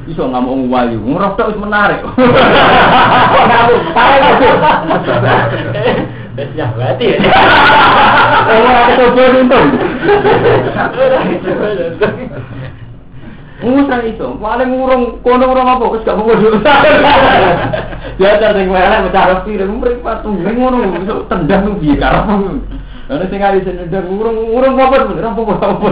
Iso 0.05 0.29
ngamuk 0.29 0.53
wong 0.53 0.69
wayu, 0.69 1.01
ngerokok 1.01 1.49
wis 1.49 1.57
menarik. 1.57 2.05
Ya 6.35 6.67
berarti. 6.75 7.15
Ora 7.15 8.91
coba 8.91 9.23
untung. 9.39 9.67
Musa 13.63 14.03
itu, 14.03 14.27
paling 14.35 14.69
urung 14.75 15.23
kono 15.23 15.47
urung 15.47 15.63
apa 15.63 15.95
wis 15.95 16.03
gak 16.03 16.19
mau 16.19 16.35
dulu. 16.35 16.59
Ya 18.19 18.35
sing 18.35 18.67
melek 18.67 19.07
mecara 19.07 19.47
pire 19.47 19.63
mripat 19.63 20.27
tunggu 20.27 20.43
ngono 20.43 20.83
iso 21.07 21.23
tendang 21.31 21.79
piye 21.79 21.95
karep. 21.95 22.27
Ana 23.07 23.23
sing 23.31 23.39
ali 23.39 23.63
sing 23.63 23.79
tendang 23.79 24.11
urung 24.11 24.51
urung 24.51 24.75
apa 24.75 25.07
bener 25.07 25.31
apa 25.31 25.39
apa. 25.39 25.87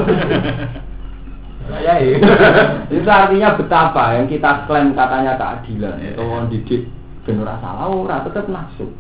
Saya 1.72 1.94
ya. 2.04 2.18
Itu 2.96 3.08
artinya 3.08 3.56
betapa 3.56 4.20
yang 4.20 4.28
kita 4.28 4.68
klaim 4.68 4.92
katanya 4.92 5.40
keadilan 5.40 5.96
atau 6.14 6.26
wong 6.28 6.52
didik 6.52 6.88
ben 7.24 7.40
ora 7.40 7.56
salah 7.64 7.88
ora 7.88 8.20
tetep 8.28 8.52
nafsu. 8.52 8.92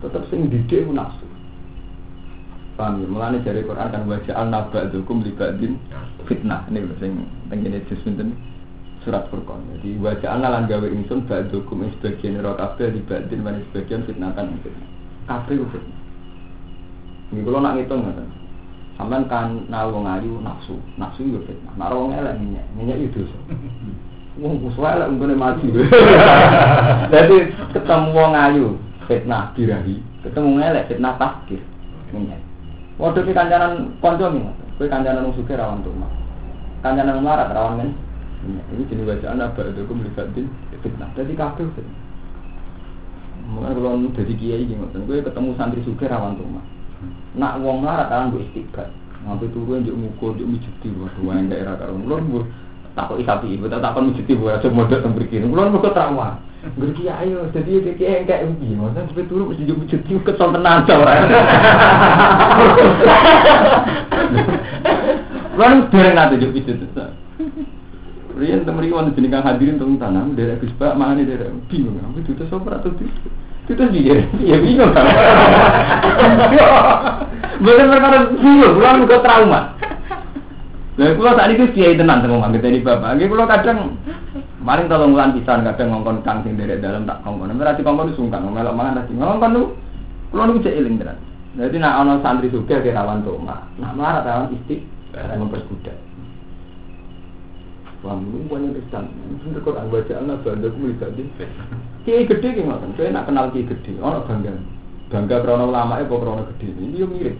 Tetep 0.00 0.22
sing 0.30 0.46
didik 0.46 0.86
ku 0.86 0.94
nafsu. 0.94 1.26
Paham 2.78 3.02
ya? 3.02 3.06
Mulane 3.10 3.38
dari 3.42 3.66
Quran 3.66 3.90
kan 3.90 4.06
wajah 4.06 4.34
al 4.38 4.46
naba'dukum 4.48 5.26
libadin 5.26 5.76
fitnah. 6.30 6.64
Ini 6.70 6.86
sing 7.02 7.26
tengene 7.50 7.82
juz 7.90 7.98
pinten 8.06 8.38
surat 9.02 9.26
Furqan. 9.28 9.60
Jadi 9.76 9.98
wajah 9.98 10.38
al 10.38 10.46
lan 10.46 10.70
gawe 10.70 10.86
ingsun 10.86 11.26
ba'dukum 11.26 11.82
ing 11.82 11.90
sebagian 11.98 12.38
ro 12.40 12.54
kabeh 12.54 12.94
libadin 12.94 13.42
lan 13.42 13.66
sebagian 13.68 14.06
fitnah 14.06 14.30
kan 14.38 14.54
fitnah. 14.62 14.88
Kabeh 15.26 15.58
fitnah. 15.66 15.98
Ini 17.30 17.40
kalau 17.46 17.58
nak 17.62 17.74
ngitung 17.78 18.00
ngoten. 18.06 18.39
Sampeyan 19.00 19.24
kan 19.32 19.64
nal 19.72 19.88
wong 19.96 20.04
ayu 20.04 20.44
nafsu, 20.44 20.76
nafsu 21.00 21.24
yo 21.24 21.40
fitnah. 21.48 21.72
Nak 21.80 21.88
wong 21.96 22.12
elek 22.12 22.36
minyak, 22.36 22.68
minyak 22.76 23.00
itu 23.00 23.24
dosa. 23.24 23.38
Wong 24.44 24.60
musuh 24.60 24.92
elek 24.92 25.08
unggone 25.08 25.32
mati. 25.40 25.72
Jadi 27.08 27.36
ketemu 27.74 28.08
wong 28.12 28.32
ayu 28.36 28.76
fitnah 29.08 29.56
birahi, 29.56 30.04
ketemu 30.20 30.60
elek 30.60 30.92
fitnah 30.92 31.16
takdir. 31.16 31.64
Minyak. 32.12 32.44
Waduh 33.00 33.24
ki 33.24 33.32
kancanan 33.32 33.96
konco 34.04 34.28
nih, 34.28 34.52
kowe 34.76 34.84
kancanan 34.84 35.24
wong 35.24 35.34
sugih 35.40 35.56
rawan 35.56 35.80
rumah. 35.80 36.12
Kancanan 36.84 37.16
wong 37.16 37.24
larat 37.24 37.56
rawan 37.56 37.80
men. 37.80 37.90
Ini 38.44 38.84
jenis 38.84 39.08
bacaan 39.08 39.40
apa 39.40 39.60
itu 39.64 39.80
kum 39.88 40.04
libatin 40.04 40.44
fitnah. 40.84 41.08
Jadi 41.16 41.32
kabeh 41.40 41.64
fitnah. 41.72 42.00
Mungkin 43.48 43.80
kalau 43.80 44.12
jadi 44.12 44.32
kiai 44.36 44.68
gitu, 44.68 44.84
kowe 45.08 45.24
ketemu 45.24 45.56
santri 45.56 45.80
sugih 45.88 46.04
rawan 46.04 46.36
rumah. 46.36 46.64
Nak 47.38 47.62
wong 47.62 47.86
larat 47.86 48.10
kan 48.10 48.34
gue 48.34 48.42
istiqbat. 48.50 48.88
Ngambil 49.26 49.48
turun 49.52 49.84
juk 49.84 49.96
ngukur, 50.00 50.32
juk 50.40 50.48
mijuk 50.48 50.74
di 50.80 50.88
waduh 50.96 51.22
wae 51.28 51.44
daerah 51.46 51.76
karo 51.76 51.92
mulur 51.92 52.24
mbur 52.24 52.44
takut 52.94 53.22
isapi 53.22 53.54
ibu 53.54 53.70
tak 53.70 53.82
takut 53.84 54.02
mujud 54.02 54.26
ibu 54.26 54.50
aja 54.50 54.68
modal 54.68 55.00
mriki 55.14 55.38
kula 55.38 55.70
niku 55.70 55.90
trauma 55.94 56.42
Ngerti 56.60 57.08
ayo, 57.08 57.48
jadi 57.56 57.80
dia 57.80 57.96
kayak 57.96 58.28
kayak 58.28 58.44
ubi, 58.52 58.76
maksudnya 58.76 59.08
sampai 59.08 59.24
turun 59.32 59.48
mesti 59.48 59.64
jumpa 59.64 59.88
jadi 59.88 60.12
kesel 60.28 60.48
tenan 60.52 60.84
ora. 60.84 61.14
Kan 65.56 65.88
dereng 65.88 66.14
nate 66.20 66.36
juk 66.36 66.52
pijet 66.52 66.84
itu. 66.84 67.04
Riyen 68.36 68.68
temen 68.68 68.84
iki 68.84 68.92
wonten 68.92 69.16
jeneng 69.16 69.40
hadirin 69.40 69.80
teng 69.80 69.96
tanam 69.96 70.36
derek 70.36 70.60
Gus 70.60 70.76
Pak 70.76 71.00
mangane 71.00 71.24
derek 71.24 71.48
bingung 71.72 71.96
apa 71.96 72.20
itu 72.20 72.44
sopra 72.52 72.76
atau 72.76 72.92
itu. 73.70 73.78
Itu 73.78 73.84
dia, 73.94 74.18
ya 74.42 74.56
bingung 74.58 74.90
kan. 74.90 75.06
Bener 77.62 77.86
perkara 77.86 78.18
bingung, 78.34 78.72
kula 78.74 78.98
juga 78.98 79.16
trauma. 79.22 79.60
Lah 80.98 81.14
kula 81.14 81.38
saat 81.38 81.54
itu 81.54 81.70
kiai 81.70 81.94
tenan 81.94 82.20
teng 82.20 82.34
omah 82.34 82.50
ini 82.50 82.82
bapak. 82.82 83.14
Nggih 83.14 83.30
kula 83.30 83.46
kadang 83.46 83.94
Maling 84.60 84.92
tolong 84.92 85.16
bulan 85.16 85.32
pisan 85.32 85.64
kadang 85.64 85.88
ngongkon 85.88 86.20
kang 86.20 86.44
sing 86.44 86.52
derek 86.60 86.84
dalam 86.84 87.08
tak 87.08 87.24
kongkon. 87.24 87.48
Nek 87.48 87.64
ora 87.64 87.72
dikongkon 87.72 88.12
sungkan 88.12 88.44
melok 88.44 88.76
mangan 88.76 89.00
tadi. 89.00 89.16
Ngongkon 89.16 89.50
lu 89.56 89.62
kula 90.28 90.42
niku 90.52 90.68
cek 90.68 90.76
eling 90.76 91.00
tenan. 91.00 91.16
Jadi 91.56 91.76
nak 91.80 91.96
ana 92.04 92.20
santri 92.20 92.52
suka 92.52 92.84
ke 92.84 92.92
rawan 92.92 93.24
toma. 93.24 93.64
Nak 93.80 93.96
marah 93.96 94.20
rawan 94.20 94.52
isti 94.52 94.84
memperbudak. 95.16 95.96
Wah, 98.04 98.20
lu 98.20 98.44
banyak 98.52 98.76
pisan. 98.84 99.08
Sing 99.40 99.56
kok 99.56 99.76
ang 99.80 99.88
baca 99.88 100.12
ana 100.12 100.36
banda 100.44 100.68
ku 100.68 100.76
mlibat 100.76 101.10
di. 101.16 101.24
Kiai 102.10 102.26
gede 102.26 102.58
ki 102.58 102.66
ngoten. 102.66 102.98
Kowe 102.98 103.06
nak 103.06 103.30
kenal 103.30 103.54
kiai 103.54 103.70
gede, 103.70 103.94
ana 104.02 104.26
bangga. 104.26 104.50
Bangga 105.14 105.46
krana 105.46 105.62
ulama 105.62 106.02
e 106.02 106.02
apa 106.02 106.14
krana 106.18 106.42
gede. 106.50 106.66
Ini 106.74 106.98
yo 106.98 107.06
mirip. 107.06 107.38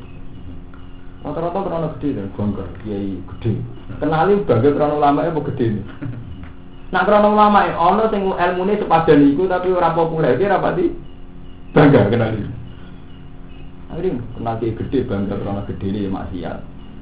Rata-rata 1.26 1.66
krana 1.66 1.88
gede 1.98 2.14
dan 2.14 2.30
bangga 2.38 2.62
kiai 2.78 3.18
gede. 3.18 3.58
Kenali 3.98 4.46
bangga 4.46 4.70
krana 4.70 4.94
ulama 4.94 5.26
e 5.26 5.30
apa 5.34 5.40
gede. 5.50 5.66
Nak 6.94 7.02
krono 7.02 7.34
ulama 7.34 7.66
ono 7.66 8.02
sing 8.14 8.22
ilmune 8.30 8.78
sepadan 8.78 9.26
iku 9.26 9.50
tapi 9.50 9.74
ora 9.74 9.90
populer 9.90 10.38
iki 10.38 10.46
rapati 10.46 10.86
bangga 11.74 12.06
kenal 12.06 12.30
iki. 12.30 12.46
Akhirnya 13.90 14.22
kenal 14.38 14.54
kiai 14.62 14.78
gede 14.78 14.98
bangga 15.10 15.34
krono 15.34 15.66
gede 15.66 15.86
ini 15.90 16.06
maksiat. 16.06 16.58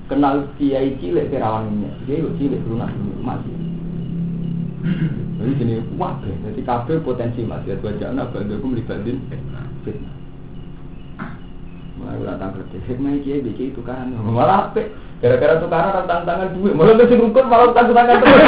Kenal 0.08 0.56
kiai 0.56 0.96
cilik 1.04 1.28
kerawan 1.28 1.68
ini, 1.68 1.92
kiai 2.08 2.24
cilik 2.40 2.64
lunak 2.64 2.88
maksiat. 3.20 3.77
Jadi 5.38 5.50
gini, 5.55 5.74
wah, 5.94 6.18
jadi 6.22 6.60
kabeh 6.66 6.98
potensi 7.06 7.46
maksiat 7.46 7.78
wajahna 7.78 8.26
bangga 8.34 8.59
ku 8.59 8.66
melibatin 8.66 9.22
fitnah. 9.86 10.14
Mulai 11.98 12.18
ulah 12.22 12.34
tak 12.38 12.55
ngerti, 12.55 12.78
hikmah 12.86 13.18
kiai 13.22 13.42
bikin 13.42 13.74
tukaran, 13.74 14.14
malah 14.34 14.70
apik. 14.70 14.90
Gara-gara 15.18 15.59
tukaran 15.59 16.06
tantang 16.06 16.22
tangan 16.26 16.55
duit, 16.55 16.74
malah 16.78 16.94
mesti 16.94 17.18
rukun 17.18 17.46
malah 17.50 17.74
tantang 17.74 17.94
tangan 17.94 18.18
duit. 18.22 18.44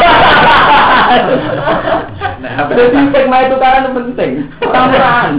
Jadi 2.75 2.99
hikmah 3.11 3.41
tukaran 3.51 3.83
itu 3.87 3.91
penting, 3.95 4.31
tambahan. 4.59 5.33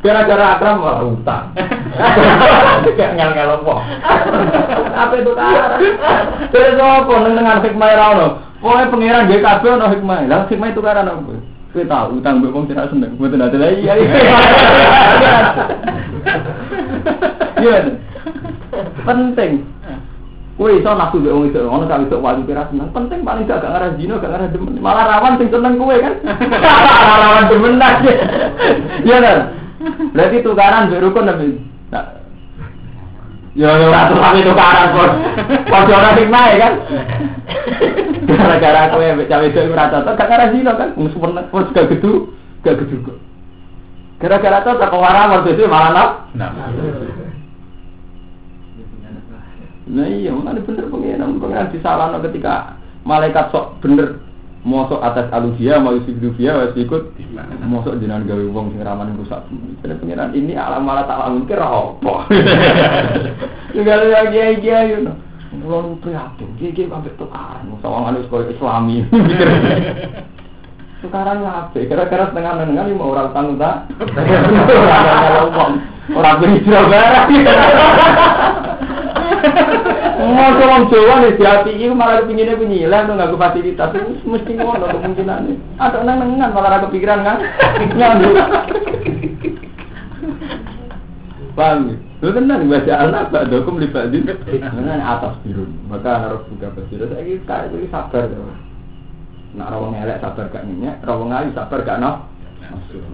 Gara-gara 0.00 0.44
akram 0.56 0.80
malah 0.80 1.04
utang. 1.08 1.44
Kayak 2.96 3.12
ngel-ngel 3.16 3.64
apa? 3.64 3.74
Apa 4.96 5.12
itu 5.16 5.32
tukaran? 5.32 5.80
Terus 6.52 6.76
apa 6.80 7.12
dengan 7.28 7.60
hikmah 7.64 7.92
rano? 7.96 8.47
Pokoknya 8.58 8.90
pengiran 8.90 9.28
dia 9.30 9.38
kabel 9.38 9.78
ono 9.78 9.86
hikmah. 9.94 10.26
Lah 10.26 10.50
hikmah 10.50 10.74
tukaran 10.74 11.06
apa? 11.06 11.34
Kowe 11.68 11.84
tahu 11.84 12.18
utang 12.18 12.40
wong 12.42 12.64
sing 12.66 12.80
seneng, 12.80 13.12
mboten 13.20 13.44
ada 13.44 13.58
lagi. 13.60 13.84
Iya. 17.58 17.74
Iya. 17.74 17.78
Penting. 19.02 19.52
Kowe 20.58 20.70
iso 20.74 20.90
nafsu 20.90 21.22
mbek 21.22 21.34
wong 21.34 21.44
itu, 21.54 21.60
ono 21.62 21.84
sak 21.86 22.02
itu 22.02 22.18
wali 22.18 22.42
kira 22.48 22.66
seneng. 22.72 22.90
Penting 22.90 23.22
paling 23.22 23.46
gak 23.46 23.62
gak 23.62 23.70
ngarah 23.70 23.94
dino, 23.94 24.18
gak 24.18 24.30
ngarah 24.34 24.48
demen. 24.50 24.82
Malah 24.82 25.04
rawan 25.06 25.38
sing 25.38 25.48
seneng 25.54 25.78
kowe 25.78 25.94
kan. 25.94 26.14
rawan 27.22 27.44
demen 27.46 27.78
aja. 27.78 28.14
Iya 29.06 29.16
kan? 29.22 29.38
Berarti 30.10 30.36
tukaran 30.42 30.90
mbek 30.90 31.02
rukun 31.06 31.30
tapi 31.30 31.62
Ya 33.56 33.68
ora 33.72 34.12
tukang 34.12 34.44
tukaran 34.44 34.88
pun. 34.92 35.10
Padha 35.68 35.94
ora 35.96 36.10
hikmah 36.18 36.44
kan. 36.60 36.74
Gara-gara 38.28 38.92
kowe 38.92 39.06
mbek 39.16 39.28
cawe 39.28 39.44
itu 39.48 39.60
ora 39.72 39.88
cocok, 39.88 40.14
gak 40.20 40.28
ngarah 40.28 40.48
dino 40.52 40.72
kan. 40.76 40.88
Wong 40.98 41.08
seneng, 41.08 41.46
wis 41.48 41.72
gak 41.72 41.88
gedu, 41.88 42.12
gak 42.60 42.76
gedu 42.84 42.96
kok. 43.08 43.18
Gara-gara 44.20 44.60
itu 44.60 44.70
tak 44.76 44.92
warang 44.92 45.32
waktu 45.32 45.48
itu 45.56 45.62
malah 45.64 45.90
nap. 45.94 46.10
Nah 49.88 50.04
iya, 50.04 50.36
mana 50.36 50.60
bener 50.60 50.84
pengiran, 50.92 51.40
pengiran 51.40 51.72
disalahno 51.72 52.20
ketika 52.20 52.76
malaikat 53.08 53.48
sok 53.48 53.80
bener 53.80 54.20
mosok 54.66 55.02
atas 55.02 55.30
alusia 55.30 55.78
mau 55.78 55.94
isi 55.94 56.10
dia 56.18 56.58
wes 56.58 56.74
ikut 56.74 57.14
mosok 57.62 58.02
jenengan 58.02 58.26
gawe 58.26 58.44
wong 58.50 58.74
sing 58.74 58.82
rawan 58.82 59.14
rusak. 59.18 59.42
Jadi 59.82 59.94
pengiran 60.02 60.34
ini 60.34 60.58
alam 60.58 60.82
malah 60.82 61.06
tak 61.06 61.18
alam 61.18 61.46
kira 61.46 61.62
apa? 61.62 62.26
Juga 63.76 63.94
lagi 64.02 64.38
aja 64.38 64.98
know. 64.98 65.16
Mulai 65.48 65.96
prihatin, 66.04 66.60
gigi 66.60 66.92
sampai 66.92 67.08
tukaran, 67.16 67.72
sawangan 67.80 68.20
itu 68.20 68.28
sekolah 68.28 68.52
Islami. 68.52 69.00
Sekarang 71.00 71.40
apa? 71.40 71.72
Kira-kira 71.72 72.28
setengah-setengah 72.28 72.84
lima 72.90 73.04
orang 73.06 73.32
tanggung 73.32 73.56
tak? 73.56 73.88
Orang 76.08 76.40
berhijrah 76.40 76.88
barang. 76.88 77.28
Mau 80.18 80.50
orang 80.50 80.90
Jawa 80.90 81.22
nih 81.22 81.38
di 81.38 81.44
hati 81.46 81.70
itu 81.78 81.94
malah 81.94 82.26
kepinginnya 82.26 82.58
penyilang 82.58 83.06
tuh 83.06 83.14
nggak 83.14 83.38
fasilitas 83.38 83.94
itu 83.94 84.26
mesti 84.26 84.50
ngono 84.58 84.86
kemungkinan 84.90 85.46
nih. 85.46 85.56
Ada 85.78 86.02
nang 86.02 86.18
nengan 86.26 86.50
malah 86.50 86.74
ada 86.74 86.90
kepikiran 86.90 87.22
kan? 87.22 87.38
Nyambi. 87.94 88.26
Paham 91.58 91.90
ya? 91.90 91.96
Lu 92.18 92.34
tenang 92.34 92.66
baca 92.66 92.94
anak 92.98 93.30
tak 93.30 93.46
dokum 93.46 93.78
libatin 93.78 94.26
dengan 94.26 94.98
atas 94.98 95.38
biru. 95.46 95.70
Maka 95.86 96.26
harus 96.26 96.42
buka 96.50 96.74
basir. 96.74 96.98
Saya 97.06 97.22
kayak 97.22 97.70
ini 97.78 97.86
sabar. 97.94 98.26
Nak 99.54 99.70
rawang 99.70 99.94
elek 99.94 100.18
sabar 100.18 100.50
gak 100.50 100.66
minyak, 100.66 100.98
rawang 101.06 101.30
ayu 101.30 101.54
sabar 101.54 101.86
gak 101.86 102.02
noh. 102.02 102.26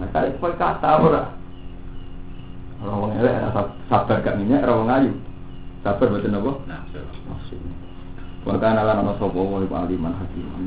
Nah 0.01 0.09
kayak 0.09 0.41
kata 0.41 0.91
ora. 1.05 1.23
Rawang 2.81 3.13
elek 3.21 3.33
sabar 3.93 4.17
gak 4.25 4.37
minyak, 4.41 4.65
rawang 4.65 4.89
ayu. 4.89 5.13
Sabar 5.85 6.09
betul 6.09 6.33
nopo? 6.33 6.65
Nafsu. 6.65 6.97
Wa 8.41 8.57
kana 8.57 8.81
lana 8.81 9.13
sapa 9.21 9.37
wa 9.37 9.61
aliman 9.85 10.17
hakiman. 10.17 10.65